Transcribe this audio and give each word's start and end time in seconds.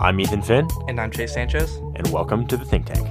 I'm 0.00 0.18
Ethan 0.20 0.42
Finn, 0.42 0.66
And 0.88 1.00
I'm 1.00 1.10
Chase 1.10 1.34
Sanchez. 1.34 1.76
and 1.94 2.06
welcome 2.08 2.46
to 2.46 2.56
the 2.56 2.64
Think 2.64 2.86
Tank. 2.86 3.06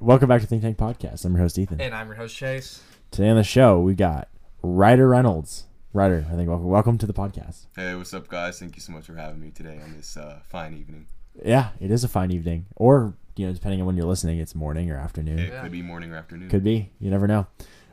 Welcome 0.00 0.28
back 0.28 0.40
to 0.42 0.46
Think 0.46 0.62
Tank 0.62 0.76
Podcast. 0.78 1.24
I'm 1.24 1.32
your 1.32 1.42
host 1.42 1.58
Ethan. 1.58 1.80
And 1.80 1.94
I'm 1.94 2.06
your 2.06 2.16
host, 2.16 2.36
Chase. 2.36 2.82
Today 3.10 3.28
on 3.30 3.36
the 3.36 3.42
show 3.42 3.80
we 3.80 3.94
got 3.94 4.28
Rider 4.62 5.08
Reynolds. 5.08 5.64
Rider, 5.92 6.24
I 6.30 6.36
think 6.36 6.48
welcome, 6.48 6.68
welcome 6.68 6.98
to 6.98 7.06
the 7.06 7.14
podcast. 7.14 7.66
Hey, 7.74 7.94
what's 7.94 8.14
up, 8.14 8.28
guys? 8.28 8.58
Thank 8.60 8.76
you 8.76 8.80
so 8.82 8.92
much 8.92 9.06
for 9.06 9.14
having 9.16 9.40
me 9.40 9.50
today 9.50 9.80
on 9.82 9.94
this 9.96 10.16
uh, 10.16 10.40
fine 10.48 10.74
evening. 10.74 11.06
Yeah, 11.44 11.70
it 11.80 11.90
is 11.90 12.04
a 12.04 12.08
fine 12.08 12.30
evening, 12.30 12.66
or 12.76 13.14
you 13.36 13.46
know, 13.46 13.52
depending 13.52 13.80
on 13.80 13.86
when 13.86 13.96
you're 13.96 14.06
listening, 14.06 14.38
it's 14.38 14.54
morning 14.54 14.90
or 14.90 14.96
afternoon. 14.98 15.38
It 15.38 15.52
Yeah. 15.52 15.62
could 15.62 15.72
be 15.72 15.82
morning 15.82 16.12
or 16.12 16.16
afternoon. 16.16 16.48
Could 16.50 16.64
be. 16.64 16.90
You 17.00 17.10
never 17.10 17.26
know. 17.26 17.46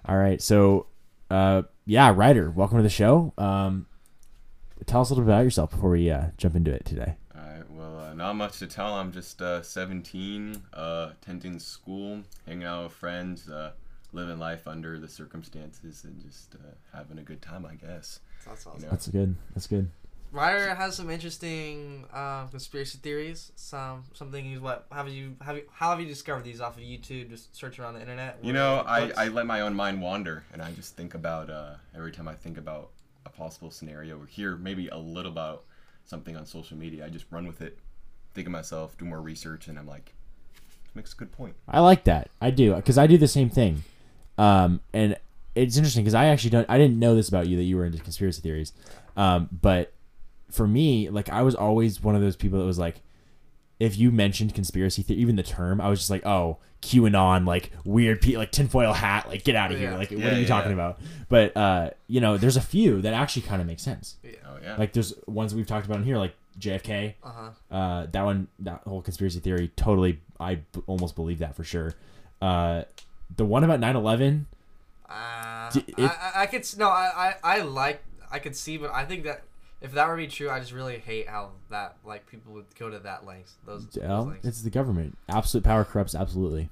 All 0.07 0.17
right. 0.17 0.41
So, 0.41 0.87
uh, 1.29 1.63
yeah, 1.85 2.13
Rider, 2.15 2.49
welcome 2.51 2.77
to 2.77 2.83
the 2.83 2.89
show. 2.89 3.33
Um, 3.37 3.87
tell 4.85 5.01
us 5.01 5.09
a 5.09 5.13
little 5.13 5.25
bit 5.25 5.33
about 5.33 5.43
yourself 5.43 5.71
before 5.71 5.91
we 5.91 6.09
uh, 6.09 6.27
jump 6.37 6.55
into 6.55 6.71
it 6.71 6.85
today. 6.85 7.15
All 7.35 7.41
right. 7.41 7.69
Well, 7.71 7.99
uh, 7.99 8.13
not 8.13 8.33
much 8.33 8.59
to 8.59 8.67
tell. 8.67 8.93
I'm 8.93 9.11
just 9.11 9.41
uh, 9.41 9.61
17, 9.61 10.61
uh, 10.73 11.11
attending 11.11 11.59
school, 11.59 12.21
hanging 12.45 12.65
out 12.65 12.83
with 12.83 12.93
friends, 12.93 13.49
uh, 13.49 13.71
living 14.13 14.39
life 14.39 14.67
under 14.67 14.97
the 14.99 15.07
circumstances, 15.07 16.03
and 16.03 16.21
just 16.21 16.55
uh, 16.55 16.97
having 16.97 17.19
a 17.19 17.23
good 17.23 17.41
time, 17.41 17.65
I 17.65 17.75
guess. 17.75 18.19
That's 18.45 18.65
awesome. 18.67 18.79
You 18.79 18.85
know? 18.85 18.91
That's 18.91 19.07
good. 19.07 19.35
That's 19.53 19.67
good. 19.67 19.89
Rider 20.35 20.75
has 20.75 20.97
some 20.97 21.09
interesting 21.09 22.03
uh, 22.13 22.47
conspiracy 22.47 22.97
theories. 23.01 23.53
Some 23.55 24.03
some 24.13 24.33
things. 24.33 24.59
What 24.59 24.85
have 24.91 25.07
you 25.07 25.37
have 25.39 25.55
you 25.55 25.63
how 25.71 25.91
have 25.91 26.01
you 26.01 26.05
discovered 26.05 26.43
these 26.43 26.59
off 26.59 26.75
of 26.75 26.83
YouTube? 26.83 27.29
Just 27.29 27.55
search 27.55 27.79
around 27.79 27.93
the 27.93 28.01
internet. 28.01 28.37
You 28.43 28.51
know, 28.51 28.83
I. 28.85 29.11
I 29.15 29.27
let 29.29 29.45
my 29.45 29.61
own 29.61 29.73
mind 29.73 30.01
wander, 30.01 30.43
and 30.51 30.61
I 30.61 30.71
just 30.71 30.97
think 30.97 31.13
about 31.13 31.49
uh, 31.49 31.75
every 31.95 32.11
time 32.11 32.27
I 32.27 32.33
think 32.33 32.57
about 32.57 32.89
a 33.25 33.29
possible 33.29 33.71
scenario 33.71 34.19
or 34.19 34.25
hear 34.25 34.57
maybe 34.57 34.89
a 34.89 34.97
little 34.97 35.31
about 35.31 35.63
something 36.03 36.35
on 36.35 36.45
social 36.45 36.75
media, 36.77 37.05
I 37.05 37.09
just 37.09 37.25
run 37.31 37.47
with 37.47 37.61
it, 37.61 37.79
think 38.33 38.45
of 38.45 38.51
myself, 38.51 38.97
do 38.97 39.05
more 39.05 39.21
research, 39.21 39.69
and 39.69 39.79
I'm 39.79 39.87
like, 39.87 40.13
makes 40.95 41.13
a 41.13 41.15
good 41.15 41.31
point. 41.31 41.55
I 41.65 41.79
like 41.79 42.03
that. 42.03 42.29
I 42.41 42.51
do 42.51 42.75
because 42.75 42.97
I 42.97 43.07
do 43.07 43.17
the 43.17 43.29
same 43.29 43.49
thing. 43.49 43.85
Um, 44.37 44.81
and 44.91 45.15
it's 45.55 45.77
interesting 45.77 46.03
because 46.03 46.13
I 46.13 46.25
actually 46.25 46.49
don't. 46.49 46.69
I 46.69 46.77
didn't 46.77 46.99
know 46.99 47.15
this 47.15 47.29
about 47.29 47.47
you 47.47 47.55
that 47.55 47.63
you 47.63 47.77
were 47.77 47.85
into 47.85 47.99
conspiracy 47.99 48.41
theories. 48.41 48.73
Um, 49.15 49.47
but 49.61 49.93
for 50.49 50.67
me, 50.67 51.09
like 51.09 51.29
I 51.29 51.41
was 51.41 51.55
always 51.55 52.01
one 52.01 52.15
of 52.15 52.21
those 52.21 52.35
people 52.35 52.59
that 52.59 52.65
was 52.65 52.79
like, 52.79 53.01
if 53.79 53.97
you 53.97 54.09
mentioned 54.11 54.53
conspiracy 54.53 55.01
theory, 55.01 55.19
even 55.21 55.35
the 55.35 55.43
term, 55.43 55.81
I 55.81 55.89
was 55.89 55.99
just 55.99 56.09
like, 56.09 56.25
oh, 56.25 56.57
QAnon, 56.81 57.45
like 57.45 57.71
weird, 57.83 58.21
pe- 58.21 58.37
like 58.37 58.51
tinfoil 58.51 58.93
hat, 58.93 59.27
like 59.27 59.43
get 59.43 59.55
out 59.55 59.71
of 59.71 59.77
here, 59.79 59.91
Yeah. 59.91 59.97
like 59.97 60.11
what 60.11 60.23
are 60.23 60.35
you 60.35 60.41
yeah, 60.41 60.47
talking 60.47 60.69
yeah. 60.69 60.75
about? 60.75 60.99
But 61.27 61.57
uh, 61.57 61.89
you 62.07 62.21
know, 62.21 62.37
there's 62.37 62.55
a 62.57 62.61
few 62.61 63.01
that 63.01 63.13
actually 63.13 63.41
kind 63.41 63.59
of 63.61 63.67
make 63.67 63.79
sense. 63.79 64.15
Oh 64.45 64.57
yeah. 64.63 64.75
Like 64.77 64.93
there's 64.93 65.13
ones 65.27 65.53
we've 65.53 65.67
talked 65.67 65.85
about 65.87 65.97
in 65.97 66.03
here, 66.03 66.17
like 66.17 66.35
JFK. 66.59 67.15
Uh-huh. 67.23 67.75
Uh, 67.75 68.05
that 68.11 68.23
one, 68.23 68.47
that 68.59 68.81
whole 68.85 69.01
conspiracy 69.01 69.39
theory, 69.39 69.71
totally, 69.75 70.21
I 70.39 70.55
b- 70.55 70.81
almost 70.87 71.15
believe 71.15 71.39
that 71.39 71.55
for 71.55 71.63
sure. 71.65 71.93
Uh, 72.41 72.83
the 73.35 73.43
one 73.45 73.63
about 73.63 73.79
9/11, 73.81 74.45
Uh, 75.09 75.69
D- 75.71 75.83
it- 75.97 75.99
I, 75.99 76.31
I, 76.35 76.41
I 76.43 76.45
could 76.45 76.65
no, 76.77 76.87
I, 76.89 77.33
I 77.43 77.57
I 77.57 77.61
like 77.61 78.03
I 78.31 78.39
could 78.39 78.55
see, 78.55 78.77
but 78.77 78.91
I 78.91 79.03
think 79.05 79.23
that 79.23 79.41
if 79.85 79.93
that 79.93 80.07
were 80.07 80.15
to 80.15 80.23
be 80.23 80.27
true, 80.27 80.49
I 80.49 80.59
just 80.59 80.73
really 80.73 80.97
hate 80.97 81.29
how 81.29 81.51
that 81.69 81.97
like 82.03 82.25
people 82.27 82.53
would 82.53 82.65
go 82.77 82.89
to 82.89 82.99
that 82.99 83.25
lengths. 83.25 83.53
Those, 83.65 83.85
those 83.87 84.03
well, 84.03 84.25
lengths. 84.25 84.47
it's 84.47 84.61
the 84.63 84.71
government. 84.71 85.17
Absolute 85.29 85.63
power 85.63 85.83
corrupts 85.83 86.15
absolutely. 86.15 86.69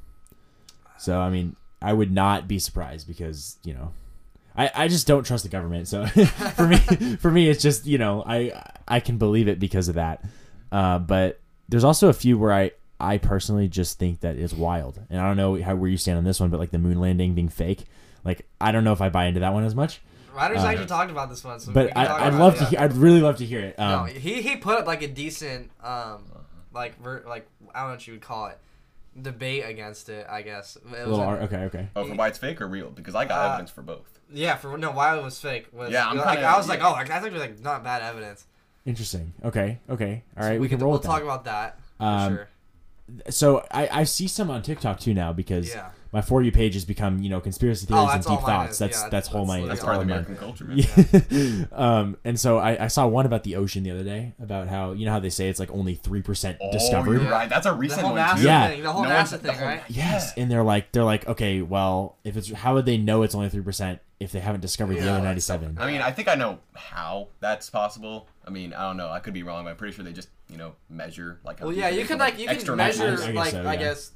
So 0.98 1.20
I 1.20 1.30
mean, 1.30 1.56
I 1.82 1.94
would 1.94 2.12
not 2.12 2.48
be 2.48 2.58
surprised 2.58 3.08
because 3.08 3.58
you 3.64 3.74
know, 3.76 3.94
I, 4.56 4.72
I 4.74 4.88
just 4.88 5.06
don't 5.06 5.26
trust 5.26 5.44
the 5.44 5.50
government. 5.50 5.88
So 5.88 6.06
for 6.56 6.68
me, 6.68 6.78
for 7.20 7.30
me, 7.30 7.50
it's 7.50 7.62
just 7.62 7.86
you 7.86 8.00
know, 8.00 8.24
I 8.26 8.64
I 8.88 9.00
can 9.00 9.18
believe 9.18 9.48
it 9.48 9.60
because 9.60 9.88
of 9.90 9.96
that. 9.96 10.26
Uh, 10.72 10.98
but 10.98 11.40
there's 11.70 11.84
also 11.84 12.10
a 12.10 12.14
few 12.14 12.38
where 12.38 12.52
I 12.54 12.72
I 13.00 13.20
personally 13.20 13.68
just 13.68 14.00
think 14.00 14.22
that 14.22 14.38
is 14.38 14.56
wild, 14.56 15.00
and 15.12 15.22
I 15.22 15.28
don't 15.28 15.38
know 15.38 15.62
how 15.62 15.76
where 15.76 15.90
you 15.90 15.98
stand 15.98 16.18
on 16.18 16.24
this 16.24 16.40
one, 16.40 16.50
but 16.50 16.60
like 16.60 16.72
the 16.72 16.80
moon 16.80 17.00
landing 17.00 17.36
being 17.36 17.50
fake. 17.50 17.86
Like 18.26 18.48
I 18.60 18.72
don't 18.72 18.84
know 18.84 18.94
if 18.94 19.02
I 19.02 19.10
buy 19.10 19.26
into 19.26 19.42
that 19.42 19.54
one 19.54 19.66
as 19.66 19.76
much, 19.76 20.02
Rider's 20.34 20.64
uh, 20.64 20.68
actually 20.68 20.86
talked 20.88 21.12
about 21.12 21.30
this 21.30 21.44
one, 21.44 21.60
so 21.60 21.72
but 21.72 21.96
I, 21.96 22.28
I'd 22.28 22.34
love 22.34 22.56
it, 22.56 22.58
to. 22.58 22.64
yeah. 22.64 22.70
Hear, 22.70 22.80
I'd 22.82 22.94
really 22.94 23.22
love 23.22 23.38
to 23.38 23.46
hear 23.46 23.60
it. 23.62 23.80
Um, 23.80 24.08
no, 24.08 24.14
he 24.14 24.42
he 24.42 24.56
put 24.58 24.80
up 24.80 24.88
like 24.88 25.02
a 25.02 25.08
decent 25.08 25.70
um 25.84 26.24
like 26.74 27.00
ver- 27.02 27.24
like 27.28 27.48
I 27.74 27.80
don't 27.82 27.88
know 27.90 27.94
what 27.96 28.08
you 28.08 28.14
would 28.14 28.22
call 28.22 28.48
it 28.48 28.58
debate 29.22 29.64
against 29.66 30.10
it. 30.10 30.26
I 30.30 30.42
guess 30.42 30.76
it 30.76 30.82
a 30.86 30.90
was 30.90 31.08
little 31.18 31.22
a- 31.22 31.28
ar- 31.28 31.42
okay, 31.42 31.58
okay. 31.66 31.88
Oh, 31.96 32.06
for 32.08 32.16
why 32.16 32.28
it's 32.30 32.40
fake 32.40 32.62
or 32.62 32.68
real? 32.68 32.90
Because 32.90 33.14
I 33.16 33.26
got 33.26 33.40
Uh, 33.46 33.50
evidence 33.50 33.70
for 33.72 33.84
both. 33.84 34.20
Yeah, 34.32 34.56
for 34.56 34.76
no, 34.78 34.90
why 34.92 35.16
it 35.18 35.24
was 35.24 35.40
fake 35.40 35.68
was 35.72 35.92
Yeah, 35.92 36.08
I'm 36.10 36.18
like 36.18 36.26
kinda- 36.40 36.48
I 36.48 36.58
was 36.58 36.68
like, 36.68 36.80
yeah. 36.80 36.90
oh, 36.92 36.96
that's 36.98 37.10
actually 37.12 37.38
like 37.40 37.60
not 37.60 37.84
bad 37.84 38.02
evidence. 38.02 38.46
Interesting. 38.86 39.34
Okay, 39.46 39.80
okay. 39.90 40.24
All 40.36 40.44
right, 40.44 40.56
So 40.56 40.60
we, 40.60 40.68
can 40.68 40.78
could- 40.80 40.84
roll 40.84 40.92
We'll 40.94 41.00
with 41.00 41.06
talk 41.06 41.20
that. 41.20 41.24
about 41.26 41.44
that. 41.46 41.80
For 42.00 42.04
Um, 42.04 42.36
sure. 42.36 42.48
so 43.30 43.66
I, 43.72 43.88
I 44.00 44.04
see 44.06 44.28
some 44.28 44.50
on 44.50 44.62
TikTok 44.64 45.00
too 45.00 45.14
now 45.14 45.32
because 45.32 45.70
Yeah. 45.70 45.90
My 46.14 46.22
for 46.22 46.42
you 46.44 46.52
page 46.52 46.76
has 46.76 46.86
become 46.86 47.20
you 47.20 47.30
know 47.30 47.42
conspiracy 47.42 47.86
theories 47.86 48.06
Oh, 48.08 48.14
and 48.14 48.24
deep 48.24 48.40
thoughts. 48.40 48.78
That's 48.78 49.02
Yeah, 49.02 49.10
that's 49.10 49.28
whole 49.28 49.46
my 49.46 49.60
that's 49.66 49.82
that's 49.82 49.82
That's 49.82 49.84
all 49.84 49.96
of 49.96 50.02
of 50.02 50.08
the 50.08 50.14
mine. 50.14 50.24
American 50.24 50.38
culture, 50.38 50.64
man. 50.66 50.78
Yeah. 51.30 51.66
um, 51.72 52.18
and 52.24 52.40
so 52.40 52.58
I, 52.60 52.86
I 52.86 52.88
saw 52.88 53.08
one 53.08 53.26
about 53.26 53.44
the 53.44 53.56
ocean 53.56 53.84
the 53.84 53.92
other 53.92 54.04
day 54.04 54.34
about 54.42 54.68
how 54.68 54.92
you 54.94 55.06
know 55.06 55.12
how 55.12 55.20
they 55.20 55.30
say 55.30 55.50
it's 55.50 55.60
like 55.60 55.72
only 55.72 55.96
three 55.96 56.22
percent 56.22 56.58
Oh, 56.62 56.72
discovered. 56.72 57.22
you're 57.22 57.32
right. 57.32 57.50
That's 57.50 57.66
a 57.66 57.72
The 57.72 57.76
recent 57.76 58.02
whole 58.02 58.12
one 58.14 58.22
NASA 58.22 58.38
too. 58.38 58.44
Yeah. 58.44 58.68
thing, 58.70 58.84
the 58.84 58.92
whole 58.94 59.04
No 59.04 59.10
NASA 59.10 59.40
thing, 59.40 59.56
whole- 59.56 59.66
right? 59.68 59.82
Yes, 59.90 60.34
Yeah. 60.38 60.44
and 60.44 60.52
they're 60.52 60.64
like 60.64 60.92
they're 60.92 61.04
like 61.04 61.28
okay, 61.28 61.62
well 61.62 62.18
if 62.24 62.38
it's 62.38 62.52
how 62.52 62.76
would 62.76 62.86
they 62.86 62.98
know 62.98 63.24
it's 63.24 63.34
only 63.36 63.50
three 63.50 63.64
percent 63.64 64.00
if 64.20 64.32
they 64.32 64.40
haven't 64.40 64.62
discovered 64.62 64.96
the 64.98 65.10
other 65.10 65.22
ninety 65.24 65.42
seven? 65.42 65.78
I 65.80 65.88
mean, 65.92 66.00
I 66.02 66.12
think 66.12 66.28
I 66.30 66.36
know 66.36 66.60
how 66.76 67.30
that's 67.40 67.70
possible. 67.70 68.28
I 68.46 68.50
mean, 68.52 68.74
I 68.74 68.82
don't 68.84 68.98
know. 68.98 69.10
I 69.10 69.20
could 69.20 69.34
be 69.34 69.44
wrong, 69.44 69.64
but 69.66 69.72
I'm 69.72 69.76
pretty 69.78 69.94
sure 69.96 70.04
they 70.06 70.12
just, 70.14 70.30
you 70.50 70.58
know, 70.58 70.76
measure 70.90 71.40
like. 71.46 71.60
Well, 71.62 71.74
yeah, 71.74 71.90
you 71.90 72.02
is 72.02 72.08
can 72.08 72.20
like 72.20 72.38
you 72.40 72.46
can 72.48 72.56
external 72.56 72.78
measure 72.78 73.04
I 73.04 73.10
measures. 73.10 73.26
guess 73.28 73.36
like 73.36 73.52
so, 73.52 73.68
I 73.68 73.76
guess 73.76 74.12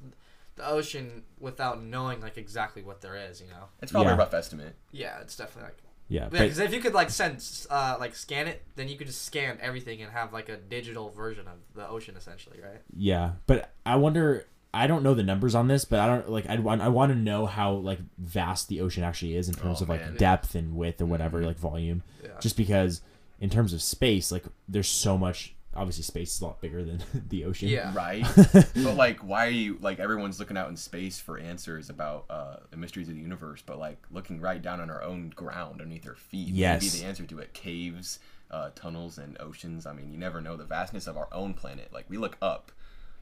the 0.58 0.68
ocean 0.68 1.24
without 1.40 1.82
knowing 1.84 2.20
like 2.22 2.38
exactly 2.38 2.82
what 2.84 3.02
there 3.02 3.16
is. 3.16 3.40
You 3.42 3.48
know. 3.48 3.66
It's 3.82 3.92
probably 3.92 4.10
Yeah. 4.10 4.16
a 4.16 4.18
rough 4.18 4.34
estimate. 4.34 4.76
Yeah, 4.92 5.20
it's 5.22 5.36
definitely 5.36 5.70
like. 5.70 5.78
Yeah, 6.10 6.22
Yeah, 6.24 6.30
but 6.30 6.40
because 6.40 6.60
if 6.60 6.74
you 6.74 6.80
could 6.80 6.94
like 6.94 7.10
sense, 7.10 7.68
uh 7.70 7.98
like 8.00 8.16
scan 8.16 8.48
it, 8.48 8.64
then 8.76 8.88
you 8.88 8.98
could 8.98 9.08
just 9.08 9.24
scan 9.26 9.58
everything 9.62 10.02
and 10.02 10.12
have 10.12 10.32
like 10.34 10.48
a 10.50 10.56
digital 10.58 11.10
version 11.12 11.48
of 11.48 11.56
the 11.76 11.88
ocean 11.88 12.16
essentially, 12.18 12.60
right? 12.62 12.82
Yeah, 12.96 13.32
but 13.46 13.72
I 13.86 13.96
wonder. 13.98 14.46
I 14.74 14.86
don't 14.86 15.02
know 15.02 15.14
the 15.16 15.24
numbers 15.24 15.56
on 15.56 15.68
this, 15.70 15.86
but 15.86 16.00
I 16.00 16.08
don't 16.08 16.30
like. 16.30 16.48
I 16.48 16.58
want. 16.60 16.82
I 16.82 16.88
want 16.90 17.12
to 17.12 17.18
know 17.18 17.46
how 17.46 17.72
like 17.74 18.00
vast 18.18 18.68
the 18.68 18.82
ocean 18.82 19.04
actually 19.04 19.36
is 19.36 19.48
in 19.50 19.56
terms 19.56 19.80
Oh, 19.82 19.84
of 19.84 19.90
like 19.90 20.02
man. 20.02 20.16
depth 20.18 20.56
and 20.56 20.76
width 20.76 21.02
or 21.02 21.06
whatever, 21.08 21.42
Mhm. 21.42 21.46
like 21.48 21.58
volume. 21.58 22.04
Yeah. 22.24 22.32
Just 22.40 22.56
because, 22.58 23.02
in 23.40 23.50
terms 23.50 23.74
of 23.74 23.82
space, 23.82 24.32
like 24.32 24.44
there's 24.68 24.88
so 24.90 25.18
much. 25.18 25.56
Obviously, 25.78 26.04
space 26.04 26.36
is 26.36 26.42
a 26.42 26.46
lot 26.46 26.60
bigger 26.60 26.84
than 26.84 27.02
the 27.30 27.46
ocean. 27.46 27.70
Yeah. 27.70 27.94
Right. 27.96 28.26
but 28.54 28.96
like, 28.96 29.20
why 29.20 29.46
are 29.48 29.52
you 29.52 29.78
like 29.80 30.00
everyone's 30.00 30.40
looking 30.40 30.58
out 30.58 30.70
in 30.70 30.76
space 30.76 31.20
for 31.20 31.38
answers 31.38 31.90
about 31.90 32.26
uh, 32.30 32.58
the 32.72 32.78
mysteries 32.78 33.08
of 33.08 33.16
the 33.16 33.22
universe, 33.22 33.62
but 33.66 33.78
like 33.80 34.04
looking 34.12 34.42
right 34.42 34.62
down 34.62 34.82
on 34.82 34.90
our 34.90 35.04
own 35.04 35.30
ground 35.30 35.80
underneath 35.82 36.08
our 36.08 36.16
feet? 36.16 36.50
Yes. 36.50 36.82
Maybe 36.84 37.02
the 37.04 37.08
answer 37.08 37.26
to 37.26 37.40
it: 37.40 37.54
caves, 37.54 38.20
uh, 38.52 38.72
tunnels, 38.76 39.18
and 39.18 39.38
oceans. 39.40 39.86
I 39.86 39.94
mean, 39.94 40.12
you 40.12 40.18
never 40.18 40.42
know 40.42 40.58
the 40.58 40.66
vastness 40.66 41.08
of 41.08 41.16
our 41.16 41.28
own 41.32 41.54
planet. 41.54 41.94
Like 41.94 42.10
we 42.10 42.18
look 42.18 42.38
up, 42.42 42.72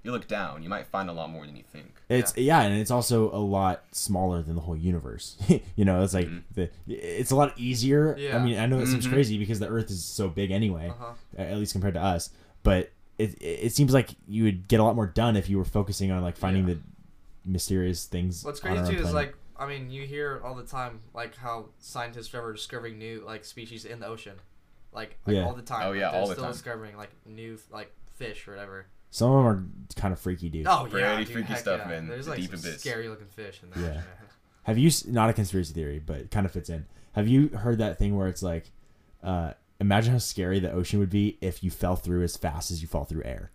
you 0.03 0.11
look 0.11 0.27
down, 0.27 0.61
you 0.63 0.69
might 0.69 0.85
find 0.87 1.09
a 1.09 1.13
lot 1.13 1.29
more 1.31 1.45
than 1.45 1.55
you 1.55 1.63
think. 1.63 1.95
It's 2.09 2.37
yeah. 2.37 2.61
and 2.61 2.77
it's 2.79 2.91
also 2.91 3.31
a 3.31 3.41
lot 3.41 3.83
smaller 3.91 4.41
than 4.43 4.55
the 4.55 4.61
whole 4.61 4.77
universe. 4.77 5.35
you 5.75 5.83
know, 5.83 6.03
it's 6.03 6.13
like 6.13 6.29
the 6.53 6.69
it's 6.87 7.31
a 7.31 7.35
lot 7.35 7.53
easier. 7.57 8.15
Yeah. 8.17 8.37
I 8.37 8.43
mean, 8.45 8.57
I 8.59 8.65
know 8.67 8.79
that 8.79 8.87
seems 8.87 9.07
Mhm. 9.07 9.11
crazy 9.13 9.37
because 9.37 9.59
the 9.59 9.67
Earth 9.67 9.89
is 9.89 10.05
so 10.05 10.29
big 10.29 10.51
anyway, 10.51 10.89
Uh-huh. 10.89 11.13
at 11.37 11.57
least 11.57 11.71
compared 11.73 11.95
to 11.95 12.01
us. 12.03 12.29
But 12.65 12.91
it 13.17 13.41
it 13.41 13.71
seems 13.73 13.93
like 13.93 14.09
you 14.27 14.43
would 14.43 14.67
get 14.67 14.81
a 14.81 14.83
lot 14.83 14.95
more 14.97 15.07
done 15.07 15.37
if 15.37 15.49
you 15.49 15.57
were 15.57 15.63
focusing 15.63 16.11
on 16.11 16.21
like 16.21 16.35
finding 16.35 16.67
Yeah. 16.67 16.73
the 16.75 16.81
mysterious 17.45 18.05
things. 18.05 18.43
What's 18.43 18.59
on 18.59 18.71
crazy 18.75 18.93
our 18.95 19.01
too 19.01 19.07
is 19.07 19.13
like 19.13 19.35
I 19.57 19.67
mean 19.67 19.89
you 19.89 20.05
hear 20.05 20.41
all 20.43 20.55
the 20.55 20.63
time 20.65 20.99
like 21.13 21.35
how 21.37 21.67
scientists 21.79 22.33
are 22.33 22.39
ever 22.39 22.53
discovering 22.53 22.97
new 22.97 23.23
like 23.25 23.45
species 23.45 23.85
in 23.85 23.99
the 23.99 24.07
ocean, 24.07 24.33
like, 24.91 25.17
like 25.25 25.35
Yeah. 25.37 25.45
all 25.45 25.53
the 25.53 25.61
time. 25.61 25.83
Oh, 25.87 25.89
like, 25.91 25.99
yeah, 25.99 26.11
they're 26.11 26.19
all 26.21 26.27
the 26.27 26.33
still 26.33 26.43
time. 26.45 26.53
discovering 26.53 26.97
like 26.97 27.11
new 27.25 27.57
like 27.71 27.93
fish 28.15 28.47
or 28.47 28.51
whatever. 28.51 28.87
some 29.11 29.31
of 29.31 29.37
them 29.37 29.45
are 29.47 29.63
kind 30.01 30.11
of 30.11 30.19
freaky, 30.19 30.49
dude. 30.49 30.67
Oh 30.67 30.87
Pretty 30.89 31.05
yeah, 31.05 31.17
dude, 31.19 31.29
freaky 31.29 31.47
heck 31.53 31.59
stuff, 31.59 31.81
yeah. 31.83 31.87
man. 31.87 32.07
There's 32.07 32.25
The 32.25 32.31
like 32.31 32.41
deep 32.41 32.49
some 32.51 32.59
abyss. 32.59 32.81
scary 32.81 33.07
looking 33.07 33.27
fish 33.27 33.61
in 33.63 33.69
there. 33.79 33.93
Yeah. 33.93 34.01
Have 34.63 34.77
you 34.77 34.89
not 35.07 35.29
a 35.29 35.33
conspiracy 35.33 35.73
theory, 35.73 35.99
but 36.05 36.31
kind 36.31 36.45
of 36.45 36.51
fits 36.51 36.69
in? 36.69 36.85
Have 37.13 37.27
you 37.27 37.47
heard 37.49 37.77
that 37.77 37.97
thing 37.99 38.17
where 38.17 38.27
it's 38.27 38.41
like, 38.43 38.71
uh, 39.23 39.53
imagine 39.79 40.13
how 40.13 40.19
scary 40.19 40.59
the 40.59 40.71
ocean 40.71 40.99
would 40.99 41.09
be 41.09 41.37
if 41.41 41.63
you 41.63 41.69
fell 41.71 41.95
through 41.95 42.23
as 42.23 42.37
fast 42.37 42.71
as 42.71 42.81
you 42.81 42.87
fall 42.87 43.05
through 43.05 43.23
air. 43.23 43.51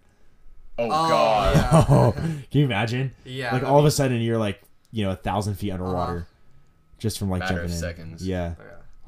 Oh, 0.78 0.84
Oh, 0.86 1.08
God. 1.08 1.54
yeah. 1.56 1.84
Oh, 1.88 2.12
can 2.12 2.44
you 2.60 2.64
imagine? 2.64 3.12
Yeah. 3.24 3.52
like 3.52 3.62
I 3.62 3.66
all 3.66 3.78
of 3.78 3.84
a 3.84 3.90
sudden 3.90 4.20
you're 4.20 4.38
like, 4.38 4.62
you 4.92 5.04
know, 5.04 5.10
a 5.12 5.16
thousand 5.16 5.54
feet 5.54 5.70
underwater, 5.72 6.12
Uh-huh. 6.18 6.24
just 6.98 7.18
from 7.18 7.30
like 7.30 7.40
Matter 7.40 7.54
jumping 7.54 7.64
of 7.66 7.70
in. 7.72 7.76
seconds. 7.78 8.26
Yeah, 8.26 8.54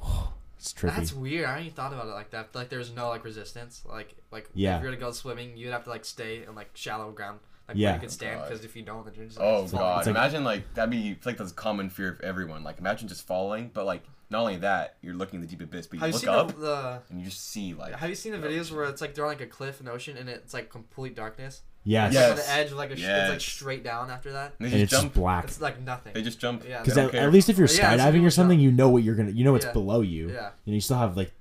yeah. 0.03 0.09
it's 0.59 0.73
trippy. 0.73 0.97
That's 0.97 1.13
weird. 1.13 1.45
I 1.47 1.51
hadn't 1.51 1.65
even 1.67 1.75
thought 1.77 1.93
about 1.93 2.07
it 2.07 2.11
like 2.15 2.31
that. 2.31 2.55
Like 2.55 2.69
there's 2.69 2.93
no 2.95 3.09
like 3.09 3.25
resistance. 3.25 3.83
Like 3.89 4.15
like 4.31 4.49
Yeah. 4.55 4.77
if 4.77 4.83
you 4.83 4.89
were 4.91 4.95
to 4.95 5.01
go 5.01 5.11
swimming, 5.13 5.57
you'd 5.57 5.73
have 5.73 5.85
to 5.85 5.91
like 5.91 6.05
stay 6.05 6.45
in 6.47 6.55
like 6.55 6.71
shallow 6.75 7.11
ground. 7.11 7.41
Like 7.69 7.77
Yeah. 7.77 7.89
where 7.91 7.95
you 7.97 8.01
could 8.01 8.09
oh, 8.09 8.13
stand 8.13 8.41
God. 8.41 8.49
because 8.49 8.65
if 8.65 8.77
you 8.77 8.83
don't, 8.83 9.05
then 9.05 9.15
you're 9.15 9.27
just 9.27 9.39
Oh 9.41 9.63
it's 9.63 9.73
god! 9.73 9.99
It's 9.99 10.07
like- 10.07 10.17
imagine 10.17 10.45
like 10.45 10.75
that'd 10.75 10.91
be 10.91 11.17
like 11.25 11.37
that's 11.37 11.53
common 11.53 11.91
fear 11.91 12.09
of 12.09 12.21
everyone. 12.21 12.65
Like 12.65 12.79
imagine 12.79 13.09
just 13.09 13.27
falling, 13.27 13.71
but 13.73 13.85
like 13.87 14.05
not 14.31 14.41
only 14.41 14.57
that, 14.59 14.97
you're 15.03 15.15
looking 15.15 15.37
in 15.37 15.41
the 15.43 15.47
deep 15.47 15.61
abyss, 15.61 15.87
but 15.87 15.95
you 15.97 16.01
Have 16.01 16.09
you 16.09 16.13
look 16.15 16.21
seen 16.23 16.29
up 16.31 16.49
the, 16.49 16.55
the 16.55 17.03
and 17.11 17.19
you 17.21 17.27
just 17.27 17.51
see 17.51 17.75
like. 17.75 17.95
Have 17.95 18.09
you 18.09 18.15
seen 18.17 18.33
the 18.33 18.39
oh, 18.39 18.51
videos 18.51 18.73
where 18.75 18.85
it's 18.87 19.01
like 19.03 19.15
they're 19.15 19.25
on 19.27 19.31
like 19.33 19.41
a 19.43 19.47
cliff 19.47 19.79
in 19.79 19.87
the 19.87 19.93
ocean 19.93 20.17
and 20.17 20.29
it's 20.29 20.55
like 20.55 20.71
complete 20.71 21.15
darkness? 21.15 21.61
Yes. 21.85 22.13
It's 22.13 22.15
Yes. 22.15 22.29
like 22.29 22.31
on 22.31 22.37
the 22.47 22.53
edge 22.53 22.71
of 22.71 22.77
like 22.79 22.91
a 22.93 22.97
sh- 22.97 23.03
it's 23.05 23.31
like 23.31 23.41
straight 23.41 23.83
down 23.85 24.09
after 24.11 24.33
that. 24.33 24.55
And 24.59 24.69
they 24.69 24.73
And 24.79 24.89
just 24.89 24.93
it's 24.95 25.03
just 25.03 25.15
black. 25.15 25.45
It's 25.45 25.61
like 25.61 25.81
nothing. 25.83 26.13
They 26.15 26.23
just 26.23 26.39
jump. 26.39 26.65
Yeah, 26.67 26.81
Because 26.81 26.97
at, 26.97 27.15
at 27.15 27.33
least 27.33 27.49
if 27.51 27.59
you're 27.59 27.67
skydiving 27.67 28.13
people 28.13 28.27
or 28.27 28.31
something, 28.31 28.57
jump. 28.59 28.63
you 28.63 28.73
know 28.73 28.89
what 28.89 29.03
you're 29.03 29.17
gonna, 29.17 29.33
you 29.33 29.45
know 29.45 29.53
what's 29.53 29.67
Yeah. 29.67 29.73
below 29.73 30.01
you. 30.01 30.29
Yeah. 30.31 30.51
You 30.65 30.73
know, 30.73 30.75
you 30.77 30.81
still 30.81 30.97
have 30.97 31.17
like 31.17 31.29
You 31.29 31.33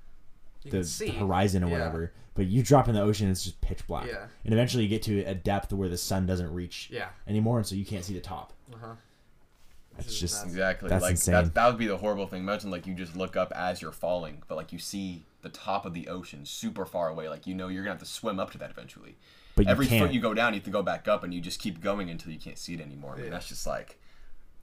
the, 0.70 0.80
the 0.82 1.08
horizon 1.12 1.62
or 1.64 1.68
Yeah. 1.68 1.72
whatever. 1.72 2.12
But 2.34 2.46
you 2.46 2.62
drop 2.62 2.88
in 2.88 2.94
the 2.94 3.02
ocean, 3.02 3.30
it's 3.30 3.44
just 3.44 3.60
pitch 3.60 3.86
black. 3.86 4.06
Yeah. 4.06 4.26
And 4.44 4.54
eventually 4.54 4.84
you 4.84 4.88
get 4.88 5.02
to 5.02 5.22
a 5.24 5.34
depth 5.34 5.72
where 5.72 5.88
the 5.90 5.98
sun 5.98 6.24
doesn't 6.26 6.52
reach 6.52 6.88
Yeah. 6.90 7.08
anymore, 7.28 7.58
and 7.58 7.66
so 7.66 7.74
you 7.74 7.84
can't 7.84 8.04
see 8.04 8.14
the 8.14 8.20
top. 8.20 8.52
Uh 8.72 8.76
huh. 8.80 8.94
It's 9.98 10.18
just 10.18 10.36
nuts. 10.36 10.46
Exactly. 10.46 10.88
That's 10.88 11.02
like 11.02 11.10
insane. 11.12 11.34
That, 11.34 11.54
that 11.54 11.66
would 11.66 11.76
be 11.76 11.86
the 11.86 11.98
horrible 11.98 12.26
thing. 12.26 12.40
Imagine 12.40 12.70
like 12.70 12.86
you 12.86 12.94
just 12.94 13.14
look 13.14 13.36
up 13.36 13.52
as 13.54 13.82
you're 13.82 13.92
falling, 13.92 14.42
but 14.48 14.54
like 14.56 14.72
you 14.72 14.78
see 14.78 15.24
the 15.42 15.50
top 15.50 15.84
of 15.84 15.92
the 15.92 16.08
ocean 16.08 16.46
super 16.46 16.86
far 16.86 17.08
away. 17.10 17.28
Like 17.28 17.46
you 17.46 17.54
know 17.54 17.68
you're 17.68 17.82
gonna 17.82 17.92
have 17.94 18.00
to 18.00 18.06
swim 18.06 18.40
up 18.40 18.50
to 18.52 18.58
that 18.58 18.70
eventually. 18.70 19.16
but 19.54 19.66
you 19.66 19.70
Every 19.70 19.86
can't. 19.86 20.06
foot 20.06 20.14
you 20.14 20.20
go 20.20 20.32
down, 20.32 20.54
you 20.54 20.60
have 20.60 20.64
to 20.64 20.70
go 20.70 20.82
back 20.82 21.06
up, 21.08 21.22
and 21.24 21.34
you 21.34 21.42
just 21.42 21.60
keep 21.60 21.82
going 21.82 22.08
until 22.08 22.32
you 22.32 22.38
can't 22.38 22.56
see 22.56 22.72
it 22.72 22.80
anymore. 22.80 23.16
I 23.18 23.22
mean, 23.22 23.30
that's 23.30 23.48
just 23.48 23.66
like 23.66 23.98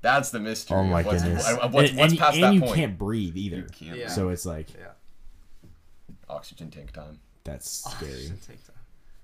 that's 0.01 0.31
the 0.31 0.39
mystery. 0.39 0.77
oh 0.77 0.83
my 0.85 1.01
of 1.01 1.05
what's, 1.05 1.21
goodness! 1.23 1.47
Of 1.57 1.73
what's, 1.75 1.89
and 1.91 1.99
what's 1.99 2.11
and, 2.13 2.19
past 2.19 2.33
and 2.35 2.43
that 2.45 2.53
you 2.55 2.61
point. 2.61 2.75
can't 2.75 2.97
breathe 2.97 3.37
either. 3.37 3.57
You 3.57 3.67
can't. 3.71 3.97
Yeah. 3.99 4.07
So 4.07 4.29
it's 4.29 4.47
like 4.47 4.73
Yeah. 4.73 4.87
Oxygen 6.29 6.69
tank 6.69 6.91
time. 6.93 7.19
that's 7.43 7.69
scary. 7.91 8.31
Take 8.47 8.63
that. 8.67 8.75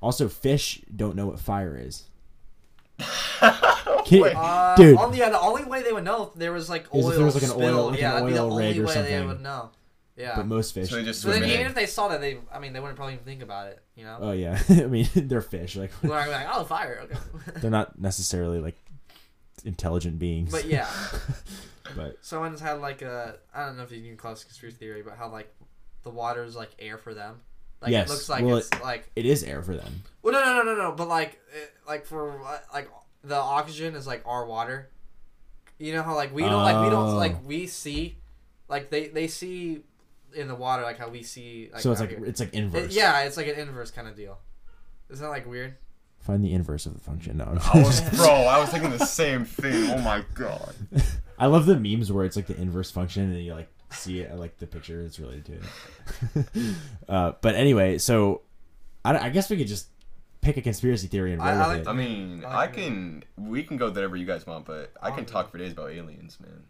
also, 0.01 0.27
fish 0.27 0.81
don't 0.95 1.15
know 1.15 1.27
what 1.27 1.39
fire 1.39 1.77
is. 1.77 2.03
Kid- 4.05 4.21
wait. 4.21 4.35
Uh, 4.35 4.75
Dude. 4.75 4.97
on- 4.97 5.13
yeah, 5.13 5.29
the 5.29 5.39
only 5.39 5.65
way 5.65 5.83
they 5.83 5.91
would 5.91 6.03
know 6.03 6.23
if 6.27 6.33
there 6.35 6.51
was 6.51 6.69
like 6.69 6.83
Is 6.93 7.03
oil 7.05 7.09
if 7.11 7.15
there 7.17 7.25
was, 7.25 7.35
like, 7.35 7.43
an 7.43 7.49
oil- 7.51 7.55
spilled. 7.57 7.85
like 7.91 7.99
an 7.99 8.03
yeah, 8.03 8.11
that'd 8.13 8.27
be 8.27 8.33
the 8.33 8.39
oil 8.39 8.51
only 8.53 8.65
rig 8.67 8.79
or 8.79 8.85
way 8.85 8.93
they 8.93 8.99
something. 9.11 9.27
would 9.27 9.41
know. 9.41 9.69
Yeah. 10.15 10.37
But 10.37 10.47
most 10.47 10.73
fish. 10.73 10.89
so 10.89 10.95
they 10.95 11.03
just 11.03 11.21
So 11.21 11.29
swim 11.29 11.41
then, 11.41 11.49
in. 11.49 11.55
even 11.55 11.65
if 11.67 11.75
they 11.75 11.85
saw 11.87 12.07
that, 12.07 12.21
they, 12.21 12.37
I 12.53 12.59
mean, 12.59 12.71
they 12.71 12.79
wouldn't 12.79 12.95
probably 12.95 13.15
even 13.15 13.25
think 13.25 13.41
about 13.41 13.67
it, 13.67 13.81
you 13.95 14.05
know? 14.05 14.17
oh 14.21 14.31
yeah, 14.31 14.57
I 14.69 14.85
mean 14.85 15.09
they're 15.15 15.41
fish. 15.41 15.75
Like 15.75 15.91
They're 16.01 16.11
not 16.11 16.29
like, 16.29 16.47
oh, 16.53 16.63
fire, 16.63 17.01
okay. 17.03 17.59
they're 17.59 17.69
not 17.71 17.99
necessarily 17.99 18.59
like 18.59 18.77
intelligent 19.65 20.17
beings. 20.19 20.51
but 20.51 20.63
yeah, 20.65 20.87
but 21.97 22.17
someone's 22.21 22.61
had 22.61 22.79
like 22.79 23.01
a, 23.01 23.35
I 23.53 23.65
don't 23.65 23.75
know 23.77 23.83
if 23.83 23.91
you 23.91 24.01
can 24.03 24.15
call 24.15 24.31
this 24.31 24.45
conspiracy 24.45 24.77
theory, 24.77 25.01
but 25.01 25.17
how 25.17 25.27
like 25.29 25.53
the 26.05 26.09
water 26.11 26.45
is 26.45 26.55
like 26.55 26.69
air 26.79 26.97
for 26.97 27.13
them. 27.13 27.41
Like 27.81 27.91
Yes, 27.91 28.07
it 28.07 28.13
looks 28.13 28.29
like 28.29 28.45
well, 28.45 28.55
it's 28.57 28.69
like, 28.81 29.11
it 29.17 29.25
is 29.25 29.43
air 29.43 29.61
for 29.61 29.75
them. 29.75 30.03
well, 30.21 30.31
no, 30.33 30.39
no, 30.39 30.63
no, 30.63 30.75
no, 30.75 30.81
no, 30.83 30.91
but 30.93 31.09
like, 31.09 31.41
it, 31.53 31.73
like 31.85 32.05
for 32.05 32.39
like 32.73 32.89
the 33.23 33.35
oxygen 33.35 33.95
is 33.95 34.07
like 34.07 34.23
our 34.25 34.45
water. 34.45 34.89
You 35.77 35.93
know 35.93 36.03
how 36.03 36.15
like 36.15 36.33
we 36.33 36.43
don't 36.43 36.63
like 36.63 36.79
we 36.79 36.87
Oh. 36.87 36.91
don't 36.91 37.15
like 37.17 37.45
we 37.45 37.67
see, 37.67 38.17
like 38.69 38.89
they 38.89 39.09
they 39.09 39.27
see 39.27 39.81
in 40.33 40.47
the 40.47 40.55
water 40.55 40.83
like 40.83 40.97
how 40.97 41.09
we 41.09 41.21
see. 41.23 41.69
Like, 41.73 41.81
so 41.81 41.91
it's 41.91 41.99
like 41.99 42.11
here. 42.11 42.23
it's 42.25 42.39
like 42.39 42.53
It- 42.53 42.59
inverse. 42.59 42.95
yeah, 42.95 43.23
it's 43.23 43.35
like 43.35 43.47
an 43.47 43.55
inverse 43.59 43.91
kind 43.91 44.07
of 44.07 44.15
deal. 44.15 44.37
Isn't 45.09 45.23
that 45.23 45.29
like 45.29 45.45
weird? 45.45 45.75
Find 46.19 46.43
the 46.43 46.53
inverse 46.53 46.85
of 46.87 46.93
the 46.95 46.99
function. 47.01 47.37
No. 47.37 47.55
I 47.73 47.79
was, 47.83 48.01
bro, 48.15 48.25
I 48.31 48.59
was 48.59 48.69
thinking 48.71 48.89
the 48.91 49.05
same 49.05 49.45
thing. 49.45 49.91
Oh 49.91 49.99
my 49.99 50.23
god. 50.33 50.73
I 51.37 51.47
love 51.47 51.65
the 51.67 51.77
memes 51.77 52.11
where 52.11 52.25
it's 52.25 52.35
like 52.37 52.47
the 52.47 52.55
inverse 52.59 52.89
function 52.89 53.23
and 53.31 53.43
you 53.43 53.53
like 53.53 53.69
see 53.95 54.19
it 54.21 54.31
I 54.31 54.35
like 54.35 54.57
the 54.57 54.67
picture 54.67 55.01
it's 55.01 55.19
related 55.19 55.45
to 55.45 55.53
it. 55.55 56.75
uh, 57.09 57.33
but 57.41 57.55
anyway, 57.55 57.97
so 57.97 58.41
I, 59.03 59.17
I 59.17 59.29
guess 59.29 59.49
we 59.49 59.57
could 59.57 59.67
just 59.67 59.87
pick 60.41 60.57
a 60.57 60.61
conspiracy 60.61 61.07
theory 61.07 61.33
and 61.33 61.41
I- 61.41 61.51
roll 61.53 61.61
I 61.61 61.67
with 61.67 61.77
like 61.77 61.81
it. 61.87 61.89
I 61.89 61.93
mean, 61.93 62.45
I 62.45 62.55
I 62.63 62.67
can. 62.67 63.23
We 63.37 63.63
can 63.63 63.77
go 63.77 63.89
whatever 63.89 64.15
you 64.15 64.25
guys 64.25 64.45
want, 64.45 64.65
but 64.65 64.91
I 65.01 65.11
can 65.11 65.25
talk 65.25 65.51
for 65.51 65.57
days 65.57 65.71
about 65.73 65.91
aliens, 65.91 66.37
man. 66.39 66.63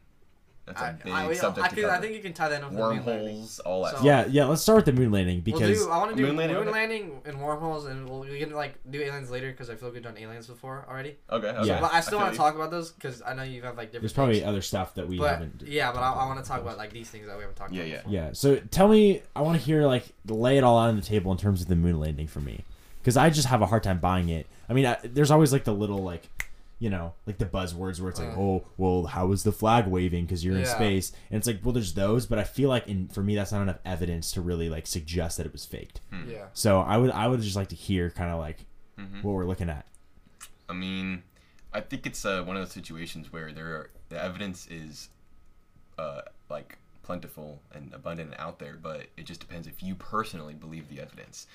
That's 0.65 0.81
a 0.81 0.85
I, 0.85 0.91
big 0.93 1.13
I, 1.13 1.33
subject 1.35 1.65
I, 1.65 1.69
to 1.69 1.75
could, 1.75 1.83
cover. 1.83 1.95
I 1.95 2.01
think 2.01 2.13
you 2.15 2.21
can 2.21 2.33
tie 2.33 2.49
that 2.49 2.59
in 2.63 2.65
with 2.69 2.75
the 2.75 2.79
moon 2.79 3.05
landing. 3.05 3.25
Wormholes, 3.25 3.59
all 3.59 3.83
that. 3.83 3.89
So- 3.91 3.95
stuff. 3.97 4.05
yeah, 4.05 4.25
yeah. 4.27 4.45
Let's 4.45 4.63
start 4.63 4.77
with 4.77 4.85
the 4.85 4.93
moon 4.93 5.11
landing 5.11 5.41
because 5.41 5.61
we'll 5.61 5.85
do, 5.85 5.91
I 5.91 5.97
want 5.99 6.09
to 6.11 6.15
do 6.17 6.23
Moon 6.23 6.35
moon 6.35 6.49
landing, 6.49 6.71
landing, 6.73 7.11
okay. 7.19 7.29
and 7.29 7.41
wormholes, 7.41 7.85
and 7.85 8.09
we'll, 8.09 8.21
we 8.21 8.39
can 8.39 8.51
like 8.51 8.73
do 8.89 8.99
aliens 8.99 9.29
later 9.29 9.51
because 9.51 9.69
I 9.69 9.75
feel 9.75 9.89
like 9.89 9.93
we've 9.93 10.03
done 10.03 10.17
aliens 10.17 10.47
before 10.47 10.85
already. 10.89 11.17
Okay. 11.31 11.47
okay. 11.49 11.67
Yeah. 11.67 11.81
But 11.81 11.93
I 11.93 11.99
still 12.01 12.17
want 12.17 12.31
to 12.33 12.37
talk 12.37 12.55
about 12.55 12.71
those 12.71 12.91
because 12.91 13.21
I 13.21 13.33
know 13.35 13.43
you 13.43 13.61
have 13.61 13.77
like 13.77 13.89
different. 13.89 14.01
there's 14.01 14.13
probably 14.13 14.35
things. 14.39 14.47
other 14.47 14.61
stuff 14.61 14.95
that 14.95 15.07
we 15.07 15.19
But 15.19 15.29
haven't. 15.29 15.61
yeah, 15.67 15.91
but 15.91 15.99
I, 15.99 16.11
I 16.13 16.25
want 16.25 16.43
to 16.43 16.47
talk 16.49 16.61
about 16.61 16.77
like 16.77 16.91
these 16.91 17.09
things 17.11 17.27
that 17.27 17.35
we 17.37 17.41
haven't 17.43 17.57
talked 17.57 17.71
Yeah, 17.71 17.83
about. 17.83 17.89
yeah. 17.91 17.97
before. 17.97 18.13
Yeah. 18.13 18.29
So 18.33 18.55
tell 18.71 18.87
me, 18.87 19.21
I 19.35 19.41
want 19.41 19.59
to 19.59 19.63
hear 19.63 19.85
like 19.85 20.05
lay 20.27 20.57
it 20.57 20.63
all 20.63 20.79
out 20.79 20.89
on 20.89 20.95
the 20.95 21.01
table 21.03 21.31
in 21.31 21.37
terms 21.37 21.61
of 21.61 21.67
the 21.67 21.75
moon 21.75 21.99
landing 21.99 22.25
for 22.27 22.39
me, 22.39 22.63
because 23.01 23.17
I 23.17 23.29
just 23.29 23.47
have 23.49 23.61
a 23.61 23.67
hard 23.67 23.83
time 23.83 23.99
buying 23.99 24.29
it. 24.29 24.47
I 24.67 24.73
mean, 24.73 24.87
I, 24.87 24.97
there's 25.03 25.29
always 25.29 25.53
like 25.53 25.63
the 25.63 25.73
little 25.73 25.99
like, 26.03 26.27
you 26.79 26.89
know, 26.89 27.13
like 27.25 27.37
the 27.37 27.45
buzzwords 27.45 27.99
where 28.01 28.09
it's 28.09 28.19
like, 28.19 28.29
Uh. 28.35 28.39
oh, 28.39 28.67
well, 28.77 29.05
how 29.05 29.31
is 29.31 29.43
the 29.43 29.51
flag 29.51 29.87
waving 29.87 30.25
because 30.25 30.43
you're 30.43 30.57
in 30.57 30.65
space, 30.65 31.11
and 31.31 31.37
it's 31.37 31.47
like, 31.47 31.59
well, 31.63 31.71
there's 31.73 31.93
those, 31.93 32.25
but 32.25 32.37
I 32.37 32.43
feel 32.43 32.67
like 32.69 32.87
in 32.87 33.07
for 33.07 33.23
me 33.23 33.35
that's 33.35 33.51
not 33.51 33.61
enough 33.61 33.79
evidence 33.85 34.31
to 34.33 34.41
really 34.41 34.69
like 34.69 34.85
suggest 34.87 35.37
that 35.37 35.45
it 35.45 35.51
was 35.53 35.65
faked. 35.65 36.01
Yeah. 36.27 36.47
So 36.53 36.81
I 36.81 36.97
would 36.97 37.11
I 37.11 37.27
would 37.27 37.41
just 37.41 37.55
like 37.55 37.69
to 37.69 37.75
hear 37.75 38.09
kind 38.09 38.31
of 38.31 38.39
like 38.39 38.65
Mhm. 38.99 39.23
what 39.23 39.33
we're 39.33 39.45
looking 39.45 39.69
at. 39.69 39.85
I 40.69 40.73
mean, 40.73 41.23
I 41.73 41.81
think 41.81 42.05
it's 42.05 42.25
uh, 42.25 42.43
one 42.43 42.55
of 42.57 42.61
those 42.61 42.71
situations 42.73 43.31
where 43.31 43.51
there 43.51 43.67
are, 43.67 43.89
the 44.09 44.21
evidence 44.21 44.67
is 44.67 45.09
uh, 45.97 46.21
like 46.49 46.77
plentiful 47.03 47.61
and 47.73 47.93
abundant 47.93 48.31
and 48.31 48.39
out 48.39 48.59
there, 48.59 48.77
but 48.81 49.07
it 49.15 49.25
just 49.25 49.39
depends 49.41 49.67
if 49.67 49.83
you 49.83 49.95
personally 49.95 50.53
believe 50.53 50.89
the 50.89 50.99
evidence. 50.99 51.45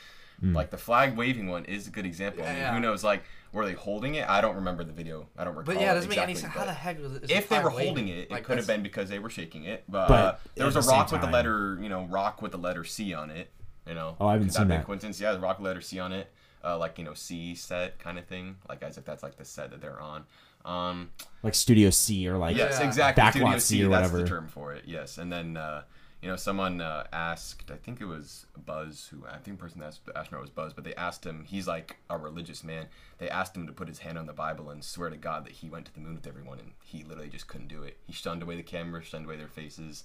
Like 0.43 0.71
the 0.71 0.79
flag 0.79 1.17
waving 1.17 1.49
one 1.49 1.65
is 1.67 1.87
a 1.87 1.91
good 1.91 2.07
example. 2.07 2.43
I 2.45 2.49
mean. 2.49 2.57
Yeah. 2.57 2.73
who 2.75 2.81
knows? 2.81 3.05
Like, 3.05 3.23
were 3.53 3.67
they 3.67 3.75
holding 3.75 4.15
it? 4.15 4.29
I 4.29 4.41
don't 4.41 4.55
remember 4.57 4.85
the 4.85 4.93
video. 4.93 5.29
I 5.37 5.45
don't 5.45 5.55
recall. 5.55 5.75
But 5.75 5.81
yeah, 5.83 5.89
it 5.89 5.93
it 5.93 5.95
doesn't 5.97 6.11
make 6.11 6.19
any 6.19 6.35
sense. 6.35 6.55
How 6.55 6.65
the 6.65 6.73
heck 6.73 6.99
was 7.03 7.17
it? 7.17 7.25
is 7.25 7.31
If 7.31 7.49
the 7.49 7.57
they 7.57 7.63
were 7.63 7.71
flag 7.71 7.87
holding 7.87 8.07
waving? 8.07 8.19
it, 8.21 8.25
it 8.25 8.31
Like, 8.31 8.45
could 8.45 8.57
have 8.57 8.67
been 8.67 8.83
because 8.83 9.09
they 9.11 9.19
were 9.19 9.29
shaking 9.31 9.65
it. 9.65 9.85
But, 9.89 10.09
But 10.09 10.15
uh, 10.15 10.35
there 10.55 10.65
was 10.67 10.75
the 10.75 10.81
a 10.81 10.83
same 10.85 10.97
rock 10.99 11.13
with 11.13 11.21
the 11.21 11.27
letter, 11.31 11.79
you 11.83 11.89
know, 11.89 12.07
rock 12.07 12.41
with 12.43 12.53
the 12.53 12.59
letter 12.59 12.85
C 12.85 13.13
on 13.13 13.31
it. 13.31 13.51
You 13.87 13.95
know. 13.95 14.17
Oh, 14.21 14.29
I 14.29 14.33
haven't 14.35 14.51
seen 14.51 14.69
be 14.69 14.75
a 14.75 14.79
that. 14.79 14.87
Coincidence? 14.87 15.21
Yeah, 15.21 15.33
the 15.33 15.41
rock 15.41 15.59
with 15.59 15.67
letter 15.67 15.81
C 15.81 15.99
on 15.99 16.13
it. 16.13 16.31
Uh, 16.65 16.79
like 16.79 16.99
you 16.99 17.05
know, 17.05 17.15
C 17.15 17.55
set 17.55 17.99
kind 17.99 18.19
of 18.19 18.25
thing. 18.27 18.57
Like 18.69 18.83
as 18.83 18.97
if 18.99 19.05
that's 19.05 19.23
like 19.23 19.37
the 19.37 19.45
set 19.45 19.71
that 19.73 19.81
they're 19.81 20.01
on. 20.01 20.25
Um, 20.65 21.11
Like 21.43 21.55
Studio 21.55 21.89
C 21.91 22.29
or 22.29 22.37
like 22.37 22.57
yes, 22.57 22.79
Yeah. 22.81 22.87
exactly. 22.87 23.23
Backlot 23.23 23.31
Studio 23.33 23.59
C 23.59 23.77
C, 23.79 23.85
or 23.85 23.89
that's 23.89 24.03
whatever. 24.13 24.19
the 24.23 24.29
term 24.29 24.47
for 24.49 24.75
it. 24.75 24.85
Yes, 24.87 25.17
and 25.19 25.33
then 25.33 25.57
uh, 25.57 25.83
you 26.23 26.29
know 26.29 26.37
someone 26.37 26.81
uh, 26.81 27.05
asked. 27.13 27.71
I 27.71 27.77
think 27.77 28.01
it 28.01 28.05
was 28.05 28.47
Buzz 28.67 29.09
who 29.11 29.25
I 29.27 29.39
think 29.39 29.59
the 29.59 29.63
person 29.63 29.81
that 29.81 29.87
asked 29.87 30.05
the 30.05 30.17
astronaut 30.17 30.43
was 30.43 30.51
Buzz, 30.51 30.73
but 30.73 30.85
they 30.85 30.95
asked 30.95 31.25
him. 31.25 31.45
He's 31.47 31.67
like 31.67 31.97
a 32.11 32.19
religious 32.19 32.63
man. 32.63 32.87
They 33.19 33.31
asked 33.31 33.57
him 33.57 33.67
to 33.67 33.73
put 33.73 33.89
his 33.89 34.01
hand 34.01 34.19
on 34.19 34.27
the 34.27 34.33
Bible 34.33 34.71
and 34.71 34.85
swear 34.85 35.09
to 35.09 35.17
God 35.17 35.47
that 35.47 35.53
he 35.53 35.71
went 35.71 35.87
to 35.87 35.95
the 35.95 36.01
moon 36.01 36.15
with 36.15 36.27
everyone, 36.27 36.59
and 36.59 36.73
he 36.85 37.05
literally 37.05 37.31
just 37.31 37.49
couldn't 37.49 37.69
do 37.69 37.83
it. 37.83 37.97
He 38.07 38.13
shunned 38.13 38.43
away 38.43 38.57
the 38.57 38.63
camera, 38.63 39.03
shunned 39.03 39.25
away 39.25 39.37
their 39.37 39.49
faces. 39.49 40.05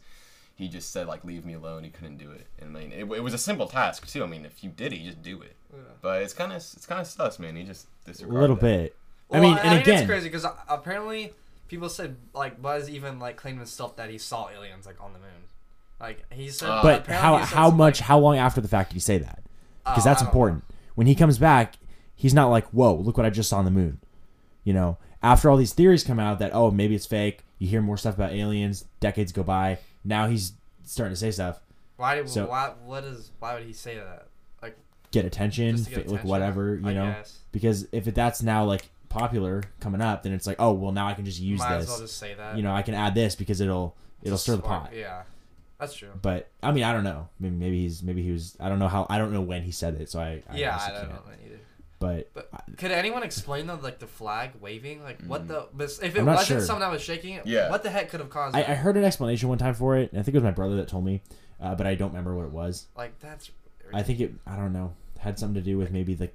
He 0.56 0.70
just 0.70 0.92
said 0.92 1.08
like, 1.08 1.25
"Leave 1.25 1.46
me 1.46 1.54
alone." 1.54 1.84
He 1.84 1.89
couldn't 1.89 2.18
do 2.18 2.32
it. 2.32 2.48
And 2.60 2.75
I 2.75 2.80
mean, 2.80 2.92
it, 2.94 3.04
it 3.12 3.24
was 3.24 3.34
a 3.34 3.38
simple 3.38 3.68
task 3.68 4.08
too. 4.08 4.24
I 4.24 4.28
mean, 4.28 4.46
if 4.46 4.63
you 4.63 4.70
did 4.70 4.94
it, 4.94 5.00
you 5.00 5.12
just 5.12 5.22
do 5.22 5.42
it. 5.42 5.56
Yeah. 5.74 5.80
But 6.01 6.22
it's 6.22 6.34
kind 6.34 6.54
of 6.54 6.58
it's 6.58 6.86
kind 6.86 7.01
of 7.01 7.08
sus, 7.08 7.39
man. 7.39 7.58
He 7.58 7.63
just 7.63 7.88
a 8.08 8.25
little 8.25 8.56
that. 8.56 8.62
bit. 8.62 8.96
Well, 9.28 9.42
I 9.42 9.44
mean, 9.44 9.58
and 9.58 9.70
think 9.70 9.82
again, 9.82 10.00
it's 10.00 10.08
crazy 10.08 10.30
because 10.30 10.46
apparently 10.70 11.34
people 11.68 11.89
said 11.89 12.16
like 12.34 12.62
Buzz 12.62 12.89
even 12.89 13.20
like 13.20 13.36
claimed 13.36 13.58
himself 13.58 13.98
that 13.98 14.10
he 14.10 14.18
saw 14.18 14.50
aliens 14.50 14.86
like 14.86 15.04
on 15.04 15.12
the 15.12 15.20
moon. 15.20 15.50
Like 16.00 16.25
he 16.32 16.50
said, 16.50 16.70
Uh, 16.70 16.82
but 16.84 17.08
how 17.08 17.40
said 17.40 17.46
how 17.56 17.70
much 17.70 18.00
like- 18.02 18.08
how 18.08 18.20
long 18.20 18.38
after 18.38 18.62
the 18.62 18.68
fact 18.68 18.90
did 18.90 18.96
he 18.96 19.00
say 19.00 19.18
that? 19.18 19.44
Because 19.84 20.06
Oh, 20.06 20.10
that's 20.10 20.22
I 20.22 20.25
don't 20.25 20.30
important. 20.34 20.64
When 20.96 21.08
he 21.08 21.16
comes 21.16 21.38
back, 21.38 21.75
he's 22.16 22.34
not 22.34 22.48
like, 22.50 22.68
"Whoa, 22.70 22.94
look 22.96 23.18
what 23.18 23.25
I 23.25 23.30
just 23.30 23.50
saw 23.50 23.58
on 23.60 23.66
the 23.66 23.72
moon." 23.72 24.00
You 24.64 24.74
know, 24.74 24.98
after 25.24 25.50
all 25.50 25.58
these 25.58 25.74
theories 25.74 26.04
come 26.04 26.20
out 26.20 26.40
that 26.40 26.54
oh 26.54 26.72
maybe 26.72 26.96
it's 26.96 27.06
fake, 27.06 27.44
you 27.60 27.68
hear 27.68 27.82
more 27.82 27.98
stuff 27.98 28.16
about 28.16 28.32
aliens. 28.34 28.86
Decades 29.00 29.32
go 29.32 29.44
by. 29.44 29.80
Now 30.04 30.28
he's 30.28 30.54
starting 30.84 31.14
to 31.14 31.20
say 31.20 31.32
stuff, 31.32 31.62
Why? 31.98 32.16
Did, 32.16 32.30
So- 32.30 32.48
why? 32.48 32.74
What 32.86 33.04
is? 33.04 33.32
Why 33.40 33.54
would 33.56 33.64
he 33.64 33.74
say 33.74 33.96
that? 33.96 34.28
Like 34.62 34.78
get 35.12 35.24
attention, 35.25 35.75
get 35.78 36.06
fi- 36.08 36.12
like 36.12 36.24
whatever 36.25 36.75
you 36.75 36.88
I 36.88 36.94
know. 36.94 37.06
guess. 37.12 37.40
Because 37.52 37.88
if 37.92 38.08
it, 38.08 38.16
that's 38.16 38.42
now 38.44 38.66
like 38.66 38.90
popular 39.10 39.64
coming 39.80 40.02
up, 40.02 40.24
then 40.24 40.34
it's 40.34 40.46
like, 40.46 40.58
oh 40.60 40.74
well, 40.74 40.92
now 40.92 41.08
I 41.08 41.14
can 41.14 41.24
just 41.25 41.40
use 41.40 41.60
Might 41.60 41.75
this. 41.78 41.84
as 41.84 41.90
well 41.90 42.00
just 42.02 42.18
say 42.18 42.34
that. 42.34 42.58
you 42.58 42.64
know, 42.64 42.74
I 42.75 42.82
can 42.82 42.94
add 42.96 43.16
this 43.16 43.34
because 43.36 43.62
it'll 43.62 43.96
it'll 44.22 44.34
Just 44.36 44.44
stir 44.44 44.58
the 44.58 44.64
spark- 44.64 44.84
pot. 44.86 44.96
Yeah, 44.96 45.22
that's 45.79 45.94
true. 45.96 46.10
But 46.22 46.50
I 46.63 46.72
mean, 46.72 46.84
I 46.84 46.94
don't 46.94 47.03
know. 47.03 47.27
I 47.39 47.44
mean, 47.44 47.60
maybe 47.60 47.82
he's 47.82 48.01
maybe 48.03 48.22
he 48.24 48.32
was. 48.32 48.55
I 48.60 48.70
don't 48.70 48.79
know 48.79 48.88
how. 48.88 49.05
I 49.10 49.17
don't 49.17 49.34
know 49.34 49.41
when 49.41 49.63
he 49.63 49.72
said 49.72 49.96
it. 50.01 50.10
So 50.10 50.20
I. 50.20 50.41
I 50.50 50.55
yeah, 50.58 50.77
I 50.79 50.88
don't 50.89 50.98
can't. 51.00 51.10
know 51.10 51.22
that 51.29 51.39
either. 51.46 51.60
But 51.98 52.29
But 52.34 52.50
could 52.77 52.91
anyone 52.91 53.24
explain 53.24 53.67
the 53.67 53.75
like 53.75 54.00
the 54.00 54.08
flag 54.08 54.51
waving? 54.62 55.03
Like 55.03 55.22
what 55.25 55.48
the? 55.48 55.67
If 55.79 56.01
it 56.01 56.13
Mm. 56.15 56.20
I'm 56.20 56.25
not 56.25 56.36
wasn't 56.36 56.48
sure. 56.60 56.62
someone 56.62 56.82
that 56.82 56.91
was 56.91 57.01
shaking 57.01 57.36
it, 57.36 57.46
Yeah. 57.48 57.70
what 57.70 57.84
the 57.84 57.89
heck 57.89 58.10
could 58.10 58.20
have 58.20 58.29
caused? 58.29 58.55
I. 58.55 58.60
I 58.62 58.75
heard 58.75 58.98
an 58.98 59.03
explanation 59.03 59.50
one 59.50 59.58
time 59.58 59.74
for 59.74 59.96
it. 59.98 60.12
And 60.12 60.20
I 60.20 60.24
think 60.24 60.36
it 60.36 60.39
was 60.39 60.44
my 60.44 60.51
brother 60.51 60.75
that 60.77 60.88
told 60.88 61.05
me, 61.05 61.22
uh, 61.62 61.74
but 61.75 61.88
I 61.88 61.96
don't 61.96 62.10
remember 62.10 62.36
what 62.36 62.46
it 62.46 62.51
was. 62.51 62.88
like 62.98 63.20
that's. 63.20 63.50
I 63.94 64.01
think 64.03 64.20
it. 64.20 64.34
I 64.46 64.55
don't 64.55 64.74
know. 64.74 64.94
Had 65.20 65.39
something 65.39 65.55
to 65.55 65.62
do 65.62 65.77
with 65.77 65.91
maybe 65.91 66.13
the 66.15 66.29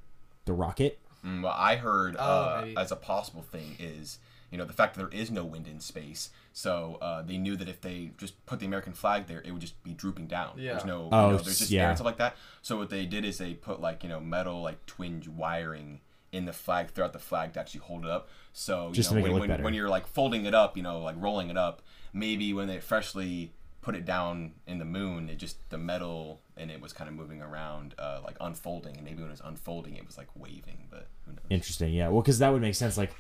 the 0.47 0.52
rocket. 0.52 0.99
Mm, 1.25 1.42
what 1.42 1.54
I 1.56 1.76
heard 1.76 2.16
Oh, 2.18 2.23
uh, 2.23 2.66
as 2.78 2.90
a 2.90 2.97
possible 2.97 3.42
thing 3.42 3.76
is, 3.78 4.18
you 4.50 4.59
know, 4.59 4.64
the 4.64 4.73
fact 4.73 4.95
that 4.97 5.11
there 5.11 5.21
is 5.21 5.30
no 5.30 5.45
wind 5.45 5.66
in 5.69 5.80
space. 5.80 6.30
So 6.52 6.99
uh, 7.00 7.23
they 7.23 7.38
knew 7.38 7.57
that 7.57 7.69
if 7.69 7.80
they 7.80 8.11
just 8.19 8.45
put 8.47 8.59
the 8.61 8.66
American 8.66 8.92
flag 8.92 9.26
there, 9.28 9.40
it 9.45 9.52
would 9.52 9.61
just 9.61 9.80
be 9.85 9.92
drooping 9.92 10.26
down. 10.26 10.54
Yeah. 10.59 10.73
There's 10.73 10.85
no, 10.85 11.09
Oh, 11.12 11.26
you 11.26 11.33
know, 11.33 11.38
there's 11.38 11.59
just 11.59 11.71
yeah. 11.71 11.83
air 11.83 11.88
and 11.90 11.99
stuff 11.99 12.07
like 12.07 12.19
that. 12.19 12.37
So 12.62 12.76
what 12.76 12.90
they 12.90 13.07
did 13.07 13.25
is 13.25 13.38
they 13.38 13.54
put 13.54 13.80
like 13.80 14.02
you 14.02 14.09
know 14.09 14.21
metal 14.21 14.61
like 14.62 14.85
twinge 14.87 15.28
wiring 15.28 16.00
in 16.33 16.45
the 16.45 16.52
flag 16.52 16.90
throughout 16.90 17.12
the 17.12 17.19
flag 17.19 17.52
to 17.54 17.61
actually 17.61 17.80
hold 17.80 18.04
it 18.04 18.11
up. 18.11 18.28
So 18.52 18.88
you 18.88 18.95
Just 18.95 19.09
to 19.11 19.14
know 19.16 19.21
make 19.21 19.26
it 19.30 19.33
when, 19.33 19.33
look 19.35 19.40
when, 19.40 19.49
better. 19.50 19.62
when 19.64 19.75
you're 19.75 19.88
like 19.88 20.07
folding 20.07 20.45
it 20.47 20.54
up, 20.54 20.76
you 20.76 20.83
know, 20.83 21.00
like 21.00 21.16
rolling 21.19 21.50
it 21.50 21.57
up, 21.57 21.83
maybe 22.12 22.52
when 22.52 22.69
they 22.69 22.78
freshly 22.80 23.52
put 23.83 23.95
it 23.97 24.04
down 24.04 24.52
in 24.66 24.78
the 24.78 24.85
moon, 24.85 25.28
it 25.28 25.38
just 25.38 25.57
the 25.71 25.78
metal 25.78 26.40
and 26.57 26.71
it 26.71 26.80
was 26.80 26.92
kind 26.92 27.09
of 27.09 27.14
moving 27.16 27.40
around, 27.40 27.95
uh, 27.99 28.21
like 28.23 28.37
unfolding, 28.40 28.95
and 28.97 29.04
maybe 29.04 29.23
when 29.23 29.28
it 29.28 29.33
was 29.33 29.40
unfolding, 29.45 29.97
it 29.97 30.07
was 30.07 30.19
like 30.19 30.28
waving, 30.37 30.87
but 30.90 31.09
who 31.25 31.33
knows? 31.33 31.40
Interesting. 31.49 31.92
Yeah. 31.95 32.09
Well, 32.09 32.21
because 32.23 32.38
that 32.40 32.52
would 32.52 32.61
make 32.62 32.75
sense. 32.75 32.99
Like, 32.99 33.12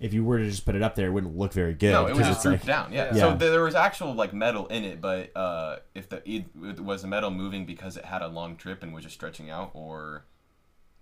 if 0.00 0.12
you 0.12 0.24
were 0.24 0.38
to 0.38 0.44
just 0.44 0.64
put 0.66 0.74
it 0.74 0.82
up 0.82 0.94
there, 0.94 1.06
it 1.08 1.10
wouldn't 1.10 1.36
look 1.36 1.52
very 1.52 1.74
good. 1.74 1.92
No, 1.92 2.06
it 2.06 2.14
was 2.16 2.26
just 2.26 2.42
drooped 2.42 2.60
like- 2.62 2.66
down. 2.66 2.92
Yeah. 2.92 3.06
Yeah. 3.14 3.20
So 3.20 3.28
Yeah. 3.30 3.34
there 3.36 3.62
was 3.62 3.74
actual 3.74 4.14
like 4.14 4.32
metal 4.34 4.66
in 4.66 4.84
it, 4.84 5.00
but 5.00 5.34
uh, 5.36 5.76
if 5.94 6.08
the 6.08 6.22
it, 6.30 6.44
was 6.80 7.02
the 7.02 7.08
metal 7.08 7.30
moving 7.30 7.64
because 7.66 7.96
it 7.96 8.04
had 8.04 8.22
a 8.22 8.28
long 8.28 8.56
trip 8.56 8.82
and 8.82 8.92
was 8.94 9.04
just 9.04 9.14
stretching 9.14 9.50
out, 9.50 9.70
or 9.74 10.24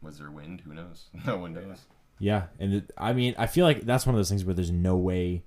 was 0.00 0.18
there 0.18 0.30
wind? 0.30 0.60
Who 0.62 0.74
knows? 0.74 1.08
No 1.26 1.38
one 1.38 1.54
knows. 1.54 1.78
Yeah, 2.18 2.44
and 2.60 2.74
it, 2.74 2.90
I 2.96 3.12
mean, 3.12 3.34
I 3.38 3.46
feel 3.48 3.66
like 3.66 3.80
that's 3.82 4.06
one 4.06 4.14
of 4.14 4.18
those 4.18 4.28
things 4.28 4.44
where 4.44 4.54
there's 4.54 4.70
no 4.70 4.96
way. 4.96 5.42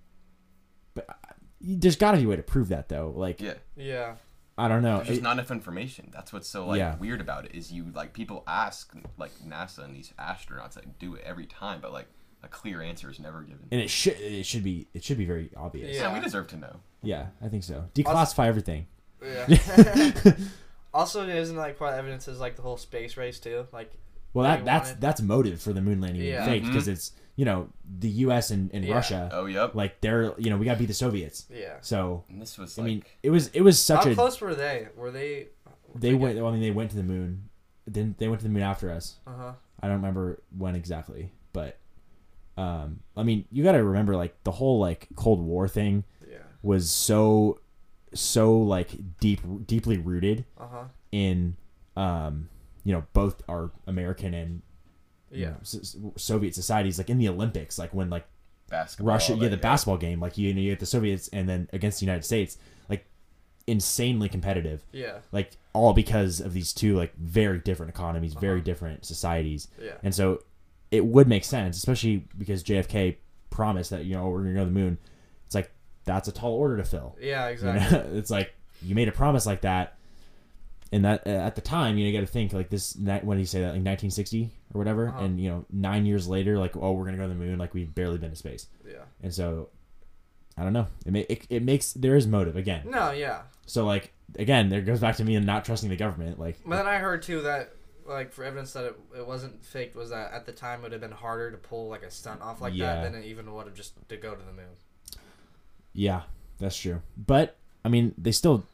But 0.93 1.09
uh, 1.09 1.13
there's 1.61 1.95
got 1.95 2.11
to 2.11 2.17
be 2.17 2.23
a 2.25 2.27
way 2.27 2.35
to 2.35 2.43
prove 2.43 2.69
that, 2.69 2.89
though. 2.89 3.13
Like, 3.15 3.39
Yeah. 3.41 3.53
Yeah. 3.75 4.15
I 4.59 4.67
don't 4.67 4.81
know. 4.81 4.97
There's 4.97 5.07
just 5.09 5.19
It- 5.19 5.23
not 5.23 5.33
enough 5.33 5.51
information. 5.51 6.09
That's 6.11 6.33
what's 6.33 6.49
so 6.49 6.65
like 6.67 6.79
Yeah. 6.79 6.95
weird 6.97 7.21
about 7.21 7.45
it 7.45 7.53
is 7.53 7.71
you 7.71 7.85
like 7.93 8.13
people 8.13 8.43
ask 8.47 8.91
like 9.17 9.31
NASA 9.47 9.85
and 9.85 9.95
these 9.95 10.13
astronauts 10.19 10.73
that 10.73 10.97
do 10.97 11.13
it 11.13 11.21
every 11.23 11.45
time, 11.45 11.79
but 11.79 11.93
like 11.93 12.07
a 12.43 12.47
clear 12.47 12.81
answer 12.81 13.09
is 13.09 13.19
never 13.19 13.41
given. 13.41 13.67
and 13.71 13.81
it 13.81 13.89
should 13.89 14.19
it 14.19 14.45
should 14.45 14.63
be 14.63 14.87
it 14.93 15.03
should 15.03 15.17
be 15.17 15.25
very 15.25 15.49
obvious. 15.57 15.95
Yeah. 15.95 16.03
Yeah, 16.03 16.13
we 16.13 16.19
deserve 16.19 16.47
to 16.49 16.57
know. 16.57 16.77
Yeah, 17.03 17.27
I 17.41 17.47
think 17.49 17.63
so. 17.63 17.85
Declassify 17.93 18.47
everything. 18.47 18.87
Yeah. 19.23 19.47
also, 20.93 21.27
isn't 21.27 21.55
like 21.55 21.77
part 21.77 21.93
of 21.93 21.99
evidence 21.99 22.27
is 22.27 22.39
like 22.39 22.55
the 22.55 22.61
whole 22.61 22.77
space 22.77 23.17
race 23.17 23.39
too? 23.39 23.67
Like, 23.71 23.91
Well, 24.33 24.43
that 24.43 24.65
that's 24.65 24.89
wanted- 24.89 25.01
that's 25.01 25.21
motive 25.21 25.61
for 25.61 25.73
the 25.73 25.81
moon 25.81 26.01
landing 26.01 26.21
fake 26.21 26.29
Yeah. 26.31 26.45
faked 26.45 26.65
Mhm. 26.65 26.69
because 26.69 26.87
it's 26.87 27.11
you 27.35 27.45
know 27.45 27.69
the 27.99 28.09
U.S. 28.25 28.49
and, 28.51 28.71
and 28.73 28.83
Yeah. 28.83 28.95
Russia 28.95 29.29
Oh, 29.31 29.45
yep. 29.45 29.75
like 29.75 30.01
they're 30.01 30.33
you 30.39 30.49
know 30.49 30.57
we 30.57 30.65
got 30.65 30.73
to 30.73 30.79
beat 30.79 30.87
the 30.87 30.93
Soviets. 30.93 31.45
yeah. 31.51 31.77
So 31.81 32.23
And 32.29 32.41
this 32.41 32.57
was 32.57 32.77
I 32.77 32.81
like 32.81 32.87
mean 32.89 33.03
it 33.23 33.29
was 33.29 33.47
it 33.49 33.61
was 33.61 33.79
such 33.81 34.05
How 34.05 34.11
a 34.11 34.15
close 34.15 34.39
were 34.41 34.55
they? 34.55 34.87
Were 34.95 35.11
they? 35.11 35.47
they 35.95 36.13
went 36.13 36.37
I 36.39 36.51
mean 36.51 36.61
they 36.61 36.71
went 36.71 36.89
to 36.91 36.97
the 36.97 37.03
moon. 37.03 37.49
Then 37.85 38.15
they 38.17 38.27
went 38.27 38.41
to 38.41 38.47
the 38.47 38.51
moon 38.53 38.63
after 38.63 38.91
us. 38.91 39.17
Uh 39.25 39.31
huh. 39.37 39.51
I 39.79 39.87
don't 39.87 39.97
remember 39.97 40.41
when 40.57 40.75
exactly, 40.75 41.31
but 41.53 41.77
um, 42.57 42.99
I 43.15 43.23
mean, 43.23 43.45
you 43.51 43.63
got 43.63 43.73
to 43.73 43.83
remember 43.83 44.15
like 44.15 44.35
the 44.43 44.51
whole 44.51 44.79
like 44.79 45.07
Cold 45.15 45.39
War 45.41 45.67
thing 45.67 46.03
Yeah. 46.29 46.37
was 46.61 46.89
so 46.91 47.59
so 48.13 48.57
like 48.57 48.89
deep 49.19 49.41
deeply 49.67 49.97
rooted 49.97 50.45
Uh 50.57 50.67
huh. 50.71 50.83
in 51.11 51.55
um, 51.95 52.49
you 52.83 52.93
know 52.93 53.03
both 53.13 53.41
our 53.49 53.71
American 53.85 54.33
and 54.33 54.61
you 55.31 55.41
Yeah. 55.41 55.49
know, 55.51 55.57
S- 55.61 55.75
S- 55.75 55.97
Soviet 56.15 56.55
societies 56.55 56.97
like 56.97 57.09
in 57.09 57.17
the 57.17 57.27
Olympics 57.29 57.77
like 57.77 57.93
when 57.93 58.09
like 58.09 58.25
basketball. 58.69 59.13
Russia 59.13 59.35
yeah 59.35 59.47
the 59.49 59.57
basketball 59.57 59.97
game 59.97 60.19
like 60.19 60.37
you 60.37 60.53
know 60.53 60.61
you 60.61 60.71
get 60.71 60.79
the 60.79 60.85
Soviets 60.85 61.27
and 61.33 61.47
then 61.47 61.69
against 61.73 61.99
the 61.99 62.05
United 62.05 62.23
States 62.25 62.57
like 62.89 63.05
insanely 63.67 64.29
competitive 64.29 64.83
Yeah. 64.91 65.19
like 65.31 65.51
all 65.73 65.93
because 65.93 66.39
of 66.39 66.53
these 66.53 66.73
two 66.73 66.95
like 66.95 67.13
very 67.17 67.59
different 67.59 67.89
economies 67.89 68.33
very 68.33 68.59
Uh-huh. 68.59 68.65
different 68.65 69.05
societies 69.05 69.67
Yeah. 69.81 69.93
and 70.03 70.15
so 70.15 70.41
it 70.91 71.05
would 71.05 71.27
make 71.27 71.43
sense, 71.43 71.77
especially 71.77 72.25
because 72.37 72.63
JFK 72.63 73.17
promised 73.49 73.89
that, 73.91 74.05
you 74.05 74.15
know, 74.15 74.27
we're 74.27 74.41
going 74.43 74.53
to 74.53 74.59
go 74.59 74.65
to 74.65 74.71
the 74.71 74.79
moon. 74.79 74.97
It's 75.45 75.55
like, 75.55 75.71
that's 76.05 76.27
a 76.27 76.31
tall 76.31 76.53
order 76.53 76.77
to 76.77 76.83
fill. 76.83 77.15
Yeah. 77.19 77.47
You 77.47 77.53
Exactly. 77.53 77.97
know? 77.97 78.05
it's 78.17 78.29
like, 78.29 78.53
you 78.81 78.95
made 78.95 79.07
a 79.07 79.11
promise 79.11 79.45
like 79.45 79.61
that. 79.61 79.95
And 80.91 81.03
that 81.03 81.27
uh, 81.27 81.31
at 81.31 81.55
the 81.55 81.61
time, 81.61 81.97
you 81.97 82.05
know, 82.05 82.11
you 82.11 82.17
got 82.17 82.25
to 82.25 82.31
think 82.31 82.53
like 82.53 82.69
this, 82.69 82.95
when 82.95 83.25
did 83.25 83.37
he 83.39 83.45
say 83.45 83.59
that? 83.59 83.73
Like 83.75 83.83
1960 83.83 84.49
or 84.73 84.77
whatever. 84.77 85.09
Uh-huh. 85.09 85.25
And, 85.25 85.39
you 85.39 85.49
know, 85.49 85.65
nine 85.71 86.05
years 86.05 86.27
later, 86.29 86.57
like, 86.57 86.77
oh, 86.77 86.93
we're 86.93 87.03
going 87.03 87.15
to 87.15 87.21
go 87.21 87.23
to 87.27 87.33
the 87.33 87.35
moon. 87.39 87.59
Like, 87.59 87.73
we've 87.73 87.93
barely 87.93 88.17
been 88.17 88.29
to 88.29 88.35
space. 88.37 88.67
Yeah. 88.87 88.99
And 89.21 89.33
so, 89.33 89.67
I 90.57 90.63
don't 90.63 90.73
know. 90.73 90.87
It, 91.05 91.11
ma- 91.11 91.19
it, 91.27 91.45
it 91.49 91.63
makes, 91.63 91.91
there 91.91 92.15
is 92.15 92.25
motive 92.25 92.55
again. 92.55 92.83
No. 92.89 93.11
Yeah. 93.11 93.41
So, 93.65 93.85
like, 93.85 94.13
again, 94.39 94.69
there 94.69 94.79
goes 94.81 95.01
back 95.01 95.17
to 95.17 95.25
me 95.25 95.35
and 95.35 95.45
not 95.45 95.65
trusting 95.65 95.89
the 95.89 95.97
government. 95.97 96.39
Like, 96.39 96.57
But 96.65 96.77
then 96.77 96.87
I 96.87 96.99
heard 96.99 97.21
too 97.21 97.41
that 97.41 97.73
like 98.07 98.31
for 98.31 98.43
evidence 98.43 98.73
that 98.73 98.85
it, 98.85 98.99
it 99.17 99.27
wasn't 99.27 99.63
faked 99.65 99.95
was 99.95 100.09
that 100.11 100.31
at 100.31 100.45
the 100.45 100.51
time 100.51 100.79
it 100.79 100.83
would 100.83 100.91
have 100.93 101.01
been 101.01 101.11
harder 101.11 101.51
to 101.51 101.57
pull 101.57 101.89
like 101.89 102.03
a 102.03 102.09
stunt 102.11 102.41
off 102.41 102.61
like 102.61 102.73
Yeah. 102.73 102.95
that 103.01 103.11
than 103.11 103.21
it 103.21 103.25
even 103.25 103.51
would 103.53 103.65
have 103.67 103.75
just 103.75 103.93
to 104.09 104.17
go 104.17 104.33
to 104.33 104.41
the 104.43 104.51
moon. 104.53 104.75
Yeah, 105.93 106.21
that's 106.59 106.77
true. 106.77 107.01
But 107.17 107.57
I 107.83 107.89
mean, 107.89 108.13
they 108.17 108.31
still, 108.31 108.65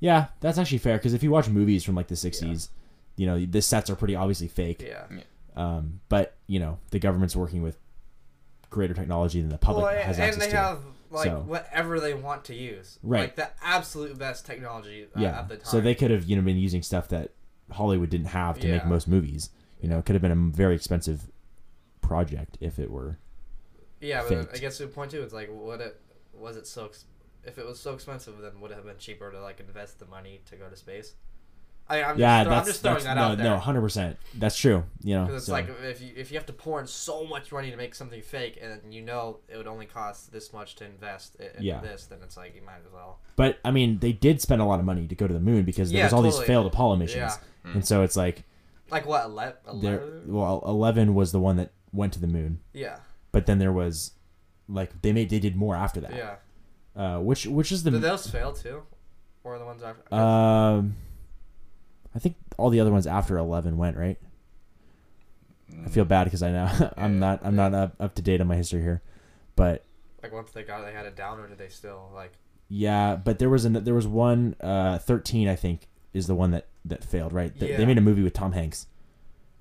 yeah, 0.00 0.26
that's 0.40 0.58
actually 0.58 0.78
fair 0.78 0.96
because 0.98 1.14
if 1.14 1.22
you 1.22 1.30
watch 1.30 1.48
movies 1.48 1.84
from 1.84 1.94
like 1.94 2.08
the 2.08 2.14
'60s, 2.14 2.68
you 3.16 3.26
know, 3.26 3.44
the 3.44 3.62
sets 3.62 3.90
are 3.90 3.96
pretty 3.96 4.14
obviously 4.16 4.48
fake. 4.48 4.82
Yeah. 4.82 5.04
Um, 5.56 6.00
but 6.08 6.34
you 6.46 6.58
know, 6.60 6.78
the 6.90 6.98
government's 6.98 7.36
working 7.36 7.62
with 7.62 7.78
greater 8.70 8.94
technology 8.94 9.40
than 9.40 9.50
the 9.50 9.58
public 9.58 9.84
Well, 9.84 9.94
has 10.02 10.16
and 10.18 10.24
access 10.28 10.44
they 10.44 10.50
to. 10.50 10.56
have 10.56 10.78
like 11.10 11.26
So- 11.28 11.40
whatever 11.40 12.00
they 12.00 12.12
want 12.14 12.44
to 12.46 12.54
use. 12.54 12.98
Right. 13.02 13.20
Like 13.20 13.36
the 13.36 13.50
absolute 13.62 14.18
best 14.18 14.46
technology 14.46 15.04
uh, 15.16 15.20
yeah, 15.20 15.38
at 15.40 15.48
the 15.48 15.56
time. 15.56 15.64
so 15.64 15.80
they 15.80 15.94
could 15.94 16.10
have 16.10 16.24
you 16.24 16.34
know 16.36 16.42
been 16.42 16.56
using 16.56 16.82
stuff 16.82 17.08
that 17.08 17.30
Hollywood 17.70 18.10
didn't 18.10 18.26
have 18.28 18.58
to 18.60 18.68
make 18.68 18.84
most 18.86 19.08
movies. 19.08 19.50
You 19.80 19.88
know, 19.88 19.98
it 19.98 20.04
could 20.06 20.14
have 20.14 20.22
been 20.22 20.30
a 20.32 20.34
very 20.56 20.74
expensive 20.74 21.30
project 22.00 22.56
if 22.60 22.78
it 22.78 22.90
were. 22.90 23.18
Yeah, 24.00 24.24
but 24.28 24.54
I 24.54 24.58
guess 24.58 24.78
the 24.78 24.86
point 24.86 25.10
too 25.10 25.22
is 25.22 25.32
like, 25.32 25.48
what 25.50 25.80
it 25.80 26.00
was 26.34 26.56
it 26.56 26.66
so 26.66 26.86
ex- 26.86 27.04
if 27.44 27.58
it 27.58 27.66
was 27.66 27.80
so 27.80 27.94
expensive, 27.94 28.38
then 28.40 28.60
would 28.60 28.70
it 28.70 28.74
have 28.74 28.84
been 28.86 28.98
cheaper 28.98 29.30
to 29.30 29.40
like 29.40 29.60
invest 29.60 29.98
the 29.98 30.06
money 30.06 30.40
to 30.46 30.56
go 30.56 30.68
to 30.68 30.76
space? 30.76 31.14
I, 31.86 32.02
I'm 32.02 32.18
yeah, 32.18 32.44
just, 32.44 32.50
that's, 32.50 32.66
just 32.68 32.82
throwing 32.82 32.94
that's 32.94 33.04
that 33.04 33.14
no, 33.14 33.22
out 33.22 33.36
there. 33.36 33.44
no, 33.46 33.58
hundred 33.58 33.82
percent. 33.82 34.16
That's 34.36 34.56
true. 34.56 34.84
You 35.02 35.16
know, 35.16 35.34
it's 35.34 35.46
so- 35.46 35.52
like 35.52 35.68
if 35.84 36.00
you 36.00 36.12
if 36.16 36.30
you 36.30 36.38
have 36.38 36.46
to 36.46 36.52
pour 36.54 36.80
in 36.80 36.86
so 36.86 37.24
much 37.26 37.52
money 37.52 37.70
to 37.70 37.76
make 37.76 37.94
something 37.94 38.22
fake, 38.22 38.58
and 38.62 38.92
you 38.92 39.02
know 39.02 39.38
it 39.48 39.56
would 39.58 39.66
only 39.66 39.84
cost 39.86 40.32
this 40.32 40.52
much 40.52 40.76
to 40.76 40.86
invest 40.86 41.36
in 41.36 41.62
Yeah. 41.62 41.80
this, 41.80 42.06
then 42.06 42.20
it's 42.22 42.36
like 42.38 42.54
you 42.56 42.62
might 42.62 42.78
as 42.86 42.90
well. 42.92 43.18
But 43.36 43.58
I 43.66 43.70
mean, 43.70 43.98
they 43.98 44.12
did 44.12 44.40
spend 44.40 44.62
a 44.62 44.64
lot 44.64 44.80
of 44.80 44.86
money 44.86 45.06
to 45.06 45.14
go 45.14 45.26
to 45.26 45.34
the 45.34 45.40
moon 45.40 45.64
because 45.64 45.90
there 45.90 45.98
Yeah, 45.98 46.04
was 46.06 46.12
all 46.14 46.22
these 46.22 46.38
failed 46.40 46.66
Apollo 46.66 46.96
missions, 46.96 47.16
Yeah. 47.16 47.36
And 47.64 47.84
so 47.86 48.02
it's 48.02 48.16
like 48.16 48.44
Like 48.90 49.06
what? 49.06 49.22
Ele- 49.22 49.36
there. 49.80 50.00
eleven? 50.02 50.32
Well, 50.32 50.62
eleven 50.66 51.14
was 51.14 51.32
the 51.32 51.40
one 51.40 51.56
that 51.56 51.70
went 51.92 52.12
to 52.14 52.20
the 52.20 52.26
moon, 52.26 52.60
Yeah, 52.72 52.98
but 53.32 53.46
then 53.46 53.58
there 53.58 53.72
was 53.72 54.12
like 54.68 55.00
they 55.02 55.12
made 55.12 55.30
they 55.30 55.38
did 55.38 55.56
more 55.56 55.74
after 55.76 56.00
that. 56.00 56.14
yeah. 56.14 56.36
Uh, 56.96 57.18
which 57.20 57.46
which 57.46 57.72
is 57.72 57.82
the 57.82 57.90
Did 57.90 58.02
those 58.02 58.28
fail 58.30 58.52
too, 58.52 58.82
or 59.42 59.58
the 59.58 59.64
ones 59.64 59.82
after? 59.82 60.14
um, 60.14 60.94
I 62.14 62.18
think 62.20 62.36
all 62.56 62.70
the 62.70 62.78
other 62.80 62.92
ones 62.92 63.06
after 63.06 63.36
eleven 63.38 63.76
went 63.76 63.96
right. 63.96 64.18
I 65.84 65.88
feel 65.88 66.04
bad 66.04 66.24
because 66.24 66.42
I 66.42 66.52
know 66.52 66.68
I'm 66.96 67.14
Yeah. 67.14 67.18
not 67.18 67.40
I'm 67.44 67.56
not 67.56 67.74
up, 67.74 67.94
up 67.98 68.14
to 68.16 68.22
date 68.22 68.40
on 68.40 68.46
my 68.46 68.56
history 68.56 68.82
here, 68.82 69.02
but 69.56 69.84
like 70.22 70.32
once 70.32 70.50
they 70.52 70.62
got, 70.62 70.80
it, 70.82 70.86
they 70.86 70.92
had 70.92 71.04
it 71.06 71.16
down, 71.16 71.40
or 71.40 71.48
did 71.48 71.58
they 71.58 71.68
still 71.68 72.10
like? 72.14 72.32
yeah, 72.68 73.16
but 73.16 73.38
there 73.38 73.50
was 73.50 73.64
an 73.64 73.72
there 73.84 73.94
was 73.94 74.06
one 74.06 74.54
uh, 74.60 74.98
thirteen 74.98 75.48
I 75.48 75.56
think 75.56 75.88
is 76.14 76.26
the 76.26 76.34
one 76.34 76.52
that 76.52 76.66
that 76.86 77.04
failed 77.04 77.32
right. 77.32 77.56
They, 77.58 77.76
they 77.76 77.84
made 77.84 77.98
a 77.98 78.02
movie 78.02 78.22
with 78.22 78.32
Tom 78.32 78.52
Hanks. 78.52 78.86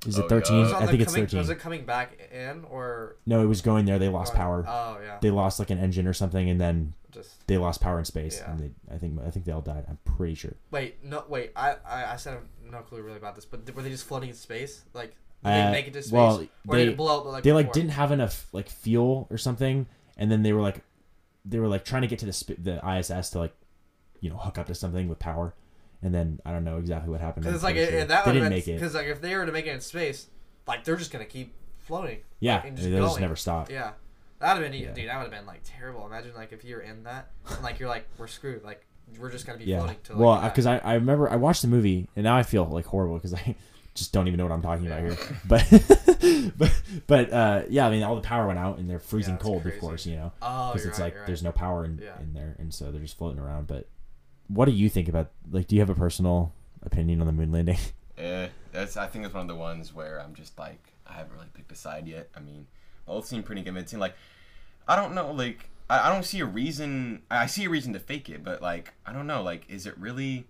Is 0.06 0.20
Oh, 0.20 0.24
it 0.26 0.30
thirteen? 0.30 0.58
yeah. 0.58 0.62
Was 0.64 0.72
it 0.72 0.76
on 0.76 0.82
I 0.84 0.86
the 0.86 0.92
think 0.92 1.02
it's 1.04 1.12
coming, 1.14 1.26
thirteen. 1.28 1.40
Was 1.40 1.50
it 1.50 1.60
coming 1.60 1.86
back 1.86 2.20
in 2.34 2.64
or? 2.70 3.16
No, 3.26 3.42
it 3.42 3.46
was 3.48 3.62
going 3.62 3.86
there. 3.86 3.98
They 4.00 4.10
lost 4.10 4.34
or- 4.34 4.38
power. 4.38 4.66
Oh 4.68 5.00
yeah. 5.04 5.18
They 5.22 5.30
lost 5.32 5.60
like 5.60 5.70
an 5.70 5.80
engine 5.80 6.08
or 6.08 6.14
something, 6.14 6.50
and 6.50 6.60
then 6.60 6.94
Just 7.12 7.48
they 7.48 7.58
lost 7.58 7.80
power 7.82 8.00
in 8.00 8.06
space. 8.06 8.40
Yeah. 8.42 8.52
And 8.52 8.60
they, 8.60 8.72
I 8.94 8.98
think, 8.98 9.20
I 9.26 9.30
think 9.30 9.46
they 9.46 9.52
all 9.54 9.62
died. 9.62 9.86
I'm 9.88 9.98
pretty 10.04 10.36
sure. 10.36 10.54
wait, 10.72 11.04
no, 11.04 11.24
wait. 11.30 11.52
I, 11.56 11.76
I, 11.88 12.14
I 12.14 12.16
said 12.18 12.38
no 12.70 12.80
clue 12.82 13.02
really 13.02 13.18
about 13.18 13.36
this, 13.36 13.46
but 13.46 13.74
were 13.74 13.82
they 13.82 13.90
just 13.90 14.06
floating 14.06 14.30
in 14.30 14.36
space? 14.36 14.84
Like, 14.94 15.12
did 15.44 15.50
Uh, 15.52 15.66
they 15.68 15.72
make 15.72 15.88
it 15.88 15.94
to 15.94 16.02
space? 16.04 16.12
well, 16.12 16.42
or 16.68 16.76
they- 16.78 16.84
did 16.86 16.94
it 16.94 16.98
blow 16.98 17.20
up? 17.22 17.26
Like 17.26 17.44
They 17.44 17.54
like 17.54 17.68
before? 17.68 17.74
didn't 17.82 17.92
have 17.92 18.12
enough 18.12 18.48
like 18.52 18.68
fuel 18.70 19.28
or 19.32 19.38
something, 19.38 19.86
and 20.18 20.30
then 20.30 20.44
they 20.44 20.52
were 20.52 20.62
like, 20.62 20.84
they 21.46 21.60
were 21.60 21.68
like 21.70 21.86
trying 21.86 22.02
to 22.02 22.08
get 22.10 22.20
to 22.20 22.26
the 22.26 22.34
sp- 22.36 22.60
the 22.62 22.82
ISS 22.86 23.30
to 23.32 23.40
like, 23.40 23.54
you 24.20 24.30
know, 24.30 24.38
hook 24.38 24.58
up 24.58 24.68
to 24.68 24.76
something 24.76 25.08
with 25.08 25.20
power, 25.20 25.54
and 26.04 26.14
then 26.14 26.40
I 26.46 26.52
don't 26.52 26.64
know 26.64 26.78
exactly 26.78 27.10
what 27.12 27.22
happened. 27.22 27.44
Because 27.44 27.56
it's 27.56 27.64
like 27.64 27.76
it, 27.76 28.08
that 28.10 28.26
they 28.26 28.34
didn't 28.34 28.50
make 28.50 28.68
it. 28.68 28.74
Because 28.76 28.94
like 28.94 29.08
if 29.08 29.22
they 29.22 29.36
were 29.36 29.46
to 29.46 29.52
make 29.52 29.66
it 29.66 29.74
in 29.74 29.82
space, 29.82 30.28
like 30.68 30.84
they're 30.84 30.96
just 30.98 31.12
gonna 31.12 31.26
keep 31.26 31.54
floating. 31.80 32.20
Yeah, 32.40 32.62
and 32.66 32.78
they 32.78 32.90
just 32.90 32.94
just 32.94 33.20
never 33.20 33.36
stop. 33.36 33.70
Yeah, 33.72 33.92
that'd 34.40 34.62
have 34.64 34.72
been 34.72 34.80
Yeah. 34.82 34.92
dude. 34.94 35.08
That 35.10 35.16
would 35.18 35.24
have 35.24 35.32
been 35.32 35.46
like 35.46 35.62
terrible. 35.64 36.06
Imagine 36.06 36.34
like 36.36 36.52
if 36.54 36.64
you're 36.64 36.82
in 36.82 37.04
that 37.04 37.30
and 37.50 37.64
like 37.64 37.80
you're 37.80 37.90
like 37.90 38.06
we're 38.18 38.28
screwed. 38.28 38.64
Like 38.64 38.86
we're 39.20 39.32
just 39.32 39.46
gonna 39.46 39.60
be 39.60 39.66
Yeah. 39.66 39.80
floating 39.80 39.98
to 40.06 40.14
like. 40.14 40.22
well, 40.22 40.42
because 40.50 40.66
I, 40.66 40.78
I 40.80 40.94
remember 40.96 41.30
I 41.30 41.36
watched 41.36 41.62
the 41.62 41.68
movie 41.68 42.08
and 42.16 42.24
now 42.24 42.36
I 42.38 42.44
feel 42.44 42.66
like 42.66 42.86
horrible 42.86 43.16
because 43.16 43.34
I 43.34 43.56
just 43.96 44.12
don't 44.14 44.28
even 44.28 44.38
know 44.38 44.46
what 44.46 44.54
I'm 44.54 44.62
talking 44.62 44.86
about 44.88 45.02
here. 45.02 45.18
But 45.46 46.54
but 46.58 46.82
but 47.08 47.34
uh, 47.34 47.64
yeah, 47.70 47.86
I 47.88 47.92
mean 47.92 48.04
all 48.04 48.16
the 48.16 48.22
power 48.22 48.48
went 48.48 48.60
out 48.60 48.78
and 48.78 48.90
they're 48.90 49.00
freezing 49.00 49.36
Yeah, 49.36 49.40
cold, 49.40 49.62
crazy. 49.64 49.76
of 49.78 49.82
course, 49.82 50.06
you 50.06 50.16
know, 50.16 50.32
oh, 50.42 50.70
because 50.72 50.84
you're 50.86 50.92
it's 50.92 51.00
right, 51.00 51.06
like 51.06 51.14
you're 51.14 51.22
right. 51.22 51.28
there's 51.28 51.44
no 51.44 51.52
power 51.52 51.86
in, 51.86 52.00
Yeah. 52.02 52.20
in 52.22 52.34
there, 52.34 52.56
and 52.60 52.74
so 52.74 52.92
they're 52.92 53.02
just 53.02 53.18
floating 53.18 53.40
around. 53.40 53.68
But 53.68 53.88
what 54.48 54.66
do 54.66 54.72
you 54.72 54.90
think 54.90 55.08
about 55.08 55.32
like? 55.52 55.68
Do 55.68 55.76
you 55.76 55.82
have 55.82 55.90
a 55.90 55.96
personal 55.96 56.54
opinion 56.84 57.22
on 57.22 57.28
the 57.28 57.34
moon 57.34 57.52
landing? 57.52 57.78
Eh, 58.16 58.48
that's 58.72 58.96
I 58.96 59.08
think 59.08 59.26
it's 59.26 59.34
one 59.34 59.42
of 59.42 59.48
the 59.48 59.56
ones 59.56 59.92
where 59.92 60.22
I'm 60.22 60.36
just 60.36 60.60
like 60.60 60.94
I 61.08 61.14
haven't 61.14 61.34
really 61.34 61.48
picked 61.52 61.72
a 61.72 61.76
side 61.76 62.08
yet. 62.08 62.30
I 62.36 62.42
mean, 62.42 62.68
both 63.08 63.26
seem 63.26 63.42
pretty 63.42 63.64
convincing. 63.64 63.98
Like 63.98 64.14
I 64.88 64.96
don't 64.96 65.16
know, 65.16 65.32
like 65.32 65.68
I, 65.90 66.08
I 66.08 66.14
don't 66.14 66.24
see 66.24 66.40
a 66.40 66.46
reason. 66.46 67.24
I 67.32 67.48
see 67.48 67.66
a 67.66 67.70
reason 67.70 67.92
to 67.94 68.00
fake 68.00 68.30
it, 68.30 68.44
but 68.44 68.62
like 68.62 68.94
I 69.04 69.14
don't 69.14 69.26
know, 69.26 69.42
like 69.42 69.66
is 69.68 69.88
it 69.88 69.98
really 69.98 70.46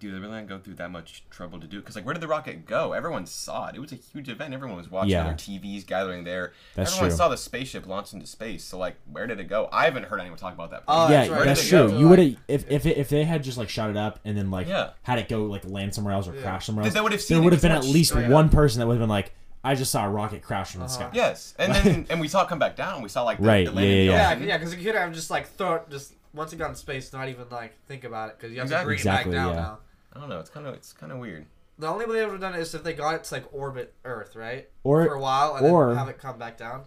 dude, 0.00 0.14
they 0.14 0.18
really 0.18 0.38
didn't 0.38 0.48
go 0.48 0.58
through 0.58 0.74
that 0.74 0.90
much 0.90 1.22
trouble 1.30 1.60
to 1.60 1.66
do 1.68 1.76
it. 1.76 1.80
Because 1.82 1.94
like, 1.94 2.04
where 2.04 2.14
did 2.14 2.20
the 2.22 2.26
rocket 2.26 2.66
go? 2.66 2.92
Everyone 2.92 3.26
saw 3.26 3.68
it. 3.68 3.76
It 3.76 3.80
was 3.80 3.92
a 3.92 3.96
huge 3.96 4.28
event. 4.28 4.52
Everyone 4.54 4.76
was 4.76 4.90
watching. 4.90 5.10
Yeah. 5.10 5.24
Their 5.24 5.34
TVs 5.34 5.86
gathering 5.86 6.24
there. 6.24 6.52
That's 6.74 6.90
Everyone 6.92 7.10
true. 7.10 7.16
saw 7.18 7.28
the 7.28 7.36
spaceship 7.36 7.86
launch 7.86 8.12
into 8.12 8.26
space. 8.26 8.64
So 8.64 8.78
like, 8.78 8.96
where 9.12 9.26
did 9.28 9.38
it 9.38 9.44
go? 9.44 9.68
I 9.72 9.84
haven't 9.84 10.06
heard 10.06 10.18
anyone 10.20 10.38
talk 10.38 10.54
about 10.54 10.70
that. 10.72 10.82
Oh, 10.88 11.08
yeah, 11.10 11.18
that's 11.18 11.30
right. 11.30 11.44
that's 11.44 11.70
Where 11.70 11.82
did 11.82 11.86
it 11.86 11.88
true. 11.90 11.96
go? 11.96 11.98
You 12.00 12.08
would 12.08 12.18
have 12.18 12.36
if 12.48 12.70
if 12.70 12.86
it, 12.86 12.96
if 12.96 13.08
they 13.10 13.22
had 13.24 13.44
just 13.44 13.58
like 13.58 13.68
shot 13.68 13.90
it 13.90 13.96
up 13.96 14.18
and 14.24 14.36
then 14.36 14.50
like 14.50 14.66
Yeah. 14.66 14.90
had 15.02 15.18
it 15.18 15.28
go 15.28 15.44
like 15.44 15.64
land 15.64 15.94
somewhere 15.94 16.14
else 16.14 16.26
or 16.26 16.34
Yeah. 16.34 16.42
crash 16.42 16.66
somewhere 16.66 16.84
else. 16.84 16.94
they 16.94 17.00
would 17.00 17.12
have 17.12 17.20
seen 17.20 17.36
there 17.36 17.44
would 17.44 17.52
have 17.52 17.62
been 17.62 17.70
at 17.72 17.84
least 17.84 18.10
straighter. 18.10 18.32
one 18.32 18.48
person 18.48 18.80
that 18.80 18.86
would 18.86 18.94
have 18.94 19.00
been 19.02 19.08
like, 19.10 19.32
"I 19.62 19.74
just 19.74 19.90
saw 19.92 20.06
a 20.06 20.08
rocket 20.10 20.42
crash 20.42 20.72
from 20.72 20.80
the 20.80 20.86
Uh-huh. 20.86 20.94
sky." 20.94 21.10
Yes, 21.12 21.54
and 21.58 21.74
then 21.74 22.06
and 22.10 22.20
we 22.20 22.28
saw 22.28 22.42
it 22.44 22.48
come 22.48 22.58
back 22.58 22.74
down. 22.74 23.02
We 23.02 23.08
saw 23.10 23.22
like 23.24 23.38
the, 23.38 23.44
Right, 23.46 23.66
the 23.66 23.72
landing 23.72 24.06
yeah, 24.06 24.12
yeah, 24.12 24.12
Yeah, 24.30 24.34
ocean. 24.36 24.48
yeah, 24.48 24.56
because 24.58 24.74
you 24.74 24.82
could 24.84 24.94
have 24.94 25.12
just 25.12 25.30
like 25.30 25.46
throw 25.48 25.74
it, 25.74 25.90
just 25.90 26.14
once 26.32 26.52
it 26.52 26.56
got 26.56 26.70
in 26.70 26.76
space, 26.76 27.12
not 27.12 27.28
even 27.28 27.44
like 27.50 27.76
think 27.88 28.04
about 28.04 28.30
it, 28.30 28.38
because 28.38 28.52
you 28.52 28.58
have 28.58 28.66
Exactly. 28.66 28.82
to 28.82 28.86
bring 28.86 28.98
Exactly, 28.98 29.32
it 29.32 29.34
back 29.34 29.44
down 29.46 29.54
yeah. 29.54 29.60
now. 29.60 29.78
I 30.14 30.20
don't 30.20 30.28
know. 30.28 30.40
It's 30.40 30.50
kind 30.50 30.66
of 30.66 30.74
it's 30.74 30.92
kind 30.92 31.12
of 31.12 31.18
weird. 31.18 31.46
The 31.78 31.86
only 31.88 32.04
way 32.04 32.16
they 32.18 32.24
would 32.24 32.32
have 32.32 32.40
done 32.40 32.54
it 32.54 32.60
is 32.60 32.74
if 32.74 32.82
they 32.82 32.92
got 32.92 33.14
it 33.14 33.24
to 33.24 33.34
like 33.34 33.44
orbit 33.54 33.94
Earth, 34.04 34.36
right? 34.36 34.68
Or- 34.84 35.04
for 35.06 35.14
a 35.14 35.20
while, 35.20 35.56
and 35.56 35.66
or- 35.66 35.88
then 35.88 35.96
have 35.96 36.08
it 36.08 36.18
come 36.18 36.38
back 36.38 36.56
down, 36.58 36.82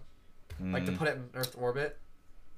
like 0.62 0.86
to 0.86 0.92
Mm. 0.92 0.98
put 0.98 1.08
it 1.08 1.16
in 1.16 1.30
Earth 1.34 1.56
orbit. 1.58 1.98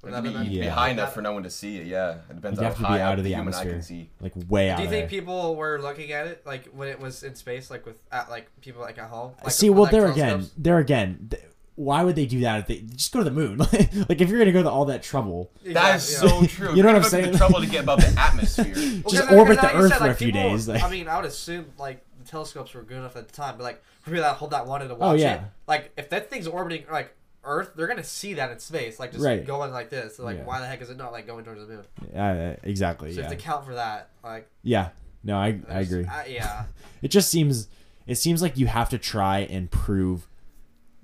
Would 0.02 0.12
It'd 0.14 0.24
that 0.24 0.28
be, 0.30 0.34
have 0.36 0.44
been- 0.44 0.52
be 0.52 0.58
Yeah. 0.66 0.70
high 0.72 0.90
enough 0.90 1.14
for 1.16 1.22
no 1.22 1.32
one 1.32 1.42
to 1.44 1.50
see 1.50 1.78
it. 1.78 1.88
Yeah, 1.88 2.18
it 2.30 2.36
depends 2.36 2.60
You'd 2.60 2.66
on 2.68 2.72
have 2.74 2.78
how 2.78 2.88
to 2.90 2.94
be 2.94 3.00
high 3.00 3.02
out 3.02 3.18
of 3.18 3.24
the 3.24 3.32
human 3.32 3.54
eye 3.54 3.58
atmosphere. 3.58 3.72
can 3.74 3.82
see. 3.82 4.10
Like 4.20 4.34
way 4.50 4.70
out 4.70 4.78
Do 4.78 4.84
you 4.84 4.90
think 4.90 5.10
there. 5.10 5.22
people 5.22 5.56
were 5.56 5.80
looking 5.82 6.12
at 6.12 6.28
it 6.28 6.46
like 6.46 6.68
when 6.68 6.90
it 6.90 7.00
was 7.00 7.24
in 7.24 7.34
space, 7.36 7.72
like 7.72 7.86
with 7.88 7.98
at 8.12 8.30
like 8.30 8.50
people 8.62 8.82
like 8.82 9.00
at 9.00 9.10
home? 9.10 9.32
Like, 9.44 9.52
See, 9.52 9.70
well, 9.72 9.84
like, 9.84 9.92
there 9.92 10.06
again, 10.06 10.28
telescopes? 10.30 10.54
there 10.58 10.78
again. 10.78 11.28
th- 11.32 11.44
Why 11.76 12.04
would 12.04 12.16
they 12.16 12.26
do 12.26 12.40
that? 12.42 12.60
If 12.62 12.68
they 12.68 12.78
just 12.96 13.12
go 13.12 13.20
to 13.20 13.26
the 13.26 13.32
moon? 13.32 13.58
like 14.10 14.22
if 14.22 14.30
you're 14.30 14.40
gonna 14.40 14.52
go 14.54 14.64
to 14.64 14.70
all 14.70 14.86
that 14.86 15.04
trouble, 15.04 15.52
That 15.66 15.98
is 15.98 16.12
yeah. 16.14 16.30
so 16.30 16.46
true. 16.46 16.74
You 16.76 16.84
know 16.84 16.94
what 16.94 17.04
I'm 17.04 17.10
saying? 17.10 17.34
The 17.34 17.38
trouble 17.38 17.60
to 17.60 17.68
get 17.68 17.84
above 17.84 18.00
the 18.00 18.08
atmosphere. 18.20 18.66
Well, 18.76 18.76
just 18.76 19.04
'cause- 19.04 19.20
'cause 19.28 19.34
orbit 19.38 19.60
the 19.62 19.76
Earth 19.76 19.92
said, 19.92 19.98
for 20.00 20.10
a 20.10 20.14
few 20.16 20.28
people- 20.28 20.42
days, 20.52 20.68
like- 20.70 20.84
I 20.84 20.90
mean, 20.90 21.08
I 21.10 21.18
would 21.18 21.26
assume 21.26 21.66
like 21.78 22.02
the 22.24 22.30
telescopes 22.30 22.74
were 22.74 22.82
good 22.84 22.98
enough 22.98 23.16
at 23.18 23.28
the 23.28 23.34
time, 23.34 23.56
but 23.58 23.64
like 23.64 23.84
for 24.02 24.12
people 24.12 24.24
that 24.24 24.38
hold 24.38 24.52
that 24.52 24.66
wanted 24.68 24.88
to 24.88 24.96
watch 24.96 25.12
Oh, 25.12 25.14
yeah. 25.16 25.34
it, 25.36 25.42
like 25.68 25.92
if 25.98 26.10
that 26.12 26.30
thing's 26.30 26.48
orbiting 26.48 26.86
like 26.90 27.14
Earth, 27.44 27.72
they're 27.76 27.88
gonna 27.88 28.04
see 28.04 28.36
that 28.36 28.50
in 28.52 28.60
space, 28.60 28.98
like 29.00 29.12
just 29.12 29.24
Right. 29.24 29.46
going 29.46 29.72
like 29.72 29.90
this. 29.90 30.16
So, 30.16 30.24
like, 30.24 30.38
Yeah. 30.38 30.46
why 30.46 30.60
the 30.62 30.66
heck 30.68 30.82
is 30.82 30.90
it 30.90 30.98
not 30.98 31.12
like 31.12 31.28
going 31.28 31.44
towards 31.46 31.60
the 31.62 31.68
moon? 31.68 32.18
uh, 32.18 32.56
exactly. 32.64 33.14
So 33.14 33.20
yeah, 33.20 33.26
if 33.26 33.30
they 33.32 33.36
count 33.36 33.66
for 33.66 33.76
that, 33.76 34.10
like, 34.24 34.48
yeah. 34.64 34.90
No, 35.24 35.38
I 35.38 35.60
I 35.70 35.80
agree. 35.82 36.06
I, 36.06 36.26
yeah, 36.28 36.64
It 37.02 37.10
just 37.10 37.30
seems 37.30 37.68
it 38.08 38.16
seems 38.16 38.42
like 38.42 38.58
you 38.58 38.68
have 38.68 38.90
to 38.90 38.98
try 38.98 39.40
and 39.40 39.70
prove 39.70 40.22
that 40.22 40.30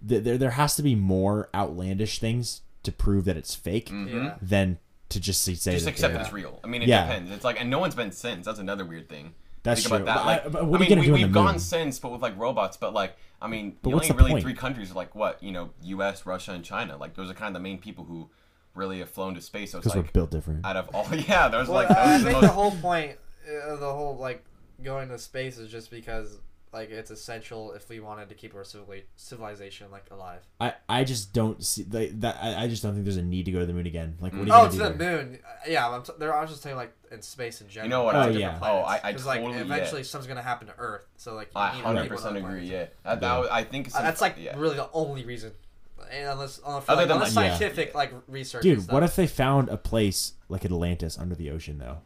there 0.02 0.38
there 0.38 0.52
has 0.52 0.76
to 0.76 0.82
be 0.84 0.96
more 0.96 1.50
outlandish 1.54 2.20
things 2.20 2.62
to 2.84 2.92
prove 2.92 3.26
that 3.26 3.38
it's 3.38 3.54
fake 3.54 3.90
Mhm. 3.90 4.38
than 4.42 4.80
to 5.10 5.20
just 5.20 5.44
say 5.44 5.54
Just 5.54 5.66
that 5.66 5.88
accept 5.88 6.16
it's 6.16 6.32
real. 6.34 6.60
I 6.64 6.68
mean, 6.68 6.82
it 6.82 6.88
Yeah. 6.88 7.06
depends. 7.06 7.32
It's 7.32 7.44
like, 7.44 7.60
and 7.60 7.70
no 7.70 7.80
one's 7.80 7.96
been 7.96 8.12
since. 8.12 8.46
That's 8.46 8.60
another 8.60 8.86
weird 8.86 9.10
thing. 9.10 9.34
That's 9.64 9.82
Think 9.84 9.90
true. 9.94 10.04
about 10.04 10.16
that. 10.20 10.26
Like, 10.26 10.46
I- 10.46 10.50
but 10.50 10.66
what 10.66 10.82
I 10.82 10.86
are 10.86 10.86
you 10.86 10.90
mean, 10.90 10.90
gonna 10.90 11.02
we, 11.02 11.06
do 11.08 11.14
we've 11.14 11.22
the 11.22 11.28
moon? 11.28 11.34
gone 11.34 11.60
since, 11.60 12.00
but 12.00 12.12
with 12.12 12.22
like 12.22 12.36
robots. 12.40 12.78
But 12.78 12.94
like, 12.94 13.16
I 13.42 13.48
mean, 13.48 13.78
But 13.82 13.90
the 13.92 13.96
what's 13.98 14.06
only 14.10 14.14
the 14.14 14.18
really 14.18 14.32
point? 14.32 14.44
three 14.44 14.54
countries 14.56 14.90
are 14.92 14.96
like 14.96 15.14
what 15.14 15.44
you 15.44 15.52
know, 15.52 15.72
U.S., 15.84 16.26
Russia, 16.26 16.54
and 16.54 16.64
China. 16.64 16.98
Like 16.98 17.14
those 17.16 17.30
are 17.30 17.34
kind 17.36 17.50
of 17.50 17.54
the 17.62 17.64
main 17.64 17.78
people 17.78 18.06
who 18.06 18.30
really 18.74 19.00
have 19.00 19.10
flown 19.10 19.36
to 19.36 19.42
space. 19.42 19.74
So 19.74 19.78
it's 19.80 19.84
because 19.86 19.98
like 19.98 20.06
we're 20.08 20.12
built 20.14 20.32
different. 20.32 20.66
out 20.66 20.78
of 20.78 20.90
all, 20.96 21.06
yeah, 21.16 21.50
there's 21.50 21.68
Well, 21.68 21.84
like 21.84 21.92
I 21.92 22.18
those 22.18 22.22
are 22.22 22.24
the 22.24 22.30
think 22.32 22.36
the 22.42 22.48
most- 22.48 22.56
whole 22.56 22.72
point 22.72 23.18
of 23.68 23.80
the 23.82 23.94
whole 23.94 24.16
like 24.18 24.44
going 24.82 25.10
to 25.10 25.20
space 25.20 25.58
is 25.60 25.70
just 25.70 25.92
because 25.92 26.40
like 26.74 26.90
it's 26.90 27.12
essential 27.12 27.74
if 27.74 27.90
we 27.90 28.00
wanted 28.00 28.30
to 28.30 28.36
keep 28.36 28.56
our 28.56 28.64
civili- 28.64 29.04
civilization 29.18 29.92
like 29.92 30.06
alive. 30.12 30.40
I, 30.60 30.74
I 30.88 31.04
just 31.04 31.34
don't 31.34 31.64
see 31.64 31.86
like, 31.90 32.20
that. 32.22 32.38
I, 32.42 32.64
I 32.64 32.68
just 32.68 32.82
don't 32.82 32.94
think 32.94 33.04
there's 33.06 33.18
a 33.18 33.22
need 33.22 33.46
to 33.46 33.52
go 33.52 33.60
to 33.60 33.66
the 33.66 33.74
moon 33.74 33.88
again. 33.88 34.18
Like, 34.22 34.32
what 34.34 34.44
are 34.44 34.46
you 34.46 34.52
Oh, 34.52 34.56
gonna 34.56 34.66
it's 34.68 34.76
do 34.78 34.84
the 34.84 34.90
there? 34.94 35.18
moon. 35.24 35.40
Yeah, 35.68 35.90
I'm 35.90 36.04
t- 36.04 36.14
there. 36.18 36.34
I 36.34 36.42
was 36.42 36.50
just 36.52 36.64
saying 36.64 36.76
like 36.78 36.94
in 37.12 37.22
space 37.22 37.60
in 37.62 37.68
general. 37.68 37.86
You 37.88 37.90
know 37.90 38.04
what? 38.04 38.16
Oh, 38.16 38.20
I, 38.20 38.30
yeah. 38.30 38.58
Oh, 38.62 38.78
I, 38.80 39.00
I 39.04 39.12
Because 39.12 39.26
totally. 39.26 39.48
like 39.48 39.56
yeah. 39.56 39.62
eventually 39.76 40.04
something's 40.04 40.28
gonna 40.30 40.42
happen 40.42 40.68
to 40.68 40.74
Earth. 40.78 41.02
So 41.18 41.36
like 41.36 41.48
you 41.54 41.60
I 41.60 41.68
hundred 41.70 42.04
people 42.04 42.18
on 42.18 42.24
percent 42.24 42.38
other 42.46 42.56
agree. 42.56 42.68
Yeah, 42.70 42.86
that, 43.04 43.20
that 43.22 43.38
was, 43.40 43.50
I 43.52 43.64
think. 43.64 43.88
Uh, 43.88 43.92
some- 43.92 44.04
that's 44.04 44.22
like 44.22 44.36
yeah. 44.40 44.58
really 44.58 44.76
the 44.78 44.90
only 44.94 45.26
reason. 45.26 45.52
And 46.12 46.30
unless, 46.30 46.60
uh, 46.66 46.80
for, 46.82 46.92
Other 46.92 47.02
like, 47.02 47.08
than, 47.10 47.18
unless 47.18 47.36
like- 47.36 47.46
Yeah. 47.46 47.58
scientific 47.58 47.94
like 47.96 48.12
research. 48.28 48.64
Dude, 48.64 48.92
what 48.92 49.04
if 49.04 49.16
they 49.16 49.28
found 49.28 49.70
a 49.70 49.78
place 49.78 50.34
like 50.50 50.66
Atlantis 50.66 51.18
under 51.18 51.36
the 51.36 51.52
ocean 51.52 51.78
though? 51.78 52.00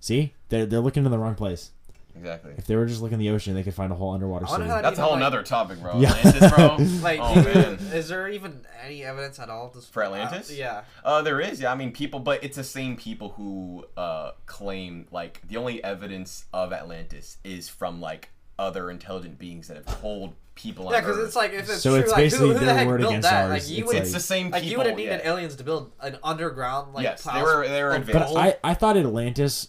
See, 0.00 0.34
they're 0.48 0.64
they're 0.66 0.80
looking 0.80 1.04
in 1.04 1.10
the 1.10 1.18
wrong 1.18 1.34
place. 1.34 1.70
Exactly. 2.16 2.52
If 2.56 2.66
they 2.66 2.76
were 2.76 2.86
just 2.86 3.00
looking 3.02 3.14
in 3.14 3.20
the 3.20 3.30
ocean, 3.30 3.54
they 3.54 3.62
could 3.62 3.74
find 3.74 3.92
a 3.92 3.94
whole 3.94 4.12
underwater 4.12 4.46
I 4.46 4.50
wonder 4.50 4.64
city. 4.66 4.74
how 4.76 4.82
That's 4.82 4.98
a 4.98 5.00
even, 5.00 5.04
whole 5.04 5.12
like- 5.12 5.20
nother 5.20 5.42
topic, 5.42 5.80
bro. 5.80 5.98
Yeah. 6.00 6.10
Atlantis, 6.12 6.50
bro. 6.52 6.76
Like, 7.02 7.20
oh 7.22 7.34
do 7.34 7.48
you- 7.48 7.54
man. 7.54 7.74
is 7.92 8.08
there 8.08 8.28
even 8.28 8.66
any 8.84 9.04
evidence 9.04 9.38
at 9.38 9.48
all 9.50 9.68
to, 9.70 9.80
For 9.80 10.02
Atlantis? 10.02 10.50
Yeah. 10.52 10.82
Uh, 11.04 11.22
there 11.22 11.40
is, 11.40 11.60
yeah. 11.60 11.72
I 11.72 11.74
mean, 11.74 11.92
people, 11.92 12.20
but 12.20 12.42
it's 12.44 12.56
the 12.56 12.64
same 12.64 12.96
people 12.96 13.30
who 13.30 13.84
uh 13.96 14.32
claim 14.46 15.06
like 15.10 15.40
the 15.48 15.56
only 15.56 15.82
evidence 15.84 16.44
of 16.52 16.72
Atlantis 16.72 17.38
is 17.44 17.68
from 17.68 18.00
like 18.00 18.30
other 18.58 18.90
intelligent 18.90 19.38
beings 19.38 19.68
that 19.68 19.76
have 19.78 20.00
told 20.02 20.34
people. 20.54 20.88
On 20.88 20.92
Yeah, 20.92 21.00
because 21.00 21.16
Earth. 21.16 21.26
it's 21.28 21.36
like 21.36 21.52
if 21.54 21.60
it's 21.60 21.80
So 21.80 21.92
true, 21.92 22.00
it's 22.00 22.10
like, 22.12 22.18
basically 22.18 22.48
who, 22.48 22.52
who 22.52 22.58
the 22.60 22.66
their 22.66 22.74
heck 22.74 22.86
word 22.86 23.00
built 23.00 23.10
against 23.12 23.30
that? 23.30 23.44
ours. 23.50 23.50
Like 23.64 23.70
you 23.70 23.78
It's 23.78 23.86
would, 23.86 23.94
like- 23.96 24.02
it's 24.02 24.12
the 24.12 24.20
same 24.20 24.50
like 24.50 24.62
people. 24.62 24.70
you 24.72 24.76
would 24.78 24.86
have 24.88 24.96
needed 24.96 25.20
yeah. 25.24 25.30
aliens 25.32 25.56
to 25.56 25.64
build 25.64 25.92
an 26.00 26.18
underground 26.22 26.92
like 26.92 27.04
Yes, 27.04 27.22
they 27.22 27.40
were- 27.42 27.66
they 27.66 27.82
were 27.82 27.90
of 27.94 28.02
advanced. 28.08 28.34
gold. 28.34 28.38
I, 28.38 28.56
I 28.62 28.74
thought 28.74 28.96
Atlantis. 28.98 29.68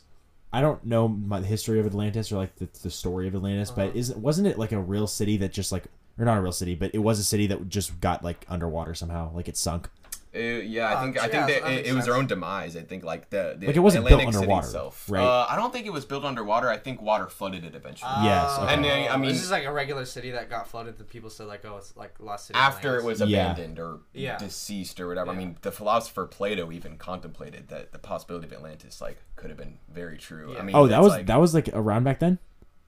I 0.53 0.61
don't 0.61 0.83
know 0.85 1.07
the 1.29 1.41
history 1.41 1.79
of 1.79 1.85
Atlantis 1.85 2.31
or 2.31 2.35
like 2.35 2.55
the, 2.57 2.67
the 2.83 2.89
story 2.91 3.27
of 3.27 3.35
Atlantis, 3.35 3.69
Uh-huh. 3.71 3.87
but 3.87 3.95
is 3.95 4.13
wasn't 4.15 4.47
it 4.47 4.57
like 4.59 4.71
a 4.71 4.79
real 4.79 5.07
city 5.07 5.37
that 5.37 5.51
just 5.53 5.71
like 5.71 5.85
or 6.19 6.25
not 6.25 6.37
a 6.37 6.41
real 6.41 6.51
city, 6.51 6.75
but 6.75 6.91
it 6.93 6.99
was 6.99 7.19
a 7.19 7.23
city 7.23 7.47
that 7.47 7.69
just 7.69 7.99
got 8.01 8.23
like 8.23 8.45
underwater 8.49 8.93
somehow, 8.93 9.31
like 9.33 9.47
it 9.47 9.57
sunk. 9.57 9.89
Uh, 10.33 10.39
yeah, 10.39 10.85
I 10.87 10.93
Uh, 10.93 11.01
think 11.03 11.17
I 11.17 11.21
think 11.27 11.47
that 11.47 11.63
that 11.63 11.71
it, 11.73 11.87
it 11.87 11.93
was 11.93 12.05
their 12.05 12.15
own 12.15 12.25
demise. 12.25 12.77
I 12.77 12.81
think 12.83 13.03
like 13.03 13.29
the, 13.29 13.55
the 13.59 13.67
Like, 13.67 13.75
it 13.75 13.79
wasn't 13.79 14.05
built 14.07 14.21
Atlantic 14.21 14.33
City 14.35 14.45
underwater, 14.45 14.67
itself. 14.67 15.05
right? 15.09 15.21
Uh, 15.21 15.45
I 15.49 15.57
don't 15.57 15.73
think 15.73 15.85
it 15.85 15.91
was 15.91 16.05
built 16.05 16.23
underwater. 16.23 16.69
I 16.69 16.77
think 16.77 17.01
water 17.01 17.27
flooded 17.27 17.65
it 17.65 17.75
eventually. 17.75 18.11
Yes, 18.23 18.51
Oh. 18.57 18.63
okay. 18.63 18.73
And, 18.75 18.85
uh, 18.85 19.13
I 19.13 19.17
mean- 19.17 19.29
this 19.31 19.43
is 19.43 19.51
like 19.51 19.65
a 19.65 19.71
regular 19.73 20.05
city 20.05 20.31
that 20.31 20.49
got 20.49 20.69
flooded. 20.69 20.97
And 20.99 21.07
people 21.09 21.29
said 21.29 21.47
like, 21.47 21.65
oh, 21.65 21.75
it's 21.77 21.97
like 21.97 22.15
lost 22.19 22.47
city. 22.47 22.57
after 22.57 22.95
it 22.95 22.99
Atlantis. 22.99 23.19
was 23.21 23.29
Yeah. 23.29 23.51
abandoned 23.51 23.79
or 23.79 23.99
Yeah. 24.13 24.37
deceased 24.37 25.01
or 25.01 25.07
whatever. 25.09 25.31
I 25.31 25.35
mean, 25.35 25.57
the 25.63 25.71
philosopher 25.71 26.25
Plato 26.27 26.71
even 26.71 26.95
contemplated 26.97 27.67
that 27.67 27.91
the 27.91 27.99
possibility 27.99 28.47
of 28.47 28.53
Atlantis 28.53 29.01
like 29.01 29.17
could 29.35 29.49
have 29.49 29.57
been 29.57 29.79
very 29.89 30.17
true. 30.17 30.55
I 30.57 30.61
mean, 30.61 30.75
Oh, 30.77 30.87
that 30.87 31.01
was 31.01 31.11
like, 31.11 31.25
that 31.25 31.41
was 31.41 31.53
like 31.53 31.67
around 31.73 32.05
back 32.05 32.19
then. 32.19 32.39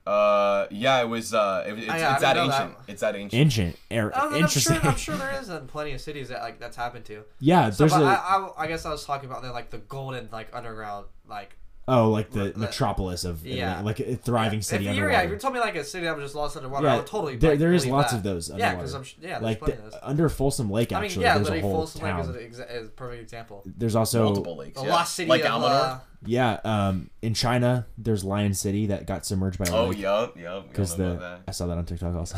Uh, 0.06 0.68
yeah, 0.70 1.02
it 1.02 1.08
was. 1.08 1.34
Uh, 1.34 1.64
it, 1.66 1.80
it's, 1.80 1.90
Oh, 1.92 1.96
yeah, 1.96 2.10
I 2.10 2.14
it's 2.14 2.22
that 2.22 2.34
didn't 2.34 2.52
ancient. 2.52 2.78
that. 2.86 2.92
It's 2.92 3.02
that 3.02 3.16
ancient. 3.16 3.34
Ancient, 3.42 3.76
er, 3.92 4.12
Oh, 4.14 4.26
then 4.30 4.38
I'm 4.40 4.44
interesting. 4.44 4.80
sure. 4.82 4.90
I'm 4.92 4.98
sure 4.98 5.16
there 5.24 5.40
is 5.40 5.50
in 5.50 5.68
plenty 5.68 5.94
of 5.94 6.02
cities 6.02 6.30
that 6.30 6.42
like 6.42 6.60
that's 6.60 6.76
happened 6.76 7.06
to. 7.06 7.24
yeah, 7.40 7.70
So, 7.70 7.84
there's 7.84 7.94
but 7.94 8.02
a 8.02 8.06
I, 8.06 8.14
I, 8.14 8.50
I 8.64 8.68
guess 8.68 8.86
I 8.86 8.90
was 8.92 9.06
talking 9.06 9.30
about 9.30 9.44
the 9.44 9.52
like 9.52 9.70
the 9.70 9.78
golden 9.78 10.28
like 10.32 10.50
underground 10.54 11.06
like 11.28 11.56
oh 11.88 12.10
like 12.12 12.32
the 12.32 12.52
the- 12.52 12.60
metropolis 12.60 13.24
of 13.24 13.46
Yeah. 13.46 13.76
Atlant- 13.76 13.84
like 13.86 14.00
a 14.02 14.16
thriving 14.18 14.62
city 14.62 14.88
if 14.90 14.96
you, 14.98 15.08
yeah, 15.10 15.22
if 15.22 15.30
you 15.32 15.38
told 15.38 15.54
me 15.54 15.60
like 15.62 15.76
a 15.76 15.84
city 15.86 16.06
that 16.06 16.16
was 16.18 16.26
just 16.26 16.36
lost 16.36 16.58
underwater, 16.58 16.86
Yeah, 16.86 16.94
I 16.94 16.98
would 16.98 17.08
totally. 17.08 17.38
there- 17.38 17.52
like, 17.52 17.60
there 17.60 17.74
is 17.74 17.86
lots 17.86 18.12
that. 18.12 18.18
of 18.18 18.24
those 18.24 18.50
Yeah, 18.54 18.76
because 18.76 18.94
I'm 18.94 19.06
yeah, 19.22 19.30
there's 19.40 19.42
like 19.42 19.60
plenty 19.60 19.74
the, 19.78 19.86
of 19.86 19.92
those. 19.94 20.00
under 20.04 20.28
Folsom 20.30 20.70
Lake, 20.70 20.92
I 20.92 20.96
mean, 20.98 21.06
actually, 21.06 21.24
yeah, 21.24 21.38
there's 21.38 21.50
a 21.50 21.62
whole 21.62 21.74
Folsom 21.74 22.02
Lake 22.04 22.20
is, 22.20 22.28
an 22.30 22.36
exa- 22.66 22.76
is 22.82 22.88
a 22.88 22.92
perfect 22.92 23.22
example. 23.22 23.64
There's 23.66 23.96
also 23.96 24.24
Multiple 24.26 24.58
lakes. 24.58 24.80
The 24.82 24.86
yeah. 24.86 24.94
lost 24.94 25.16
city 25.16 25.30
like 25.30 25.44
of 25.46 25.52
Almanor. 25.62 25.70
uh, 25.72 26.00
yeah, 26.26 26.60
um, 26.64 27.10
in 27.22 27.34
China, 27.34 27.86
there's 27.98 28.24
Lion 28.24 28.54
City 28.54 28.88
that 28.88 29.06
got 29.08 29.26
submerged 29.26 29.58
by 29.58 29.66
oh, 29.72 29.88
lake 29.88 30.00
yup, 30.00 30.38
yup. 30.38 30.68
because 30.70 30.96
Because 30.96 31.20
the 31.20 31.40
I 31.48 31.52
saw 31.52 31.68
that 31.68 31.78
on 31.78 31.86
TikTok 31.86 32.16
also. 32.16 32.38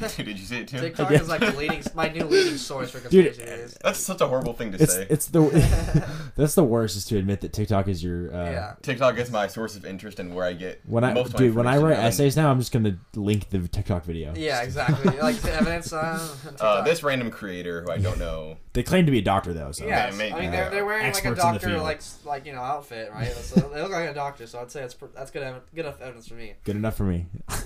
that. 0.00 0.14
Did 0.16 0.38
you 0.38 0.44
see 0.44 0.58
it 0.60 0.68
too? 0.68 0.78
TikTok 0.78 1.10
Yeah. 1.10 1.20
is 1.20 1.28
like 1.28 1.40
the 1.40 1.52
leading, 1.52 1.82
my 1.94 2.08
new 2.08 2.24
leading 2.24 2.56
source 2.58 2.90
for 2.90 3.00
conspiracy 3.00 3.42
theories. 3.42 3.76
That's 3.82 3.98
such 3.98 4.20
a 4.20 4.26
horrible 4.26 4.52
thing 4.52 4.72
to 4.72 4.82
it's 4.82 4.94
say. 4.94 5.06
it's 5.08 5.26
the 5.26 5.40
that's 6.36 6.54
the 6.54 6.64
worst 6.64 6.96
is 6.96 7.04
to 7.06 7.18
admit 7.18 7.40
that 7.42 7.52
TikTok 7.52 7.88
is 7.88 8.02
your 8.02 8.34
uh, 8.34 8.50
yeah. 8.50 8.74
TikTok 8.82 9.18
is 9.18 9.30
my 9.30 9.46
source 9.46 9.76
of 9.76 9.84
interest 9.86 10.18
and 10.18 10.34
where 10.34 10.44
I 10.44 10.52
get 10.52 10.80
When 10.86 11.04
I 11.04 11.12
most 11.14 11.36
dude, 11.36 11.54
when 11.54 11.66
I 11.66 11.78
write 11.78 11.98
essays 11.98 12.36
now, 12.36 12.50
I'm 12.50 12.58
just 12.58 12.72
gonna 12.72 12.98
link 13.14 13.48
the 13.50 13.66
TikTok 13.68 14.04
video. 14.04 14.34
Yeah, 14.36 14.62
exactly. 14.62 15.16
like 15.18 15.36
the 15.36 15.52
evidence 15.52 15.92
on 15.92 16.20
Uh, 16.60 16.82
this 16.82 17.02
random 17.02 17.30
creator 17.30 17.82
who 17.82 17.90
I 17.90 17.98
don't 17.98 18.18
know. 18.18 18.56
They 18.72 18.82
claim 18.82 19.06
to 19.06 19.12
be 19.12 19.18
a 19.18 19.22
doctor 19.22 19.54
though, 19.54 19.72
so 19.72 19.86
Yeah, 19.86 20.10
I 20.12 20.16
mean 20.16 20.50
they're, 20.50 20.70
they're 20.70 20.84
wearing 20.84 21.04
like 21.04 21.14
a 21.14 21.16
Experts 21.28 21.44
in 21.44 21.52
the 21.54 21.58
doctor 21.58 21.80
like 21.80 22.00
like 22.24 22.46
you 22.46 22.52
know 22.52 22.60
outfit, 22.60 23.10
right? 23.12 23.25
So 23.34 23.60
they 23.72 23.80
look 23.82 23.92
like 23.92 24.08
a 24.08 24.14
doctor. 24.14 24.46
So 24.46 24.60
I'd 24.60 24.70
say 24.70 24.82
it's 24.82 24.94
pr- 24.94 25.06
that's 25.14 25.30
good 25.30 25.42
ev- 25.42 25.62
good 25.74 25.84
enough 25.86 26.00
evidence 26.00 26.28
for 26.28 26.34
me. 26.34 26.54
good 26.64 26.76
enough 26.76 26.96
for 26.96 27.04
me. 27.04 27.26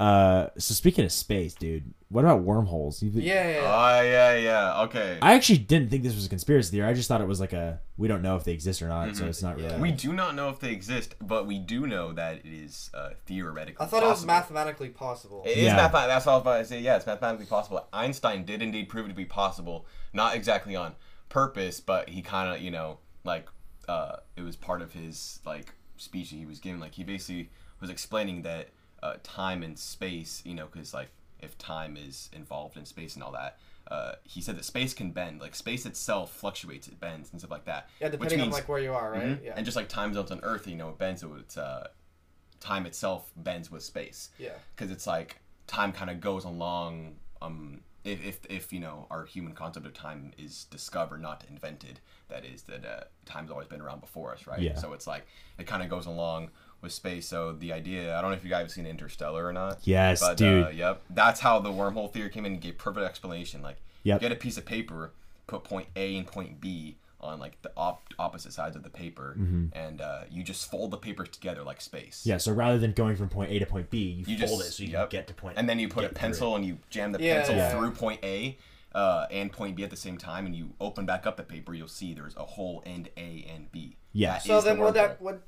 uh, 0.00 0.48
so 0.58 0.74
speaking 0.74 1.04
of 1.04 1.12
space, 1.12 1.54
dude, 1.54 1.94
what 2.08 2.24
about 2.24 2.40
wormholes? 2.42 3.00
You- 3.02 3.10
Yeah, 3.20 3.46
yeah, 3.46 3.52
yeah. 3.54 3.60
Oh 3.64 4.02
yeah, 4.02 4.34
yeah. 4.36 4.82
Okay. 4.82 5.18
I 5.22 5.34
actually 5.34 5.58
didn't 5.58 5.90
think 5.90 6.02
this 6.02 6.14
was 6.14 6.26
a 6.26 6.28
conspiracy 6.28 6.70
theory. 6.72 6.88
I 6.88 6.94
just 6.94 7.08
thought 7.08 7.20
it 7.20 7.28
was 7.28 7.40
like 7.40 7.52
a 7.52 7.80
we 7.96 8.08
don't 8.08 8.22
know 8.22 8.34
if 8.36 8.42
they 8.44 8.52
exist 8.52 8.82
or 8.82 8.88
not, 8.88 9.14
so 9.16 9.24
Mhm. 9.24 9.28
it's 9.28 9.42
not 9.42 9.56
really. 9.56 9.78
We 9.78 9.92
do 9.92 10.12
not 10.12 10.34
know 10.34 10.48
if 10.48 10.58
they 10.58 10.72
exist, 10.72 11.14
but 11.20 11.46
we 11.46 11.58
do 11.60 11.86
know 11.86 12.12
that 12.12 12.38
it 12.38 12.46
is 12.46 12.90
uh, 12.92 13.10
theoretically. 13.26 13.84
I 13.84 13.88
thought 13.88 14.02
it 14.02 14.06
was 14.06 14.24
possible. 14.24 14.26
mathematically 14.34 14.88
possible. 14.88 15.42
It 15.46 15.56
is 15.58 15.64
Yeah. 15.64 15.76
mathematically. 15.76 16.08
That's 16.08 16.26
what 16.26 16.32
I 16.32 16.36
was 16.36 16.42
about 16.42 16.58
to 16.58 16.64
say. 16.64 16.80
Yeah, 16.80 16.96
it's 16.96 17.06
mathematically 17.06 17.46
possible. 17.46 17.86
Einstein 17.92 18.44
did 18.44 18.62
indeed 18.62 18.88
prove 18.88 19.06
it 19.06 19.10
to 19.10 19.14
be 19.14 19.24
possible, 19.24 19.86
not 20.12 20.34
exactly 20.34 20.74
on 20.74 20.94
purpose, 21.28 21.80
but 21.80 22.08
he 22.10 22.20
kind 22.22 22.54
of, 22.54 22.60
you 22.60 22.70
know, 22.72 22.98
like 23.24 23.46
uh, 23.88 24.16
it 24.36 24.42
was 24.42 24.56
part 24.56 24.82
of 24.82 24.92
his 24.92 25.40
like 25.44 25.74
speech 25.96 26.30
that 26.30 26.36
he 26.36 26.46
was 26.46 26.58
giving. 26.60 26.80
Like 26.80 26.94
he 26.94 27.04
basically 27.04 27.50
was 27.80 27.90
explaining 27.90 28.42
that 28.42 28.68
uh, 29.02 29.14
time 29.22 29.62
and 29.62 29.78
space, 29.78 30.42
you 30.44 30.54
know, 30.54 30.66
because 30.66 30.94
like 30.94 31.08
if 31.40 31.56
time 31.58 31.96
is 31.96 32.30
involved 32.32 32.76
in 32.76 32.84
space 32.86 33.14
and 33.14 33.22
all 33.22 33.32
that. 33.32 33.58
Uh, 33.90 34.12
he 34.24 34.40
said 34.40 34.56
that 34.56 34.64
space 34.64 34.94
can 34.94 35.10
bend, 35.10 35.40
like 35.42 35.54
space 35.54 35.84
itself 35.84 36.32
fluctuates, 36.32 36.88
it 36.88 36.98
bends 36.98 37.30
and 37.32 37.40
stuff 37.40 37.50
like 37.50 37.66
that. 37.66 37.90
yeah, 38.00 38.06
which 38.06 38.12
depending 38.12 38.40
on 38.40 38.46
means- 38.46 38.54
like 38.54 38.66
where 38.68 38.78
you 38.78 38.94
are, 38.94 39.12
right? 39.12 39.22
Mhm. 39.22 39.44
Yeah. 39.44 39.52
And 39.56 39.64
just 39.66 39.76
like 39.76 39.88
time 39.90 40.14
zones 40.14 40.30
on 40.30 40.40
Earth, 40.42 40.66
you 40.66 40.74
know, 40.74 40.88
it 40.88 40.96
bends, 40.96 41.20
so 41.20 41.34
it's 41.38 41.58
uh, 41.58 41.88
time 42.60 42.86
itself 42.86 43.30
bends 43.36 43.70
with 43.70 43.82
space 43.82 44.30
Yeah. 44.38 44.52
because 44.74 44.90
it's 44.90 45.06
like 45.06 45.40
time 45.66 45.92
kind 45.92 46.08
of 46.10 46.20
goes 46.20 46.44
along 46.44 47.16
um 47.42 47.80
if, 48.04 48.24
if 48.24 48.38
if 48.48 48.72
you 48.72 48.80
know 48.80 49.06
our 49.10 49.24
human 49.26 49.52
concept 49.54 49.84
of 49.86 49.92
time 49.92 50.32
is 50.38 50.64
discovered 50.64 51.20
not 51.20 51.44
invented 51.50 52.00
that 52.34 52.44
is 52.44 52.62
that 52.62 52.84
uh, 52.84 53.04
time's 53.24 53.50
always 53.50 53.68
been 53.68 53.80
around 53.80 54.00
before 54.00 54.32
us 54.32 54.46
right 54.46 54.60
Yeah. 54.60 54.74
so 54.76 54.92
it's 54.92 55.06
like 55.06 55.26
it 55.58 55.66
kind 55.66 55.82
of 55.82 55.88
goes 55.88 56.06
along 56.06 56.50
with 56.80 56.92
space 56.92 57.26
so 57.26 57.52
the 57.52 57.72
idea 57.72 58.16
i 58.16 58.20
don't 58.20 58.30
know 58.30 58.36
if 58.36 58.44
you 58.44 58.50
guys 58.50 58.62
have 58.62 58.70
seen 58.72 58.86
interstellar 58.86 59.46
or 59.46 59.52
not 59.52 59.78
Yes, 59.84 60.20
but 60.20 60.36
dude. 60.36 60.64
uh, 60.64 60.68
yep 60.70 61.02
that's 61.10 61.40
how 61.40 61.60
the 61.60 61.70
wormhole 61.70 62.12
theory 62.12 62.30
came 62.30 62.44
in 62.44 62.52
and 62.52 62.60
gave 62.60 62.76
perfect 62.78 63.06
explanation 63.06 63.62
like 63.62 63.76
Yep. 64.02 64.20
get 64.20 64.32
a 64.32 64.36
piece 64.36 64.58
of 64.58 64.64
paper 64.66 65.12
put 65.46 65.64
point 65.64 65.86
a 65.96 66.16
and 66.16 66.26
point 66.26 66.60
b 66.60 66.96
on 67.20 67.38
like 67.40 67.56
the 67.62 67.70
op- 67.74 68.12
opposite 68.18 68.52
sides 68.52 68.76
of 68.76 68.82
the 68.82 68.90
paper 68.90 69.34
and 69.72 70.02
uh, 70.02 70.22
you 70.30 70.42
just 70.42 70.70
fold 70.70 70.90
the 70.90 70.98
papers 70.98 71.28
together 71.30 71.62
like 71.62 71.80
space 71.80 72.20
Mm-hmm. 72.20 72.28
Yeah, 72.30 72.36
so 72.36 72.52
rather 72.52 72.78
than 72.78 72.92
going 72.92 73.16
from 73.16 73.28
point 73.30 73.50
A 73.50 73.58
to 73.60 73.64
point 73.66 73.88
B, 73.88 73.98
you, 73.98 74.24
you 74.34 74.38
fold 74.46 74.60
just 74.60 74.68
it 74.68 74.72
so 74.74 74.82
you 74.82 74.90
yep. 74.90 75.08
can 75.08 75.18
get 75.20 75.26
to 75.28 75.34
point 75.34 75.54
and 75.56 75.66
then 75.66 75.78
you 75.78 75.88
put 75.88 76.04
a 76.04 76.08
get 76.08 76.10
through 76.10 76.20
pencil 76.20 76.54
and 76.56 76.66
you 76.66 76.76
jam 76.90 77.12
the 77.12 77.22
Yeah, 77.22 77.36
pencil 77.36 77.54
yeah. 77.56 77.70
through 77.70 77.92
point 77.92 78.20
A 78.22 78.58
uh, 78.94 79.26
and 79.30 79.52
point 79.52 79.76
B 79.76 79.82
at 79.84 79.90
the 79.90 79.96
same 79.96 80.16
time, 80.18 80.46
and 80.46 80.54
you 80.54 80.74
open 80.80 81.04
back 81.06 81.26
up 81.26 81.36
the 81.36 81.42
paper, 81.42 81.74
you'll 81.74 81.88
see 81.88 82.14
there's 82.14 82.36
a 82.36 82.44
hole 82.44 82.82
end 82.86 83.08
A 83.16 83.46
and 83.52 83.70
B. 83.72 83.96
Yeah. 84.12 84.34
That 84.34 84.42
So 84.42 84.58
is 84.58 84.64
the 84.64 84.70
then 84.70 84.78
would 84.80 84.94
that 84.94 85.20
would 85.20 85.40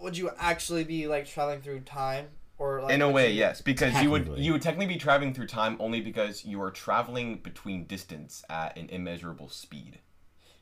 would 0.00 0.16
you 0.16 0.30
actually 0.38 0.84
be 0.84 1.06
like 1.06 1.26
traveling 1.26 1.60
through 1.60 1.80
time 1.80 2.28
or 2.58 2.82
like 2.82 2.92
in 2.92 3.02
a 3.02 3.08
way, 3.10 3.30
you- 3.32 3.38
yes, 3.38 3.60
because 3.62 4.00
you 4.02 4.10
would 4.10 4.38
you 4.38 4.52
would 4.52 4.62
technically 4.62 4.92
be 4.94 4.98
traveling 5.00 5.32
through 5.34 5.46
time 5.46 5.76
only 5.80 6.00
because 6.00 6.44
you 6.44 6.60
are 6.62 6.70
traveling 6.70 7.38
between 7.38 7.84
distance 7.84 8.42
at 8.50 8.76
an 8.76 8.88
immeasurable 8.90 9.48
speed. 9.48 9.98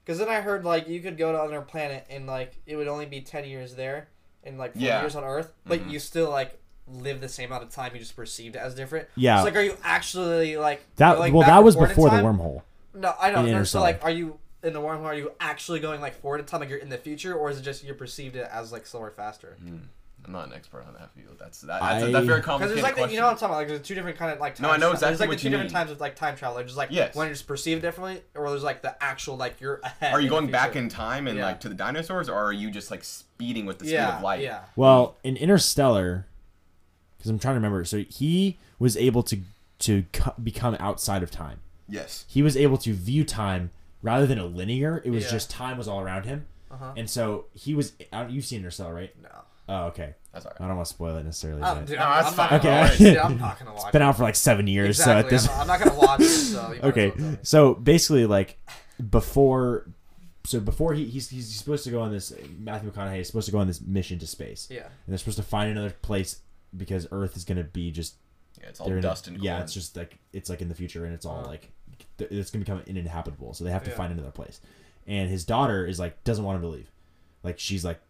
Because 0.05 0.19
then 0.19 0.29
I 0.29 0.41
heard 0.41 0.65
like 0.65 0.89
you 0.89 1.01
could 1.01 1.19
go 1.19 1.33
to 1.33 1.39
another 1.43 1.61
planet 1.63 2.07
and 2.09 2.27
like 2.27 2.57
it 2.67 2.77
would 2.77 2.89
only 2.89 3.07
be 3.07 3.21
ten 3.21 3.45
years 3.45 3.75
there 3.75 4.09
and 4.45 4.57
like 4.59 4.73
four 4.75 4.83
Yeah. 4.83 4.95
Mm-hmm. 4.97 5.05
years 5.05 5.17
on 5.17 5.25
Earth, 5.25 5.53
but 5.67 5.91
you 5.91 5.99
still 5.99 6.31
like 6.31 6.61
live 6.93 7.21
the 7.21 7.29
same 7.29 7.47
amount 7.51 7.65
of 7.65 7.71
time. 7.71 7.93
You 7.95 8.01
just 8.01 8.17
perceived 8.17 8.57
it 8.57 8.61
as 8.61 8.75
different. 8.75 9.09
Yeah. 9.17 9.39
So 9.39 9.45
like, 9.45 9.57
are 9.57 9.63
you 9.63 9.77
actually 9.83 10.57
like 10.57 10.85
That 10.97 11.17
going 11.17 11.33
well, 11.33 11.47
that 11.47 11.63
was 11.65 11.77
before 11.77 12.11
the 12.11 12.17
wormhole. 12.17 12.63
No, 12.95 13.15
I 13.21 13.31
know. 13.31 13.45
in 13.45 13.53
no, 13.53 13.65
so 13.65 13.81
like, 13.81 14.03
are 14.05 14.11
you 14.11 14.39
in 14.63 14.73
the 14.73 14.81
wormhole? 14.81 15.05
Are 15.05 15.15
you 15.15 15.33
actually 15.41 15.81
going 15.81 16.01
like 16.01 16.15
forward 16.21 16.41
in 16.41 16.47
time, 16.47 16.61
like 16.61 16.69
you're 16.69 16.79
in 16.79 16.89
the 16.89 16.99
future, 16.99 17.35
or 17.35 17.51
is 17.51 17.59
it 17.59 17.63
just 17.63 17.85
you 17.85 17.95
perceived 17.95 18.35
it 18.37 18.49
as 18.53 18.73
like 18.73 18.87
slower, 18.87 19.11
faster? 19.11 19.57
Hmm. 19.63 19.77
I'm 20.27 20.33
not 20.33 20.49
an 20.49 20.53
expert 20.53 20.85
on 20.87 20.93
that 20.95 21.11
field. 21.15 21.37
That's 21.39 21.61
that, 21.63 21.81
that's, 21.81 22.03
a, 22.03 22.07
that's 22.07 22.15
a 22.15 22.19
I- 22.19 22.25
very 22.27 22.41
Because 22.41 22.45
complicated 22.45 22.77
there's 22.77 22.83
like 22.83 22.95
the, 22.97 23.01
question. 23.03 23.15
you 23.15 23.21
know 23.21 23.27
what 23.27 23.33
I'm 23.35 23.39
talking 23.39 23.51
about. 23.51 23.59
Like 23.59 23.69
there's 23.69 23.83
two 23.83 23.95
different 23.95 24.19
kind 24.19 24.33
of 24.33 24.41
like. 24.41 24.57
Time 24.57 24.63
No, 24.65 24.71
I 24.71 24.77
know 24.77 24.89
tra- 24.89 24.95
exactly 24.95 25.09
There's 25.11 25.21
like 25.21 25.29
what 25.29 25.37
the 25.39 25.43
two 25.43 25.49
different 25.51 25.71
mean. 25.71 25.75
times 25.79 25.91
of 25.93 26.01
like 26.01 26.17
time 26.17 26.37
travel. 26.37 26.57
There's 26.57 26.71
just 26.71 26.77
like 26.77 26.89
Yes. 26.91 27.15
when 27.15 27.29
it's 27.29 27.41
perceived 27.41 27.83
differently, 27.83 28.21
or 28.35 28.51
there's 28.51 28.65
like 28.65 28.83
the 28.83 29.01
actual 29.03 29.37
like 29.37 29.61
you're 29.61 29.81
ahead. 29.85 30.13
are 30.13 30.21
you 30.21 30.29
going 30.29 30.51
back 30.51 30.75
in 30.75 30.89
time 30.89 31.29
and 31.29 31.39
Yeah. 31.39 31.47
like 31.47 31.61
to 31.61 31.69
the 31.69 31.75
dinosaurs, 31.77 32.29
or 32.29 32.35
are 32.35 32.53
you 32.53 32.71
just 32.71 32.91
like 32.91 33.05
speeding 33.05 33.65
with 33.65 33.79
the 33.79 33.85
speed 33.85 33.95
Yeah, 33.95 34.17
of 34.17 34.23
light? 34.25 34.41
yeah. 34.41 34.63
Well, 34.75 35.17
in 35.23 35.37
Interstellar, 35.37 36.27
because 37.19 37.31
I'm 37.31 37.39
trying 37.39 37.53
to 37.55 37.59
remember, 37.59 37.85
so 37.85 37.99
he 38.09 38.57
was 38.79 38.97
able 38.97 39.23
to 39.25 39.41
to 39.81 40.05
co- 40.13 40.35
become 40.43 40.77
outside 40.81 41.23
of 41.23 41.31
time. 41.31 41.61
Yes. 41.89 42.25
He 42.29 42.43
was 42.43 42.57
able 42.57 42.79
to 42.79 42.93
view 42.93 43.25
time 43.25 43.71
rather 44.03 44.27
than 44.27 44.39
a 44.39 44.45
linear. 44.47 45.03
It 45.05 45.11
was 45.11 45.25
Yeah. 45.25 45.31
just 45.33 45.51
time 45.51 45.79
was 45.79 45.87
all 45.89 46.01
around 46.01 46.25
him, 46.27 46.47
Uh-huh. 46.71 46.93
and 46.97 47.09
so 47.09 47.47
he 47.55 47.75
was. 47.75 47.93
I 48.13 48.23
don't- 48.23 48.31
You've 48.33 48.45
seen 48.45 48.59
Interstellar, 48.59 48.95
right? 48.95 49.15
No. 49.23 49.29
Oh, 49.71 49.85
okay. 49.89 50.15
That's 50.33 50.47
all 50.47 50.53
I 50.61 50.67
don't 50.67 50.77
want 50.77 50.87
to 50.89 50.95
spoil 50.95 51.17
it 51.17 51.25
necessarily. 51.25 51.61
Oh, 51.63 51.75
but 51.75 51.87
dude, 51.87 51.99
No, 51.99 52.05
I'm, 52.05 52.25
that's 52.25 52.31
I'm 52.31 52.37
not 52.37 52.49
fine. 52.51 52.61
gonna 52.61 52.71
Okay. 52.71 52.91
watch 52.91 53.01
it. 53.03 53.19
I'm 53.25 53.39
not 53.39 53.59
gonna 53.59 53.73
watch 53.75 53.83
it's 53.85 53.93
been 53.93 54.03
out 54.03 54.17
for 54.17 54.23
like 54.23 54.35
seven 54.37 54.67
years, 54.67 54.97
so 55.03 55.11
at 55.13 55.27
Exactly. 55.27 55.31
this 55.37 55.49
I'm, 55.49 55.57
not, 55.57 55.61
I'm 55.61 55.67
not 55.67 55.79
gonna 55.81 56.07
watch 56.07 56.21
it. 56.21 56.25
So 56.29 56.53
you 56.53 56.57
might 56.69 56.75
as 56.77 56.81
well 56.83 56.89
okay 56.91 57.11
tell 57.11 57.21
me. 57.31 57.39
so 57.43 57.75
basically 57.75 58.27
like 58.27 58.59
before 59.11 59.87
so 60.45 60.61
before 60.61 60.95
he 60.95 61.05
he's, 61.07 61.29
he's 61.29 61.55
supposed 61.55 61.85
to 61.85 61.91
go 61.91 62.01
on 62.01 62.11
this 62.11 62.33
matthew 62.59 62.91
mcconaughey 62.91 63.21
is 63.21 63.27
supposed 63.27 63.47
to 63.47 63.53
go 63.53 63.59
on 63.59 63.67
this 63.67 63.81
mission 63.81 64.19
to 64.19 64.27
space 64.27 64.67
Yeah. 64.71 64.85
and 64.85 64.91
they're 65.09 65.19
supposed 65.19 65.37
to 65.37 65.43
find 65.43 65.71
another 65.71 65.91
place 66.03 66.41
because 66.77 67.07
earth 67.13 67.37
is 67.37 67.45
going 67.45 67.59
to 67.59 67.65
be 67.65 67.91
just 67.91 68.15
Yeah, 68.61 68.69
it's 68.69 68.81
all 68.81 68.87
they're 68.87 68.97
in 68.99 69.05
a- 69.05 69.09
dust 69.09 69.27
and 69.29 69.43
yeah 69.43 69.53
corn. 69.53 69.63
it's 69.65 69.75
just 69.75 69.97
like 69.97 70.19
it's 70.33 70.51
like 70.51 70.61
in 70.63 70.69
the 70.69 70.75
future 70.75 71.05
and 71.05 71.15
it's 71.15 71.25
all 71.27 71.43
like 71.47 71.71
th- 72.19 72.31
it's 72.31 72.51
going 72.51 72.65
to 72.65 72.71
become 72.71 72.83
uninhabitable 72.89 73.55
so 73.55 73.65
they 73.65 73.71
have 73.71 73.85
to 73.85 73.91
Yeah. 73.91 73.97
find 73.97 74.13
another 74.13 74.31
place 74.31 74.61
and 75.07 75.31
his 75.31 75.45
daughter 75.45 75.87
is 75.87 75.99
like 75.99 76.23
doesn't 76.25 76.45
want 76.45 76.57
him 76.57 76.63
to 76.63 76.69
leave 76.69 76.91
like 77.43 77.59
she's 77.59 77.85
like 77.85 78.01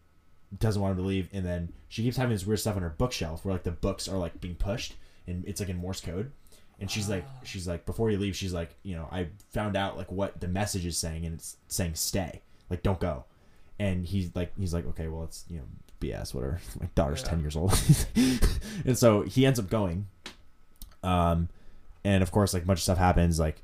doesn't 0.57 0.81
want 0.81 0.93
him 0.93 0.97
to 1.03 1.07
leave 1.07 1.29
and 1.31 1.45
then 1.45 1.71
she 1.87 2.03
keeps 2.03 2.17
having 2.17 2.33
this 2.33 2.45
weird 2.45 2.59
stuff 2.59 2.75
on 2.75 2.81
her 2.81 2.89
bookshelf 2.97 3.45
where 3.45 3.53
like 3.53 3.63
the 3.63 3.71
books 3.71 4.07
are 4.07 4.17
like 4.17 4.41
being 4.41 4.55
pushed 4.55 4.95
and 5.27 5.45
it's 5.45 5.59
like 5.59 5.69
in 5.69 5.77
morse 5.77 6.01
code 6.01 6.31
and 6.79 6.89
she's 6.89 7.07
like 7.07 7.23
Ah. 7.27 7.41
she's 7.43 7.67
like 7.67 7.85
before 7.85 8.09
you 8.09 8.17
leave 8.17 8.35
she's 8.35 8.53
like 8.53 8.75
you 8.83 8.95
know 8.95 9.07
i 9.11 9.27
found 9.51 9.75
out 9.77 9.95
like 9.97 10.11
what 10.11 10.39
the 10.41 10.47
message 10.47 10.85
is 10.85 10.97
saying 10.97 11.25
and 11.25 11.35
it's 11.35 11.57
saying 11.67 11.93
stay 11.93 12.41
like 12.69 12.81
don't 12.81 12.99
go 12.99 13.25
and 13.77 14.05
he's 14.07 14.35
like 14.35 14.51
he's 14.57 14.73
like 14.73 14.85
okay 14.87 15.07
well 15.07 15.23
it's 15.23 15.45
you 15.49 15.57
know 15.57 15.65
bs 15.99 16.33
whatever 16.33 16.59
my 16.79 16.87
daughter's 16.95 17.21
Yeah. 17.23 17.29
10 17.29 17.39
years 17.41 17.55
old 17.55 17.73
and 18.85 18.97
so 18.97 19.21
he 19.23 19.45
ends 19.45 19.59
up 19.59 19.69
going 19.69 20.07
um 21.03 21.49
and 22.03 22.23
of 22.23 22.31
course 22.31 22.53
like 22.53 22.63
a 22.63 22.65
bunch 22.65 22.79
of 22.79 22.83
stuff 22.83 22.97
happens 22.97 23.39
like 23.39 23.61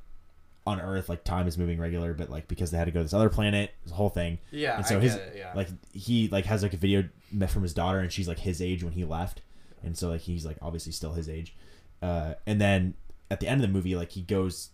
on 0.67 0.81
earth 0.81 1.09
like 1.09 1.23
time 1.23 1.47
is 1.47 1.57
moving 1.57 1.79
regular 1.79 2.13
but 2.13 2.29
like 2.29 2.47
because 2.47 2.71
they 2.71 2.77
had 2.77 2.85
to 2.85 2.91
go 2.91 2.99
to 2.99 3.03
this 3.03 3.13
other 3.13 3.29
planet 3.29 3.71
this 3.83 3.93
whole 3.93 4.09
thing 4.09 4.39
Yeah. 4.51 4.77
and 4.77 4.85
so 4.85 4.99
his 4.99 5.15
it. 5.15 5.35
Yeah. 5.37 5.51
like 5.55 5.67
he 5.93 6.27
like 6.29 6.45
has 6.45 6.63
like 6.63 6.73
a 6.73 6.77
video 6.77 7.07
met 7.31 7.49
from 7.51 7.61
his 7.63 7.73
daughter 7.73 7.99
and 7.99 8.11
she's 8.11 8.27
like 8.27 8.39
his 8.39 8.61
age 8.61 8.83
when 8.83 8.93
he 8.93 9.05
left 9.05 9.41
and 9.83 9.97
so 9.97 10.09
like 10.09 10.21
he's 10.21 10.45
like 10.45 10.57
obviously 10.61 10.91
still 10.91 11.13
his 11.13 11.29
age 11.29 11.55
uh 12.01 12.33
and 12.47 12.59
then 12.59 12.95
at 13.29 13.39
the 13.39 13.47
end 13.47 13.61
of 13.63 13.67
the 13.67 13.73
movie 13.73 13.95
like 13.95 14.11
he 14.11 14.21
goes 14.21 14.69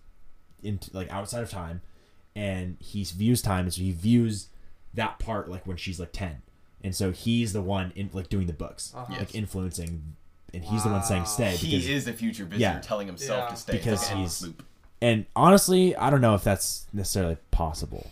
into 0.63 0.89
like 0.95 1.11
outside 1.11 1.41
of 1.43 1.49
time 1.49 1.81
and 2.35 2.77
he 2.79 3.03
views 3.03 3.41
time 3.41 3.65
and 3.65 3.73
so 3.73 3.81
he 3.81 3.91
views 3.91 4.47
that 4.93 5.19
part 5.19 5.49
like 5.49 5.65
when 5.67 5.75
she's 5.77 5.99
like 5.99 6.11
10 6.13 6.41
and 6.83 6.95
so 6.95 7.11
he's 7.11 7.53
the 7.53 7.61
one 7.61 7.91
in 7.95 8.09
like 8.13 8.29
doing 8.29 8.47
the 8.47 8.53
books 8.53 8.93
Uh-huh. 8.95 9.13
like 9.19 9.35
influencing 9.35 10.15
and 10.53 10.63
he's 10.65 10.83
the 10.83 10.89
one 10.89 11.03
saying 11.03 11.25
stay 11.25 11.51
because 11.51 11.61
he 11.61 11.93
is 11.93 12.05
the 12.05 12.13
future 12.13 12.43
visitor 12.45 12.59
Yeah. 12.61 12.79
telling 12.79 13.07
himself 13.07 13.45
Yeah. 13.45 13.49
to 13.49 13.55
stay. 13.55 13.73
Because 13.73 14.01
It's 14.01 14.09
like 14.11 14.19
he's- 14.19 14.41
loop. 14.41 14.63
and 15.01 15.25
honestly 15.35 15.95
i 15.95 16.09
don't 16.09 16.21
know 16.21 16.35
if 16.35 16.43
that's 16.43 16.85
necessarily 16.93 17.37
possible 17.51 18.09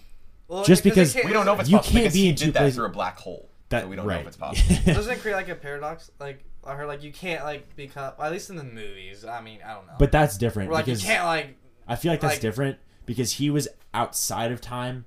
Well, 0.48 0.64
just 0.64 0.82
it 0.82 0.90
because- 0.90 1.16
We 1.16 1.34
don't 1.34 1.46
know 1.46 1.54
if 1.54 1.60
it's 1.62 1.70
You 1.70 1.78
possible 1.78 1.94
can't 1.94 2.04
because 2.06 2.14
be 2.14 2.30
in 2.30 2.36
two 2.36 2.46
did 2.46 2.54
that 2.56 2.60
places- 2.62 2.76
through 2.78 2.86
a 2.86 2.90
black 2.90 3.18
hole. 3.20 3.50
that 3.70 3.84
so 3.84 3.88
we 3.90 3.96
don't 3.96 4.06
right 4.08 4.16
know 4.16 4.22
if 4.22 4.28
it's 4.28 4.38
possible. 4.38 4.94
Doesn't 4.94 5.14
it 5.14 5.20
create 5.22 5.36
like 5.36 5.50
a 5.50 5.56
paradox? 5.56 6.10
Like 6.20 6.44
I 6.66 6.76
heard, 6.76 6.88
like 6.88 7.04
you 7.04 7.12
can't 7.12 7.44
like 7.44 7.76
become 7.76 8.14
at 8.20 8.32
least 8.32 8.50
in 8.50 8.56
the 8.56 8.64
movies. 8.64 9.24
I 9.26 9.42
mean, 9.42 9.60
I 9.66 9.74
don't 9.76 9.88
know. 9.88 9.94
but 10.00 10.12
that's 10.12 10.38
different 10.38 10.70
Or, 10.70 10.74
like 10.74 10.86
because 10.86 11.02
you 11.04 11.08
can't 11.08 11.26
like 11.26 11.56
I 11.88 11.96
feel 11.96 12.12
like 12.12 12.20
that's 12.22 12.36
Like- 12.36 12.42
different 12.42 12.78
because 13.06 13.34
he 13.34 13.50
was 13.50 13.68
outside 13.94 14.52
of 14.52 14.60
time. 14.62 15.06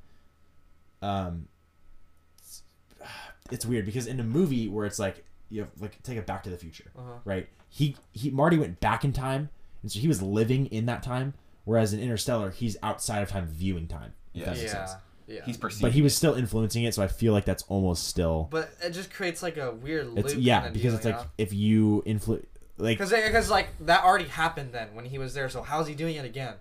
Um, 1.03 1.49
it's, 1.51 1.52
it's 3.53 3.65
weird 3.67 3.85
because 3.87 4.07
in 4.07 4.19
a 4.21 4.25
movie 4.25 4.69
where 4.69 4.87
it's 4.87 4.99
like 4.99 5.25
you 5.51 5.61
have, 5.61 5.71
like 5.81 6.03
take 6.03 6.17
it 6.19 6.27
Back 6.27 6.43
to 6.45 6.51
the 6.51 6.57
Future, 6.57 6.91
Uh-huh. 6.99 7.13
right? 7.25 7.49
He 7.69 7.97
he 8.13 8.31
Marty 8.31 8.59
went 8.59 8.81
back 8.81 9.05
in 9.05 9.13
time, 9.13 9.51
and 9.83 9.91
so 9.93 9.99
he 10.01 10.09
was 10.09 10.21
living 10.23 10.67
in 10.67 10.87
that 10.87 11.03
time. 11.03 11.35
Whereas 11.65 11.93
in 11.93 12.01
Interstellar, 12.01 12.51
he's 12.51 12.77
outside 12.83 13.23
of 13.23 13.29
time, 13.29 13.47
viewing 13.47 13.87
time. 13.87 14.15
if 14.35 14.41
Yeah. 14.41 14.45
that 14.47 14.51
makes 14.57 14.63
yeah, 14.65 14.87
sense. 14.87 15.01
yeah. 15.29 15.45
He's 15.45 15.57
perceived. 15.57 15.83
But 15.83 15.93
he 15.93 16.03
was 16.03 16.17
still 16.17 16.35
influencing 16.35 16.83
it, 16.85 16.93
so 16.95 17.03
I 17.03 17.07
feel 17.07 17.33
like 17.33 17.45
that's 17.45 17.63
almost 17.69 18.09
still. 18.09 18.49
but 18.51 18.71
it 18.83 18.91
just 18.91 19.13
creates 19.15 19.43
like 19.45 19.57
a 19.59 19.71
weird 19.71 20.09
loop. 20.09 20.19
It's 20.25 20.35
yeah, 20.35 20.69
because 20.71 20.83
deal, 20.83 20.95
it's 20.97 21.05
you 21.05 21.11
like 21.13 21.21
know? 21.21 21.27
if 21.39 21.53
you 21.53 22.03
influence, 22.05 22.47
like 22.79 22.99
Because 22.99 23.11
because 23.13 23.49
like 23.51 23.69
that 23.87 24.03
already 24.03 24.25
happened 24.25 24.73
then 24.73 24.89
when 24.95 25.05
he 25.05 25.19
was 25.19 25.35
there. 25.35 25.49
So 25.49 25.63
how's 25.63 25.87
he 25.87 25.95
doing 25.95 26.17
it 26.17 26.25
again? 26.25 26.55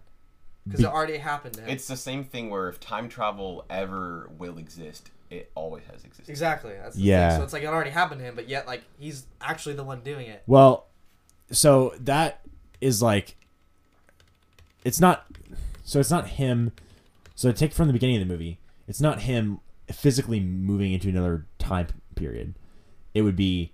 Because 0.65 0.81
Be- 0.81 0.85
it 0.85 0.89
already 0.91 1.17
happened 1.17 1.55
to 1.55 1.61
him. 1.61 1.69
It's 1.69 1.87
the 1.87 1.97
same 1.97 2.23
thing 2.23 2.51
where 2.51 2.69
if 2.69 2.79
time 2.79 3.09
travel 3.09 3.65
ever 3.71 4.29
will 4.37 4.59
exist, 4.59 5.09
it 5.31 5.51
always 5.55 5.83
has 5.91 6.03
existed. 6.03 6.29
exactly. 6.29 6.73
That's 6.81 6.95
the 6.95 7.01
Yeah. 7.01 7.29
Thing. 7.31 7.39
So 7.39 7.43
it's 7.45 7.53
like 7.53 7.63
it 7.63 7.67
already 7.67 7.89
happened 7.91 8.19
to 8.19 8.25
him, 8.25 8.35
but 8.35 8.47
yet 8.49 8.67
like 8.67 8.81
he's 8.99 9.25
actually 9.41 9.75
the 9.75 9.83
one 9.83 10.01
doing 10.01 10.27
it. 10.27 10.43
Well, 10.45 10.87
so 11.51 11.93
that 11.99 12.41
is 12.81 13.01
like 13.01 13.35
it's 14.83 14.99
not 14.99 15.25
so 15.83 15.99
it's 15.99 16.09
not 16.11 16.27
him 16.29 16.71
so 17.35 17.51
take 17.51 17.73
from 17.73 17.87
the 17.87 17.93
beginning 17.93 18.15
of 18.21 18.27
the 18.27 18.31
movie 18.33 18.57
it's 18.87 19.01
not 19.01 19.21
him 19.21 19.59
physically 19.91 20.39
moving 20.39 20.91
into 20.93 21.09
another 21.09 21.45
time 21.59 21.87
period 22.15 22.53
it 23.13 23.21
would 23.21 23.35
be 23.35 23.71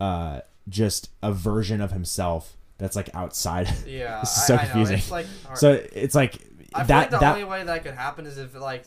uh 0.00 0.40
just 0.68 1.10
a 1.22 1.32
version 1.32 1.80
of 1.80 1.92
himself 1.92 2.56
that's 2.78 2.96
like 2.96 3.08
outside 3.14 3.66
Yeah, 3.86 4.20
this 4.20 4.30
is 4.36 4.38
I- 4.42 4.46
so 4.46 4.54
I 4.54 4.56
know, 4.56 4.62
confusing 4.70 4.96
It's 4.98 5.10
like 5.10 5.26
hard. 5.46 5.58
so 5.58 5.72
it's 5.92 6.14
like 6.14 6.34
I 6.74 6.78
feel 6.80 6.86
that 6.88 6.96
like 6.98 7.10
the 7.10 7.18
that 7.18 7.32
only 7.34 7.44
way 7.44 7.62
that 7.64 7.82
could 7.84 7.94
happen 7.94 8.26
is 8.26 8.38
if 8.38 8.54
like. 8.58 8.84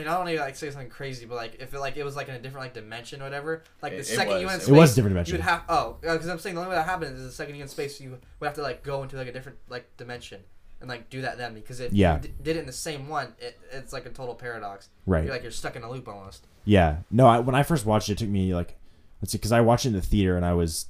I 0.00 0.04
don't 0.04 0.24
want 0.24 0.28
to 0.30 0.40
like 0.40 0.56
say 0.56 0.70
something 0.70 0.88
crazy, 0.90 1.26
but 1.26 1.34
like 1.36 1.56
if 1.60 1.72
it 1.74 1.78
like 1.80 1.96
it 1.96 2.04
was 2.04 2.16
like 2.16 2.28
in 2.28 2.34
a 2.34 2.38
different 2.38 2.64
like 2.64 2.74
dimension 2.74 3.20
or 3.20 3.24
whatever, 3.24 3.62
like 3.82 3.92
the 3.92 3.98
It- 3.98 4.00
it 4.00 4.04
second 4.06 4.40
you 4.40 4.46
was. 4.46 4.46
went 4.46 4.52
It 4.52 4.54
in 4.54 4.60
space, 4.66 4.76
was 4.76 4.92
a 4.92 4.94
different 4.96 5.14
dimension. 5.14 5.32
You 5.34 5.38
would 5.38 5.44
have 5.44 5.62
oh 5.68 5.96
because 6.00 6.28
I'm 6.28 6.38
saying 6.38 6.54
the 6.54 6.60
only 6.62 6.70
way 6.70 6.76
that 6.76 6.86
happens 6.86 7.18
is 7.20 7.26
the 7.26 7.32
second 7.32 7.54
you 7.56 7.62
in 7.62 7.68
space, 7.68 8.00
you 8.00 8.10
would 8.40 8.46
have 8.46 8.54
to 8.54 8.62
like 8.62 8.82
go 8.82 9.02
into 9.02 9.16
like 9.16 9.28
a 9.28 9.32
different 9.32 9.58
like 9.68 9.96
dimension 9.96 10.42
and 10.80 10.88
like 10.90 11.08
do 11.08 11.22
that 11.22 11.38
then 11.38 11.54
because 11.54 11.80
if 11.80 11.92
Yeah. 11.92 12.16
you 12.16 12.20
d- 12.22 12.34
did 12.42 12.56
it 12.56 12.60
in 12.60 12.66
the 12.66 12.72
same 12.72 13.08
one, 13.08 13.32
it, 13.38 13.58
it's 13.72 13.92
like 13.92 14.04
a 14.06 14.10
total 14.10 14.34
paradox. 14.34 14.88
right 15.06 15.24
You're 15.24 15.32
like 15.32 15.42
you're 15.42 15.50
stuck 15.52 15.76
in 15.76 15.82
a 15.82 15.90
loop 15.90 16.06
almost. 16.08 16.46
Yeah. 16.64 16.98
No, 17.10 17.26
I, 17.26 17.38
when 17.40 17.54
I 17.54 17.62
first 17.62 17.86
watched 17.86 18.08
it, 18.08 18.12
it 18.12 18.18
took 18.18 18.28
me 18.28 18.54
like, 18.54 18.76
let's 19.22 19.32
see, 19.32 19.38
because 19.38 19.52
I 19.52 19.60
watched 19.60 19.86
it 19.86 19.88
in 19.90 19.94
the 19.94 20.02
theater 20.02 20.36
and 20.36 20.44
I 20.44 20.52
was 20.52 20.86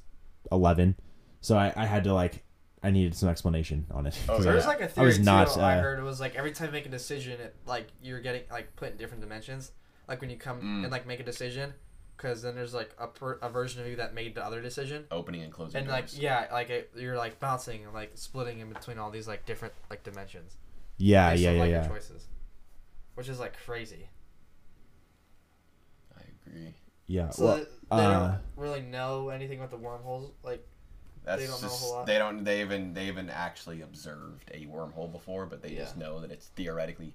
11. 0.51 0.95
So 1.41 1.57
I, 1.57 1.71
I 1.75 1.85
had 1.85 2.03
to 2.05 2.13
like, 2.13 2.43
I 2.83 2.91
needed 2.91 3.15
some 3.15 3.27
explanation 3.29 3.85
on 3.91 4.05
it. 4.05 4.17
Oh, 4.29 4.35
'Cause 4.37 4.45
yeah. 4.45 4.51
I- 4.51 4.53
There's 4.53 4.67
like 4.67 4.81
a 4.81 4.83
I 4.85 4.87
theory 4.87 5.07
was 5.07 5.19
not, 5.19 5.47
too. 5.53 5.59
I 5.61 5.77
uh, 5.77 5.81
heard 5.81 5.99
it 5.99 6.03
was 6.03 6.19
like 6.19 6.35
every 6.35 6.51
time 6.51 6.67
you 6.67 6.71
make 6.73 6.85
a 6.85 6.89
decision, 6.89 7.39
it 7.41 7.55
like 7.65 7.87
you're 8.01 8.19
getting 8.21 8.43
like 8.51 8.75
put 8.75 8.91
in 8.91 8.97
different 8.97 9.21
dimensions. 9.21 9.71
Like 10.07 10.21
when 10.21 10.29
you 10.29 10.37
come 10.37 10.61
Mm. 10.61 10.83
and 10.83 10.91
like 10.91 11.05
make 11.07 11.19
a 11.19 11.23
decision, 11.23 11.73
because 12.15 12.41
then 12.43 12.55
there's 12.55 12.73
like 12.73 12.91
a, 12.99 13.07
per, 13.07 13.33
a 13.41 13.49
version 13.49 13.81
of 13.81 13.87
you 13.87 13.95
that 13.97 14.13
made 14.13 14.35
the 14.35 14.45
other 14.45 14.61
decision. 14.61 15.05
Opening 15.11 15.41
and 15.41 15.51
closing 15.51 15.79
And 15.79 15.87
doors. 15.87 16.13
like 16.13 16.21
yeah, 16.21 16.47
like 16.51 16.69
it, 16.69 16.91
you're 16.95 17.17
like 17.17 17.39
bouncing 17.39 17.83
and 17.83 17.93
like 17.93 18.11
splitting 18.15 18.59
in 18.59 18.69
between 18.71 18.99
all 18.99 19.09
these 19.11 19.27
like 19.27 19.45
different 19.45 19.73
like 19.89 20.03
dimensions. 20.03 20.55
Yeah, 20.97 21.31
based 21.31 21.41
yeah, 21.43 21.49
on, 21.49 21.55
yeah, 21.55 21.61
like, 21.61 21.71
yeah. 21.71 21.81
Your 21.87 21.95
choices, 21.95 22.27
which 23.15 23.27
is 23.29 23.39
like 23.39 23.55
crazy. 23.65 24.07
I 26.17 26.21
agree. 26.47 26.73
Yeah. 27.07 27.29
So 27.29 27.45
well, 27.45 27.55
they, 27.57 27.63
they 27.63 28.03
uh, 28.05 28.27
don't 28.29 28.39
really 28.55 28.81
know 28.81 29.29
anything 29.29 29.57
about 29.59 29.71
the 29.71 29.77
wormholes. 29.77 30.31
Like 30.43 30.65
That's 31.27 31.41
They 31.41 31.47
don't 31.47 31.61
know 31.61 31.67
a 31.67 31.69
just, 31.69 31.81
whole 31.83 31.93
lot. 31.97 32.05
They 32.05 32.17
don't. 32.17 32.43
They 32.45 32.61
even 32.61 32.93
they 32.93 33.07
even 33.07 33.29
actually 33.29 33.81
observed 33.81 34.49
a 34.53 34.65
wormhole 34.65 35.11
before, 35.11 35.45
but 35.45 35.61
they 35.61 35.75
just 35.75 35.97
know 35.97 36.21
that 36.21 36.31
it's 36.31 36.47
theoretically 36.55 37.13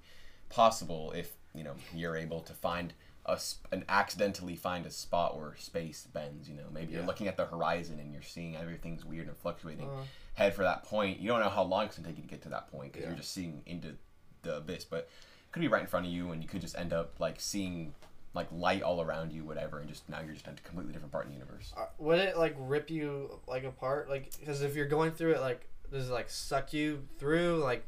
possible 0.51 1.13
if 1.13 1.33
you 1.55 1.65
know 1.65 1.75
you're 1.95 2.15
able 2.17 2.41
to 2.43 2.53
find 2.53 2.93
a 3.25 3.39
and 3.73 3.85
accidentally 3.89 4.55
find 4.55 4.85
a 4.85 4.91
spot 4.91 5.39
where 5.39 5.55
space 5.57 6.07
bends. 6.13 6.47
You 6.47 6.57
know, 6.57 6.67
maybe 6.75 6.93
you're 6.93 7.07
looking 7.07 7.27
at 7.27 7.39
the 7.39 7.47
horizon 7.47 7.99
and 7.99 8.13
you're 8.13 8.21
seeing 8.23 8.55
everything's 8.55 9.03
weird 9.05 9.29
and 9.29 9.37
fluctuating. 9.39 9.89
Uh. 9.89 10.03
Head 10.35 10.55
for 10.55 10.63
that 10.63 10.85
point. 10.85 11.19
You 11.19 11.29
don't 11.29 11.41
know 11.41 11.49
how 11.49 11.63
long 11.63 11.87
it's 11.87 11.97
gonna 11.97 12.09
take 12.09 12.19
you 12.19 12.23
to 12.23 12.29
get 12.29 12.43
to 12.43 12.49
that 12.51 12.71
point 12.71 12.93
because 12.93 13.05
Yeah. 13.05 13.09
you're 13.11 13.19
just 13.19 13.33
seeing 13.33 13.63
into 13.65 13.97
the 14.43 14.57
abyss, 14.59 14.85
but 14.85 15.01
it 15.01 15.53
could 15.53 15.61
be 15.61 15.69
right 15.69 15.83
in 15.83 15.87
front 15.89 16.05
of 16.07 16.13
you, 16.13 16.33
and 16.33 16.43
you 16.43 16.49
could 16.49 16.61
just 16.61 16.77
end 16.77 16.93
up 16.93 17.19
like 17.19 17.41
seeing 17.41 17.95
like 18.35 18.49
light 18.51 18.83
all 18.83 19.03
around 19.03 19.33
you, 19.33 19.45
whatever, 19.45 19.79
and 19.81 19.89
just 19.89 20.09
now 20.09 20.21
you're 20.25 20.33
just 20.35 20.47
in 20.47 20.55
a 20.55 20.57
completely 20.69 20.93
different 20.93 21.13
part 21.13 21.25
of 21.27 21.31
the 21.31 21.35
universe. 21.37 21.73
uh, 21.77 21.87
would 21.99 22.19
it 22.19 22.37
like 22.39 22.55
rip 22.59 22.91
you 22.91 23.39
like 23.47 23.65
apart? 23.65 24.09
Like 24.09 24.33
because 24.41 24.63
if 24.63 24.75
you're 24.75 24.87
going 24.87 25.13
through 25.13 25.33
it, 25.33 25.41
like 25.41 25.69
does 25.93 26.09
it 26.09 26.13
like 26.13 26.31
suck 26.31 26.73
you 26.73 27.03
through? 27.19 27.59
Like 27.59 27.85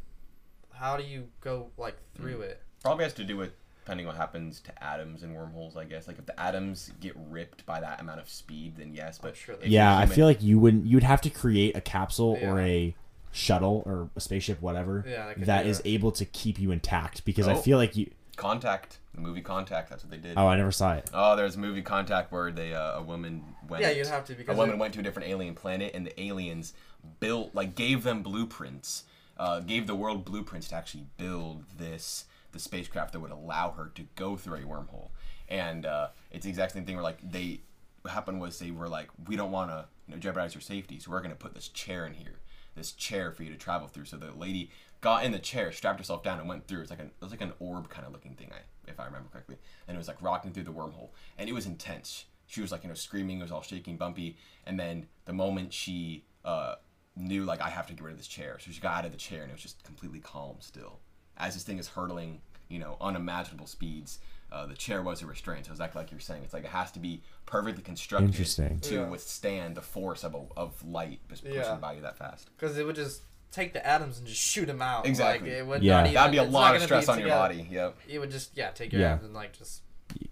how 0.73 0.97
do 0.97 1.05
you 1.05 1.29
go 1.41 1.71
like 1.79 1.97
through 2.17 2.43
it? 2.43 2.61
Probably 2.83 3.05
has 3.05 3.15
to 3.15 3.25
do 3.25 3.37
with 3.37 3.53
depending 3.85 4.07
what 4.07 4.17
happens 4.17 4.61
to 4.61 4.85
atoms 4.85 5.23
and 5.23 5.35
wormholes. 5.35 5.77
I 5.77 5.85
guess 5.85 6.07
like 6.07 6.19
if 6.19 6.27
the 6.27 6.39
atoms 6.39 6.91
get 7.01 7.15
ripped 7.31 7.65
by 7.67 7.81
that 7.81 8.01
amount 8.01 8.21
of 8.21 8.29
speed, 8.29 8.77
then 8.77 8.93
yes. 8.95 9.19
But 9.19 9.37
sure 9.37 9.57
yeah, 9.63 9.95
you're 9.99 10.03
I 10.03 10.07
feel 10.15 10.27
like 10.27 10.43
you 10.43 10.59
wouldn't. 10.59 10.85
You'd 10.87 11.03
have 11.05 11.21
to 11.23 11.31
create 11.31 11.77
a 11.77 11.81
capsule 11.81 12.39
or 12.43 12.61
a 12.61 12.95
shuttle 13.33 13.83
or 13.85 14.09
a 14.15 14.21
spaceship, 14.21 14.61
whatever, 14.63 15.05
Yeah, 15.09 15.33
they 15.37 15.45
that 15.45 15.65
do 15.65 15.81
able 15.85 16.13
to 16.13 16.25
keep 16.25 16.59
you 16.61 16.71
intact. 16.71 17.25
Because 17.25 17.49
I 17.49 17.55
Oh. 17.55 17.57
feel 17.57 17.79
like 17.79 17.97
you. 17.97 18.11
Contact, 18.37 18.99
the 19.14 19.20
movie 19.20 19.40
Contact. 19.40 19.90
That's 19.90 20.03
what 20.03 20.11
they 20.11 20.18
did. 20.18 20.35
Oh, 20.37 20.47
I 20.47 20.57
never 20.57 20.73
saw 20.73 20.94
it. 20.94 21.11
Oh, 21.12 21.37
there's 21.37 21.57
a 21.57 21.59
movie 21.59 21.83
Contact 21.83 22.33
where 22.33 22.51
they 22.51 22.75
uh, 22.75 22.99
a 22.99 23.03
woman 23.03 23.44
went. 23.68 23.83
Yeah, 23.83 23.90
you'd 23.90 24.07
have 24.07 24.25
to 24.27 24.37
a 24.49 24.55
woman 24.55 24.77
it- 24.77 24.79
went 24.79 24.94
to 24.94 25.01
a 25.01 25.03
different 25.03 25.29
alien 25.29 25.55
planet, 25.55 25.92
and 25.94 26.07
the 26.07 26.20
aliens 26.20 26.75
built 27.20 27.55
like 27.55 27.75
gave 27.75 28.03
them 28.03 28.23
blueprints, 28.23 29.05
uh, 29.38 29.61
gave 29.61 29.87
the 29.87 29.94
world 29.94 30.25
blueprints 30.25 30.68
to 30.68 30.75
actually 30.75 31.07
build 31.16 31.64
this 31.77 32.27
the 32.53 32.59
spacecraft 32.59 33.12
that 33.12 33.20
would 33.20 33.33
allow 33.33 33.73
her 33.73 33.90
to 33.97 34.03
go 34.14 34.37
through 34.37 34.57
a 34.57 34.61
wormhole. 34.61 35.09
And 35.49 35.85
uh, 35.87 36.09
it's 36.31 36.44
the 36.44 36.51
exact 36.51 36.73
same 36.73 36.85
thing 36.85 36.94
where 36.97 37.03
like 37.05 37.18
they 37.29 37.61
what 38.03 38.12
happened 38.12 38.40
was 38.40 38.59
they 38.59 38.70
were 38.70 38.88
like, 38.88 39.09
we 39.29 39.37
don't 39.37 39.51
want 39.51 39.70
to 39.70 39.87
you 40.07 40.14
know, 40.14 40.20
jeopardize 40.20 40.55
your 40.55 40.61
safety, 40.61 40.99
so 40.99 41.11
we're 41.11 41.20
gonna 41.23 41.35
put 41.35 41.55
this 41.55 41.68
chair 41.68 42.07
in 42.07 42.14
here, 42.14 42.38
this 42.77 42.92
chair 42.92 43.33
for 43.33 43.42
you 43.42 43.51
to 43.51 43.57
travel 43.57 43.88
through. 43.88 44.05
So 44.05 44.16
the 44.16 44.31
lady 44.33 44.70
got 45.05 45.23
in 45.25 45.33
the 45.33 45.38
chair, 45.38 45.71
strapped 45.71 45.99
herself 46.01 46.23
down, 46.23 46.38
and 46.40 46.49
went 46.49 46.67
through. 46.67 46.81
It's 46.81 46.90
like 46.90 46.99
an 47.01 47.07
it 47.21 47.23
was 47.23 47.31
like 47.31 47.43
an 47.43 47.53
orb 47.61 47.88
kind 47.90 48.07
of 48.07 48.12
looking 48.12 48.35
thing, 48.35 48.51
I 48.53 48.90
if 48.90 48.99
I 48.99 49.05
remember 49.05 49.29
correctly, 49.31 49.57
and 49.87 49.95
it 49.95 49.99
was 49.99 50.09
like 50.09 50.21
rocking 50.23 50.53
through 50.53 50.64
the 50.64 50.73
wormhole, 50.73 51.11
and 51.38 51.49
it 51.49 51.53
was 51.53 51.67
intense. 51.67 52.25
She 52.47 52.61
was 52.61 52.73
like 52.73 52.83
you 52.83 52.88
know 52.88 52.95
screaming, 52.95 53.38
it 53.38 53.43
was 53.43 53.53
all 53.53 53.62
shaking, 53.62 53.97
bumpy, 53.99 54.37
and 54.67 54.81
then 54.81 55.07
the 55.27 55.33
moment 55.33 55.73
she 55.73 56.25
uh, 56.45 56.77
knew 57.17 57.45
like 57.45 57.61
I 57.61 57.69
have 57.71 57.87
to 57.88 57.93
get 57.93 58.03
rid 58.03 58.12
of 58.12 58.19
this 58.19 58.27
chair, 58.27 58.59
so 58.61 58.71
she 58.71 58.81
got 58.81 58.95
out 58.99 59.05
of 59.05 59.12
the 59.12 59.19
chair, 59.19 59.43
and 59.43 59.51
it 59.51 59.55
was 59.55 59.62
just 59.62 59.85
completely 59.85 60.21
calm 60.21 60.57
still, 60.61 61.01
as 61.37 61.55
this 61.55 61.64
thing 61.64 61.79
is 61.79 61.88
hurtling, 61.88 62.40
you 62.69 62.79
know, 62.79 62.97
unimaginable 63.01 63.67
speeds. 63.67 64.19
Uh, 64.53 64.67
the 64.67 64.75
chair 64.75 65.03
was 65.03 65.21
a 65.21 65.27
restraint, 65.27 65.64
so 65.67 65.71
it's 65.73 65.81
exactly 65.81 66.01
like 66.01 66.11
you're 66.12 66.21
saying. 66.21 66.43
It's 66.45 66.53
like 66.55 66.64
it 66.64 66.71
has 66.71 66.93
to 66.93 67.01
be 67.01 67.23
perfectly 67.45 67.83
constructed 67.83 68.27
Interesting. 68.29 68.79
to 68.81 68.95
Yeah. 68.95 69.09
withstand 69.09 69.75
the 69.75 69.83
force 69.83 70.23
of 70.23 70.35
a, 70.35 70.43
of 70.57 70.85
light 70.87 71.19
just 71.29 71.43
pushing 71.43 71.59
Yeah. 71.59 71.75
by 71.77 71.95
you 71.95 72.03
that 72.03 72.17
fast. 72.17 72.51
because 72.57 72.79
it 72.79 72.87
would 72.87 72.95
just 72.95 73.23
take 73.55 73.73
the 73.73 73.87
atoms 73.87 74.19
and 74.19 74.27
just 74.27 74.40
shoot 74.40 74.67
them 74.67 74.83
out. 74.83 75.07
Exactly. 75.07 75.51
Like, 75.51 75.59
it 75.59 75.67
would 75.67 75.83
Yeah. 75.83 75.97
not 75.99 76.01
even, 76.07 76.14
That'd 76.14 76.33
be 76.33 76.38
a 76.38 76.43
it's 76.45 76.53
lot 76.53 76.77
of 76.77 76.83
stress 76.83 77.09
on 77.09 77.19
your 77.19 77.29
together. 77.29 77.40
body. 77.55 77.69
Yep. 77.71 77.97
It 78.09 78.19
would 78.19 78.31
just 78.31 78.57
yeah 78.57 78.71
take 78.71 78.93
your 78.93 79.01
Yeah. 79.03 79.09
atoms 79.12 79.25
and 79.25 79.35
like 79.35 79.57
just 79.57 79.81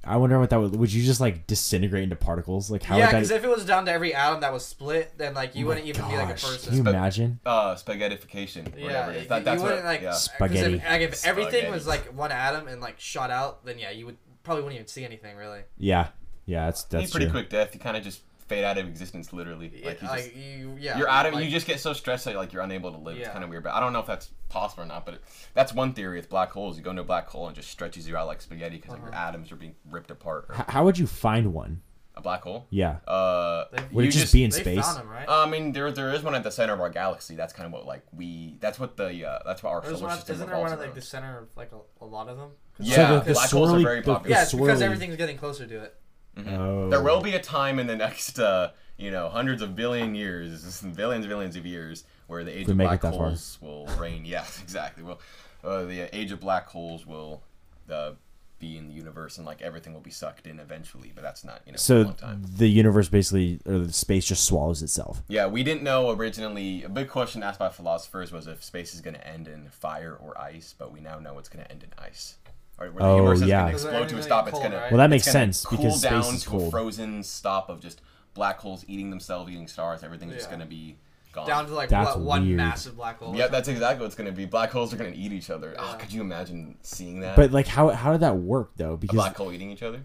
I 0.05 0.17
wonder 0.17 0.39
what 0.39 0.51
that 0.51 0.61
would. 0.61 0.77
Would 0.77 0.93
you 0.93 1.03
just 1.03 1.21
like 1.21 1.47
disintegrate 1.47 2.05
into 2.05 2.15
particles? 2.15 2.71
Like 2.71 2.83
how 2.85 2.97
yeah. 2.99 3.07
Because 3.07 3.31
that? 3.31 3.37
if 3.37 3.45
it 3.45 3.49
was 3.49 3.65
down 3.65 3.87
to 3.87 3.93
every 3.93 4.15
atom 4.15 4.41
that 4.41 4.53
was 4.53 4.65
split, 4.65 5.13
then 5.19 5.35
like 5.35 5.55
you 5.57 5.65
Oh 5.65 5.69
wouldn't 5.69 5.87
even 5.87 6.09
be 6.09 6.17
like 6.17 6.29
a 6.29 6.33
person. 6.35 6.69
Can 6.69 6.77
you 6.77 6.83
Spe- 6.85 6.89
imagine? 6.89 7.41
Uh, 7.45 7.75
spaghettification. 7.75 8.77
Yeah, 8.77 8.85
whatever 8.85 9.19
you- 9.19 9.29
That, 9.29 9.45
that's 9.45 9.59
you 9.59 9.65
wouldn't 9.65 9.85
what, 9.85 9.91
like 9.93 10.03
yeah. 10.03 10.11
'cause 10.11 10.25
Spaghetti. 10.25 10.75
If, 10.75 10.85
like, 10.85 11.01
if 11.01 11.27
everything 11.27 11.71
was 11.71 11.87
like 11.87 12.07
one 12.17 12.31
atom 12.33 12.69
and 12.69 12.81
like 12.81 13.01
shot 13.01 13.31
out, 13.31 13.65
then 13.65 13.79
yeah, 13.79 13.91
you 13.91 14.07
would 14.07 14.19
probably 14.45 14.63
wouldn't 14.63 14.77
even 14.77 14.89
see 14.89 15.05
anything 15.05 15.37
really. 15.37 15.63
Yeah, 15.79 16.09
yeah, 16.47 16.67
that's 16.67 16.85
Be 16.85 16.99
that's 16.99 17.11
pretty 17.11 17.27
true. 17.27 17.33
quick 17.33 17.51
death. 17.51 17.75
You 17.75 17.81
kind 17.81 17.97
of 17.97 18.03
just 18.05 18.21
fade 18.55 18.65
out 18.65 18.79
of 18.79 18.87
existence, 18.87 19.33
literally. 19.33 19.73
Like 19.85 20.03
you 20.03 20.09
like 20.09 20.25
just, 20.25 20.37
you, 20.37 20.77
yeah, 20.79 20.99
you're 20.99 21.09
out 21.09 21.27
of. 21.27 21.35
like, 21.35 21.45
you 21.45 21.51
just 21.51 21.67
get 21.67 21.81
so 21.81 21.93
stressed 21.93 22.25
that 22.27 22.37
like 22.37 22.53
you're 22.53 22.63
unable 22.63 22.91
to 22.93 22.99
live. 22.99 23.17
It's 23.17 23.29
kind 23.29 23.45
of 23.45 23.51
weird, 23.51 23.63
but 23.65 23.73
I 23.73 23.81
don't 23.81 23.93
know 23.93 24.01
if 24.01 24.07
that's 24.07 24.31
possible 24.49 24.83
or 24.85 24.87
not. 24.87 25.05
But 25.07 25.15
it, 25.15 25.23
that's 25.55 25.73
one 25.73 25.93
theory 25.95 26.17
with 26.19 26.29
black 26.29 26.51
holes. 26.51 26.77
You 26.77 26.83
go 26.83 26.91
into 26.91 27.03
a 27.03 27.05
black 27.05 27.29
hole 27.29 27.47
and 27.49 27.57
it 27.57 27.61
just 27.61 27.71
stretches 27.71 28.07
you 28.09 28.17
out 28.17 28.27
like 28.27 28.41
spaghetti 28.43 28.77
because 28.77 28.95
Uh-huh. 28.95 29.07
your 29.07 29.15
atoms 29.15 29.51
are 29.53 29.57
being 29.57 29.75
ripped 29.91 30.11
apart. 30.11 30.47
Or 30.49 30.55
H- 30.57 30.65
how 30.69 30.85
would 30.85 30.99
you 30.99 31.07
find 31.07 31.53
one? 31.55 31.83
a 32.15 32.21
black 32.21 32.43
hole. 32.43 32.67
Yeah, 32.69 32.97
Uh, 33.09 33.65
They- 33.73 33.83
would 33.93 34.03
you 34.05 34.09
it 34.11 34.13
just, 34.13 34.35
be 34.35 34.45
in 34.45 34.51
space? 34.51 34.85
found 34.85 34.99
them 34.99 35.09
right. 35.09 35.25
I 35.27 35.49
mean, 35.49 35.73
there 35.73 35.91
there 35.91 36.13
is 36.13 36.23
one 36.23 36.35
at 36.35 36.43
the 36.43 36.51
center 36.51 36.75
of 36.75 36.81
our 36.83 36.91
galaxy. 36.91 37.37
That's 37.37 37.55
kind 37.55 37.67
of 37.67 37.73
what 37.73 37.87
like 37.87 38.03
we. 38.13 38.59
That's 38.61 38.79
what 38.79 38.99
the 38.99 39.25
uh, 39.27 39.39
that's 39.47 39.63
what 39.63 39.71
our 39.71 39.81
There's 39.81 39.95
solar 39.97 40.09
one, 40.09 40.17
system 40.19 40.35
isn't 40.35 40.47
there 40.51 40.59
one 40.59 40.73
at 40.73 40.79
like 40.79 40.89
around. 40.89 40.95
the 40.97 41.01
center 41.01 41.39
of 41.39 41.49
like 41.57 41.71
a, 41.73 42.05
a 42.05 42.07
lot 42.07 42.29
of 42.29 42.37
them? 42.37 42.51
Yeah, 42.79 42.97
so 42.97 43.15
the, 43.15 43.21
the 43.25 43.33
black 43.33 43.51
holes 43.51 43.71
are 43.71 43.77
swirly, 43.77 43.83
very 43.83 44.01
the, 44.03 44.13
popular. 44.13 44.37
Yeah, 44.37 44.43
it's 44.43 44.53
because 44.53 44.83
everything's 44.83 45.17
getting 45.17 45.39
closer 45.39 45.67
to 45.67 45.85
it. 45.85 45.95
Oh. 46.37 46.89
There 46.89 47.03
will 47.03 47.21
be 47.21 47.35
a 47.35 47.41
time 47.41 47.79
in 47.79 47.87
the 47.87 47.97
next, 47.97 48.39
uh, 48.39 48.71
you 48.97 49.11
know, 49.11 49.29
hundreds 49.29 49.63
of 49.63 49.77
billion 49.77 50.15
years, 50.15 50.81
billions, 50.97 51.27
billions 51.27 51.57
of 51.57 51.67
years, 51.67 52.05
where 52.27 52.45
the 52.45 52.57
age 52.57 52.69
of 52.69 52.77
black 52.77 53.01
that 53.03 53.15
far. 53.15 53.29
holes 53.29 53.59
will 53.61 53.87
reign. 53.99 54.25
Yeah, 54.33 54.45
exactly. 54.63 55.03
Well, 55.05 55.21
uh, 55.65 55.85
the 55.85 56.15
age 56.17 56.33
of 56.33 56.41
black 56.41 56.69
holes 56.69 57.07
will 57.07 57.43
uh, 57.91 58.13
be 58.59 58.79
in 58.79 58.89
the 58.89 58.95
universe, 58.95 59.37
and 59.37 59.47
like 59.47 59.61
everything 59.61 59.93
will 59.93 60.01
be 60.01 60.11
sucked 60.11 60.47
in 60.47 60.59
eventually. 60.59 61.13
But 61.15 61.23
that's 61.23 61.45
not, 61.45 61.61
you 61.67 61.73
know, 61.73 61.77
So 61.77 62.15
the 62.57 62.69
universe 62.69 63.09
basically, 63.09 63.61
or 63.67 63.79
the 63.81 63.93
space 63.93 64.25
just 64.25 64.45
swallows 64.45 64.83
itself. 64.83 65.23
Yeah, 65.29 65.47
we 65.49 65.63
didn't 65.63 65.83
know 65.83 66.11
originally. 66.11 66.85
A 66.85 66.89
big 66.89 67.09
question 67.09 67.43
asked 67.43 67.59
by 67.59 67.69
philosophers 67.69 68.33
was 68.33 68.47
if 68.47 68.63
space 68.65 68.95
is 68.95 69.01
going 69.01 69.15
to 69.15 69.27
end 69.27 69.49
in 69.49 69.69
fire 69.69 70.17
or 70.19 70.41
ice, 70.41 70.75
but 70.79 70.93
we 70.93 71.01
now 71.01 71.19
know 71.19 71.39
it's 71.39 71.49
going 71.49 71.65
to 71.65 71.71
end 71.71 71.83
in 71.83 71.91
ice. 71.99 72.37
Or 72.83 72.91
where 72.91 73.03
the 73.03 73.05
Oh, 73.09 73.17
universe 73.17 73.41
is 73.43 73.49
yeah. 73.49 73.61
going 73.61 73.67
to 73.67 73.73
Because 73.73 73.85
explode 73.85 73.91
to 73.93 73.97
a 73.97 74.03
everything's 74.05 74.25
stop. 74.25 74.45
It's 74.49 74.51
cold, 74.53 74.63
going 74.63 74.73
to? 74.73 74.89
Well, 74.91 74.99
that 74.99 75.11
makes 75.11 75.25
sense 75.25 75.65
cool 75.65 75.79
because 75.79 76.01
down 76.01 76.23
space 76.25 76.35
is 76.37 76.43
to 76.45 76.49
a 76.49 76.53
cold. 76.53 76.71
frozen 76.71 77.23
stop 77.23 77.69
of 77.69 77.81
just 77.81 78.01
black 78.35 78.59
holes 78.59 78.85
eating 78.89 79.11
themselves, 79.11 79.51
eating 79.51 79.69
stars. 79.69 80.03
Everything's 80.03 80.35
just 80.35 80.47
Yeah. 80.47 80.57
going 80.57 80.61
to 80.61 80.67
be 80.67 80.97
gone. 81.33 81.47
Down 81.47 81.67
to 81.67 81.73
like 81.75 81.89
That's 81.89 82.11
what, 82.11 82.21
one 82.21 82.45
weird. 82.47 82.57
massive 82.59 82.97
black 82.97 83.19
hole. 83.19 83.31
or 83.33 83.37
yeah, 83.37 83.47
that's 83.49 83.67
something. 83.67 83.75
exactly 83.77 84.01
what 84.01 84.07
it's 84.07 84.15
going 84.15 84.31
to 84.31 84.37
be. 84.37 84.45
Black 84.47 84.71
holes 84.71 84.93
are 84.93 84.97
going 84.97 85.13
to 85.13 85.19
eat 85.19 85.33
each 85.33 85.51
other. 85.51 85.75
Oh, 85.79 85.91
Yeah. 85.93 85.97
could 85.99 86.13
you 86.13 86.21
imagine 86.21 86.77
seeing 86.83 87.21
that? 87.21 87.37
But 87.37 87.53
like, 87.53 87.67
how 87.67 87.89
how 87.91 88.13
did 88.13 88.21
that 88.21 88.37
work 88.37 88.73
though? 88.77 88.97
Because 88.97 89.11
a 89.11 89.13
Because 89.13 89.17
black 89.17 89.37
hole 89.37 89.53
eating 89.53 89.71
each 89.71 89.83
other. 89.83 90.03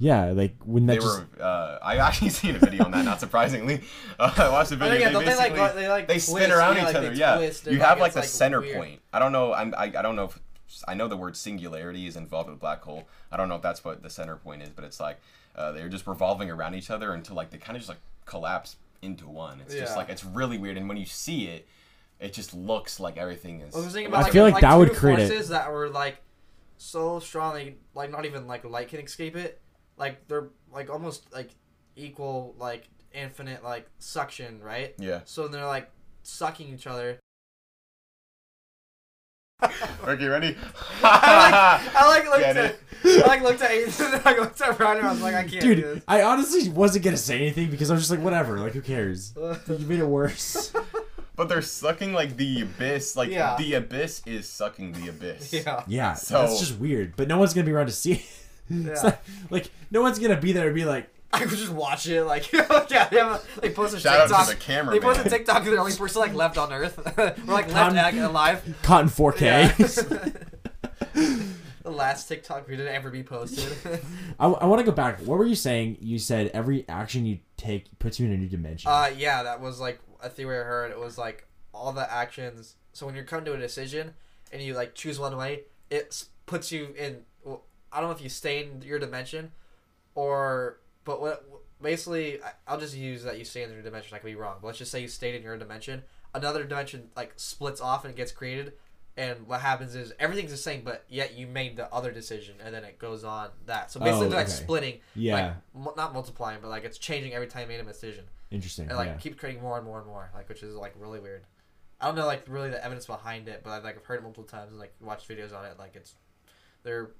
yeah, 0.00 0.26
like 0.26 0.54
when 0.64 0.86
that 0.86 0.94
They 0.94 0.98
just 1.00 1.18
were. 1.36 1.42
Uh, 1.42 1.78
I 1.82 1.96
actually 2.06 2.28
seen 2.30 2.54
a 2.54 2.58
video 2.60 2.84
on 2.84 2.90
that. 2.92 3.04
Not 3.04 3.18
surprisingly, 3.20 3.80
uh, 4.18 4.32
I 4.38 4.48
watched 4.50 4.70
the 4.70 4.76
Oh, 4.76 4.78
video. 4.78 4.98
yeah, 5.00 5.10
don't 5.10 5.24
they, 5.24 5.34
like, 5.36 5.54
go- 5.56 5.72
they, 5.74 5.88
like, 5.88 6.06
they 6.06 6.14
twist, 6.14 6.28
spin 6.30 6.52
around 6.52 6.76
yeah, 6.76 6.82
each 6.82 6.86
like, 6.86 6.96
other. 6.96 7.10
they 7.10 7.16
Yeah, 7.16 7.40
you 7.72 7.80
have 7.80 7.98
like 7.98 8.08
it's, 8.08 8.14
the 8.14 8.20
like, 8.20 8.28
center 8.28 8.60
weird. 8.60 8.76
point. 8.76 9.00
I 9.12 9.18
don't 9.18 9.32
know. 9.32 9.52
I'm, 9.52 9.74
I 9.76 9.84
I 9.84 10.02
don't 10.02 10.14
know 10.14 10.24
if 10.24 10.38
I 10.86 10.94
know 10.94 11.08
the 11.08 11.16
word 11.16 11.36
singularity 11.36 12.06
is 12.06 12.16
involved 12.16 12.50
with 12.50 12.60
black 12.60 12.82
hole. 12.82 13.08
I 13.32 13.36
don't 13.36 13.48
know 13.48 13.56
if 13.56 13.62
that's 13.62 13.84
what 13.84 14.02
the 14.02 14.10
center 14.10 14.36
point 14.36 14.62
is, 14.62 14.68
but 14.68 14.84
it's 14.84 15.00
like 15.00 15.18
uh, 15.56 15.72
they're 15.72 15.88
just 15.88 16.06
revolving 16.06 16.50
around 16.50 16.74
each 16.74 16.90
other 16.90 17.12
until 17.12 17.36
like 17.36 17.50
they 17.50 17.58
kind 17.58 17.76
of 17.76 17.80
just 17.80 17.88
like 17.88 18.00
collapse 18.26 18.76
into 19.02 19.28
one. 19.28 19.60
It's 19.60 19.74
just 19.74 19.96
like 19.96 20.08
it's 20.08 20.24
really 20.24 20.58
weird, 20.58 20.76
and 20.76 20.88
when 20.88 20.98
you 20.98 21.06
see 21.06 21.46
it, 21.46 21.66
it 22.20 22.32
just 22.32 22.54
looks 22.54 23.00
like 23.00 23.16
everything 23.16 23.60
is. 23.60 23.74
I 23.74 23.78
was 23.78 23.92
thinking 23.92 24.14
I 24.14 24.22
like, 24.22 24.32
feel 24.32 24.44
like 24.44 24.60
that 24.60 24.72
two 24.72 24.78
would 24.78 24.94
create 24.94 25.18
a- 25.20 25.28
forces 25.28 25.48
that 25.48 25.70
were 25.70 25.88
like 25.88 26.18
so 26.76 27.18
strongly, 27.20 27.78
like 27.94 28.10
not 28.10 28.24
even 28.24 28.46
like 28.46 28.64
light 28.64 28.88
can 28.88 29.00
escape 29.00 29.36
it. 29.36 29.60
Like 29.96 30.26
they're 30.28 30.48
like 30.72 30.90
almost 30.90 31.32
like 31.32 31.50
equal, 31.96 32.54
like 32.58 32.88
infinite, 33.12 33.64
like 33.64 33.88
suction, 33.98 34.60
right? 34.62 34.94
yeah. 34.98 35.20
So 35.24 35.48
they're 35.48 35.66
like 35.66 35.90
sucking 36.22 36.72
each 36.72 36.86
other. 36.86 37.18
Okay, 39.62 40.26
ready? 40.28 40.56
I 41.02 41.80
like, 41.82 41.96
I 41.96 42.08
like 42.08 42.24
looked 42.26 42.38
Get 42.40 42.56
at, 42.56 42.64
it? 43.04 43.24
I 43.24 43.26
like 43.26 43.42
looked 43.42 43.60
at 43.62 43.72
Ethan, 43.72 44.20
I 44.24 44.38
looked 44.38 44.60
at 44.60 44.78
Rider, 44.78 45.04
I 45.04 45.10
was 45.10 45.20
like, 45.20 45.34
I 45.34 45.42
can't 45.44 45.62
do 45.62 45.74
dude, 45.74 46.02
I 46.06 46.22
honestly 46.22 46.68
wasn't 46.68 47.04
gonna 47.04 47.16
say 47.16 47.36
anything 47.38 47.70
because 47.70 47.90
I 47.90 47.94
was 47.94 48.02
just 48.02 48.10
like, 48.12 48.20
whatever, 48.20 48.58
like 48.60 48.72
who 48.72 48.80
cares? 48.80 49.34
You 49.68 49.78
made 49.86 49.98
it 49.98 50.06
worse. 50.06 50.72
But 51.34 51.48
they're 51.48 51.62
sucking 51.62 52.12
like 52.12 52.36
the 52.36 52.62
abyss. 52.62 53.16
Like 53.16 53.30
Yeah. 53.30 53.56
the 53.58 53.74
abyss 53.74 54.22
is 54.26 54.48
sucking 54.48 54.92
the 54.92 55.08
abyss. 55.08 55.52
yeah. 55.52 55.82
Yeah, 55.88 56.14
So- 56.14 56.40
that's 56.42 56.58
just 56.60 56.78
weird. 56.78 57.14
But 57.16 57.26
no 57.28 57.38
one's 57.38 57.52
gonna 57.54 57.66
be 57.66 57.72
around 57.72 57.86
to 57.86 57.92
see 57.92 58.12
it. 58.12 58.22
Yeah. 58.70 58.92
not- 59.02 59.20
like 59.50 59.70
no 59.90 60.02
one's 60.02 60.18
gonna 60.20 60.36
be 60.40 60.52
there 60.52 60.66
and 60.66 60.74
be 60.74 60.84
like, 60.84 61.08
I 61.32 61.40
could 61.40 61.58
just 61.58 61.72
watch 61.72 62.06
it, 62.08 62.24
like, 62.24 62.50
yeah, 62.52 63.08
they, 63.10 63.18
have 63.18 63.44
a, 63.56 63.60
they 63.60 63.70
post 63.70 63.94
a 63.94 64.00
Shout 64.00 64.30
out 64.32 64.46
to 64.46 64.54
the 64.54 64.58
camera, 64.58 64.94
they 64.94 65.00
post 65.00 65.20
a 65.20 65.24
man. 65.24 65.30
TikTok, 65.30 65.62
they're 65.62 65.72
the 65.74 65.78
only 65.78 65.94
person, 65.94 66.20
like, 66.22 66.34
left 66.34 66.56
on 66.56 66.72
Earth. 66.72 66.98
We're, 67.16 67.34
like, 67.46 67.66
left 67.72 67.94
Con- 67.94 67.98
ac- 67.98 68.18
alive. 68.18 68.78
caught 68.82 69.02
in 69.02 69.08
4K. 69.10 69.40
Yeah. 71.14 71.32
the 71.82 71.90
last 71.90 72.28
TikTok 72.28 72.66
video 72.66 72.84
to 72.86 72.92
ever 72.94 73.10
be 73.10 73.22
posted. 73.22 74.00
I, 74.38 74.46
I 74.46 74.66
want 74.66 74.80
to 74.80 74.84
go 74.84 74.92
back. 74.92 75.20
What 75.20 75.38
were 75.38 75.44
you 75.44 75.54
saying? 75.54 75.98
You 76.00 76.18
said 76.18 76.50
every 76.54 76.88
action 76.88 77.26
you 77.26 77.38
take 77.56 77.98
puts 77.98 78.18
you 78.18 78.26
in 78.26 78.32
a 78.32 78.36
new 78.36 78.48
dimension. 78.48 78.90
uh, 78.90 79.10
yeah, 79.16 79.42
that 79.42 79.60
was 79.60 79.80
like 79.80 80.00
a 80.22 80.28
theory 80.28 80.58
I 80.58 80.62
heard. 80.64 80.90
It 80.90 80.98
was 80.98 81.18
like 81.18 81.46
all 81.74 81.92
the 81.92 82.10
actions. 82.10 82.76
So 82.92 83.06
when 83.06 83.14
you're 83.14 83.24
coming 83.24 83.44
to 83.46 83.52
a 83.54 83.58
decision 83.58 84.14
and 84.52 84.62
you 84.62 84.74
like 84.74 84.94
choose 84.94 85.18
one 85.18 85.36
way, 85.36 85.62
it 85.90 86.24
puts 86.46 86.72
you 86.72 86.94
in. 86.98 87.22
Well, 87.44 87.64
I 87.92 88.00
don't 88.00 88.08
know 88.10 88.14
if 88.16 88.22
you 88.22 88.28
stay 88.28 88.62
in 88.62 88.82
your 88.82 88.98
dimension, 88.98 89.52
or 90.14 90.78
but 91.08 91.20
what 91.22 91.44
basically 91.82 92.38
I'll 92.66 92.78
just 92.78 92.94
use 92.96 93.22
that 93.24 93.38
you 93.38 93.44
stay 93.44 93.62
in 93.62 93.72
your 93.72 93.82
dimension. 93.82 94.14
I 94.14 94.18
could 94.18 94.26
be 94.26 94.34
wrong, 94.34 94.56
but 94.60 94.66
let's 94.68 94.78
just 94.78 94.92
say 94.92 95.00
you 95.00 95.08
stayed 95.08 95.34
in 95.34 95.42
your 95.42 95.56
dimension. 95.56 96.02
Another 96.34 96.64
dimension 96.64 97.08
like 97.16 97.32
splits 97.36 97.80
off 97.80 98.04
and 98.04 98.14
gets 98.14 98.30
created. 98.30 98.74
And 99.16 99.48
what 99.48 99.62
happens 99.62 99.96
is 99.96 100.12
everything's 100.20 100.50
the 100.52 100.56
same, 100.58 100.82
but 100.84 101.04
yet 101.08 101.34
you 101.36 101.46
made 101.48 101.76
the 101.76 101.92
other 101.92 102.12
decision, 102.12 102.54
and 102.64 102.72
then 102.72 102.84
it 102.84 102.98
goes 103.00 103.24
on 103.24 103.48
that. 103.66 103.90
So 103.90 103.98
basically, 103.98 104.26
Oh, 104.26 104.28
they're 104.28 104.38
like 104.38 104.48
splitting, 104.48 105.00
yeah, 105.16 105.34
like 105.34 105.54
mu- 105.74 105.96
not 105.96 106.12
multiplying, 106.12 106.58
but 106.60 106.68
like 106.68 106.84
it's 106.84 106.98
changing 106.98 107.32
every 107.32 107.48
time 107.48 107.62
you 107.62 107.68
made 107.68 107.80
a 107.80 107.84
decision 107.84 108.26
interesting. 108.52 108.86
and 108.88 108.96
like 108.96 109.08
yeah. 109.08 109.16
keep 109.16 109.36
creating 109.38 109.60
more 109.62 109.76
and 109.78 109.84
more 109.86 109.98
and 109.98 110.06
more, 110.06 110.30
like 110.34 110.48
which 110.48 110.62
is 110.62 110.74
like 110.74 110.94
really 111.00 111.18
weird. 111.18 111.42
I 112.00 112.06
don't 112.06 112.14
know 112.14 112.26
like 112.26 112.44
really 112.46 112.70
the 112.70 112.84
evidence 112.84 113.06
behind 113.06 113.48
it, 113.48 113.62
but 113.64 113.70
I've 113.70 113.82
like 113.82 113.96
I've 113.96 114.04
heard 114.04 114.20
it 114.20 114.22
multiple 114.22 114.44
times 114.44 114.70
and 114.70 114.78
like 114.78 114.94
watched 115.00 115.28
videos 115.28 115.52
on 115.56 115.64
it. 115.64 115.76
Like 115.80 115.96
it's 115.96 116.14
they're 116.84 117.10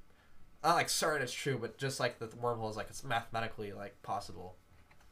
not 0.63 0.75
like 0.75 0.89
certain 0.89 1.23
it's 1.23 1.33
true, 1.33 1.59
but 1.59 1.79
just 1.79 2.01
like 2.01 2.19
the 2.19 2.27
wormhole 2.29 2.71
is 2.71 2.77
like 2.77 2.89
it's 2.91 3.05
mathematically 3.05 3.73
like 3.73 4.01
possible. 4.03 4.57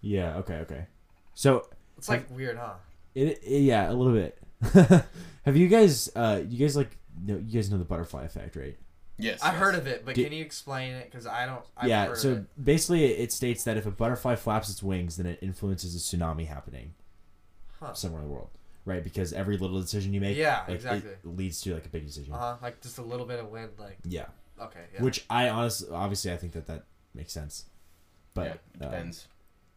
yeah. 0.00 0.36
Okay. 0.38 0.54
Okay. 0.58 0.86
So 1.34 1.68
It's 1.98 2.08
like 2.08 2.28
weird, 2.30 2.56
huh? 2.58 2.74
it, 3.14 3.40
it 3.42 3.60
yeah 3.60 3.90
a 3.90 3.92
little 3.94 4.12
bit. 4.12 4.38
Have 5.44 5.56
you 5.56 5.68
guys 5.68 6.10
uh 6.16 6.42
you 6.48 6.58
guys 6.58 6.76
like 6.76 6.96
know 7.24 7.36
you 7.36 7.58
guys 7.60 7.70
know 7.70 7.78
the 7.78 7.84
butterfly 7.84 8.24
effect 8.24 8.56
right? 8.56 8.76
Yes. 9.18 9.42
I 9.42 9.52
yes. 9.52 9.56
heard 9.60 9.74
of 9.74 9.86
it, 9.86 10.04
but 10.04 10.14
Did- 10.14 10.24
can 10.24 10.32
you 10.34 10.42
explain 10.44 10.92
it? 10.94 11.10
Because 11.10 11.26
I 11.26 11.46
don't. 11.46 11.62
I've 11.76 11.88
yeah. 11.88 12.06
heard 12.08 12.18
So 12.18 12.32
of 12.32 12.38
it. 12.38 12.64
basically, 12.64 13.04
it 13.06 13.32
states 13.32 13.64
that 13.64 13.76
if 13.78 13.86
a 13.86 13.90
butterfly 13.90 14.34
flaps 14.36 14.68
its 14.68 14.82
wings, 14.82 15.16
then 15.16 15.24
it 15.26 15.38
influences 15.40 15.94
a 15.94 15.98
tsunami 15.98 16.46
happening 16.46 16.92
Huh. 17.80 17.94
somewhere 17.94 18.20
in 18.22 18.28
the 18.28 18.32
world, 18.34 18.50
right? 18.84 19.02
Because 19.02 19.32
every 19.32 19.56
little 19.56 19.80
decision 19.80 20.12
you 20.12 20.20
make, 20.20 20.36
Yeah, 20.36 20.60
like, 20.60 20.68
it 20.68 20.74
exactly. 20.74 21.10
leads 21.24 21.60
to 21.62 21.72
like 21.74 21.86
a 21.86 21.88
big 21.88 22.04
decision. 22.06 22.34
Uh 22.34 22.38
huh. 22.38 22.56
Like 22.62 22.82
just 22.82 22.98
a 22.98 23.02
little 23.02 23.24
bit 23.26 23.38
of 23.40 23.48
wind, 23.50 23.70
like 23.78 23.96
Yeah. 24.04 24.26
Okay, 24.60 24.84
yeah. 24.94 25.02
Which 25.02 25.24
I 25.30 25.48
honestly, 25.48 25.88
obviously, 25.92 26.32
I 26.32 26.36
think 26.36 26.52
that 26.52 26.66
that 26.66 26.84
makes 27.14 27.32
sense. 27.32 27.64
But 28.34 28.44
yeah, 28.46 28.52
it 28.52 28.60
uh, 28.82 28.84
depends. 28.90 29.28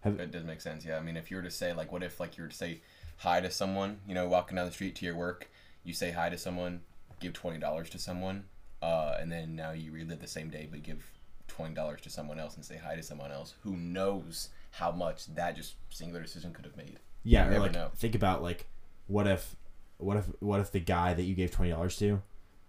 have- 0.02 0.20
it 0.20 0.32
does 0.32 0.44
make 0.44 0.62
sense. 0.62 0.86
Yeah, 0.86 0.98
I 0.98 1.02
mean, 1.02 1.18
if 1.18 1.30
you 1.32 1.38
were 1.38 1.44
to 1.44 1.52
say 1.52 1.74
like, 1.74 1.92
what 1.92 2.04
if 2.04 2.20
like 2.20 2.38
you 2.38 2.44
were 2.44 2.50
to 2.50 2.56
say 2.56 2.82
hi 3.18 3.39
to 3.42 3.50
someone, 3.52 4.00
you 4.08 4.13
know, 4.13 4.28
walking 4.28 4.56
down 4.56 4.65
the 4.65 4.72
street 4.72 4.96
to 4.98 5.06
your 5.06 5.15
work, 5.15 5.50
you 5.84 5.94
say 5.94 6.12
hi 6.12 6.30
to 6.30 6.38
someone, 6.38 6.82
give 7.20 7.34
twenty 7.34 7.58
dollars 7.60 7.89
to 7.92 8.00
someone, 8.00 8.46
uh, 8.82 9.15
and 9.20 9.32
then 9.32 9.56
now 9.56 9.72
you 9.72 9.92
relive 9.92 10.20
the 10.20 10.28
same 10.28 10.50
day, 10.50 10.68
but 10.70 10.84
give 10.84 11.06
twenty 11.48 11.74
dollars 11.74 12.02
to 12.02 12.10
someone 12.10 12.39
else 12.39 12.56
and 12.56 12.63
say 12.65 12.78
hi 12.78 12.96
to 12.96 13.04
someone 13.04 13.32
else. 13.32 13.56
Who 13.63 13.76
knows 13.76 14.50
how 14.72 14.92
much 14.92 15.26
that 15.36 15.56
just 15.56 15.76
singular 15.89 16.22
decision 16.22 16.54
could 16.54 16.65
have 16.65 16.78
made? 16.78 17.00
yeah, 17.24 17.52
You 17.52 17.60
like 17.60 17.74
know. 17.74 17.89
think 17.96 18.15
about 18.15 18.42
like, 18.42 18.68
what 19.08 19.28
if, 19.28 19.56
what 19.98 20.15
if, 20.18 20.26
what 20.39 20.60
if 20.62 20.72
the 20.72 20.80
guy 20.80 21.13
that 21.13 21.24
you 21.24 21.36
gave 21.36 21.52
twenty 21.52 21.72
dollars 21.72 21.98
to 21.98 22.22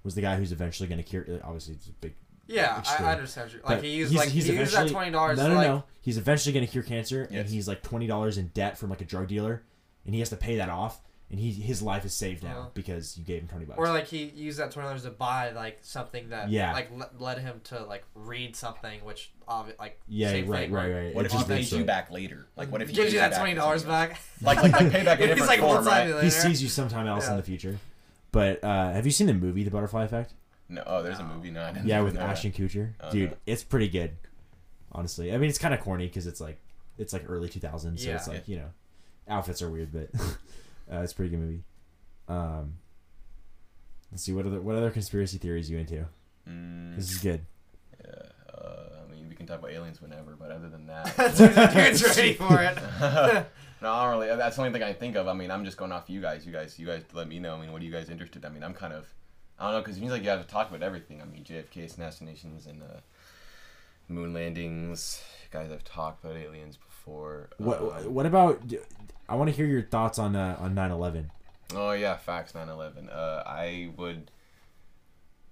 was 0.04 0.14
the 0.14 0.20
guy 0.22 0.36
who's 0.36 0.52
eventually 0.52 0.88
going 0.88 0.98
to 1.02 1.04
cure? 1.08 1.26
Obviously, 1.44 1.74
it's 1.74 1.86
a 1.88 1.92
big. 1.92 2.14
yeah, 2.46 2.74
I, 2.76 2.78
extreme. 2.80 3.08
I 3.08 3.12
understand. 3.12 3.52
you- 3.52 3.58
Like 3.62 3.78
but 3.78 3.84
he 3.84 3.90
used 3.90 4.12
he's- 4.12 4.24
like 4.24 4.32
he's 4.32 4.46
he 4.46 4.54
used 4.56 4.74
that 4.74 4.88
twenty 4.90 5.10
dollars. 5.10 5.38
No, 5.38 5.48
no, 5.48 5.54
like, 5.54 5.66
no. 5.68 5.84
He's 6.02 6.16
eventually 6.18 6.52
going 6.52 6.64
to 6.66 6.70
cure 6.72 6.82
cancer, 6.84 7.22
and 7.24 7.32
Yes. 7.32 7.50
he's 7.50 7.68
like 7.68 7.82
twenty 7.82 8.06
dollars 8.06 8.38
in 8.38 8.48
debt 8.48 8.78
from 8.78 8.90
like 8.90 9.00
a 9.00 9.04
drug 9.04 9.28
dealer, 9.28 9.62
and 10.04 10.14
he 10.14 10.20
has 10.20 10.30
to 10.30 10.36
pay 10.36 10.56
that 10.56 10.70
off, 10.70 11.00
and 11.30 11.38
he 11.38 11.52
his 11.52 11.82
life 11.82 12.04
is 12.06 12.14
saved 12.14 12.42
now 12.42 12.58
Uh-huh. 12.60 12.68
because 12.74 13.18
you 13.18 13.24
gave 13.24 13.42
him 13.42 13.48
twenty 13.48 13.66
bucks. 13.66 13.78
Or 13.78 13.88
like 13.90 14.06
he 14.06 14.24
used 14.24 14.58
that 14.58 14.70
twenty 14.70 14.88
dollars 14.88 15.02
to 15.02 15.10
buy 15.10 15.50
like 15.50 15.78
something 15.82 16.30
that 16.30 16.48
Yeah. 16.48 16.72
like 16.72 16.90
le- 16.90 17.10
led 17.18 17.38
him 17.38 17.60
to 17.64 17.84
like 17.84 18.04
read 18.14 18.56
something, 18.56 19.04
which 19.04 19.30
obvi- 19.46 19.78
like 19.78 20.00
yeah, 20.08 20.30
same 20.30 20.46
right, 20.46 20.60
thing, 20.62 20.72
right, 20.72 20.90
right. 20.92 21.14
What 21.14 21.26
It 21.26 21.32
if 21.32 21.32
he 21.32 21.38
pays 21.44 21.48
makes 21.48 21.72
you 21.72 21.84
back 21.84 22.10
later? 22.10 22.46
Like, 22.56 22.72
what 22.72 22.80
if 22.80 22.88
he 22.88 22.94
gives 22.94 23.12
you 23.12 23.18
that 23.20 23.34
twenty 23.36 23.54
dollars 23.54 23.82
something? 23.82 24.08
back? 24.08 24.20
Like, 24.42 24.62
like, 24.62 24.72
like 24.72 24.86
payback 24.86 25.20
in 25.20 25.28
He's 25.28 25.28
different 25.28 25.46
like, 25.48 25.60
form, 25.60 25.74
"What's 25.74 25.86
right? 25.86 26.08
you 26.08 26.16
He 26.18 26.30
sees 26.30 26.62
you 26.62 26.68
sometime 26.70 27.06
else 27.06 27.28
in 27.28 27.36
the 27.36 27.42
future. 27.42 27.78
But 28.32 28.62
uh, 28.64 28.92
have 28.92 29.06
you 29.06 29.12
seen 29.12 29.26
the 29.26 29.34
movie 29.34 29.64
The 29.64 29.70
Butterfly 29.70 30.04
Effect? 30.04 30.34
No, 30.68 30.82
oh, 30.86 31.02
there's 31.02 31.18
a 31.18 31.24
movie. 31.24 31.50
No, 31.50 31.62
I 31.64 31.72
didn't 31.72 31.86
Yeah, 31.88 32.00
with 32.02 32.14
know 32.14 32.20
that. 32.20 32.30
Ashton 32.30 32.52
Kutcher. 32.52 32.92
Oh, 33.00 33.10
Dude, 33.10 33.30
no. 33.32 33.36
it's 33.46 33.64
pretty 33.64 33.88
good. 33.88 34.12
Honestly, 34.92 35.32
I 35.34 35.38
mean, 35.38 35.48
it's 35.50 35.58
kind 35.58 35.74
of 35.74 35.80
corny 35.80 36.06
because 36.06 36.26
it's 36.26 36.40
like 36.40 36.58
it's 36.98 37.12
like 37.12 37.24
early 37.28 37.48
2000s, 37.48 37.98
so 37.98 38.08
Yeah. 38.08 38.16
it's 38.16 38.28
like 38.28 38.46
you 38.48 38.56
know, 38.56 38.66
outfits 39.28 39.62
are 39.62 39.70
weird, 39.70 39.92
but 39.92 40.10
uh, 40.92 41.00
it's 41.00 41.12
a 41.12 41.16
pretty 41.16 41.30
good 41.30 41.40
movie. 41.40 41.62
Um, 42.28 42.74
let's 44.12 44.22
see 44.22 44.32
what 44.32 44.46
other 44.46 44.60
what 44.60 44.76
other 44.76 44.90
conspiracy 44.90 45.38
theories 45.38 45.70
you 45.70 45.78
into. 45.78 46.06
Mm, 46.48 46.96
This 46.96 47.10
is 47.12 47.18
good. 47.18 47.40
yeah, 48.04 48.14
uh, 48.54 49.04
I 49.08 49.12
mean, 49.12 49.28
we 49.28 49.34
can 49.34 49.46
talk 49.46 49.58
about 49.58 49.70
aliens 49.72 50.00
whenever, 50.00 50.36
but 50.38 50.50
other 50.52 50.68
than 50.68 50.86
that, 50.86 51.16
Dude's 51.36 52.02
ready 52.16 52.34
for 52.34 52.60
it. 52.62 53.46
No, 53.82 53.92
I 53.92 54.04
don't 54.04 54.20
really. 54.20 54.36
That's 54.36 54.56
the 54.56 54.62
only 54.62 54.72
thing 54.72 54.82
I 54.82 54.92
think 54.92 55.16
of. 55.16 55.28
I 55.28 55.32
mean, 55.32 55.50
I'm 55.50 55.64
just 55.64 55.76
going 55.76 55.92
off 55.92 56.08
you 56.10 56.20
guys. 56.20 56.46
You 56.46 56.52
guys, 56.52 56.78
you 56.78 56.86
guys, 56.86 57.02
let 57.12 57.28
me 57.28 57.38
know. 57.38 57.54
I 57.56 57.60
mean, 57.60 57.72
what 57.72 57.82
are 57.82 57.84
you 57.84 57.90
guys 57.90 58.10
interested? 58.10 58.44
In? 58.44 58.50
I 58.50 58.54
mean, 58.54 58.62
I'm 58.62 58.74
kind 58.74 58.92
of, 58.92 59.06
I 59.58 59.64
don't 59.64 59.72
know, 59.74 59.80
because 59.80 59.96
it 59.96 60.00
seems 60.00 60.12
like 60.12 60.22
you 60.22 60.28
have 60.28 60.42
to 60.42 60.48
talk 60.48 60.68
about 60.68 60.82
everything. 60.82 61.20
I 61.20 61.24
mean, 61.24 61.44
JFK 61.44 61.84
assassinations 61.84 62.66
and 62.66 62.82
uh, 62.82 63.00
moon 64.08 64.34
landings. 64.34 65.22
You 65.42 65.58
guys 65.58 65.70
have 65.70 65.84
talked 65.84 66.24
about 66.24 66.36
aliens 66.36 66.76
before. 66.76 67.48
What 67.58 67.80
Um, 67.80 68.14
what 68.14 68.26
about? 68.26 68.62
I 69.28 69.34
want 69.34 69.50
to 69.50 69.56
hear 69.56 69.66
your 69.66 69.82
thoughts 69.82 70.18
on 70.18 70.36
uh, 70.36 70.56
on 70.60 70.74
9/11. 70.74 71.26
Oh 71.74 71.92
yeah, 71.92 72.16
facts 72.16 72.52
9/11. 72.52 73.14
Uh, 73.14 73.42
I 73.46 73.90
would 73.96 74.30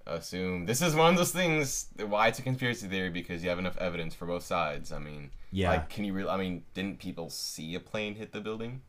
assume 0.09 0.67
this 0.67 0.83
is 0.83 0.95
one 0.95 1.13
of 1.13 1.19
those 1.19 1.33
things. 1.33 1.87
Why 1.99 2.29
it's 2.29 2.39
a 2.39 2.43
conspiracy 2.43 2.89
theory 2.89 3.11
because 3.11 3.43
you 3.43 3.49
have 3.51 3.59
enough 3.59 3.77
evidence 3.79 4.15
for 4.15 4.27
both 4.27 4.43
sides. 4.45 4.93
I 4.93 4.99
mean, 4.99 5.31
Yeah, 5.51 5.71
like, 5.71 5.89
can 5.91 6.05
you 6.05 6.13
really? 6.13 6.29
I 6.29 6.37
mean, 6.37 6.65
didn't 6.75 6.99
people 6.99 7.31
see 7.31 7.75
a 7.75 7.81
plane 7.81 8.15
hit 8.15 8.33
the 8.33 8.41
building? 8.41 8.83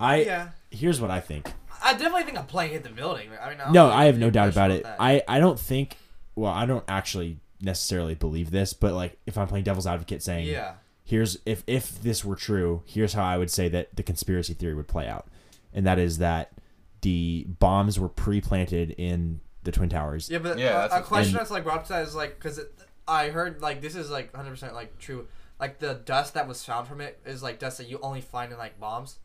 I 0.00 0.22
yeah, 0.22 0.48
here's 0.70 1.00
what 1.00 1.10
I 1.10 1.20
think. 1.20 1.52
I 1.82 1.92
definitely 1.92 2.24
think 2.24 2.38
a 2.38 2.42
plane 2.42 2.70
hit 2.70 2.82
the 2.84 2.90
building. 2.90 3.30
I 3.40 3.50
mean, 3.50 3.60
I 3.60 3.70
No, 3.70 3.88
I 3.88 4.04
have 4.04 4.18
no 4.18 4.30
doubt 4.30 4.48
about 4.48 4.70
it. 4.70 4.84
that. 4.84 4.96
I 5.00 5.22
I 5.26 5.38
don't 5.40 5.58
think. 5.58 5.96
Well, 6.34 6.52
I 6.52 6.66
don't 6.66 6.84
actually 6.88 7.38
necessarily 7.60 8.14
believe 8.14 8.50
this, 8.52 8.72
but 8.72 8.94
like 8.94 9.18
if 9.26 9.36
I'm 9.36 9.48
playing 9.48 9.64
devil's 9.64 9.86
advocate, 9.86 10.22
saying 10.22 10.46
yeah, 10.46 10.74
here's 11.04 11.38
if 11.44 11.64
if 11.66 12.00
this 12.00 12.24
were 12.24 12.36
true, 12.36 12.82
here's 12.86 13.12
how 13.14 13.24
I 13.24 13.38
would 13.38 13.50
say 13.50 13.68
that 13.70 13.96
the 13.96 14.04
conspiracy 14.04 14.54
theory 14.54 14.74
would 14.74 14.86
play 14.88 15.08
out, 15.08 15.26
and 15.74 15.84
that 15.86 15.98
is 15.98 16.18
that 16.18 16.52
the 17.00 17.46
bombs 17.58 17.98
were 17.98 18.08
pre-planted 18.08 18.90
in 18.98 19.40
the 19.64 19.72
twin 19.72 19.88
towers. 19.88 20.30
yeah, 20.30 20.38
but 20.38 20.58
Yeah, 20.58 20.72
that's 20.72 20.92
a 20.94 20.96
what- 20.98 21.04
question 21.06 21.30
and- 21.34 21.40
that's 21.40 21.50
like 21.50 21.64
brought 21.64 21.78
up 21.78 21.82
to 21.84 21.92
that 21.94 22.06
is 22.06 22.14
like 22.14 22.34
because 22.36 22.60
I 23.06 23.28
heard 23.30 23.60
like 23.62 23.80
this 23.80 23.94
is 23.96 24.10
like 24.10 24.32
100 24.32 24.50
percent 24.50 24.74
like 24.74 24.98
true. 24.98 25.26
Like 25.60 25.78
the 25.80 25.94
dust 25.94 26.34
that 26.34 26.46
was 26.46 26.64
found 26.64 26.86
from 26.86 27.00
it 27.00 27.20
is 27.26 27.42
like 27.42 27.58
dust 27.58 27.78
that 27.78 27.88
you 27.88 27.98
only 28.02 28.20
find 28.20 28.52
in 28.52 28.58
like 28.58 28.78
bombs. 28.78 29.18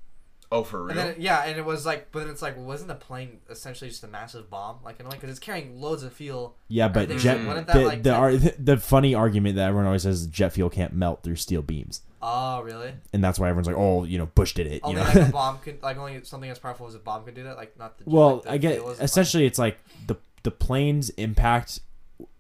Oh, 0.53 0.63
for 0.63 0.83
real? 0.83 0.91
And 0.91 0.99
then 0.99 1.15
yeah, 1.19 1.43
and 1.45 1.57
it 1.57 1.65
was 1.65 1.85
like, 1.85 2.11
but 2.11 2.19
then 2.19 2.29
it's 2.29 2.41
like, 2.41 2.57
wasn't 2.57 2.87
the 2.89 2.95
plane 2.95 3.39
essentially 3.49 3.89
just 3.89 4.03
a 4.03 4.07
massive 4.07 4.49
bomb? 4.49 4.77
Like 4.85 4.99
in 4.99 5.05
a 5.05 5.09
way, 5.09 5.15
because 5.15 5.29
it's 5.29 5.39
carrying 5.39 5.81
loads 5.81 6.03
of 6.03 6.13
fuel. 6.13 6.55
Yeah, 6.67 6.87
but 6.87 7.07
think 7.07 7.19
jet 7.21 7.37
so. 7.41 7.47
Wouldn't 7.47 7.67
that, 7.67 7.73
the 7.73 7.85
like, 7.85 8.03
the, 8.03 8.09
that- 8.11 8.19
ar- 8.19 8.35
the 8.59 8.77
funny 8.77 9.15
argument 9.15 9.55
that 9.55 9.67
everyone 9.67 9.85
always 9.87 10.03
says 10.03 10.21
is 10.21 10.27
jet 10.27 10.53
fuel 10.53 10.69
can't 10.69 10.93
melt 10.93 11.23
through 11.23 11.35
steel 11.37 11.61
beams, 11.61 12.01
Oh, 12.21 12.61
really? 12.61 12.93
and 13.13 13.23
that's 13.23 13.39
why 13.39 13.49
everyone's 13.49 13.67
like, 13.67 13.75
oh, 13.77 14.03
you 14.05 14.17
know, 14.17 14.27
Bush 14.27 14.53
did 14.53 14.67
it. 14.67 14.81
Oh, 14.83 14.91
you 14.91 14.97
Only 14.99 15.13
know. 15.13 15.19
like 15.19 15.29
a 15.29 15.31
bomb 15.31 15.57
could, 15.63 15.81
like 15.83 15.97
only 15.97 16.23
something 16.23 16.49
as 16.49 16.59
powerful 16.59 16.87
as 16.87 16.95
a 16.95 16.99
bomb 16.99 17.25
could 17.25 17.33
do 17.35 17.43
that. 17.43 17.57
Like 17.57 17.77
not 17.79 17.97
the. 17.97 18.03
well, 18.07 18.35
like, 18.35 18.43
the 18.43 18.51
I 18.51 18.57
get 18.57 18.73
fuel 18.75 18.89
is 18.91 18.99
essentially 18.99 19.45
it's 19.45 19.59
like 19.59 19.77
the 20.07 20.15
the 20.43 20.51
plane's 20.51 21.09
impact, 21.11 21.79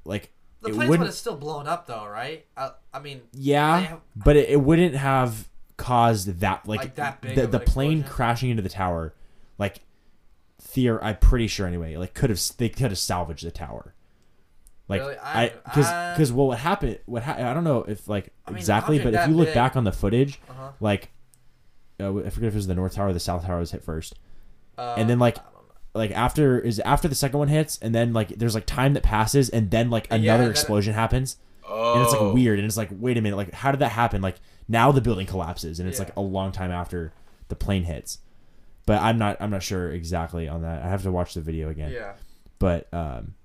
like 0.05 0.31
The 0.61 0.69
it 0.69 0.73
plane's 0.75 0.77
wouldn't- 0.77 0.99
would 0.99 1.05
have 1.07 1.15
still 1.15 1.35
blown 1.37 1.67
up 1.67 1.87
though, 1.87 2.05
right? 2.05 2.45
I, 2.55 2.71
I 2.93 2.99
mean, 2.99 3.21
Yeah, 3.33 3.79
have- 3.79 4.01
but 4.15 4.35
it, 4.35 4.49
it 4.49 4.61
wouldn't 4.61 4.95
have 4.95 5.47
caused 5.77 6.39
that 6.41 6.67
like, 6.67 6.79
Like 6.79 6.95
that 6.95 7.21
the, 7.21 7.47
the 7.47 7.59
plane 7.59 7.99
explosion? 7.99 8.15
crashing 8.15 8.49
into 8.51 8.61
the 8.63 8.69
tower, 8.69 9.13
like 9.57 9.81
theor 10.61 10.99
I'm 11.01 11.17
pretty 11.17 11.47
sure 11.47 11.67
anyway, 11.67 11.97
like 11.97 12.13
could 12.13 12.29
have 12.29 12.39
they 12.57 12.69
could 12.69 12.91
have 12.91 12.97
salvaged 12.97 13.45
the 13.45 13.51
tower. 13.51 13.93
Like 14.87 15.01
Really? 15.01 15.17
I 15.17 15.49
because 15.65 15.87
because 16.15 16.31
well 16.31 16.47
what 16.47 16.59
happened 16.59 16.99
what 17.05 17.23
ha- 17.23 17.35
I 17.37 17.53
don't 17.53 17.63
know 17.63 17.83
if 17.83 18.07
like 18.07 18.33
I 18.45 18.51
mean, 18.51 18.57
exactly 18.59 18.99
but 18.99 19.13
if 19.13 19.27
you 19.27 19.33
look 19.35 19.47
big- 19.47 19.55
back 19.55 19.75
on 19.75 19.83
the 19.85 19.91
footage 19.93 20.39
uh-huh. 20.49 20.71
like 20.79 21.09
uh, 21.99 22.09
I 22.19 22.29
forget 22.29 22.47
if 22.49 22.53
it 22.53 22.55
was 22.55 22.67
the 22.67 22.75
north 22.75 22.95
tower 22.95 23.07
or 23.07 23.13
the 23.13 23.19
south 23.19 23.45
tower 23.45 23.59
was 23.59 23.71
hit 23.71 23.83
first 23.83 24.15
Uh, 24.77 24.95
And 24.97 25.09
then, 25.09 25.19
like, 25.19 25.37
I 25.37 25.41
don't 25.43 25.53
know. 25.53 25.73
like 25.93 26.11
after 26.11 26.59
is 26.59 26.79
after 26.81 27.07
the 27.07 27.15
second 27.15 27.39
one 27.39 27.47
hits 27.47 27.79
and 27.81 27.95
then 27.95 28.11
like 28.13 28.29
there's 28.29 28.55
like 28.55 28.65
time 28.65 28.93
that 28.95 29.03
passes 29.03 29.49
and 29.49 29.71
then 29.71 29.89
like 29.89 30.07
another 30.11 30.43
then- 30.43 30.51
explosion 30.51 30.93
happens 30.93 31.37
oh, 31.67 31.93
and 31.93 32.03
it's 32.03 32.11
like 32.13 32.33
weird 32.33 32.59
and 32.59 32.65
it's 32.65 32.75
like 32.77 32.89
wait 32.91 33.17
a 33.17 33.21
minute 33.21 33.37
like 33.37 33.53
how 33.53 33.71
did 33.71 33.79
that 33.79 33.89
happen 33.93 34.21
like 34.21 34.35
now 34.67 34.91
the 34.91 35.01
building 35.01 35.25
collapses 35.25 35.79
and 35.79 35.87
it's 35.89 35.99
Yeah. 35.99 36.05
like 36.05 36.15
a 36.15 36.21
long 36.21 36.51
time 36.51 36.71
after 36.71 37.13
the 37.49 37.55
plane 37.55 37.83
hits 37.83 38.19
but 38.85 39.01
i'm 39.01 39.17
not 39.17 39.37
i'm 39.39 39.49
not 39.49 39.63
sure 39.63 39.91
exactly 39.91 40.47
on 40.47 40.61
that 40.61 40.83
i 40.83 40.87
have 40.87 41.03
to 41.03 41.11
watch 41.11 41.33
the 41.33 41.41
video 41.41 41.69
again 41.69 41.91
yeah, 41.91 42.13
but 42.59 42.91
um 42.93 43.35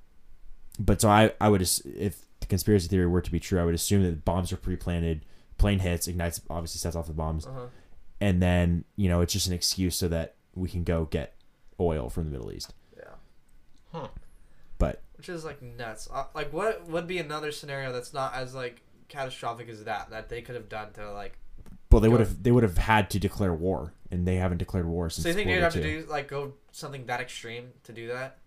but 0.78 1.00
so 1.00 1.08
i 1.08 1.32
i 1.40 1.48
would 1.48 1.60
if 1.60 2.24
the 2.40 2.46
conspiracy 2.46 2.88
theory 2.88 3.06
were 3.06 3.20
to 3.20 3.30
be 3.30 3.40
true 3.40 3.60
i 3.60 3.64
would 3.64 3.74
assume 3.74 4.02
that 4.02 4.10
the 4.10 4.16
bombs 4.16 4.52
are 4.52 4.56
pre-planted 4.56 5.24
plane 5.58 5.80
hits 5.80 6.06
ignites 6.06 6.40
obviously 6.48 6.78
sets 6.78 6.94
off 6.96 7.06
the 7.06 7.12
bombs 7.12 7.46
uh-huh. 7.46 7.66
and 8.20 8.40
then 8.40 8.84
you 8.96 9.08
know 9.08 9.20
it's 9.20 9.32
just 9.32 9.46
an 9.46 9.52
excuse 9.52 9.96
so 9.96 10.08
that 10.08 10.34
we 10.54 10.68
can 10.68 10.84
go 10.84 11.04
get 11.06 11.34
oil 11.80 12.08
from 12.08 12.24
the 12.24 12.30
middle 12.30 12.52
east 12.52 12.72
yeah. 12.96 14.06
but 14.78 15.02
which 15.18 15.28
is 15.28 15.44
like 15.44 15.60
nuts. 15.60 16.08
Uh, 16.12 16.24
like, 16.32 16.52
what 16.52 16.86
would 16.88 17.08
be 17.08 17.18
another 17.18 17.50
scenario 17.50 17.92
that's 17.92 18.14
not 18.14 18.34
as 18.34 18.54
like 18.54 18.82
catastrophic 19.08 19.68
is 19.68 19.84
that 19.84 20.10
that 20.10 20.28
they 20.28 20.42
could 20.42 20.54
have 20.54 20.68
done 20.68 20.92
to 20.94 21.12
like? 21.12 21.38
Well, 21.90 22.00
they 22.00 22.08
would 22.08 22.20
have 22.20 22.42
they 22.42 22.50
would 22.52 22.62
have 22.62 22.78
had 22.78 23.10
to 23.10 23.18
declare 23.18 23.52
war, 23.54 23.92
and 24.10 24.26
they 24.26 24.36
haven't 24.36 24.58
declared 24.58 24.86
war 24.86 25.08
since. 25.10 25.22
So 25.22 25.28
you 25.30 25.34
think 25.34 25.48
they'd 25.48 25.60
have 25.60 25.72
to 25.72 25.82
do 25.82 26.06
like 26.08 26.28
go 26.28 26.52
something 26.72 27.06
that 27.06 27.20
extreme 27.20 27.70
to 27.84 27.92
do 27.92 28.08
that? 28.08 28.38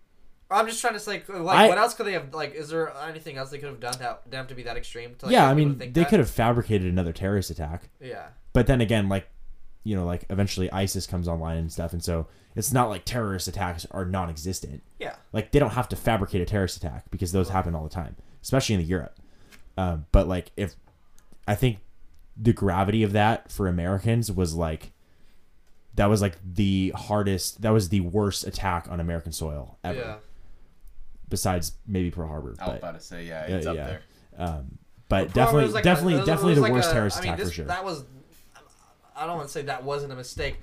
I'm 0.50 0.66
just 0.66 0.82
trying 0.82 0.92
to 0.92 1.00
say, 1.00 1.22
like, 1.28 1.56
I- 1.56 1.68
what 1.68 1.78
else 1.78 1.94
could 1.94 2.04
they 2.06 2.12
have? 2.12 2.34
Like, 2.34 2.54
is 2.54 2.68
there 2.68 2.92
anything 3.08 3.38
else 3.38 3.48
they 3.50 3.56
could 3.58 3.70
have 3.70 3.80
done 3.80 3.94
to 3.94 4.18
them 4.28 4.46
to 4.48 4.54
be 4.54 4.62
that 4.64 4.76
extreme? 4.76 5.14
To, 5.20 5.26
like, 5.26 5.32
yeah, 5.32 5.48
I 5.48 5.54
mean, 5.54 5.78
they 5.78 5.88
that? 5.88 6.08
could 6.10 6.18
have 6.18 6.28
fabricated 6.28 6.88
another 6.92 7.12
terrorist 7.14 7.48
attack, 7.50 7.88
Yeah, 8.00 8.26
but 8.52 8.66
then 8.66 8.82
again, 8.82 9.08
like, 9.08 9.28
you 9.82 9.96
know, 9.96 10.04
like 10.04 10.26
eventually 10.28 10.70
ISIS 10.70 11.06
comes 11.06 11.26
online 11.26 11.56
and 11.56 11.72
stuff, 11.72 11.94
and 11.94 12.04
so 12.04 12.26
it's 12.54 12.70
not 12.70 12.90
like 12.90 13.06
terrorist 13.06 13.48
attacks 13.48 13.86
are 13.92 14.04
non-existent. 14.04 14.82
yeah, 14.98 15.14
Like 15.32 15.52
they 15.52 15.58
don't 15.58 15.70
have 15.70 15.88
to 15.88 15.96
fabricate 15.96 16.42
a 16.42 16.44
terrorist 16.44 16.76
attack 16.76 17.10
because 17.10 17.32
those 17.32 17.48
happen 17.48 17.74
all 17.74 17.82
the 17.84 17.88
time, 17.88 18.14
especially 18.42 18.74
in 18.74 18.82
Europe. 18.82 19.16
Um, 19.76 20.06
but 20.12 20.28
like, 20.28 20.50
if 20.56 20.74
I 21.48 21.54
think 21.54 21.78
the 22.36 22.52
gravity 22.52 23.02
of 23.02 23.12
that 23.12 23.50
for 23.50 23.68
Americans 23.68 24.30
was 24.32 24.54
like 24.54 24.92
that 25.94 26.06
was 26.06 26.22
like 26.22 26.36
the 26.44 26.92
hardest, 26.96 27.60
that 27.62 27.70
was 27.70 27.90
the 27.90 28.00
worst 28.00 28.46
attack 28.46 28.86
on 28.90 29.00
American 29.00 29.32
soil 29.32 29.78
ever, 29.84 29.98
yeah. 29.98 30.14
besides 31.28 31.72
maybe 31.86 32.10
Pearl 32.10 32.28
Harbor. 32.28 32.54
I 32.58 32.64
was 32.64 32.70
But 32.72 32.78
about 32.78 32.94
to 32.94 33.00
say, 33.00 33.26
yeah, 33.26 33.46
Yeah, 33.48 33.56
it's 33.56 33.66
up 33.66 33.76
yeah. 33.76 33.86
there. 33.86 34.02
um, 34.38 34.78
but 35.08 35.26
Pearl 35.32 35.44
definitely, 35.44 35.72
like 35.72 35.84
definitely, 35.84 36.14
it 36.14 36.16
was- 36.18 36.28
it 36.28 36.30
definitely 36.30 36.54
the 36.54 36.60
like 36.62 36.72
worst 36.72 36.90
a- 36.90 36.92
terrorist 36.94 37.18
I 37.18 37.20
mean, 37.20 37.28
attack 37.30 37.38
this, 37.40 37.48
for 37.48 37.54
sure. 37.54 37.64
That 37.66 37.84
was. 37.84 38.04
I 39.14 39.26
don't 39.26 39.36
want 39.36 39.48
to 39.48 39.52
say 39.52 39.62
that 39.62 39.84
wasn't 39.84 40.12
a 40.12 40.16
mistake, 40.16 40.54
but 40.54 40.62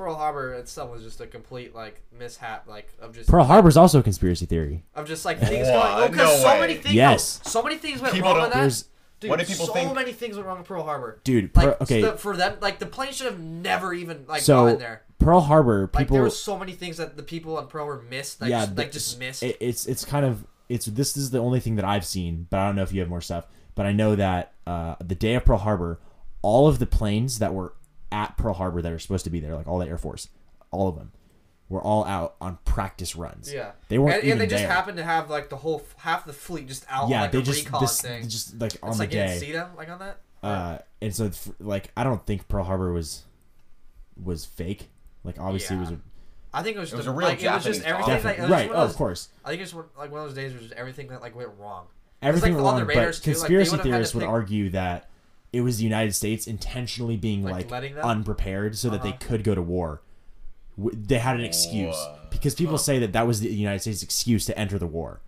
Pearl 0.00 0.14
Harbor 0.14 0.54
itself 0.54 0.90
was 0.90 1.02
just 1.02 1.20
a 1.20 1.26
complete 1.26 1.74
like 1.74 2.00
mishap, 2.18 2.66
like 2.66 2.88
of 3.00 3.14
just 3.14 3.28
Pearl 3.28 3.44
Harbor's 3.44 3.76
also 3.76 3.98
a 3.98 4.02
conspiracy 4.02 4.46
theory. 4.46 4.82
of 4.94 5.06
just 5.06 5.24
like 5.26 5.38
things 5.38 5.68
What? 5.68 5.74
going. 5.74 6.04
Oh, 6.04 6.08
because 6.08 6.38
No 6.38 6.42
so 6.42 6.48
way. 6.54 6.60
many 6.60 6.74
things. 6.74 6.94
Yes. 6.94 7.40
so 7.44 7.62
many 7.62 7.76
things 7.76 8.00
went 8.00 8.14
People 8.14 8.30
wrong 8.30 8.36
don't- 8.38 8.44
with 8.46 8.52
that. 8.54 8.60
There's, 8.60 8.84
Dude, 9.20 9.28
What 9.28 9.38
do 9.38 9.44
people 9.44 9.66
so 9.66 9.74
think- 9.74 9.94
many 9.94 10.12
things 10.12 10.36
went 10.36 10.48
wrong 10.48 10.56
with 10.58 10.66
Pearl 10.66 10.82
Harbor. 10.82 11.20
dude, 11.24 11.54
Like 11.54 11.78
okay, 11.82 12.00
the, 12.00 12.12
for 12.12 12.34
them, 12.34 12.56
like 12.62 12.78
the 12.78 12.86
plane 12.86 13.12
should 13.12 13.26
have 13.26 13.38
never 13.38 13.92
even 13.92 14.24
like 14.26 14.40
so 14.40 14.64
gotten 14.64 14.78
there. 14.78 15.02
Pearl 15.18 15.40
Harbor, 15.42 15.90
Like 15.92 16.04
people, 16.06 16.14
there 16.14 16.22
were 16.22 16.30
so 16.30 16.58
many 16.58 16.72
things 16.72 16.96
that 16.96 17.18
the 17.18 17.22
people 17.22 17.58
on 17.58 17.66
Pearl 17.66 17.84
Harbor 17.84 18.02
missed. 18.08 18.40
Like, 18.40 18.48
yeah, 18.48 18.60
just, 18.64 18.76
like 18.78 18.86
th- 18.86 18.92
just 18.94 19.18
missed. 19.18 19.42
It, 19.42 19.58
it's 19.60 19.84
it's 19.84 20.06
kind 20.06 20.24
of 20.24 20.46
it's 20.70 20.86
this 20.86 21.18
is 21.18 21.30
the 21.32 21.38
only 21.38 21.60
thing 21.60 21.76
that 21.76 21.84
I've 21.84 22.06
seen, 22.06 22.46
but 22.48 22.60
I 22.60 22.66
don't 22.66 22.76
know 22.76 22.82
if 22.82 22.94
you 22.94 23.00
have 23.00 23.10
more 23.10 23.20
stuff. 23.20 23.46
But 23.74 23.84
I 23.84 23.92
know 23.92 24.16
that 24.16 24.54
uh, 24.66 24.94
the 25.04 25.14
day 25.14 25.34
of 25.34 25.44
Pearl 25.44 25.58
Harbor, 25.58 26.00
all 26.40 26.66
of 26.66 26.78
the 26.78 26.86
planes 26.86 27.40
that 27.40 27.52
were 27.52 27.74
at 28.12 28.36
Pearl 28.36 28.54
Harbor 28.54 28.82
that 28.82 28.92
are 28.92 28.98
supposed 28.98 29.24
to 29.24 29.30
be 29.30 29.40
there, 29.40 29.54
like 29.54 29.66
all 29.68 29.78
the 29.78 29.86
Air 29.86 29.98
Force, 29.98 30.28
all 30.70 30.88
of 30.88 30.96
them, 30.96 31.12
were 31.68 31.80
all 31.82 32.04
out 32.04 32.34
on 32.40 32.58
practice 32.64 33.14
runs. 33.14 33.52
yeah, 33.52 33.72
they 33.88 33.98
weren't 33.98 34.14
and, 34.16 34.24
even 34.24 34.32
and 34.32 34.40
they 34.40 34.46
just 34.46 34.62
there. 34.64 34.70
happened 34.72 34.96
to 34.96 35.04
have 35.04 35.30
like 35.30 35.48
the 35.50 35.56
whole 35.56 35.82
half 35.98 36.24
the 36.24 36.32
fleet 36.32 36.66
just 36.68 36.84
out. 36.88 37.08
yeah, 37.08 37.16
on, 37.16 37.22
like, 37.22 37.32
they 37.32 37.38
a 37.38 37.42
just 37.42 37.64
recon 37.64 37.80
this 37.82 38.00
thing. 38.00 38.22
just 38.28 38.60
like 38.60 38.72
on 38.82 38.88
it's 38.90 38.98
the 38.98 39.04
like 39.04 39.12
you 39.12 39.18
didn't 39.20 39.30
day. 39.40 39.46
see 39.46 39.52
them 39.52 39.70
like 39.76 39.88
on 39.88 39.98
that. 40.00 40.18
Uh, 40.42 40.78
and 41.02 41.14
so 41.14 41.26
f- 41.26 41.50
like 41.60 41.90
I 41.96 42.02
don't 42.04 42.24
think 42.26 42.48
Pearl 42.48 42.64
Harbor 42.64 42.92
was 42.92 43.24
was 44.22 44.44
fake. 44.44 44.88
Like 45.24 45.38
obviously 45.38 45.76
it 45.76 45.80
was 45.80 45.90
Yeah. 45.90 45.96
a, 45.96 46.00
I 46.58 46.62
think 46.64 46.76
it 46.76 46.80
was, 46.80 46.92
It 46.92 46.96
was 46.96 47.04
the, 47.04 47.12
a 47.12 47.14
real 47.14 47.28
like, 47.28 47.42
it 47.42 47.48
was 47.50 47.62
just 47.64 47.82
Japanese 47.84 48.08
everything. 48.08 48.24
Like, 48.24 48.38
it 48.38 48.42
was 48.42 48.50
right. 48.50 48.68
one 48.68 48.76
Oh, 48.78 48.82
of 48.82 48.90
of 48.90 48.96
course, 48.96 49.28
I 49.44 49.50
think 49.50 49.62
it's 49.62 49.72
like 49.74 50.10
one 50.10 50.20
of 50.22 50.26
those 50.26 50.34
days 50.34 50.52
where 50.52 50.60
just 50.62 50.72
everything 50.72 51.06
that 51.08 51.20
like 51.20 51.36
went 51.36 51.50
wrong. 51.58 51.86
everything 52.22 52.54
like, 52.54 52.64
went 52.64 52.74
on 52.74 52.86
the 52.86 52.86
wrong. 52.86 53.04
But 53.06 53.14
too, 53.14 53.30
conspiracy 53.30 53.70
would've 53.70 53.84
had 53.84 53.90
to 53.90 53.92
theorists 53.92 54.14
would 54.16 54.20
pick- 54.22 54.28
argue 54.30 54.70
that 54.70 55.08
it 55.52 55.62
was 55.62 55.78
the 55.78 55.84
United 55.84 56.14
States 56.14 56.46
intentionally 56.46 57.16
being 57.16 57.42
Like, 57.42 57.52
like, 57.54 57.70
letting 57.70 57.94
them? 57.96 58.04
unprepared 58.04 58.76
so 58.78 58.88
that 58.90 59.02
they 59.02 59.08
Uh-huh. 59.10 59.18
could 59.20 59.44
go 59.44 59.54
to 59.54 59.62
war. 59.62 60.00
They 60.78 61.18
had 61.18 61.36
an 61.36 61.44
excuse 61.44 61.94
Whoa. 61.96 62.18
because 62.30 62.54
people 62.54 62.78
say 62.78 62.98
that 63.00 63.12
that 63.12 63.26
was 63.26 63.40
the 63.40 63.48
United 63.52 63.80
States' 63.80 64.02
excuse 64.02 64.46
to 64.46 64.56
enter 64.58 64.78
the 64.78 64.86
war. 64.86 65.20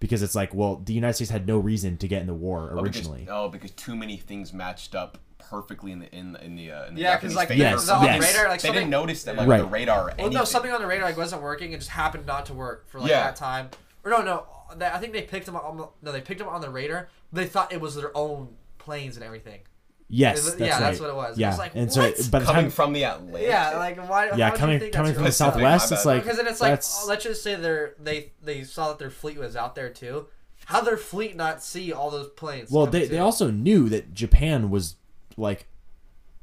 Because 0.00 0.22
it's 0.22 0.34
like, 0.34 0.54
well, 0.54 0.76
the 0.76 0.92
United 0.92 1.14
States 1.14 1.30
had 1.30 1.46
no 1.46 1.58
reason 1.58 1.96
to 1.98 2.06
get 2.08 2.20
in 2.20 2.26
the 2.28 2.34
war 2.34 2.70
Oh, 2.72 2.80
originally. 2.80 3.20
because, 3.20 3.34
oh, 3.34 3.48
because 3.48 3.70
too 3.72 3.96
many 3.96 4.16
things 4.16 4.52
matched 4.52 4.94
up 4.94 5.18
perfectly 5.38 5.92
in 5.92 6.00
the 6.00 6.14
in 6.14 6.32
the 6.32 6.44
in 6.44 6.56
the, 6.56 6.70
uh, 6.70 6.86
in 6.86 6.94
the 6.94 7.00
Yeah, 7.00 7.12
'cause, 7.14 7.32
Japanese 7.32 7.36
like, 7.36 7.48
favor. 7.48 7.58
Yes, 7.60 7.88
on 7.88 8.04
yes. 8.04 8.20
the 8.20 8.26
radar, 8.38 8.48
like 8.48 8.60
they 8.60 8.68
something, 8.68 8.80
didn't 8.82 8.90
notice 8.90 9.24
that 9.24 9.36
like 9.36 9.48
Right. 9.48 9.58
the 9.58 9.64
radar 9.66 10.00
or 10.00 10.04
Well, 10.06 10.14
anything. 10.18 10.34
no, 10.34 10.44
something 10.44 10.70
on 10.70 10.80
the 10.80 10.86
radar 10.86 11.08
like 11.08 11.16
wasn't 11.16 11.42
working. 11.42 11.72
It 11.72 11.78
just 11.78 11.90
happened 11.90 12.26
not 12.26 12.46
to 12.46 12.54
work 12.54 12.88
for 12.88 13.00
like 13.00 13.10
Yeah. 13.10 13.22
that 13.24 13.36
time. 13.36 13.70
Or 14.04 14.10
no, 14.10 14.22
no. 14.22 14.44
They, 14.76 14.86
I 14.86 14.98
think 14.98 15.14
they 15.14 15.22
picked 15.22 15.46
them 15.46 15.56
up. 15.56 15.64
On 15.64 15.78
the, 15.78 15.88
no, 16.02 16.12
they 16.12 16.20
picked 16.20 16.40
them 16.40 16.48
on 16.48 16.60
the 16.60 16.68
radar. 16.70 17.08
They 17.32 17.46
thought 17.46 17.72
it 17.72 17.80
was 17.80 17.94
their 17.96 18.14
own 18.16 18.50
planes 18.88 19.16
and 19.16 19.24
everything. 19.24 19.60
yes, 20.08 20.38
it- 20.38 20.58
that's 20.58 20.60
yeah, 20.60 20.72
right. 20.72 20.80
that's 20.80 21.00
what 21.00 21.10
it 21.10 21.14
was. 21.16 21.36
It 21.36 21.40
Yeah, 21.42 21.50
was 21.50 21.58
like, 21.58 21.72
and 21.74 21.86
what? 21.94 22.16
so 22.16 22.30
by 22.30 22.38
the 22.38 22.44
coming 22.46 22.62
time, 22.62 22.70
from 22.70 22.92
the 22.94 23.02
Atlantic. 23.04 23.42
Yeah, 23.48 23.76
like 23.76 24.08
why? 24.08 24.24
yeah, 24.26 24.30
how 24.30 24.36
would 24.36 24.40
you 24.52 24.58
coming 24.58 24.80
think 24.80 24.92
coming 24.94 25.12
from 25.12 25.24
the 25.24 25.28
really 25.28 25.30
Pacific, 25.30 25.52
southwest, 25.54 25.92
it's 25.92 26.06
like 26.06 26.22
because 26.22 26.38
then 26.38 26.46
it's 26.46 26.60
like 26.60 26.70
that's- 26.70 27.04
let's 27.06 27.24
just 27.24 27.42
say 27.42 27.54
they're 27.56 27.94
they 28.00 28.32
they 28.42 28.64
saw 28.64 28.88
that 28.88 28.98
their 28.98 29.10
fleet 29.10 29.38
was 29.38 29.54
out 29.56 29.74
there 29.74 29.90
too. 29.90 30.26
How 30.64 30.80
their 30.80 30.96
fleet 30.96 31.36
not 31.36 31.62
see 31.62 31.92
all 31.92 32.10
those 32.10 32.28
planes? 32.30 32.70
Well, 32.70 32.86
coming 32.86 33.02
they, 33.02 33.08
they 33.08 33.18
also 33.18 33.50
knew 33.50 33.88
that 33.90 34.12
Japan 34.14 34.70
was 34.70 34.96
like 35.36 35.66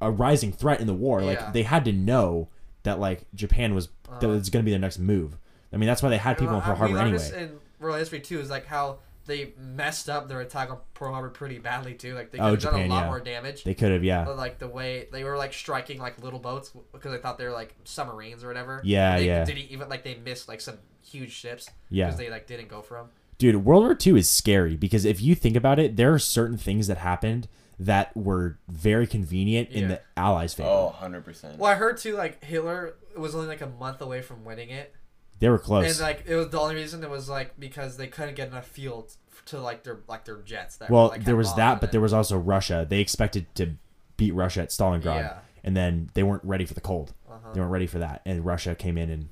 a 0.02 0.12
rising 0.12 0.52
threat 0.52 0.80
in 0.82 0.88
the 0.88 0.93
war. 0.93 1.20
Yeah. 1.22 1.28
Like 1.28 1.54
they 1.54 1.64
had 1.64 1.86
to 1.86 1.91
know 1.91 2.50
that 2.84 3.00
like 3.00 3.26
Japan 3.34 3.74
was 3.76 3.88
that 3.88 4.18
Uh-huh. 4.18 4.28
was 4.28 4.50
going 4.52 4.64
to 4.64 4.66
be 4.66 4.72
their 4.72 4.80
next 4.80 5.00
move. 5.00 5.38
I 5.74 5.78
mean, 5.78 5.88
that's 5.88 6.02
why 6.04 6.10
they 6.10 6.18
had 6.18 6.38
people 6.38 6.56
in 6.56 6.62
Uh, 6.62 6.66
Pearl 6.66 6.74
we 6.76 6.80
Harbor 6.80 6.93
learned 6.93 7.20
anyway. 7.22 7.43
in 7.43 7.60
world 7.80 7.98
history 8.00 8.20
too 8.20 8.39
is 8.39 8.50
like 8.50 8.66
how 8.68 9.00
they 9.26 9.54
messed 9.58 10.10
up 10.10 10.28
their 10.28 10.42
attack 10.42 10.70
on 10.70 10.78
Pearl 10.94 11.12
Harbor 11.14 11.30
pretty 11.30 11.58
badly 11.60 11.94
too. 11.94 12.14
Like 12.16 12.32
they 12.32 12.38
could 12.38 12.44
Oh, 12.44 12.52
have 12.52 12.60
done 12.62 12.74
Japan, 12.74 12.90
a 12.90 12.94
lot 12.94 13.02
yeah. 13.04 13.08
more 13.08 13.20
damage. 13.20 13.64
They 13.64 13.74
could 13.74 13.92
have, 13.92 14.04
yeah, 14.04 14.24
But, 14.26 14.38
like 14.38 14.60
the 14.60 14.68
way 14.68 15.08
they 15.12 15.24
were 15.24 15.38
like 15.38 15.54
striking 15.54 16.00
like 16.00 16.22
little 16.22 16.40
boats 16.40 16.72
because 16.92 17.12
they 17.12 17.18
thought 17.18 17.38
they 17.38 17.46
were 17.46 17.52
like 17.52 17.76
submarines 17.84 18.44
or 18.44 18.48
whatever. 18.48 18.82
Yeah, 18.84 19.18
they 19.18 19.28
yeah. 19.28 19.44
Didn't 19.46 19.70
even 19.70 19.90
like 19.90 20.04
they 20.04 20.16
missed 20.16 20.48
like 20.48 20.62
some 20.62 20.78
huge 21.04 21.32
ships 21.32 21.70
yeah. 21.90 22.06
because 22.06 22.18
they 22.20 22.30
like 22.30 22.48
didn't 22.48 22.68
go 22.70 22.82
for 22.82 22.98
them. 22.98 23.08
Dude, 23.38 23.58
World 23.66 23.84
War 23.84 23.98
II 24.06 24.18
is 24.18 24.30
scary 24.30 24.76
because 24.78 25.04
if 25.06 25.22
you 25.22 25.36
think 25.36 25.56
about 25.58 25.78
it, 25.78 25.98
there 25.98 26.14
are 26.14 26.20
certain 26.20 26.58
things 26.58 26.88
that 26.88 27.00
happened 27.00 27.48
that 27.78 28.16
were 28.16 28.58
very 28.70 29.06
convenient 29.06 29.70
in 29.72 29.90
the 29.90 30.02
Allies' 30.16 30.54
favor. 30.54 30.70
Oh, 30.70 30.96
100%. 31.02 31.58
Well, 31.58 31.70
I 31.70 31.76
heard 31.76 31.98
too 31.98 32.16
like 32.16 32.42
Hitler 32.44 32.96
was 33.18 33.36
only 33.36 33.48
like 33.48 33.60
a 33.62 33.68
month 33.68 34.00
away 34.02 34.22
from 34.22 34.46
winning 34.46 34.70
it, 34.70 34.94
They 35.40 35.50
were 35.50 35.60
close. 35.60 36.00
and 36.00 36.00
like 36.08 36.24
it 36.28 36.36
was 36.36 36.50
the 36.50 36.60
only 36.60 36.76
reason 36.76 37.04
it 37.04 37.10
was 37.10 37.28
like 37.30 37.60
because 37.60 37.98
they 37.98 38.08
couldn't 38.08 38.36
get 38.36 38.48
enough 38.50 38.68
fuel 38.68 39.10
to 39.48 39.60
like 39.60 39.84
their 39.84 40.00
like 40.08 40.26
their 40.26 40.38
jets. 40.38 40.78
That 40.78 40.90
well, 40.90 41.10
like, 41.10 41.24
there 41.26 41.36
was 41.36 41.54
that, 41.56 41.80
but 41.82 41.90
it. 41.90 41.92
there 41.92 42.02
was 42.02 42.14
also 42.14 42.38
Russia. 42.38 42.86
They 42.90 43.00
expected 43.00 43.54
to 43.56 43.74
beat 44.18 44.32
Russia 44.34 44.62
at 44.62 44.70
Stalingrad, 44.70 45.04
Yeah. 45.04 45.38
and 45.64 45.76
then 45.76 46.10
they 46.14 46.24
weren't 46.24 46.44
ready 46.46 46.66
for 46.66 46.74
the 46.74 46.82
cold. 46.82 47.14
Uh-huh. 47.30 47.52
They 47.54 47.60
weren't 47.60 47.72
ready 47.72 47.88
for 47.88 48.00
that, 48.00 48.22
and 48.26 48.46
Russia 48.46 48.76
came 48.76 48.98
in 48.98 49.10
and 49.10 49.30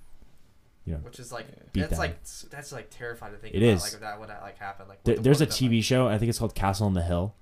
you 0.86 0.92
know 0.94 1.00
which 1.00 1.18
is 1.20 1.32
like 1.32 1.46
Beat 1.72 1.82
that's 1.82 1.92
them. 1.92 2.00
like 2.00 2.18
that's 2.52 2.72
like 2.74 2.90
terrifying 2.90 3.32
to 3.34 3.40
think 3.40 3.56
It 3.56 3.60
about. 3.64 3.68
is. 3.76 3.84
like 3.84 3.94
if 3.94 4.00
that 4.02 4.20
would 4.20 4.28
like 4.30 4.58
happen. 4.60 4.88
Like 4.90 5.04
There, 5.06 5.16
the 5.16 5.22
there's 5.22 5.40
a 5.40 5.46
war 5.46 5.48
would've 5.48 5.72
TV 5.72 5.82
show. 5.84 6.08
I 6.10 6.18
think 6.18 6.30
it's 6.30 6.38
called 6.40 6.54
Castle 6.54 6.86
on 6.88 6.94
the 6.94 7.04
Hill, 7.04 7.34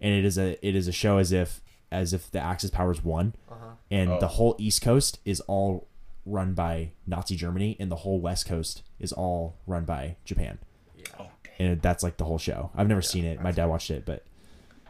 and 0.00 0.14
it 0.14 0.24
is 0.24 0.38
a 0.38 0.56
it 0.66 0.74
is 0.74 0.88
a 0.88 0.92
show 0.92 1.18
as 1.18 1.30
if 1.32 1.60
as 1.92 2.12
if 2.14 2.30
the 2.30 2.40
Axis 2.40 2.70
powers 2.70 3.04
won, 3.04 3.34
Like. 3.48 3.58
Uh-huh. 3.60 3.70
and 3.90 4.10
Oh. 4.12 4.20
the 4.20 4.28
whole 4.28 4.56
East 4.58 4.80
Coast 4.82 5.20
is 5.26 5.40
all 5.40 5.86
run 6.26 6.52
by 6.52 6.90
Nazi 7.06 7.36
Germany, 7.36 7.76
and 7.80 7.90
the 7.90 7.96
whole 7.96 8.20
West 8.20 8.46
Coast 8.46 8.82
is 8.98 9.12
all 9.12 9.56
run 9.66 9.84
by 9.86 10.16
Japan, 10.24 10.58
Yeah. 10.96 11.04
Oh, 11.18 11.26
damn. 11.58 11.72
and 11.72 11.80
that's 11.82 12.02
like 12.02 12.16
the 12.18 12.24
whole 12.24 12.38
show. 12.38 12.70
I've 12.74 12.88
never 12.88 13.00
seen 13.02 13.24
it. 13.24 13.40
My 13.40 13.52
dad 13.52 13.66
watched 13.66 13.90
it, 13.90 14.04
but 14.04 14.24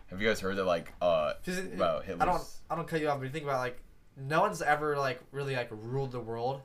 Have 0.06 0.20
you 0.20 0.26
guys 0.28 0.40
heard 0.40 0.56
that, 0.56 0.64
like, 0.64 0.92
uh 1.00 1.34
it- 1.44 1.74
about 1.74 2.04
I 2.08 2.24
don't 2.24 2.42
I 2.70 2.74
don't 2.74 2.88
cut 2.88 3.00
you 3.00 3.08
off, 3.08 3.18
but 3.18 3.24
you 3.26 3.30
think 3.30 3.44
about 3.44 3.58
like 3.60 3.78
no 4.16 4.40
one's 4.40 4.62
ever 4.62 4.96
like 4.96 5.20
really 5.30 5.54
like 5.54 5.68
ruled 5.70 6.12
the 6.12 6.20
world. 6.20 6.62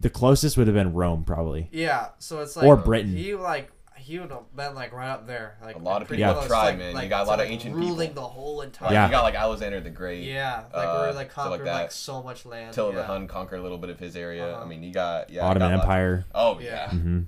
the 0.00 0.08
closest 0.10 0.56
would 0.56 0.68
have 0.68 0.74
been 0.74 0.92
Rome, 0.94 1.24
probably. 1.24 1.68
Yeah, 1.72 2.10
so 2.18 2.40
it's 2.40 2.56
like 2.56 2.64
Or 2.66 2.76
Britain. 2.76 3.16
He 3.16 3.34
like 3.34 3.72
he 3.98 4.18
would 4.18 4.30
have 4.30 4.54
been 4.56 4.74
like 4.74 4.92
right 4.92 5.08
up 5.10 5.26
there. 5.26 5.56
Like 5.62 5.76
A 5.76 5.78
lot 5.78 6.02
of 6.02 6.08
people 6.08 6.24
close, 6.24 6.38
have 6.44 6.46
tried, 6.48 6.68
like- 6.70 6.78
man. 6.78 7.02
You 7.02 7.08
got 7.08 7.22
a 7.22 7.24
to, 7.24 7.30
lot 7.30 7.40
of 7.40 7.46
like, 7.46 7.52
ancient 7.52 7.74
ruling 7.76 8.08
people. 8.08 8.22
the 8.22 8.28
whole 8.28 8.60
entire. 8.62 8.86
Like, 8.86 8.92
Yeah. 8.94 9.06
You 9.06 9.10
got, 9.12 9.22
like, 9.22 9.34
Alexander 9.34 9.80
the 9.80 9.90
Great. 9.90 10.24
Yeah, 10.24 10.64
like 10.74 10.86
uh, 10.88 10.94
we're 10.98 11.12
like 11.12 11.30
stuff 11.32 11.50
like 11.50 11.60
conquered 11.60 11.66
like 11.66 11.92
so 11.92 12.22
much 12.22 12.46
land. 12.46 12.74
Till 12.74 12.90
yeah. 12.90 12.96
the 12.96 13.04
Hun 13.04 13.26
conquered 13.28 13.58
a 13.58 13.62
little 13.62 13.78
bit 13.78 13.90
of 13.90 13.98
his 13.98 14.16
area. 14.16 14.52
Uh-huh. 14.54 14.62
I 14.64 14.66
mean, 14.66 14.82
you 14.82 14.92
got... 14.92 15.30
yeah, 15.30 15.44
Ottoman 15.44 15.70
got 15.70 15.74
lots- 15.76 15.82
Empire. 15.84 16.24
Oh, 16.34 16.58
Yeah. 16.60 16.66
yeah. 16.70 16.90
hmm 16.90 17.20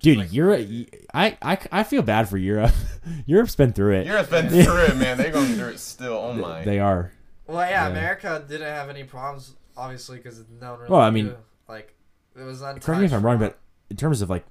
Dude, 0.00 0.18
like 0.18 0.32
Europe. 0.34 0.68
I, 1.14 1.38
I 1.40 1.58
I 1.72 1.82
feel 1.82 2.02
bad 2.02 2.28
for 2.28 2.36
Europe. 2.36 2.72
Europe's 3.26 3.56
been 3.56 3.72
through 3.72 3.94
it. 4.00 4.06
Europe's 4.06 4.28
been 4.28 4.48
through 4.50 4.82
it, 4.84 4.96
man. 4.96 5.16
They're 5.16 5.30
going 5.32 5.54
through 5.54 5.68
it 5.70 5.78
still. 5.78 6.12
Oh, 6.14 6.32
my. 6.34 6.62
They 6.62 6.78
are. 6.78 7.10
Well, 7.46 7.58
yeah, 7.60 7.86
Yeah. 7.86 7.88
America 7.88 8.44
didn't 8.46 8.66
have 8.66 8.90
any 8.90 9.04
problems, 9.04 9.54
obviously, 9.76 10.18
because 10.18 10.42
no 10.60 10.72
one 10.72 10.80
really. 10.80 10.90
Well, 10.90 11.00
I 11.00 11.10
mean- 11.10 11.26
knew. 11.28 11.36
like 11.68 11.94
it 12.36 12.42
was 12.42 12.60
untouched. 12.60 12.84
Correct 12.84 13.00
me 13.00 13.06
if 13.06 13.14
I'm 13.14 13.24
wrong, 13.24 13.38
but 13.38 13.58
in 13.88 13.96
terms 13.96 14.20
of 14.20 14.28
like 14.28 14.44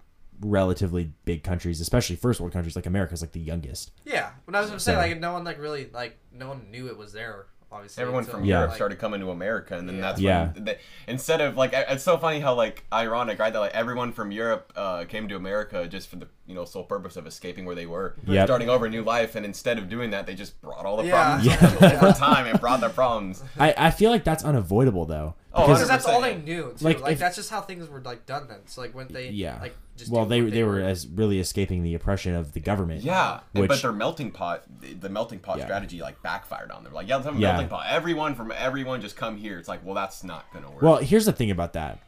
relatively 0.43 1.11
big 1.25 1.43
countries, 1.43 1.79
especially 1.81 2.15
first 2.15 2.39
world 2.39 2.53
countries, 2.53 2.75
like 2.75 2.85
America's 2.85 3.21
like 3.21 3.31
the 3.31 3.39
youngest. 3.39 3.91
yeah, 4.05 4.31
when 4.45 4.55
I 4.55 4.59
was 4.61 4.69
gonna 4.69 4.79
say 4.79 4.93
So- 4.93 4.97
like 4.97 5.19
no 5.19 5.33
one 5.33 5.43
like 5.43 5.59
really 5.59 5.89
like 5.93 6.17
no 6.31 6.47
one 6.49 6.67
knew 6.71 6.87
it 6.87 6.97
was 6.97 7.13
there. 7.13 7.45
Obviously, 7.71 8.03
Everyone 8.03 8.23
from 8.23 8.45
Yeah. 8.45 8.57
Europe 8.57 8.69
like- 8.69 8.75
started 8.75 8.99
coming 8.99 9.19
to 9.21 9.31
America, 9.31 9.75
and 9.75 9.89
then 9.89 9.95
Yeah. 9.95 10.01
that's 10.01 10.21
Yeah. 10.21 10.49
they, 10.55 10.77
instead 11.07 11.41
of 11.41 11.57
like 11.57 11.71
it's 11.73 12.03
so 12.03 12.17
funny 12.19 12.39
how 12.39 12.53
like 12.53 12.83
ironic, 12.93 13.39
right? 13.39 13.51
That 13.51 13.57
like 13.57 13.73
everyone 13.73 14.11
from 14.11 14.31
Europe 14.31 14.71
uh, 14.75 15.05
came 15.05 15.27
to 15.29 15.35
America 15.35 15.87
just 15.87 16.07
for 16.07 16.17
the 16.17 16.27
you 16.45 16.53
know 16.53 16.65
sole 16.65 16.83
purpose 16.83 17.15
of 17.17 17.25
escaping 17.25 17.65
where 17.65 17.73
they 17.73 17.87
were, 17.87 18.15
Yep. 18.27 18.45
starting 18.47 18.69
over 18.69 18.85
a 18.85 18.89
new 18.91 19.01
life, 19.01 19.35
and 19.35 19.43
instead 19.43 19.79
of 19.79 19.89
doing 19.89 20.11
that, 20.11 20.27
they 20.27 20.35
just 20.35 20.61
brought 20.61 20.85
all 20.85 20.97
the 20.97 21.05
Yeah. 21.05 21.39
problems 21.39 21.45
Yeah. 21.81 21.95
over 22.03 22.11
time 22.13 22.45
and 22.45 22.59
brought 22.59 22.79
the 22.79 22.89
problems. 22.89 23.43
I, 23.59 23.73
I 23.75 23.89
feel 23.89 24.11
like 24.11 24.23
that's 24.23 24.43
unavoidable 24.43 25.05
though 25.05 25.33
Oh, 25.55 25.67
because 25.67 25.87
that's 25.87 26.05
all 26.07 26.19
they 26.21 26.35
knew. 26.35 26.73
Too. 26.77 26.85
Like, 26.85 26.99
Like, 27.01 27.13
if- 27.13 27.19
that's 27.19 27.35
just 27.35 27.49
how 27.51 27.61
things 27.61 27.87
were 27.87 28.01
like 28.01 28.25
done 28.25 28.47
then. 28.47 28.59
So 28.65 28.81
like 28.81 28.95
when 28.95 29.07
they 29.09 29.29
Yeah. 29.29 29.59
like 29.61 29.75
just 29.95 30.11
well, 30.11 30.23
do 30.25 30.29
they 30.29 30.41
what 30.41 30.51
they 30.51 30.63
were 30.63 30.79
as 30.79 31.07
really 31.07 31.39
escaping 31.39 31.83
the 31.83 31.93
oppression 31.93 32.33
of 32.33 32.53
the 32.53 32.59
government. 32.59 33.03
Yeah, 33.03 33.41
Which- 33.51 33.67
but 33.69 33.81
their 33.81 33.91
melting 33.91 34.31
pot, 34.31 34.63
the, 34.81 34.93
the 34.95 35.09
melting 35.09 35.39
pot 35.39 35.59
Yeah. 35.59 35.65
strategy, 35.65 36.01
like 36.01 36.21
backfired 36.23 36.71
on 36.71 36.83
them. 36.83 36.93
Like, 36.93 37.07
yeah, 37.07 37.15
let's 37.17 37.25
have 37.27 37.35
a 37.35 37.39
Yeah. 37.39 37.51
melting 37.51 37.69
pot. 37.69 37.85
Everyone 37.87 38.33
from 38.33 38.51
everyone 38.55 39.01
just 39.01 39.15
come 39.15 39.37
here. 39.37 39.59
It's 39.59 39.67
like, 39.69 39.85
well, 39.85 39.93
that's 39.93 40.23
not 40.23 40.51
gonna 40.51 40.71
work. 40.71 40.81
Well, 40.81 40.97
here's 40.97 41.25
the 41.25 41.33
thing 41.33 41.51
about 41.51 41.73
that. 41.73 41.99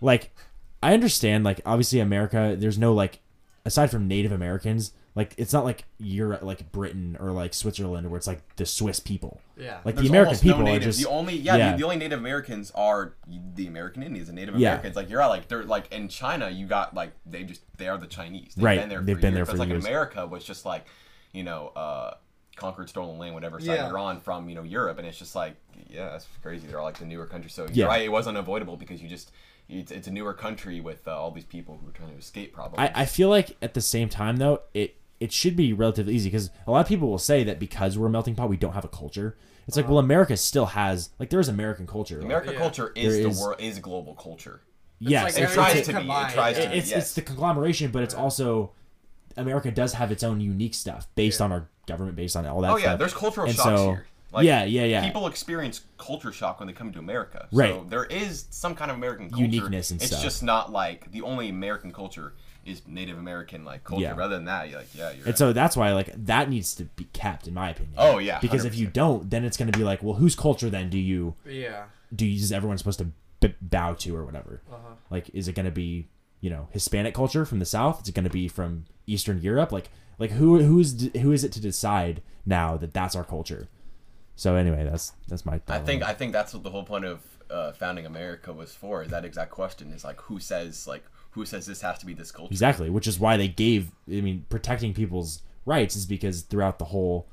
Like, 0.00 0.34
I 0.82 0.94
understand. 0.94 1.44
Like, 1.44 1.60
obviously, 1.66 2.00
America. 2.00 2.56
There's 2.58 2.78
no 2.78 2.94
like, 2.94 3.20
aside 3.66 3.90
from 3.90 4.08
Native 4.08 4.32
Americans, 4.32 4.92
like 5.16 5.34
it's 5.38 5.52
not 5.52 5.64
like 5.64 5.84
Europe, 5.98 6.42
like 6.42 6.70
Britain 6.70 7.16
or 7.18 7.32
like 7.32 7.54
Switzerland, 7.54 8.08
where 8.08 8.18
it's 8.18 8.26
like 8.28 8.42
the 8.56 8.66
Swiss 8.66 9.00
people. 9.00 9.40
Yeah. 9.56 9.78
Like 9.84 9.96
There's 9.96 10.04
the 10.08 10.10
American 10.10 10.28
almost 10.28 10.44
no 10.44 10.52
people 10.56 10.68
are 10.68 10.78
just 10.78 11.02
the 11.02 11.08
only 11.08 11.36
yeah, 11.38 11.56
yeah. 11.56 11.70
The, 11.72 11.78
the 11.78 11.84
only 11.84 11.96
Native 11.96 12.18
Americans 12.20 12.70
are 12.74 13.14
the 13.54 13.66
American 13.66 14.02
Indians 14.04 14.28
and 14.28 14.36
Native 14.36 14.54
Yeah. 14.56 14.72
Americans. 14.72 14.94
Like 14.94 15.08
you're 15.10 15.22
all 15.22 15.30
like 15.30 15.48
they're 15.48 15.64
like 15.64 15.90
in 15.92 16.08
China, 16.08 16.50
you 16.50 16.66
got 16.66 16.94
like 16.94 17.12
they 17.24 17.42
just 17.44 17.62
they 17.78 17.88
are 17.88 17.98
the 17.98 18.06
Chinese. 18.06 18.52
They've 18.54 18.64
Right, 18.64 18.78
Been 18.78 18.88
there 18.90 19.00
they've 19.00 19.16
for 19.16 19.22
been 19.22 19.34
years. 19.34 19.34
there 19.34 19.44
But 19.46 19.50
for 19.50 19.52
it's 19.54 19.60
like 19.60 19.68
years. 19.70 19.84
America 19.84 20.26
was 20.26 20.44
just 20.44 20.64
like, 20.66 20.84
you 21.32 21.42
know, 21.44 21.68
uh, 21.74 22.14
conquered 22.56 22.88
stolen 22.90 23.18
land, 23.18 23.34
whatever 23.34 23.58
side 23.58 23.74
Yeah. 23.74 23.88
you're 23.88 23.98
on 23.98 24.20
from, 24.20 24.48
you 24.50 24.54
know, 24.54 24.62
Europe, 24.62 24.98
and 24.98 25.06
it's 25.06 25.18
just 25.18 25.34
like, 25.34 25.56
yeah, 25.88 26.10
that's 26.10 26.26
crazy. 26.42 26.66
They're 26.66 26.78
all 26.78 26.84
like 26.84 26.98
the 26.98 27.06
newer 27.06 27.26
country. 27.26 27.50
So 27.50 27.66
Yeah. 27.72 27.86
right, 27.86 28.02
it 28.02 28.12
was 28.12 28.26
unavoidable 28.28 28.76
because 28.76 29.02
you 29.02 29.08
just. 29.08 29.32
It's, 29.68 29.90
it's 29.90 30.06
a 30.06 30.12
newer 30.12 30.32
country 30.32 30.78
with 30.78 31.08
uh, 31.08 31.20
all 31.20 31.32
these 31.32 31.44
people 31.44 31.80
who 31.82 31.88
are 31.88 31.92
trying 31.92 32.12
to 32.12 32.16
escape. 32.16 32.52
Probably. 32.54 32.78
I, 32.78 33.02
I 33.02 33.04
feel 33.04 33.28
like 33.28 33.56
at 33.60 33.74
the 33.74 33.80
same 33.80 34.08
time 34.08 34.36
though, 34.36 34.60
it 34.74 34.94
it 35.20 35.32
should 35.32 35.56
be 35.56 35.72
relatively 35.72 36.14
easy 36.14 36.28
because 36.28 36.50
a 36.66 36.70
lot 36.70 36.80
of 36.80 36.86
people 36.88 37.08
will 37.08 37.18
say 37.18 37.42
that 37.44 37.58
because 37.58 37.96
we're 37.98 38.06
a 38.06 38.10
melting 38.10 38.34
pot, 38.34 38.48
we 38.48 38.56
don't 38.56 38.74
have 38.74 38.84
a 38.84 38.88
culture. 38.88 39.36
It's 39.66 39.76
like, 39.76 39.86
uh-huh. 39.86 39.94
well, 39.94 40.04
America 40.04 40.36
still 40.36 40.66
has 40.66 41.10
like 41.18 41.30
there 41.30 41.40
is 41.40 41.48
American 41.48 41.86
culture. 41.86 42.16
Like, 42.16 42.24
American 42.26 42.52
Yeah. 42.52 42.58
culture 42.58 42.92
is 42.94 43.14
There 43.14 43.22
the 43.24 43.28
is- 43.30 43.40
world 43.40 43.60
is 43.60 43.78
global 43.78 44.14
culture. 44.14 44.60
yes, 44.98 45.34
like 45.34 45.42
It 45.44 45.52
tries 45.52 45.74
it's, 45.76 45.88
to 45.88 45.94
be. 45.94 46.00
It 46.02 46.28
tries 46.30 46.58
yeah. 46.58 46.64
to 46.64 46.70
be. 46.70 46.76
it's, 46.78 46.90
yes. 46.90 46.98
it's 47.02 47.14
the 47.14 47.22
conglomeration, 47.22 47.90
but 47.90 48.02
it's 48.02 48.14
also 48.14 48.72
America 49.36 49.70
does 49.70 49.94
have 49.94 50.10
its 50.12 50.22
own 50.22 50.40
unique 50.40 50.74
stuff 50.74 51.08
based 51.14 51.40
Yeah. 51.40 51.44
on 51.46 51.52
our 51.52 51.68
government, 51.86 52.16
based 52.16 52.36
on 52.36 52.46
all 52.46 52.60
that. 52.62 52.70
Oh 52.72 52.76
yeah, 52.76 52.84
stuff. 52.84 52.98
there's 52.98 53.14
cultural 53.14 53.46
And 53.46 53.56
shocks 53.56 53.68
so- 53.68 53.86
here. 53.90 54.06
Like, 54.32 54.44
yeah, 54.44 54.64
yeah, 54.64 54.84
yeah. 54.84 55.04
People 55.06 55.28
experience 55.28 55.82
culture 55.98 56.32
shock 56.32 56.58
when 56.58 56.66
they 56.66 56.72
come 56.72 56.92
to 56.92 56.98
America. 56.98 57.46
Right. 57.52 57.72
So 57.74 57.86
there 57.88 58.04
is 58.04 58.46
some 58.50 58.74
kind 58.74 58.90
of 58.90 58.96
American 58.96 59.30
culture. 59.30 59.44
Uniqueness 59.44 59.90
and 59.92 60.00
it's 60.02 60.10
stuff. 60.10 60.22
just 60.22 60.42
not 60.42 60.72
like 60.72 61.10
the 61.12 61.22
only 61.22 61.48
American 61.48 61.92
culture 61.92 62.34
is 62.66 62.82
Native 62.86 63.18
American 63.18 63.64
like 63.64 63.84
culture. 63.84 64.02
Yeah. 64.02 64.14
Rather 64.16 64.34
than 64.34 64.44
that, 64.46 64.68
you're 64.68 64.78
like, 64.78 64.94
yeah, 64.94 65.10
you're. 65.10 65.18
And 65.18 65.26
right. 65.26 65.38
so 65.38 65.52
that's 65.52 65.76
why 65.76 65.92
like 65.92 66.12
that 66.26 66.50
needs 66.50 66.74
to 66.76 66.84
be 66.84 67.04
kept, 67.12 67.46
in 67.46 67.54
my 67.54 67.70
opinion. 67.70 67.94
Oh, 67.96 68.18
yeah, 68.18 68.38
because 68.40 68.64
if 68.64 68.76
you 68.76 68.86
don't, 68.86 69.30
then 69.30 69.44
it's 69.44 69.56
going 69.56 69.70
to 69.70 69.78
be 69.78 69.84
like, 69.84 70.02
well, 70.02 70.14
whose 70.14 70.34
culture 70.34 70.70
then 70.70 70.90
do 70.90 70.98
you 70.98 71.34
Yeah. 71.44 71.84
do 72.14 72.26
you, 72.26 72.36
is 72.36 72.52
everyone 72.52 72.78
supposed 72.78 72.98
to 72.98 73.08
b- 73.40 73.54
bow 73.60 73.94
to 73.94 74.16
or 74.16 74.24
whatever? 74.24 74.60
Uh-huh. 74.70 74.94
Like, 75.10 75.30
is 75.32 75.48
it 75.48 75.54
going 75.54 75.66
to 75.66 75.72
be 75.72 76.08
you 76.40 76.50
know 76.50 76.68
Hispanic 76.72 77.14
culture 77.14 77.44
from 77.44 77.58
the 77.58 77.66
South? 77.66 78.02
Is 78.02 78.08
it 78.08 78.14
going 78.14 78.24
to 78.24 78.30
be 78.30 78.48
from 78.48 78.84
Eastern 79.06 79.40
Europe? 79.40 79.72
Like, 79.72 79.88
like 80.18 80.32
who 80.32 80.60
who's 80.62 81.10
who 81.16 81.32
is 81.32 81.44
it 81.44 81.52
to 81.52 81.60
decide 81.60 82.22
now 82.44 82.76
that 82.76 82.92
that's 82.92 83.14
our 83.16 83.24
culture? 83.24 83.68
So 84.34 84.54
anyway, 84.54 84.84
that's 84.84 85.12
that's 85.28 85.46
my. 85.46 85.60
I 85.68 85.78
think 85.78 86.02
I 86.02 86.12
think 86.12 86.32
that's 86.32 86.52
what 86.52 86.62
the 86.62 86.70
whole 86.70 86.84
point 86.84 87.04
of 87.04 87.20
uh, 87.50 87.72
founding 87.72 88.06
America 88.06 88.52
was 88.52 88.74
for. 88.74 89.02
Is 89.02 89.10
that 89.10 89.24
exact 89.24 89.50
question? 89.50 89.92
Is 89.92 90.04
like 90.04 90.20
who 90.22 90.38
says 90.38 90.86
like 90.86 91.04
who 91.36 91.44
says 91.44 91.66
this 91.66 91.82
has 91.82 91.98
to 91.98 92.06
be 92.06 92.14
this 92.14 92.32
culture? 92.32 92.50
Exactly, 92.50 92.90
which 92.90 93.06
is 93.06 93.20
why 93.20 93.36
they 93.36 93.46
gave. 93.46 93.92
I 94.08 94.20
mean, 94.22 94.46
protecting 94.48 94.92
people's 94.94 95.42
rights 95.66 95.94
is 95.94 96.06
because 96.06 96.42
throughout 96.42 96.78
the 96.78 96.86
whole, 96.86 97.28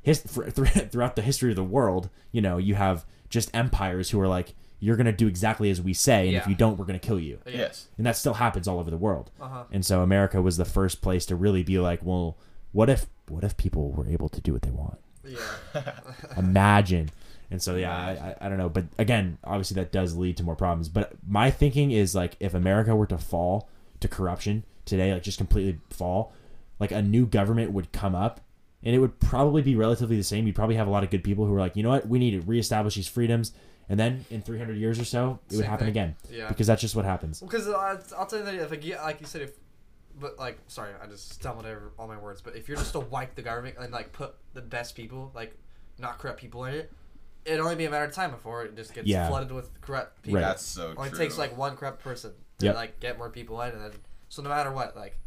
his, 0.00 0.20
thr- 0.20 0.44
thr- 0.48 0.64
throughout 0.64 1.14
the 1.14 1.22
history 1.22 1.50
of 1.50 1.56
the 1.56 1.62
world, 1.62 2.08
you 2.32 2.40
know, 2.40 2.56
you 2.56 2.74
have 2.74 3.04
just 3.28 3.54
empires 3.54 4.10
who 4.10 4.18
are 4.20 4.26
like, 4.26 4.54
you're 4.80 4.96
gonna 4.96 5.12
do 5.12 5.28
exactly 5.28 5.70
as 5.70 5.80
we 5.80 5.92
say, 5.92 6.26
and 6.28 6.36
if 6.36 6.48
you 6.48 6.56
don't, 6.56 6.76
we're 6.76 6.86
gonna 6.86 6.98
kill 6.98 7.20
you. 7.20 7.38
Yes. 7.46 7.86
And 7.98 8.04
that 8.06 8.16
still 8.16 8.34
happens 8.34 8.66
all 8.66 8.80
over 8.80 8.90
the 8.90 8.96
world. 8.96 9.30
Uh-huh. 9.40 9.64
And 9.70 9.86
so 9.86 10.00
America 10.00 10.42
was 10.42 10.56
the 10.56 10.64
first 10.64 11.02
place 11.02 11.24
to 11.26 11.36
really 11.36 11.62
be 11.62 11.78
like, 11.78 12.00
well, 12.02 12.36
what 12.72 12.88
if 12.90 13.06
what 13.28 13.44
if 13.44 13.56
people 13.56 13.92
were 13.92 14.08
able 14.08 14.28
to 14.30 14.40
do 14.40 14.52
what 14.54 14.62
they 14.62 14.70
want? 14.70 14.98
Yeah. 15.24 15.92
Imagine. 16.36 17.10
And 17.50 17.62
so 17.62 17.76
yeah, 17.76 17.94
I, 17.94 18.10
I, 18.10 18.46
I 18.46 18.48
don't 18.48 18.58
know, 18.58 18.68
but 18.70 18.84
again, 18.98 19.38
obviously 19.44 19.74
that 19.74 19.92
does 19.92 20.16
lead 20.16 20.36
to 20.38 20.42
more 20.42 20.56
problems. 20.56 20.88
But 20.88 21.12
my 21.26 21.50
thinking 21.50 21.90
is 21.90 22.14
like 22.14 22.36
if 22.40 22.54
America 22.54 22.96
were 22.96 23.06
to 23.08 23.18
fall 23.18 23.68
to 24.00 24.08
corruption 24.08 24.64
today, 24.86 25.12
like 25.12 25.22
just 25.22 25.36
completely 25.38 25.78
fall, 25.90 26.32
like 26.80 26.92
a 26.92 27.02
new 27.02 27.26
government 27.26 27.72
would 27.72 27.92
come 27.92 28.14
up, 28.14 28.40
and 28.82 28.94
it 28.94 28.98
would 28.98 29.20
probably 29.20 29.60
be 29.62 29.76
relatively 29.76 30.16
the 30.16 30.22
same. 30.24 30.46
You'd 30.46 30.56
probably 30.56 30.76
have 30.76 30.88
a 30.88 30.90
lot 30.90 31.04
of 31.04 31.10
good 31.10 31.22
people 31.22 31.44
who 31.46 31.54
are 31.54 31.60
like, 31.60 31.76
you 31.76 31.82
know 31.82 31.90
what, 31.90 32.08
we 32.08 32.18
need 32.18 32.32
to 32.32 32.40
reestablish 32.40 32.94
these 32.94 33.06
freedoms, 33.06 33.52
and 33.88 34.00
then 34.00 34.24
in 34.30 34.40
300 34.40 34.76
years 34.78 34.98
or 34.98 35.04
so, 35.04 35.38
it 35.50 35.56
would 35.56 35.60
Same 35.60 35.70
happen 35.70 35.84
thing. 35.86 35.90
again 35.92 36.16
Yeah. 36.30 36.48
because 36.48 36.66
that's 36.66 36.80
just 36.80 36.96
what 36.96 37.04
happens. 37.04 37.40
Because 37.40 37.68
uh, 37.68 38.00
I'll 38.18 38.26
tell 38.26 38.38
you 38.38 38.44
that 38.46 38.54
if 38.54 38.70
like, 38.70 38.84
yeah, 38.84 39.02
like 39.02 39.20
you 39.20 39.26
said, 39.26 39.42
if 39.42 39.52
but 40.18 40.38
like 40.38 40.58
sorry, 40.68 40.92
I 41.02 41.06
just 41.06 41.30
stumbled 41.32 41.66
over 41.66 41.92
all 41.98 42.06
my 42.08 42.16
words. 42.18 42.40
But 42.40 42.56
if 42.56 42.68
you're 42.68 42.76
just 42.76 42.92
to 42.92 43.00
wipe 43.00 43.34
the 43.34 43.42
government 43.42 43.76
and 43.78 43.92
like 43.92 44.12
put 44.12 44.34
the 44.54 44.62
best 44.62 44.94
people, 44.96 45.30
like 45.34 45.56
not 45.98 46.18
corrupt 46.18 46.40
people 46.40 46.64
in 46.64 46.74
it, 46.74 46.92
it'd 47.44 47.60
only 47.60 47.74
be 47.76 47.84
a 47.86 47.90
matter 47.90 48.04
of 48.04 48.12
time 48.12 48.30
before 48.30 48.64
it 48.64 48.76
just 48.76 48.94
gets 48.94 49.06
Yeah. 49.06 49.28
flooded 49.28 49.52
with 49.52 49.80
corrupt 49.80 50.22
people. 50.22 50.40
Right. 50.40 50.46
That's 50.46 50.62
so 50.64 50.88
true. 50.88 50.98
Only 50.98 51.10
true. 51.10 51.18
takes 51.18 51.38
like 51.38 51.56
one 51.56 51.76
corrupt 51.76 52.02
person 52.02 52.32
to 52.58 52.66
Yep. 52.66 52.74
like 52.74 53.00
get 53.00 53.18
more 53.18 53.30
people 53.30 53.60
in, 53.62 53.72
and 53.72 53.80
then 53.82 53.92
so 54.28 54.42
no 54.42 54.48
matter 54.48 54.70
what, 54.72 54.96
like 54.96 55.18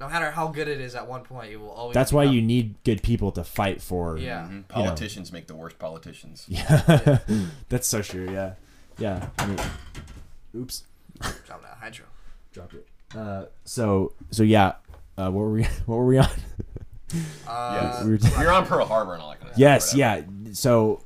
no 0.00 0.08
matter 0.08 0.30
how 0.32 0.48
good 0.48 0.66
it 0.66 0.80
is 0.80 0.94
at 0.96 1.06
one 1.06 1.22
point, 1.22 1.52
it 1.52 1.56
will 1.58 1.70
always. 1.70 1.94
That's 1.94 2.12
why 2.12 2.24
become- 2.24 2.34
you 2.34 2.42
need 2.42 2.74
good 2.82 3.02
people 3.02 3.30
to 3.32 3.44
fight 3.44 3.80
for. 3.80 4.16
Yeah. 4.18 4.48
Mhm. 4.50 4.66
Politicians 4.68 5.30
make 5.30 5.46
the 5.46 5.54
worst 5.54 5.78
politicians. 5.78 6.46
Yeah, 6.48 7.18
that's 7.68 7.86
so 7.86 8.02
true. 8.02 8.28
Yeah, 8.32 8.54
yeah. 8.98 9.28
I 9.38 9.46
mean, 9.46 9.58
oops, 10.56 10.84
Drop 11.46 11.62
that 11.62 11.76
hydro. 11.80 12.06
dropped 12.52 12.74
it. 12.74 12.88
Uh, 13.16 13.44
so 13.64 14.12
so 14.30 14.42
yeah. 14.42 14.74
Uh, 15.18 15.30
what 15.30 15.40
were 15.42 15.52
we? 15.52 15.64
What 15.86 15.96
were 15.96 16.06
we 16.06 16.18
on? 16.18 16.26
Uh, 17.46 17.78
Yes. 17.82 18.04
we 18.04 18.10
were- 18.12 18.42
You're 18.42 18.52
on 18.52 18.66
Pearl 18.66 18.86
Harbor 18.86 19.12
and 19.14 19.22
all 19.22 19.30
that 19.30 19.40
kind 19.40 19.52
of 19.52 19.58
yes, 19.58 19.90
stuff. 19.90 19.98
whatever. 19.98 20.26
yeah. 20.46 20.52
So, 20.54 21.02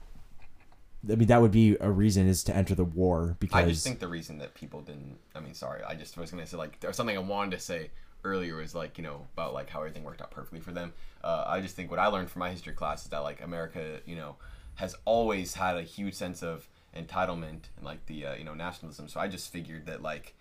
I 1.11 1.15
mean, 1.17 1.29
that 1.29 1.41
would 1.41 1.51
be 1.51 1.77
a 1.81 1.91
reason 1.91 2.29
is 2.29 2.45
to 2.45 2.57
enter 2.57 2.75
the 2.75 2.85
war 2.85 3.37
because 3.41 3.57
I 3.65 3.69
just 3.69 3.85
think 3.85 3.99
the 3.99 4.09
reason 4.09 4.39
that 4.39 4.55
people 4.55 4.81
didn't. 4.83 5.19
I 5.35 5.41
mean, 5.41 5.55
sorry, 5.55 5.83
I 5.83 5.95
just 5.95 6.17
was 6.17 6.31
gonna 6.31 6.47
say 6.47 6.57
like 6.57 6.79
there 6.81 6.89
was 6.89 6.97
something 6.97 7.17
I 7.17 7.21
wanted 7.21 7.53
to 7.53 7.59
say 7.63 7.91
earlier 8.25 8.57
was 8.57 8.75
like 8.75 8.99
you 8.99 9.05
know 9.05 9.27
about 9.35 9.53
like 9.55 9.69
how 9.71 9.81
everything 9.81 10.05
worked 10.05 10.21
out 10.23 10.31
perfectly 10.31 10.61
for 10.61 10.73
them. 10.73 10.93
Uh, 11.25 11.45
I 11.47 11.61
just 11.61 11.75
think 11.77 11.91
what 11.91 11.99
I 11.99 12.07
learned 12.07 12.31
from 12.31 12.41
my 12.41 12.51
history 12.51 12.73
class 12.73 13.03
is 13.05 13.11
that 13.11 13.19
like 13.25 13.43
America, 13.43 14.01
you 14.07 14.15
know, 14.17 14.37
has 14.77 14.95
always 15.05 15.55
had 15.55 15.77
a 15.77 15.83
huge 15.83 16.15
sense 16.15 16.43
of 16.43 16.69
entitlement 16.97 17.65
and 17.77 17.85
like 17.85 18.07
the 18.07 18.27
uh, 18.27 18.35
you 18.35 18.45
know 18.45 18.55
nationalism. 18.55 19.09
So 19.09 19.19
I 19.21 19.27
just 19.29 19.53
figured 19.53 19.87
that 19.87 20.03
like, 20.03 20.35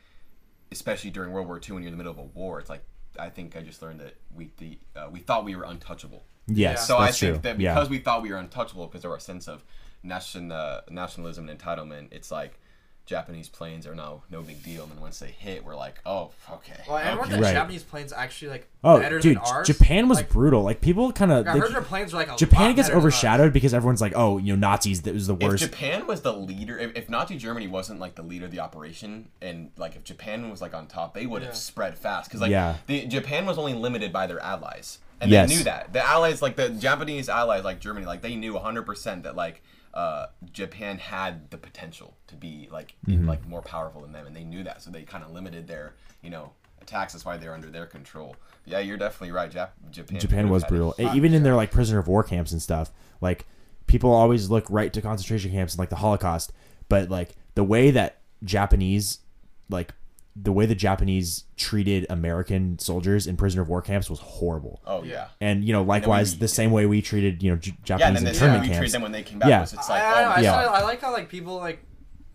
especially 0.72 1.11
during 1.11 1.32
World 1.32 1.47
War 1.47 1.57
II 1.57 1.74
when 1.76 1.84
you're 1.84 1.91
in 1.91 1.93
the 1.93 1.97
middle 1.97 2.11
of 2.11 2.18
a 2.20 2.24
war, 2.24 2.59
it's 2.59 2.70
like 2.70 2.84
I 3.20 3.30
think 3.30 3.55
I 3.55 3.61
just 3.61 3.82
learned 3.82 3.99
that 4.01 4.16
we 4.34 4.51
the 4.57 4.78
uh, 4.95 5.09
we 5.11 5.20
thought 5.20 5.45
we 5.45 5.55
were 5.55 5.63
untouchable. 5.63 6.26
yes, 6.47 6.88
So 6.88 6.97
I 6.97 7.11
think 7.11 7.36
true. 7.36 7.41
that 7.43 7.59
yeah. 7.59 7.74
because 7.74 7.89
we 7.89 7.99
thought 7.99 8.22
we 8.22 8.32
were 8.32 8.38
untouchable 8.38 8.88
because 8.88 9.05
of 9.05 9.11
our 9.11 9.20
sense 9.20 9.47
of 9.47 9.63
nation, 10.03 10.51
uh, 10.51 10.82
nationalism 10.89 11.49
and 11.49 11.59
entitlement, 11.59 12.09
it's 12.11 12.32
like 12.32 12.59
Japanese 13.06 13.49
planes 13.49 13.86
are 13.86 13.93
now 13.93 14.24
no 14.32 14.41
big 14.41 14.64
deal. 14.64 14.84
And 14.84 14.91
then 14.93 14.99
once 14.99 15.20
they 15.20 15.28
hit, 15.28 15.64
we're 15.64 15.76
like, 15.76 15.99
oh, 16.06 16.32
okay. 16.51 16.74
Well, 16.88 16.97
I 16.97 17.03
heard 17.03 17.20
okay. 17.22 17.30
that 17.32 17.41
Right. 17.41 17.53
Japanese 17.53 17.84
planes 17.84 18.12
actually 18.12 18.49
like 18.49 18.68
oh, 18.84 18.99
better 18.99 19.20
dude, 19.20 19.38
than 19.38 19.43
ours. 19.43 19.68
Japan 19.68 20.10
was 20.10 20.18
Like, 20.20 20.30
brutal. 20.30 20.64
Like 20.64 20.82
people 20.82 21.12
kind 21.12 21.32
of. 21.32 21.47
I 21.47 21.51
heard 21.58 21.72
their 21.72 21.82
planes 21.82 22.14
were 22.14 22.20
like 22.20 22.32
a 22.32 22.36
Japan 22.36 22.68
lot 22.70 22.76
gets 22.78 22.88
better 22.88 22.95
than 22.99 23.06
ours. 23.06 23.14
overshadowed 23.14 23.53
because 23.53 23.74
everyone's 23.76 24.01
like, 24.01 24.14
oh, 24.16 24.39
you 24.39 24.53
know, 24.56 24.68
Nazis. 24.68 25.03
That 25.03 25.14
was 25.14 25.28
the 25.28 25.36
If 25.36 25.39
worst. 25.41 25.64
Japan 25.64 26.08
was 26.08 26.22
the 26.22 26.34
leader, 26.34 26.78
if, 26.80 26.95
if 26.95 27.10
Nazi 27.10 27.38
Germany 27.38 27.68
wasn't 27.68 27.99
like 27.99 28.16
the 28.16 28.24
leader 28.24 28.45
of 28.45 28.51
the 28.51 28.60
operation, 28.60 29.30
and 29.41 29.70
like 29.78 29.95
if 29.95 30.03
Japan 30.03 30.49
was 30.49 30.62
like 30.62 30.74
on 30.74 30.88
top, 30.88 31.14
they 31.14 31.28
would 31.28 31.43
have 31.43 31.51
Yeah. 31.51 31.58
spread 31.58 31.97
fast. 31.97 32.30
Because 32.30 32.41
like 32.41 32.51
Yeah. 32.51 32.78
the, 32.88 33.06
Japan 33.06 33.45
was 33.45 33.58
only 33.60 33.74
limited 33.74 34.12
by 34.12 34.26
their 34.26 34.39
allies, 34.39 34.97
and 35.22 35.30
Yes. 35.30 35.47
they 35.49 35.58
knew 35.58 35.64
that. 35.66 35.93
The 35.93 36.03
allies, 36.03 36.41
like 36.41 36.56
the 36.56 36.70
Japanese 36.70 37.30
allies, 37.30 37.64
like 37.64 37.80
Germany, 37.80 38.08
like 38.08 38.22
they 38.24 38.36
knew 38.36 38.53
100% 38.56 39.22
that 39.24 39.36
like 39.36 39.62
uh, 39.96 40.28
Japan 40.52 40.98
had 40.98 41.50
the 41.52 41.58
potential 41.58 42.16
to 42.28 42.36
be 42.36 42.68
like 42.72 42.96
Mm-hmm. 43.08 43.14
in, 43.22 43.26
like 43.28 43.48
more 43.48 43.62
powerful 43.62 44.02
than 44.02 44.12
them, 44.12 44.28
and 44.28 44.36
they 44.36 44.43
knew 44.43 44.64
that, 44.64 44.82
so 44.82 44.91
they 44.91 45.04
kind 45.04 45.24
of 45.24 45.32
limited 45.32 45.68
their 45.68 45.93
you 46.22 46.30
know 46.30 46.52
attacks. 46.82 47.14
That's 47.14 47.24
why 47.26 47.38
they're 47.38 47.54
under 47.54 47.70
their 47.70 47.86
control. 47.86 48.36
Yeah, 48.66 48.80
you're 48.80 48.98
definitely 48.98 49.32
right. 49.32 49.52
Jap- 49.52 49.70
Japan. 49.91 50.20
Japan 50.20 50.50
was 50.50 50.64
brutal. 50.66 50.96
Even 51.00 51.34
in 51.34 51.43
their 51.43 51.56
like 51.56 51.72
prisoner 51.72 52.00
of 52.00 52.08
war 52.08 52.24
camps 52.24 52.52
and 52.52 52.62
stuff. 52.62 52.91
Like 53.22 53.46
people 53.88 54.12
always 54.12 54.50
look 54.50 54.66
right 54.70 54.91
to 54.91 55.02
concentration 55.02 55.52
camps 55.52 55.74
and 55.74 55.80
like 55.80 55.89
the 55.89 55.96
Holocaust, 55.98 56.52
but 56.89 57.10
like 57.10 57.30
the 57.54 57.64
way 57.64 57.91
that 57.91 58.22
Japanese 58.43 59.20
like 59.70 59.93
the 60.38 60.52
way 60.52 60.66
the 60.66 60.76
Japanese 60.76 61.46
treated 61.56 62.06
American 62.10 62.78
soldiers 62.78 63.26
in 63.26 63.38
prisoner 63.38 63.62
of 63.62 63.70
war 63.70 63.82
camps 63.82 64.10
was 64.10 64.20
horrible. 64.20 64.82
Oh 64.86 65.04
yeah. 65.04 65.28
And 65.40 65.64
you 65.64 65.72
know, 65.74 65.82
likewise, 65.84 66.34
we- 66.34 66.40
the 66.40 66.48
same 66.50 66.72
way 66.72 66.86
we 66.86 67.02
treated 67.02 67.42
you 67.42 67.52
know 67.52 67.58
J- 67.58 67.72
Yeah, 67.72 67.76
and 67.78 67.86
Japanese 67.86 68.14
then 68.14 68.18
in 68.18 68.24
the 68.26 68.30
internment 68.32 68.62
we 68.64 68.68
treat 68.68 68.76
camps. 68.78 68.92
them 68.92 69.02
when 69.02 69.12
they 69.14 69.24
came 69.24 69.40
back 69.40 69.50
Yeah. 69.50 69.62
was 69.62 69.74
it's 69.74 69.88
like, 69.90 70.02
I, 70.02 70.06
I, 70.06 70.26
oh 70.26 70.30
I, 70.32 70.40
yeah. 70.42 70.52
saw- 70.66 70.74
I 70.74 70.82
like 70.84 71.00
how 71.02 71.14
like 71.14 71.30
people 71.30 71.56
like 71.58 71.86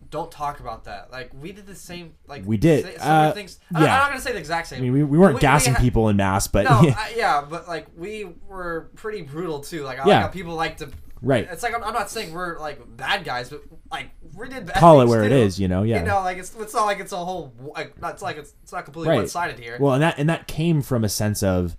don't 0.09 0.31
talk 0.31 0.59
about 0.59 0.85
that. 0.85 1.09
Like 1.11 1.31
we 1.39 1.51
did 1.53 1.65
the 1.67 1.75
same. 1.75 2.15
Like 2.27 2.43
We 2.45 2.57
did, 2.57 2.83
say- 2.85 2.95
uh, 2.99 3.31
things. 3.33 3.59
I, 3.73 3.83
yeah. 3.85 3.93
I'm 3.93 3.99
not 3.99 4.09
gonna 4.09 4.21
say 4.21 4.33
the 4.33 4.39
exact 4.39 4.67
same. 4.67 4.79
I 4.79 4.81
mean, 4.81 4.93
we, 4.93 5.03
we 5.03 5.17
weren't 5.17 5.39
gassing 5.39 5.73
ha- 5.75 5.79
people 5.79 6.09
in 6.09 6.17
mass, 6.17 6.47
but 6.47 6.63
No, 6.65 6.71
I, 6.97 7.13
yeah, 7.15 7.45
but 7.47 7.67
like 7.67 7.85
we 7.95 8.25
were 8.47 8.89
pretty 8.95 9.21
brutal 9.21 9.59
too. 9.61 9.83
Like 9.83 9.99
I 9.99 10.07
Yeah. 10.07 10.13
like 10.15 10.21
how 10.23 10.27
people 10.29 10.55
like 10.55 10.77
to 10.77 10.89
Right. 11.21 11.47
It's 11.51 11.61
like 11.63 11.75
I'm, 11.75 11.83
I'm 11.83 11.93
not 11.93 12.09
saying 12.09 12.33
we're 12.33 12.59
like 12.59 12.79
bad 12.97 13.23
guys, 13.23 13.49
but 13.49 13.63
like 13.91 14.09
we 14.35 14.49
did 14.49 14.65
bad. 14.65 14.77
Call 14.77 15.01
it 15.01 15.07
where 15.07 15.23
it 15.23 15.29
too. 15.29 15.35
is, 15.35 15.59
you 15.59 15.67
know. 15.67 15.83
Yeah. 15.83 15.99
You 15.99 16.05
know, 16.05 16.21
like 16.21 16.37
it's 16.37 16.55
it's 16.55 16.73
not 16.73 16.85
like 16.85 16.99
it's 16.99 17.11
a 17.11 17.17
whole 17.17 17.53
like 17.75 17.99
not 18.01 18.13
it's 18.13 18.21
like 18.23 18.37
it's 18.37 18.53
it's 18.63 18.71
not 18.71 18.85
completely 18.85 19.09
Right. 19.09 19.17
one 19.17 19.27
sided 19.27 19.59
here. 19.59 19.77
Well, 19.79 19.93
and 19.93 20.01
that 20.03 20.17
and 20.17 20.29
that 20.29 20.47
came 20.47 20.81
from 20.81 21.03
a 21.03 21.09
sense 21.09 21.43
of 21.43 21.77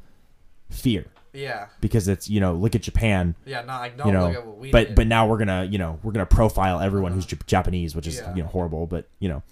fear 0.70 1.06
yeah, 1.34 1.68
because 1.80 2.08
it's 2.08 2.28
you 2.28 2.40
know 2.40 2.52
look 2.54 2.74
at 2.74 2.82
Japan, 2.82 3.34
yeah, 3.46 3.62
not 3.62 3.80
like 3.80 3.96
don't 3.96 4.08
you 4.08 4.12
know, 4.12 4.26
look 4.28 4.36
at 4.36 4.46
what 4.46 4.58
we 4.58 4.70
but 4.70 4.88
did. 4.88 4.96
but 4.96 5.06
now 5.06 5.26
we're 5.26 5.38
gonna 5.38 5.64
you 5.64 5.78
know 5.78 5.98
we're 6.02 6.12
gonna 6.12 6.26
profile 6.26 6.78
everyone 6.78 7.12
who's 7.12 7.24
uh-huh. 7.24 7.36
Jap- 7.36 7.46
Japanese, 7.46 7.96
which 7.96 8.06
is 8.06 8.16
Yeah. 8.16 8.34
you 8.34 8.42
know 8.42 8.48
horrible, 8.48 8.86
but 8.86 9.08
you 9.18 9.28
know 9.30 9.42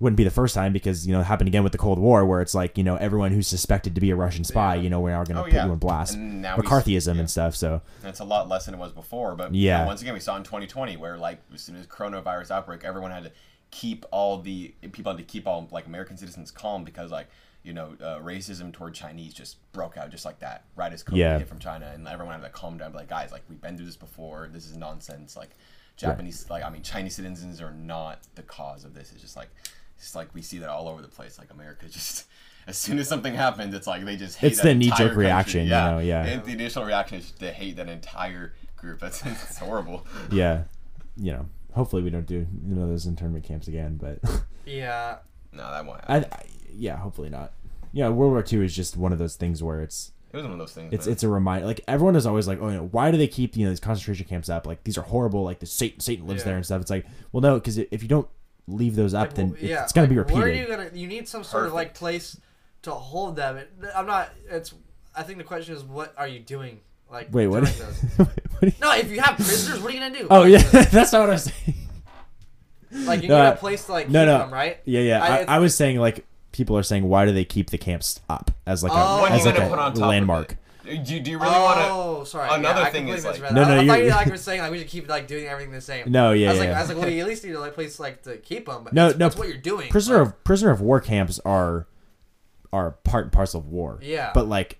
wouldn't 0.00 0.16
be 0.16 0.24
the 0.24 0.30
first 0.30 0.54
time 0.54 0.72
because 0.72 1.06
you 1.06 1.12
know 1.12 1.20
it 1.20 1.24
happened 1.24 1.46
again 1.48 1.62
with 1.62 1.72
the 1.72 1.78
Cold 1.78 1.98
War 1.98 2.24
where 2.24 2.40
it's 2.40 2.54
like 2.54 2.76
you 2.78 2.82
know 2.84 2.96
everyone 2.96 3.32
who's 3.32 3.46
suspected 3.46 3.94
to 3.94 4.00
be 4.00 4.10
a 4.10 4.16
Russian 4.16 4.42
spy, 4.44 4.74
Yeah. 4.76 4.80
you 4.82 4.90
know 4.90 5.00
we're 5.00 5.10
now 5.10 5.22
gonna 5.24 5.40
Oh, 5.40 5.44
put 5.44 5.52
yeah. 5.52 5.66
you 5.66 5.72
on 5.72 5.78
blast, 5.78 6.14
And 6.14 6.44
McCarthyism 6.44 7.14
yeah. 7.14 7.20
and 7.20 7.30
stuff. 7.30 7.54
So 7.54 7.82
And 8.00 8.08
it's 8.08 8.20
a 8.20 8.24
lot 8.24 8.48
less 8.48 8.64
than 8.64 8.74
it 8.74 8.78
was 8.78 8.92
before. 8.92 9.36
But 9.36 9.54
Yeah. 9.54 9.86
once 9.86 10.02
again, 10.02 10.14
we 10.14 10.20
saw 10.20 10.36
in 10.36 10.42
2020 10.42 10.96
where 10.96 11.16
like 11.18 11.38
as 11.54 11.60
soon 11.62 11.76
as 11.76 11.86
coronavirus 11.86 12.50
outbreak, 12.50 12.82
everyone 12.84 13.10
had 13.10 13.24
to 13.24 13.32
keep 13.70 14.04
all 14.10 14.38
the 14.38 14.74
people 14.92 15.12
had 15.12 15.18
to 15.18 15.24
keep 15.24 15.46
all 15.46 15.68
like 15.70 15.86
American 15.86 16.16
citizens 16.16 16.50
calm 16.50 16.82
because 16.82 17.10
like 17.12 17.28
you 17.62 17.74
know 17.74 17.94
uh, 18.00 18.18
racism 18.20 18.72
toward 18.72 18.94
Chinese 18.94 19.34
just 19.34 19.58
broke 19.72 19.98
out 19.98 20.10
just 20.10 20.24
like 20.24 20.38
that 20.40 20.64
right 20.76 20.92
as 20.94 21.04
COVID 21.04 21.38
hit 21.38 21.46
from 21.48 21.58
China, 21.58 21.90
and 21.94 22.08
everyone 22.08 22.34
had 22.34 22.42
to 22.42 22.48
calm 22.50 22.78
down. 22.78 22.90
Be 22.92 22.96
like 22.98 23.08
guys, 23.10 23.30
like 23.32 23.42
we've 23.50 23.60
been 23.60 23.76
through 23.76 23.84
this 23.86 23.96
before. 23.96 24.48
This 24.50 24.64
is 24.66 24.76
nonsense. 24.78 25.36
Like 25.36 25.50
Japanese, 25.96 26.48
like 26.48 26.64
I 26.64 26.70
mean, 26.70 26.82
Chinese 26.82 27.16
citizens 27.16 27.60
are 27.60 27.72
not 27.72 28.20
the 28.34 28.42
cause 28.42 28.84
of 28.84 28.94
this. 28.94 29.12
It's 29.12 29.20
just 29.20 29.36
like 29.36 29.50
it's 30.00 30.14
like 30.14 30.34
we 30.34 30.42
see 30.42 30.58
that 30.58 30.68
all 30.68 30.88
over 30.88 31.02
the 31.02 31.08
place. 31.08 31.38
Like 31.38 31.50
America 31.52 31.86
just. 31.90 32.26
As 32.66 32.76
soon 32.76 32.98
as 32.98 33.08
something 33.08 33.34
happens, 33.34 33.74
it's 33.74 33.86
like 33.86 34.04
they 34.04 34.16
just 34.16 34.36
hate 34.36 34.52
It's 34.52 34.60
that 34.60 34.68
the 34.68 34.74
knee-jerk 34.74 34.92
entire 34.92 35.06
country. 35.08 35.24
reaction, 35.24 35.64
you 35.64 35.70
know, 35.70 35.98
yeah. 35.98 36.24
And 36.26 36.44
the 36.44 36.52
initial 36.52 36.84
reaction 36.84 37.18
is 37.18 37.30
to 37.32 37.50
hate 37.50 37.76
that 37.76 37.88
entire 37.88 38.52
group. 38.76 39.00
That's 39.00 39.22
it's 39.26 39.56
horrible. 39.58 40.06
yeah, 40.30 40.64
you 41.16 41.32
know 41.32 41.46
hopefully 41.72 42.02
we 42.02 42.10
don't 42.10 42.26
do 42.26 42.46
you 42.66 42.74
know 42.74 42.86
those 42.86 43.06
internment 43.06 43.44
camps 43.44 43.66
again, 43.66 43.96
but 44.00 44.18
yeah, 44.66 45.16
No, 45.52 45.68
that 45.70 45.84
won't 45.86 46.00
I, 46.06 46.14
happen. 46.14 46.32
I 46.32 46.42
yeah 46.72 46.96
hopefully 46.96 47.30
not. 47.30 47.52
Yeah, 47.92 48.08
World 48.10 48.32
War 48.32 48.44
II 48.48 48.64
is 48.64 48.76
just 48.76 48.96
one 48.96 49.12
of 49.12 49.18
those 49.18 49.36
things 49.36 49.62
where 49.62 49.80
it's 49.80 50.12
it 50.32 50.36
was 50.36 50.44
one 50.44 50.52
of 50.52 50.58
those 50.58 50.72
things. 50.72 50.92
It's 50.92 51.06
man. 51.06 51.12
it's 51.14 51.22
a 51.24 51.28
reminder. 51.28 51.66
Like 51.66 51.80
everyone 51.88 52.14
is 52.14 52.26
always 52.26 52.46
like, 52.46 52.60
oh, 52.60 52.68
you 52.68 52.76
know, 52.76 52.88
why 52.92 53.10
do 53.10 53.16
they 53.16 53.26
keep 53.26 53.56
you 53.56 53.64
know 53.64 53.70
these 53.70 53.80
concentration 53.80 54.26
camps 54.26 54.48
up? 54.48 54.66
Like 54.66 54.84
these 54.84 54.98
are 54.98 55.02
horrible. 55.02 55.42
Like 55.44 55.58
the 55.60 55.66
Satan 55.66 55.98
Satan 56.00 56.26
lives 56.26 56.42
Yeah. 56.42 56.44
there 56.46 56.56
and 56.56 56.64
stuff. 56.64 56.82
It's 56.82 56.90
like, 56.90 57.06
well, 57.32 57.40
no, 57.40 57.54
because 57.54 57.78
if 57.78 58.02
you 58.02 58.08
don't 58.08 58.28
leave 58.68 58.94
those 58.96 59.14
up, 59.14 59.28
Like, 59.28 59.34
then 59.34 59.46
well, 59.48 59.54
it's, 59.60 59.62
yeah, 59.64 59.82
it's 59.84 59.92
gonna 59.92 60.06
be 60.08 60.16
like, 60.16 60.30
Where 60.30 60.44
are 60.44 60.48
you 60.48 60.60
repeated. 60.62 60.76
gonna? 60.90 60.90
You 61.00 61.06
need 61.06 61.28
some 61.28 61.44
sort 61.44 61.66
of 61.66 61.72
like 61.72 61.94
place 61.94 62.38
to 62.82 62.92
hold 62.92 63.36
them. 63.36 63.56
It- 63.56 63.70
I'm 63.94 64.06
not. 64.06 64.30
It's. 64.48 64.74
I 65.14 65.22
think 65.22 65.38
the 65.38 65.44
question 65.44 65.74
is, 65.74 65.82
what 65.82 66.14
are 66.16 66.28
you 66.28 66.38
doing? 66.40 66.80
Like, 67.10 67.28
Wait, 67.32 67.48
what? 67.48 67.64
during? 67.64 67.74
What 68.16 68.62
you- 68.62 68.72
No, 68.80 68.92
if 68.94 69.10
you 69.10 69.20
have 69.20 69.36
prisoners, 69.36 69.80
what 69.80 69.90
are 69.90 69.94
you 69.94 70.00
gonna 70.00 70.18
do? 70.18 70.26
oh 70.30 70.40
Like, 70.42 70.50
yeah, 70.52 70.80
uh, 70.80 70.84
that's 70.90 71.12
not 71.12 71.20
what 71.20 71.30
I 71.30 71.32
was 71.32 71.44
saying. 71.44 71.76
Like 72.92 73.22
you 73.22 73.28
No, 73.28 73.36
need 73.36 73.48
I- 73.48 73.50
a 73.52 73.56
place 73.56 73.84
to 73.86 73.92
like 73.92 74.08
no, 74.08 74.20
keep 74.22 74.26
no. 74.26 74.38
them, 74.38 74.52
right? 74.52 74.78
Yeah, 74.84 75.00
yeah. 75.00 75.22
I- 75.22 75.38
I, 75.42 75.56
I, 75.56 75.58
was 75.58 75.74
saying 75.74 75.98
like 75.98 76.26
people 76.52 76.76
are 76.76 76.82
saying 76.82 77.04
why 77.08 77.24
do 77.24 77.32
they 77.32 77.44
keep 77.44 77.70
the 77.70 77.78
camps 77.78 78.20
up 78.28 78.50
as 78.66 78.82
like 78.82 78.92
a 78.92 78.94
Oh. 78.96 79.20
What 79.22 79.30
are 79.32 79.34
as 79.36 79.46
like 79.46 79.58
a 79.58 79.68
put 79.68 79.78
on 79.78 79.92
top 79.92 80.02
of 80.02 80.08
landmark? 80.08 80.56
It? 80.90 81.04
Do 81.04 81.14
you, 81.14 81.20
do 81.20 81.30
you 81.30 81.38
really 81.38 81.50
want 81.50 81.80
to? 81.80 81.86
oh, 81.90 82.24
sorry. 82.24 82.48
another 82.52 82.80
yeah, 82.80 82.86
I 82.86 82.90
thing 82.90 83.08
is, 83.08 83.22
completely 83.24 83.48
like- 83.48 83.54
misread 83.54 83.54
No, 83.54 83.74
no, 83.76 83.80
I, 83.82 83.86
thought 83.86 83.98
you're- 83.98 84.08
you 84.08 84.14
like 84.14 84.26
were 84.30 84.36
saying 84.36 84.60
like 84.60 84.70
we 84.72 84.78
should 84.78 84.88
keep 84.88 85.08
like 85.08 85.26
doing 85.26 85.46
everything 85.46 85.72
the 85.72 85.80
same. 85.80 86.10
No, 86.10 86.32
yeah, 86.32 86.48
I 86.48 86.50
was 86.52 86.58
like, 86.60 86.68
yeah. 86.68 86.76
I 86.76 86.80
was 86.80 86.88
like, 86.88 86.98
well, 86.98 87.08
you 87.08 87.20
at 87.22 87.28
least 87.28 87.44
need 87.44 87.54
a 87.54 87.60
like, 87.60 87.74
place 87.74 87.98
like 88.00 88.22
to 88.22 88.36
keep 88.38 88.66
them. 88.66 88.84
But 88.84 88.92
No, 88.92 89.06
that's, 89.08 89.18
no, 89.18 89.26
that's 89.26 89.36
what 89.38 89.48
you're 89.48 89.56
doing. 89.56 89.88
prisoner 89.90 90.18
Like, 90.18 90.26
of 90.28 90.44
prisoner 90.44 90.70
of 90.70 90.80
war 90.80 91.00
camps 91.00 91.38
are 91.44 91.86
are 92.72 92.92
part 93.04 93.24
and 93.24 93.32
parcel 93.32 93.60
of 93.60 93.66
war. 93.66 93.98
Yeah. 94.02 94.30
But 94.34 94.48
like 94.48 94.78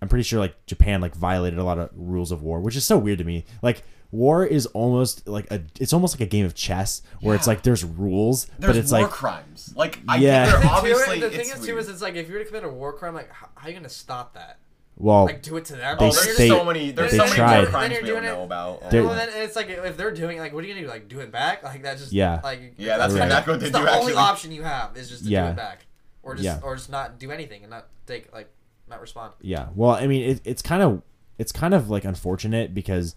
I'm 0.00 0.08
pretty 0.08 0.24
sure 0.24 0.38
like 0.40 0.66
Japan 0.66 1.00
like 1.00 1.14
violated 1.14 1.58
a 1.58 1.64
lot 1.64 1.78
of 1.78 1.90
rules 1.94 2.32
of 2.32 2.42
war, 2.42 2.60
which 2.60 2.76
is 2.76 2.84
so 2.84 2.98
weird 2.98 3.18
to 3.18 3.24
me. 3.24 3.44
Like 3.62 3.82
war 4.10 4.44
is 4.44 4.66
almost 4.66 5.26
like 5.26 5.50
a 5.50 5.62
it's 5.80 5.92
almost 5.92 6.14
like 6.14 6.20
a 6.20 6.30
game 6.30 6.44
of 6.44 6.54
chess 6.54 7.02
where 7.22 7.34
it's 7.34 7.46
like 7.46 7.62
there's 7.62 7.82
rules, 7.84 8.44
There's 8.58 8.74
but 8.74 8.76
it's 8.76 8.92
war 8.92 9.02
like 9.02 9.10
crimes. 9.10 9.72
Like 9.76 10.00
I 10.08 10.16
Yeah. 10.18 10.44
get 10.44 10.46
the 10.46 10.50
there 10.52 10.60
thing 10.60 10.70
obviously. 10.70 11.20
the 11.20 11.30
thing 11.30 11.40
it's 11.40 11.60
is 11.60 11.66
too 11.66 11.78
is 11.78 11.88
it's 11.88 12.02
like 12.02 12.14
if 12.14 12.28
you 12.28 12.34
were 12.34 12.40
to 12.40 12.44
commit 12.46 12.64
a 12.64 12.68
war 12.68 12.92
crime, 12.92 13.14
like 13.14 13.30
how, 13.32 13.48
how 13.54 13.66
are 13.66 13.70
you 13.70 13.76
gonna 13.76 13.88
stop 13.88 14.34
that? 14.34 14.58
Well 14.96 15.24
Like 15.26 15.42
do 15.42 15.56
it 15.56 15.64
to 15.66 15.76
them? 15.76 15.96
They 15.98 16.08
Oh, 16.08 16.12
there's 16.12 16.36
they- 16.36 16.48
so 16.48 16.64
many. 16.64 16.90
There's 16.90 17.10
they 17.12 17.16
so 17.18 17.24
many 17.24 17.36
tried. 17.36 17.58
war 17.62 17.66
crimes 17.68 17.94
we 18.02 18.08
don't 18.08 18.24
it- 18.24 18.26
know 18.28 18.44
about. 18.44 18.80
Oh, 18.84 18.90
They're- 18.90 19.04
well, 19.04 19.14
then 19.14 19.28
it's 19.34 19.56
like 19.56 19.68
if 19.68 19.96
they're 19.96 20.10
doing 20.10 20.38
like 20.38 20.52
what 20.52 20.64
are 20.64 20.66
you 20.66 20.74
gonna 20.74 20.86
do? 20.86 20.90
Like 20.92 21.08
do 21.08 21.20
it 21.20 21.32
back? 21.32 21.62
Like 21.62 21.82
that 21.82 21.98
just 21.98 22.12
Yeah. 22.12 22.40
Like 22.42 22.74
Yeah, 22.76 22.98
that's 22.98 23.14
like, 23.14 23.22
exactly 23.24 23.52
what 23.52 23.60
they 23.60 23.66
it's 23.68 23.76
do, 23.78 23.84
The 23.84 23.92
only 23.98 24.14
option 24.14 24.52
you 24.52 24.62
have 24.62 24.96
is 24.96 25.08
just 25.08 25.24
to 25.24 25.30
Yeah. 25.30 25.46
do 25.46 25.50
it 25.52 25.56
back, 25.56 25.86
or 26.22 26.34
just 26.34 26.44
Yeah. 26.44 26.60
or 26.62 26.76
just 26.76 26.90
not 26.90 27.18
do 27.18 27.30
anything 27.30 27.62
and 27.62 27.70
not 27.70 27.86
take 28.06 28.32
like 28.32 28.50
not 28.88 29.00
respond. 29.00 29.32
yeah. 29.40 29.68
Well, 29.74 29.90
I 29.90 30.06
mean 30.06 30.22
it, 30.30 30.40
it's 30.44 30.62
kind 30.62 30.82
of 30.82 31.02
it's 31.38 31.52
kind 31.52 31.74
of 31.74 31.88
like 31.90 32.04
unfortunate 32.04 32.74
because 32.74 33.14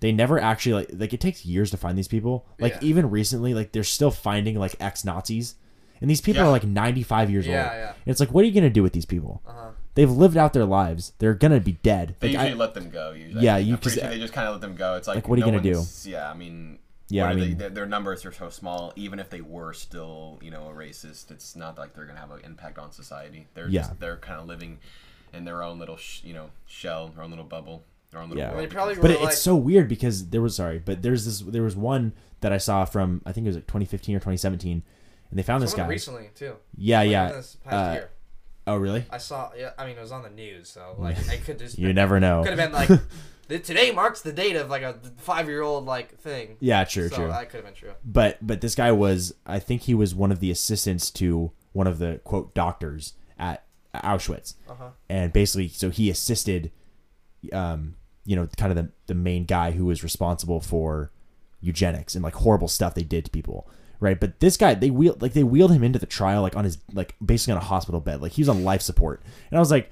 they 0.00 0.12
never 0.12 0.38
actually 0.40 0.72
like 0.74 0.88
like 0.92 1.12
it 1.12 1.20
takes 1.20 1.44
years 1.44 1.70
to 1.72 1.76
find 1.76 1.98
these 1.98 2.08
people. 2.08 2.46
Like 2.58 2.74
Yeah. 2.74 2.88
even 2.88 3.10
recently 3.10 3.52
like 3.54 3.72
they're 3.72 3.84
still 3.84 4.10
finding 4.10 4.58
like 4.58 4.74
ex 4.80 5.04
Nazis. 5.04 5.54
And 6.00 6.08
these 6.08 6.20
people 6.20 6.42
Yeah. 6.42 6.48
are 6.48 6.52
like 6.52 6.62
95 6.62 7.28
years 7.28 7.44
Yeah, 7.44 7.64
old. 7.64 7.72
yeah. 7.72 7.88
And 7.88 7.96
it's 8.06 8.20
like, 8.20 8.32
what 8.32 8.42
are 8.44 8.46
you 8.46 8.52
going 8.54 8.62
to 8.62 8.70
do 8.70 8.84
with 8.84 8.92
these 8.92 9.04
people? 9.04 9.42
Uh 9.44 9.52
huh. 9.52 9.67
They've 9.98 10.10
lived 10.10 10.36
out 10.36 10.52
their 10.52 10.64
lives. 10.64 11.12
They're 11.18 11.34
going 11.34 11.50
to 11.50 11.58
be 11.60 11.72
dead. 11.72 12.14
They 12.20 12.28
Like, 12.28 12.32
usually 12.34 12.50
I- 12.52 12.54
let 12.54 12.74
them 12.74 12.88
go. 12.88 13.10
Usually, 13.10 13.44
Yeah, 13.44 13.56
I'm 13.56 13.66
you- 13.66 13.76
pretty 13.76 13.96
'cause- 13.96 14.02
sure 14.04 14.10
they 14.10 14.20
just 14.20 14.32
kind 14.32 14.46
of 14.46 14.54
let 14.54 14.60
them 14.60 14.76
go. 14.76 14.94
It's 14.94 15.08
like, 15.08 15.16
Like, 15.16 15.28
what 15.28 15.36
are 15.36 15.40
you 15.40 15.46
no 15.50 15.58
gonna 15.58 15.74
do? 15.74 15.82
Yeah, 16.04 16.30
I 16.30 16.34
mean, 16.34 16.78
Yeah, 17.08 17.24
I 17.26 17.32
are 17.32 17.34
they- 17.34 17.40
mean- 17.48 17.58
their, 17.58 17.70
their 17.70 17.86
numbers 17.86 18.24
are 18.24 18.30
so 18.30 18.48
small. 18.48 18.92
Even 18.94 19.18
if 19.18 19.28
they 19.28 19.40
were 19.40 19.72
still, 19.72 20.38
you 20.40 20.52
know, 20.52 20.68
a 20.68 20.72
racist, 20.72 21.32
it's 21.32 21.56
not 21.56 21.76
like 21.76 21.94
they're 21.94 22.04
gonna 22.06 22.20
have 22.20 22.30
an 22.30 22.40
impact 22.44 22.78
on 22.78 22.92
society. 22.92 23.48
They're 23.54 23.68
Yeah. 23.68 23.80
just 23.82 23.98
they're 23.98 24.18
kind 24.18 24.40
of 24.40 24.46
living 24.46 24.78
in 25.32 25.44
their 25.44 25.62
own 25.64 25.80
little, 25.80 25.96
sh- 25.96 26.22
you 26.22 26.32
know, 26.32 26.50
shell, 26.66 27.08
their 27.08 27.24
own 27.24 27.30
little 27.30 27.44
bubble, 27.44 27.82
their 28.12 28.20
own 28.20 28.28
little 28.28 28.38
Yeah. 28.44 28.54
world. 28.54 28.98
But 29.02 29.10
it, 29.10 29.20
like, 29.20 29.30
it's 29.32 29.42
so 29.42 29.56
weird 29.56 29.88
because 29.88 30.28
there 30.28 30.40
was 30.40 30.54
sorry, 30.54 30.78
but 30.78 31.02
there's 31.02 31.24
this 31.24 31.40
there 31.40 31.64
was 31.64 31.74
one 31.74 32.12
that 32.40 32.52
I 32.52 32.58
saw 32.58 32.84
from 32.84 33.20
I 33.26 33.32
think 33.32 33.46
it 33.46 33.48
was 33.48 33.56
like 33.56 33.66
2015 33.66 34.14
or 34.14 34.20
2017, 34.20 34.82
and 35.30 35.38
they 35.38 35.42
found 35.42 35.60
this 35.60 35.74
guy. 35.74 35.88
recently 35.88 36.30
too. 36.36 36.54
Yeah, 36.76 37.00
Like, 37.00 37.10
yeah. 37.10 37.32
This 37.32 37.56
past 37.64 37.74
Uh, 37.74 37.92
year. 37.94 38.10
Oh, 38.68 38.76
really? 38.76 39.04
I 39.10 39.18
saw. 39.18 39.50
Yeah, 39.56 39.70
I 39.78 39.86
mean 39.86 39.96
it 39.96 40.00
was 40.00 40.12
on 40.12 40.22
the 40.22 40.30
news, 40.30 40.68
so 40.68 40.94
like 40.98 41.16
I 41.28 41.36
could 41.38 41.58
just. 41.58 41.78
You 41.78 41.92
never 41.92 42.20
know. 42.20 42.42
Could 42.44 42.58
have 42.58 42.72
been 42.72 42.72
like, 42.72 43.00
today 43.64 43.90
marks 43.92 44.20
the 44.22 44.32
date 44.32 44.56
of 44.56 44.68
like 44.68 44.82
a 44.82 44.96
five-year-old 45.18 45.86
like 45.86 46.18
thing. 46.18 46.56
Yeah, 46.60 46.84
true, 46.84 47.08
so 47.08 47.16
true. 47.16 47.28
That 47.28 47.48
could 47.50 47.58
have 47.58 47.64
been 47.64 47.74
true. 47.74 47.92
But 48.04 48.38
but 48.46 48.60
this 48.60 48.74
guy 48.74 48.92
was 48.92 49.34
I 49.46 49.58
think 49.58 49.82
he 49.82 49.94
was 49.94 50.14
one 50.14 50.30
of 50.32 50.40
the 50.40 50.50
assistants 50.50 51.10
to 51.12 51.50
one 51.72 51.86
of 51.86 51.98
the 51.98 52.20
quote 52.24 52.54
doctors 52.54 53.14
at 53.38 53.64
Auschwitz, 53.94 54.54
Uh 54.68 54.74
huh. 54.78 54.88
and 55.08 55.32
basically 55.32 55.68
so 55.68 55.90
he 55.90 56.10
assisted, 56.10 56.70
um, 57.52 57.94
you 58.24 58.36
know, 58.36 58.46
kind 58.58 58.70
of 58.70 58.76
the 58.76 58.92
the 59.06 59.14
main 59.14 59.44
guy 59.44 59.70
who 59.72 59.86
was 59.86 60.02
responsible 60.02 60.60
for 60.60 61.10
eugenics 61.60 62.14
and 62.14 62.22
like 62.22 62.34
horrible 62.34 62.68
stuff 62.68 62.94
they 62.94 63.02
did 63.02 63.24
to 63.24 63.30
people. 63.30 63.68
Right, 64.00 64.18
but 64.20 64.38
this 64.38 64.56
guy, 64.56 64.74
they 64.74 64.90
wheeled 64.90 65.20
like 65.20 65.32
they 65.32 65.42
wheeled 65.42 65.72
him 65.72 65.82
into 65.82 65.98
the 65.98 66.06
trial 66.06 66.42
like 66.42 66.54
on 66.54 66.62
his 66.64 66.78
like 66.92 67.16
basically 67.24 67.52
on 67.54 67.58
a 67.58 67.64
hospital 67.64 68.00
bed, 68.00 68.22
like 68.22 68.32
he 68.32 68.42
was 68.42 68.48
on 68.48 68.62
life 68.62 68.80
support, 68.80 69.20
and 69.50 69.58
I 69.58 69.60
was 69.60 69.72
like, 69.72 69.90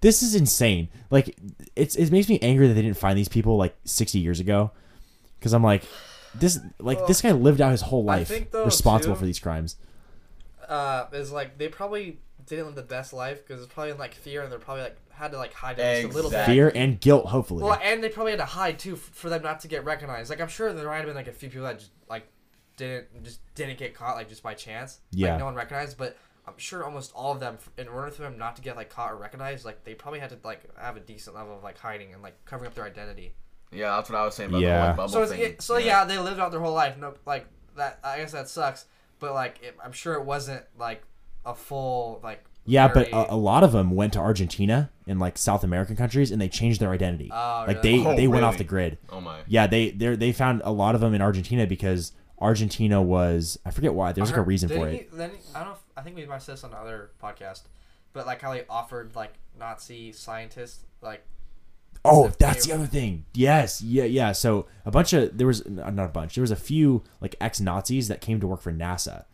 this 0.00 0.22
is 0.22 0.36
insane. 0.36 0.88
Like 1.10 1.36
it's 1.74 1.96
it 1.96 2.12
makes 2.12 2.28
me 2.28 2.38
angry 2.40 2.68
that 2.68 2.74
they 2.74 2.82
didn't 2.82 2.98
find 2.98 3.18
these 3.18 3.28
people 3.28 3.56
like 3.56 3.76
sixty 3.84 4.20
years 4.20 4.38
ago, 4.38 4.70
because 5.40 5.52
I'm 5.52 5.64
like, 5.64 5.82
this 6.36 6.60
like 6.78 7.04
this 7.08 7.20
guy 7.20 7.32
lived 7.32 7.60
out 7.60 7.72
his 7.72 7.82
whole 7.82 8.04
life 8.04 8.30
though, 8.52 8.64
responsible 8.64 9.16
too- 9.16 9.20
for 9.20 9.26
these 9.26 9.40
crimes. 9.40 9.74
Uh, 10.68 11.06
is 11.12 11.32
like 11.32 11.58
they 11.58 11.66
probably 11.66 12.20
didn't 12.46 12.66
live 12.66 12.74
the 12.76 12.82
best 12.82 13.12
life 13.12 13.44
because 13.44 13.62
it's 13.62 13.72
probably 13.72 13.90
in 13.90 13.98
like 13.98 14.14
fear 14.14 14.42
and 14.42 14.52
they're 14.52 14.58
probably 14.60 14.84
like 14.84 14.98
had 15.10 15.32
to 15.32 15.36
like 15.36 15.52
hide 15.52 15.78
just 15.78 16.04
a 16.04 16.14
little 16.14 16.30
bit. 16.30 16.46
Fear 16.46 16.70
and 16.74 17.00
guilt, 17.00 17.26
hopefully. 17.26 17.64
Well, 17.64 17.80
and 17.82 18.04
they 18.04 18.08
probably 18.08 18.32
had 18.32 18.38
to 18.38 18.44
hide 18.46 18.78
too 18.78 18.94
for 18.94 19.28
them 19.28 19.42
not 19.42 19.58
to 19.60 19.68
get 19.68 19.84
recognized. 19.84 20.30
Like 20.30 20.40
I'm 20.40 20.48
sure 20.48 20.72
there 20.72 20.86
might 20.86 20.98
have 20.98 21.06
been 21.06 21.16
like 21.16 21.26
a 21.26 21.32
few 21.32 21.48
people 21.48 21.64
that 21.64 21.80
just 21.80 21.90
like 22.08 22.30
didn't 22.78 23.22
just 23.22 23.40
didn't 23.54 23.76
get 23.78 23.92
caught 23.94 24.16
like 24.16 24.28
just 24.30 24.42
by 24.42 24.54
chance. 24.54 25.00
Yeah. 25.10 25.30
Like 25.32 25.40
no 25.40 25.44
one 25.44 25.54
recognized, 25.54 25.98
but 25.98 26.16
I'm 26.46 26.54
sure 26.56 26.82
almost 26.82 27.12
all 27.14 27.32
of 27.32 27.40
them, 27.40 27.58
in 27.76 27.88
order 27.88 28.10
for 28.10 28.22
them 28.22 28.38
not 28.38 28.56
to 28.56 28.62
get 28.62 28.74
like 28.74 28.88
caught 28.88 29.12
or 29.12 29.16
recognized, 29.16 29.66
like 29.66 29.84
they 29.84 29.92
probably 29.94 30.20
had 30.20 30.30
to 30.30 30.38
like 30.44 30.62
have 30.78 30.96
a 30.96 31.00
decent 31.00 31.36
level 31.36 31.54
of 31.56 31.62
like 31.62 31.76
hiding 31.78 32.14
and 32.14 32.22
like 32.22 32.42
covering 32.46 32.68
up 32.68 32.74
their 32.74 32.84
identity. 32.86 33.34
Yeah, 33.70 33.96
that's 33.96 34.08
what 34.08 34.18
I 34.18 34.24
was 34.24 34.34
saying 34.34 34.48
about 34.48 34.62
Yeah. 34.62 34.68
the 34.68 34.78
whole 34.78 34.86
like, 34.88 34.96
bubble 34.96 35.12
So 35.12 35.26
thing. 35.26 35.40
it, 35.42 35.60
so 35.62 35.76
yeah, 35.76 36.06
they 36.06 36.16
lived 36.18 36.40
out 36.40 36.50
their 36.50 36.60
whole 36.60 36.72
life. 36.72 36.96
No, 36.96 37.12
like 37.26 37.46
that. 37.76 37.98
I 38.02 38.16
guess 38.16 38.32
that 38.32 38.48
sucks. 38.48 38.86
But 39.18 39.34
like, 39.34 39.62
it, 39.62 39.76
I'm 39.84 39.92
sure 39.92 40.14
it 40.14 40.24
wasn't 40.24 40.62
like 40.78 41.02
a 41.44 41.54
full 41.54 42.20
like. 42.22 42.42
yeah, 42.64 42.88
but 42.88 43.08
a, 43.12 43.34
a 43.34 43.36
lot 43.36 43.62
of 43.64 43.72
them 43.72 43.90
went 43.90 44.14
to 44.14 44.20
Argentina 44.20 44.90
and 45.06 45.18
like 45.18 45.36
South 45.36 45.64
American 45.64 45.96
countries, 45.96 46.30
and 46.30 46.40
they 46.40 46.48
changed 46.48 46.80
their 46.80 46.92
identity. 46.92 47.28
Oh, 47.30 47.64
like 47.66 47.82
really? 47.84 47.98
they 48.02 48.06
Oh, 48.08 48.16
they 48.16 48.28
went 48.28 48.44
oh, 48.44 48.48
off 48.48 48.56
the 48.56 48.64
grid. 48.64 48.96
Oh 49.10 49.20
my. 49.20 49.40
Yeah, 49.48 49.66
they 49.66 49.90
they 49.90 50.16
they 50.16 50.32
found 50.32 50.62
a 50.64 50.72
lot 50.72 50.94
of 50.94 51.02
them 51.02 51.12
in 51.12 51.20
Argentina 51.20 51.66
because 51.66 52.12
Argentina 52.40 53.02
was 53.02 53.58
I 53.64 53.70
forget 53.70 53.94
why. 53.94 54.12
There's 54.12 54.28
I 54.28 54.32
like 54.32 54.40
a 54.40 54.42
reason 54.42 54.68
for 54.68 54.74
didn't 54.76 54.94
it. 54.94 55.16
then 55.16 55.30
he- 55.30 55.54
I 55.54 55.64
don't. 55.64 55.76
I 55.96 56.02
think 56.02 56.16
we 56.16 56.24
might 56.26 56.34
have 56.34 56.42
said 56.42 56.54
this 56.54 56.64
on 56.64 56.72
another 56.72 57.10
podcast, 57.22 57.62
but 58.12 58.26
like 58.26 58.40
how 58.40 58.52
they 58.52 58.64
offered 58.68 59.14
like 59.16 59.34
Nazi 59.58 60.12
scientists 60.12 60.84
like. 61.02 61.24
Oh, 62.04 62.32
that's 62.38 62.64
they- 62.64 62.70
the 62.72 62.78
other 62.78 62.86
thing. 62.86 63.24
Yes, 63.34 63.82
yeah, 63.82 64.04
yeah. 64.04 64.32
So 64.32 64.66
a 64.86 64.90
bunch 64.90 65.12
of 65.12 65.36
there 65.36 65.46
was 65.48 65.66
not 65.68 65.98
a 65.98 66.08
bunch. 66.08 66.34
There 66.36 66.42
was 66.42 66.50
a 66.52 66.56
few 66.56 67.02
like 67.20 67.34
ex 67.40 67.60
Nazis 67.60 68.08
that 68.08 68.20
came 68.20 68.38
to 68.40 68.46
work 68.46 68.60
for 68.60 68.72
NASA 68.72 69.24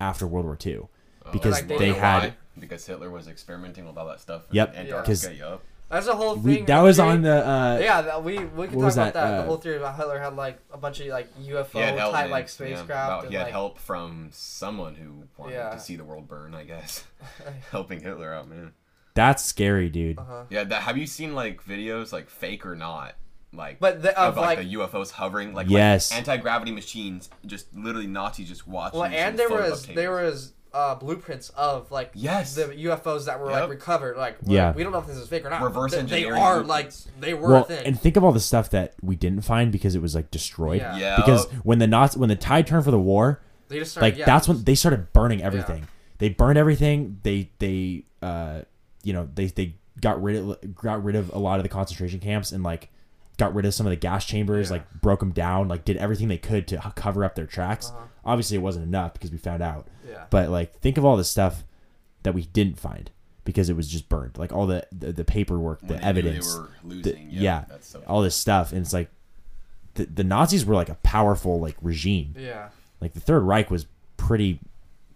after 0.00 0.26
World 0.26 0.46
War 0.46 0.58
II 0.64 0.76
oh. 0.78 0.88
because 1.32 1.52
Like, 1.52 1.68
they 1.68 1.76
they 1.78 1.92
had 1.92 2.18
Why? 2.22 2.34
because 2.58 2.86
Hitler 2.86 3.10
was 3.10 3.28
experimenting 3.28 3.86
with 3.86 3.96
all 3.98 4.06
that 4.08 4.20
stuff. 4.20 4.44
in 4.50 4.56
Yep, 4.56 4.74
Antarctica. 4.74 5.04
'cause- 5.28 5.38
Yup. 5.38 5.62
That's 5.94 6.06
a 6.08 6.14
whole 6.14 6.36
We, 6.36 6.56
thing. 6.56 6.64
that 6.66 6.80
was 6.80 6.96
theory- 6.96 7.08
on 7.08 7.22
the. 7.22 7.46
Uh, 7.46 7.78
Yeah, 7.80 8.02
that, 8.02 8.24
we 8.24 8.38
we 8.38 8.66
can 8.68 8.80
talk 8.80 8.92
about 8.92 8.94
that, 8.94 9.14
that. 9.14 9.34
uh, 9.34 9.36
the 9.42 9.46
whole 9.46 9.56
theory 9.56 9.76
about 9.76 9.96
Hitler 9.96 10.18
had 10.18 10.34
like 10.36 10.58
a 10.72 10.76
bunch 10.76 11.00
of 11.00 11.06
like 11.06 11.28
UFO 11.38 11.72
He 11.72 11.78
had 11.78 11.98
help, 11.98 12.12
type 12.12 12.24
man. 12.24 12.30
like 12.30 12.44
Yeah, 12.44 12.48
spacecraft. 12.50 12.88
about- 12.88 13.22
and, 13.24 13.30
he 13.30 13.36
had 13.36 13.44
like, 13.44 13.52
help 13.52 13.78
from 13.78 14.28
someone 14.32 14.94
who 14.96 15.24
wanted 15.36 15.54
Yeah. 15.54 15.70
to 15.70 15.78
see 15.80 15.96
the 15.96 16.04
world 16.04 16.28
burn. 16.28 16.54
I 16.54 16.64
guess 16.64 17.04
helping 17.70 18.00
Hitler 18.00 18.32
out, 18.34 18.48
man. 18.48 18.72
That's 19.14 19.44
scary, 19.44 19.88
dude. 19.88 20.18
Uh-huh. 20.18 20.44
Yeah, 20.50 20.64
that, 20.64 20.82
have 20.82 20.98
you 20.98 21.06
seen 21.06 21.34
like 21.34 21.64
videos, 21.64 22.12
like 22.12 22.28
fake 22.28 22.66
or 22.66 22.74
not, 22.74 23.14
like 23.52 23.78
But 23.78 24.02
the, 24.02 24.10
of 24.20 24.30
of 24.30 24.36
like, 24.36 24.58
like, 24.58 24.68
the 24.68 24.74
UFOs 24.76 25.12
hovering, 25.12 25.54
like 25.54 25.68
Yes. 25.70 26.10
anti 26.10 26.36
gravity 26.38 26.72
machines, 26.72 27.30
just 27.46 27.72
literally 27.72 28.08
Nazis 28.08 28.48
just 28.48 28.66
watching. 28.66 28.98
well, 28.98 29.08
some 29.08 29.14
and 29.14 29.38
there 29.38 29.48
photo 29.48 29.70
was 29.70 29.82
tables. 29.82 29.94
there 29.96 30.10
was 30.10 30.52
uh, 30.74 30.94
blueprints 30.96 31.50
of 31.50 31.90
like 31.92 32.10
Yes. 32.14 32.54
the 32.56 32.64
UFOs 32.64 33.26
that 33.26 33.38
were 33.40 33.50
Yep. 33.50 33.60
like 33.60 33.70
recovered. 33.70 34.16
Like 34.16 34.36
we're- 34.42 34.56
Yeah. 34.56 34.72
we 34.72 34.82
don't 34.82 34.90
know 34.92 34.98
if 34.98 35.06
this 35.06 35.16
is 35.16 35.28
fake 35.28 35.46
or 35.46 35.50
not. 35.50 35.62
Reverse 35.62 35.92
they, 35.92 35.98
engineering 36.00 36.34
They 36.34 36.40
are 36.40 36.62
like 36.64 36.92
they 37.20 37.32
were 37.32 37.48
a 37.48 37.52
Well, 37.52 37.64
thing. 37.64 37.86
and 37.86 37.98
think 37.98 38.16
of 38.16 38.24
all 38.24 38.32
the 38.32 38.40
stuff 38.40 38.70
that 38.70 38.94
we 39.00 39.14
didn't 39.16 39.42
find 39.42 39.70
because 39.70 39.94
it 39.94 40.02
was 40.02 40.14
like 40.14 40.30
destroyed. 40.32 40.80
Yeah. 40.80 40.96
Yeah. 40.96 41.16
Because 41.16 41.46
when 41.62 41.78
the 41.78 41.86
Nazi, 41.86 42.18
when 42.18 42.28
the 42.28 42.36
tide 42.36 42.66
turned 42.66 42.84
for 42.84 42.90
the 42.90 42.98
war, 42.98 43.40
they 43.68 43.78
just 43.78 43.92
started, 43.92 44.06
like 44.14 44.18
yeah, 44.18 44.24
that's 44.26 44.48
it 44.48 44.52
when 44.52 44.64
they 44.64 44.74
started 44.74 45.12
burning 45.12 45.42
everything. 45.42 45.86
They 46.18 46.28
burned 46.28 46.58
everything. 46.58 47.18
They 47.22 47.50
they 47.60 48.04
uh 48.20 48.62
you 49.04 49.12
know 49.12 49.28
they 49.34 49.46
they 49.46 49.76
got 50.00 50.20
rid 50.22 50.36
of 50.36 50.74
got 50.74 51.04
rid 51.04 51.14
of 51.14 51.32
a 51.32 51.38
lot 51.38 51.60
of 51.60 51.62
the 51.62 51.68
concentration 51.68 52.18
camps 52.20 52.50
and 52.52 52.62
like 52.64 52.90
got 53.38 53.54
rid 53.54 53.64
of 53.64 53.74
some 53.74 53.86
of 53.86 53.90
the 53.90 53.96
gas 53.96 54.24
chambers. 54.24 54.68
Yeah. 54.70 54.74
Like 54.78 55.00
broke 55.00 55.20
them 55.20 55.30
down. 55.32 55.68
Like 55.68 55.84
did 55.84 55.96
everything 55.98 56.28
they 56.28 56.38
could 56.38 56.66
to 56.68 56.92
cover 56.96 57.24
up 57.24 57.34
their 57.36 57.46
tracks. 57.46 57.90
Uh-huh. 57.90 58.06
Obviously, 58.24 58.56
it 58.56 58.60
wasn't 58.60 58.86
enough 58.86 59.12
because 59.14 59.30
we 59.30 59.38
found 59.38 59.62
out. 59.62 59.86
Yeah. 60.08 60.24
But 60.30 60.48
like 60.50 60.78
think 60.80 60.96
of 60.98 61.04
all 61.04 61.16
the 61.16 61.24
stuff 61.24 61.64
that 62.22 62.34
we 62.34 62.42
didn't 62.42 62.78
find 62.78 63.10
because 63.44 63.68
it 63.68 63.76
was 63.76 63.88
just 63.88 64.08
burned. 64.08 64.38
Like 64.38 64.52
all 64.52 64.66
the 64.66 64.86
the, 64.92 65.12
the 65.12 65.24
paperwork, 65.24 65.80
When 65.82 65.88
the 65.88 65.94
they 65.96 66.02
evidence 66.02 66.52
They 66.52 66.58
were 66.60 66.70
the- 66.82 66.88
losing. 66.88 67.28
yeah, 67.30 67.64
yeah, 67.70 67.76
so 67.80 68.02
all 68.06 68.22
this 68.22 68.34
stuff, 68.36 68.72
and 68.72 68.80
it's 68.80 68.92
like 68.92 69.10
the, 69.94 70.06
the 70.06 70.24
Nazis 70.24 70.64
were 70.64 70.74
like 70.74 70.88
a 70.88 70.96
powerful 70.96 71.60
like 71.60 71.76
regime. 71.82 72.34
yeah. 72.38 72.68
Like 73.00 73.12
the 73.12 73.20
Third 73.20 73.40
Reich 73.42 73.70
was 73.70 73.86
pretty 74.16 74.60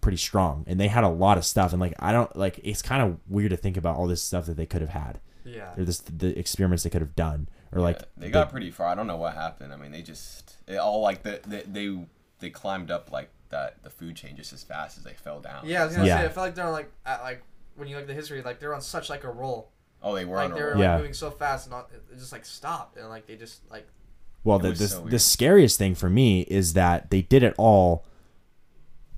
pretty 0.00 0.18
strong, 0.18 0.64
and 0.68 0.78
they 0.78 0.88
had 0.88 1.04
a 1.04 1.08
lot 1.08 1.38
of 1.38 1.44
stuff. 1.44 1.72
And 1.72 1.80
like 1.80 1.94
I 1.98 2.12
don't 2.12 2.34
like 2.36 2.60
it's 2.62 2.82
kind 2.82 3.02
of 3.02 3.18
weird 3.28 3.50
to 3.50 3.56
think 3.56 3.76
about 3.76 3.96
all 3.96 4.06
this 4.06 4.22
stuff 4.22 4.46
that 4.46 4.56
they 4.56 4.66
could 4.66 4.80
have 4.82 4.90
had, 4.90 5.20
Yeah. 5.44 5.72
or 5.76 5.84
this 5.84 5.98
the 6.00 6.38
experiments 6.38 6.82
they 6.84 6.90
could 6.90 7.00
have 7.00 7.16
done, 7.16 7.48
or 7.72 7.80
like 7.80 7.96
Yeah, 8.00 8.04
they 8.18 8.26
the- 8.26 8.32
got 8.32 8.50
pretty 8.50 8.70
far. 8.70 8.88
I 8.88 8.94
don't 8.94 9.06
know 9.06 9.16
what 9.16 9.34
happened. 9.34 9.72
I 9.72 9.76
mean, 9.76 9.90
they 9.92 10.02
just 10.02 10.56
it 10.66 10.76
all 10.76 11.00
like 11.00 11.22
the, 11.22 11.40
the 11.46 11.62
they 11.66 11.98
they 12.40 12.50
climbed 12.50 12.90
up 12.90 13.10
like 13.10 13.30
that 13.50 13.82
the 13.82 13.90
food 13.90 14.14
chain 14.16 14.36
just 14.36 14.52
as 14.52 14.62
fast 14.62 14.98
as 14.98 15.04
they 15.04 15.14
fell 15.14 15.40
down. 15.40 15.62
Yeah, 15.66 15.82
I 15.82 15.86
was 15.86 15.94
gonna 15.96 16.06
Yeah. 16.08 16.18
say 16.20 16.24
I 16.26 16.28
felt 16.28 16.46
like 16.46 16.54
they're 16.54 16.66
on 16.66 16.72
like 16.72 16.90
at 17.06 17.22
like 17.22 17.42
when 17.76 17.88
you 17.88 17.94
look 17.96 18.02
at 18.02 18.08
the 18.08 18.14
history, 18.14 18.42
like 18.42 18.60
they're 18.60 18.74
on 18.74 18.80
such 18.82 19.08
like 19.10 19.24
a 19.24 19.30
roll. 19.30 19.70
Oh, 20.02 20.14
they 20.14 20.24
were 20.24 20.36
Like 20.36 20.50
on 20.50 20.54
they 20.56 20.60
were 20.62 20.66
roll. 20.70 20.76
like 20.78 20.82
Yeah. 20.82 20.96
moving 20.98 21.12
so 21.14 21.30
fast 21.30 21.66
and 21.66 21.72
not, 21.72 21.90
it 22.12 22.18
just 22.18 22.32
like 22.32 22.44
stopped 22.44 22.96
and 22.96 23.08
like 23.08 23.26
they 23.26 23.36
just 23.36 23.60
like 23.70 23.86
Well, 24.44 24.58
the 24.58 24.72
the, 24.72 24.88
so 24.88 25.00
the 25.00 25.18
scariest 25.18 25.78
thing 25.78 25.94
for 25.94 26.08
me 26.10 26.42
is 26.42 26.74
that 26.74 27.10
they 27.10 27.22
did 27.22 27.42
it 27.42 27.54
all 27.58 28.04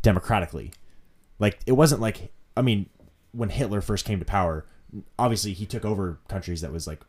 democratically. 0.03 0.73
Like 1.39 1.59
it 1.67 1.73
wasn't 1.73 2.01
like 2.01 2.33
I 2.57 2.63
mean, 2.63 2.89
when 3.33 3.49
Hitler 3.51 3.81
first 3.81 4.05
came 4.05 4.19
to 4.19 4.25
power, 4.25 4.67
obviously 5.19 5.53
he 5.53 5.67
took 5.67 5.85
over 5.85 6.19
countries 6.29 6.61
that 6.63 6.73
was 6.73 6.87
like 6.87 7.01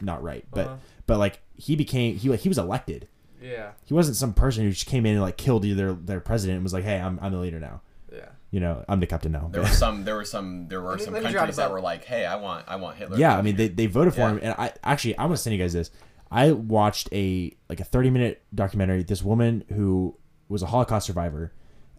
not 0.00 0.22
right, 0.22 0.44
but 0.50 0.66
Uh-huh. 0.66 0.76
but 1.06 1.18
like 1.18 1.40
he 1.54 1.76
became 1.76 2.16
he 2.16 2.28
like 2.28 2.40
he 2.40 2.48
was 2.48 2.58
elected. 2.58 3.08
Yeah 3.40 3.72
He 3.84 3.94
wasn't 3.94 4.16
some 4.16 4.32
person 4.34 4.64
who 4.64 4.70
just 4.70 4.86
came 4.86 5.06
in 5.06 5.12
and 5.14 5.22
like 5.22 5.36
killed 5.36 5.62
their 5.64 5.92
their 5.94 6.20
president 6.20 6.56
and 6.56 6.62
was 6.64 6.72
like, 6.72 6.84
"Hey, 6.84 7.00
I'm 7.00 7.18
I'm 7.22 7.32
the 7.32 7.38
leader 7.38 7.60
now." 7.60 7.80
yeah 8.12 8.28
You 8.50 8.60
know, 8.60 8.84
I'm 8.88 9.00
the 9.00 9.06
captain 9.06 9.32
now. 9.32 9.48
There 9.52 9.62
were 9.62 9.68
some. 9.68 10.04
There 10.04 10.16
were 10.16 10.24
some. 10.24 10.66
There 10.68 10.80
were 10.80 10.90
Let 10.90 10.98
me- 10.98 11.04
some 11.04 11.14
let 11.14 11.22
countries 11.22 11.56
that 11.56 11.66
about- 11.66 11.72
were 11.72 11.80
like, 11.80 12.04
"Hey, 12.04 12.26
I 12.26 12.36
want, 12.36 12.64
I 12.68 12.76
want 12.76 12.96
Hitler." 12.96 13.16
yeah, 13.18 13.36
I 13.38 13.42
mean 13.42 13.56
they, 13.56 13.68
they 13.68 13.86
voted 13.86 14.14
for 14.14 14.20
Yeah. 14.22 14.30
him, 14.32 14.40
and 14.42 14.54
I 14.58 14.72
actually 14.82 15.16
I'm 15.18 15.26
gonna 15.28 15.36
send 15.36 15.54
you 15.56 15.62
guys 15.62 15.72
this. 15.72 15.90
I 16.30 16.52
watched 16.52 17.08
a 17.12 17.52
like 17.68 17.80
a 17.80 17.84
30 17.84 18.10
minute 18.10 18.42
documentary. 18.54 19.02
This 19.04 19.22
woman 19.22 19.64
who 19.74 20.16
was 20.48 20.62
a 20.62 20.66
Holocaust 20.66 21.06
survivor. 21.06 21.52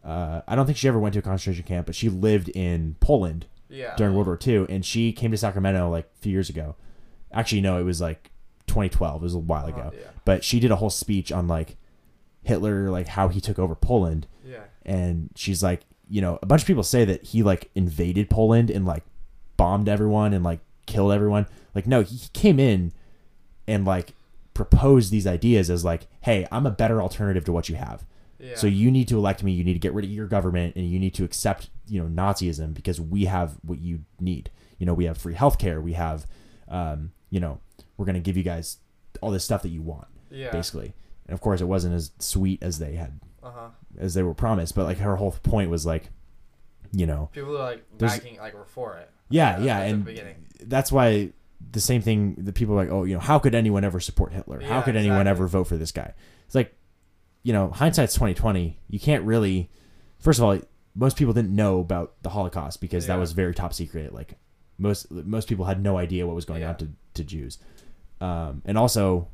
Uh, 0.04 0.42
I 0.48 0.56
don't 0.56 0.66
think 0.66 0.78
she 0.78 0.88
ever 0.88 1.00
went 1.00 1.14
to 1.14 1.20
a 1.20 1.22
concentration 1.22 1.64
camp, 1.64 1.86
but 1.86 1.96
she 1.96 2.10
lived 2.10 2.50
in 2.50 2.96
Poland 3.00 3.46
yeah 3.70 3.96
during 3.96 4.14
World 4.16 4.28
War 4.28 4.39
II, 4.46 4.66
and 4.70 4.84
she 4.86 5.14
came 5.14 5.32
to 5.32 5.38
Sacramento 5.38 5.89
like 5.89 6.06
a 6.18 6.20
few 6.22 6.32
years 6.34 6.50
ago. 6.50 6.76
Actually, 7.32 7.62
no, 7.62 7.80
it 7.80 7.84
was 7.84 8.02
like 8.02 8.32
2012. 8.72 9.22
It 9.22 9.24
was 9.24 9.34
a 9.36 9.39
while 9.39 9.65
Uh-huh, 9.67 9.80
ago. 9.88 9.91
yeah. 9.93 10.07
But 10.26 10.43
she 10.43 10.59
did 10.59 10.72
a 10.72 10.76
whole 10.78 10.89
speech 10.89 11.32
on 11.32 11.47
like 11.47 11.78
Hitler, 12.43 12.89
like 12.89 13.07
how 13.07 13.28
he 13.28 13.39
took 13.41 13.59
over 13.59 13.76
Poland, 13.76 14.28
yeah 14.45 14.63
and 14.84 15.30
she's 15.36 15.61
like, 15.61 15.82
you 16.09 16.22
know, 16.22 16.39
a 16.41 16.45
bunch 16.47 16.61
of 16.63 16.67
people 16.67 16.82
say 16.84 17.05
that 17.05 17.24
he 17.24 17.43
like 17.43 17.69
invaded 17.76 18.30
Poland 18.30 18.72
and 18.72 18.84
like 18.86 19.03
bombed 19.57 19.88
everyone 19.88 20.34
and 20.34 20.43
like 20.43 20.59
killed 20.88 21.11
everyone. 21.11 21.45
Like, 21.76 21.86
no, 21.86 22.01
he 22.01 22.19
came 22.34 22.59
in 22.59 22.91
and 23.67 23.86
like 23.86 24.13
proposed 24.55 25.11
these 25.11 25.28
ideas 25.28 25.69
as 25.69 25.86
like, 25.86 26.07
hey, 26.22 26.47
I'm 26.51 26.65
a 26.65 26.72
better 26.72 26.99
alternative 27.01 27.45
to 27.45 27.51
what 27.51 27.69
you 27.69 27.76
have. 27.76 28.03
yeah 28.39 28.55
So 28.55 28.65
you 28.65 28.89
need 28.89 29.07
to 29.09 29.17
elect 29.17 29.43
me. 29.43 29.51
You 29.51 29.63
need 29.63 29.74
to 29.74 29.80
get 29.80 29.93
rid 29.93 30.03
of 30.05 30.11
your 30.11 30.26
government, 30.28 30.76
and 30.76 30.89
you 30.89 30.97
need 30.99 31.13
to 31.13 31.24
accept, 31.24 31.69
you 31.88 32.01
know, 32.01 32.09
Nazism 32.09 32.74
because 32.74 32.99
we 32.99 33.26
have 33.26 33.57
what 33.61 33.80
you 33.80 33.99
need. 34.19 34.49
You 34.80 34.88
know, 34.88 34.95
we 34.95 35.05
have 35.05 35.17
free 35.19 35.36
healthcare. 35.36 35.80
We 35.82 35.93
have, 35.93 36.26
um, 36.67 37.11
you 37.30 37.39
know, 37.39 37.59
we're 38.02 38.08
gonna 38.08 38.20
give 38.20 38.36
you 38.36 38.43
guys 38.43 38.78
all 39.22 39.32
this 39.32 39.45
stuff 39.45 39.62
that 39.62 39.70
you 39.70 39.82
want, 39.82 40.08
yeah 40.30 40.52
basically. 40.52 40.93
And 41.28 41.34
of 41.34 41.41
course, 41.41 41.62
it 41.62 41.66
wasn't 41.66 41.93
as 41.93 42.12
sweet 42.20 42.62
as 42.64 42.80
they 42.80 42.95
had 42.95 43.20
uh 43.43 43.52
huh 43.52 43.70
as 43.97 44.14
they 44.16 44.24
were 44.24 44.34
promised. 44.34 44.76
But 44.76 44.86
like 44.86 44.97
her 44.97 45.16
whole 45.16 45.32
point 45.32 45.70
was 45.70 45.86
like, 45.86 46.10
you 46.91 47.06
know, 47.06 47.30
people 47.32 47.56
are 47.56 47.72
like 47.72 47.97
backing 47.97 48.38
like 48.38 48.54
were 48.54 48.66
for 48.66 48.97
it 48.97 49.10
yeah, 49.32 49.60
Yeah, 49.60 49.80
and 49.80 50.08
that's 50.62 50.91
why 50.91 51.32
the 51.72 51.80
same 51.80 52.02
thing. 52.02 52.36
The 52.38 52.54
people 52.54 52.76
are 52.76 52.78
like, 52.78 52.91
oh, 52.91 53.06
you 53.06 53.14
know, 53.14 53.20
how 53.20 53.39
could 53.39 53.56
anyone 53.56 53.84
ever 53.84 53.99
support 53.99 54.34
Hitler? 54.34 54.60
how 54.62 54.78
Yeah, 54.78 54.82
could 54.82 54.95
anyone 54.95 55.22
exactly. 55.22 55.30
ever 55.32 55.47
vote 55.47 55.64
for 55.66 55.78
this 55.78 55.91
guy? 55.91 56.14
It's 56.45 56.56
like, 56.56 56.76
you 57.43 57.54
know, 57.54 57.70
hindsight's 57.70 58.14
twenty 58.14 58.34
twenty. 58.34 58.80
You 58.89 58.99
can't 58.99 59.24
really. 59.24 59.72
First 60.20 60.39
of 60.39 60.45
all, 60.45 60.60
most 60.93 61.18
people 61.18 61.34
didn't 61.34 61.56
know 61.56 61.80
about 61.80 62.22
the 62.22 62.30
Holocaust 62.30 62.82
because 62.82 63.08
that 63.08 63.18
was 63.18 63.32
very 63.32 63.56
top 63.56 63.74
secret. 63.74 64.14
Like 64.14 64.36
most 64.78 65.10
most 65.12 65.47
people 65.47 65.66
had 65.66 65.82
no 65.82 65.97
idea 65.97 66.28
what 66.28 66.36
was 66.36 66.45
going 66.45 66.64
on 66.64 66.76
to 66.78 66.89
to 67.16 67.24
Jews, 67.24 67.58
um, 68.22 68.61
and 68.65 68.78
also, 68.78 69.28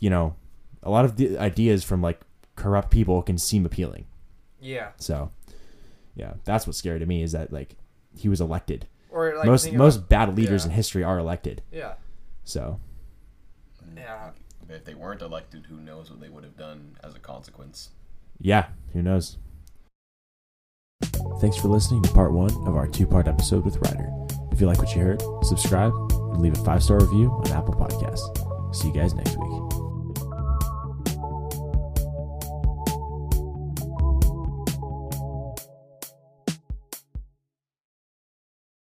you 0.00 0.10
know, 0.10 0.34
a 0.82 0.90
lot 0.90 1.04
of 1.06 1.16
the 1.16 1.38
ideas 1.38 1.82
from 1.84 2.02
like 2.02 2.20
corrupt 2.56 2.90
people 2.90 3.22
can 3.22 3.38
seem 3.38 3.64
appealing. 3.64 4.04
yeah 4.60 4.90
So, 4.98 5.30
yeah, 6.14 6.34
that's 6.44 6.66
what's 6.66 6.78
scary 6.78 6.98
to 6.98 7.06
me 7.06 7.22
is 7.22 7.32
that 7.32 7.52
like 7.52 7.76
he 8.16 8.28
was 8.28 8.40
elected. 8.40 8.86
or 9.10 9.34
like 9.36 9.46
most 9.46 9.64
think 9.64 9.76
most 9.76 9.96
about- 9.96 10.08
bad 10.08 10.36
leaders 10.36 10.64
yeah. 10.64 10.70
in 10.70 10.76
history 10.76 11.02
are 11.04 11.18
elected. 11.18 11.62
yeah 11.72 11.94
So, 12.44 12.80
yeah 13.96 14.30
If 14.68 14.84
they 14.84 14.94
weren't 14.94 15.22
elected, 15.22 15.66
who 15.70 15.76
knows 15.76 16.10
what 16.10 16.20
they 16.20 16.28
would 16.28 16.44
have 16.44 16.56
done 16.56 16.96
as 17.04 17.14
a 17.14 17.18
consequence? 17.20 17.90
yeah, 18.40 18.66
who 18.92 19.02
knows? 19.02 19.38
Thanks 21.40 21.56
for 21.56 21.68
listening 21.68 22.02
to 22.02 22.10
part 22.12 22.32
one 22.32 22.50
of 22.66 22.74
our 22.76 22.86
two 22.86 23.06
part 23.06 23.28
episode 23.28 23.64
with 23.64 23.76
Rider. 23.76 24.10
If 24.56 24.62
you 24.62 24.68
like 24.68 24.78
what 24.78 24.96
you 24.96 25.02
heard, 25.02 25.22
subscribe 25.42 25.92
and 25.92 26.40
leave 26.40 26.54
a 26.54 26.64
five 26.64 26.82
star 26.82 26.98
review 26.98 27.30
on 27.30 27.52
Apple 27.52 27.74
Podcasts. 27.74 28.74
See 28.74 28.88
you 28.88 28.94
guys 28.94 29.12
next 29.12 29.36
week. 29.36 29.85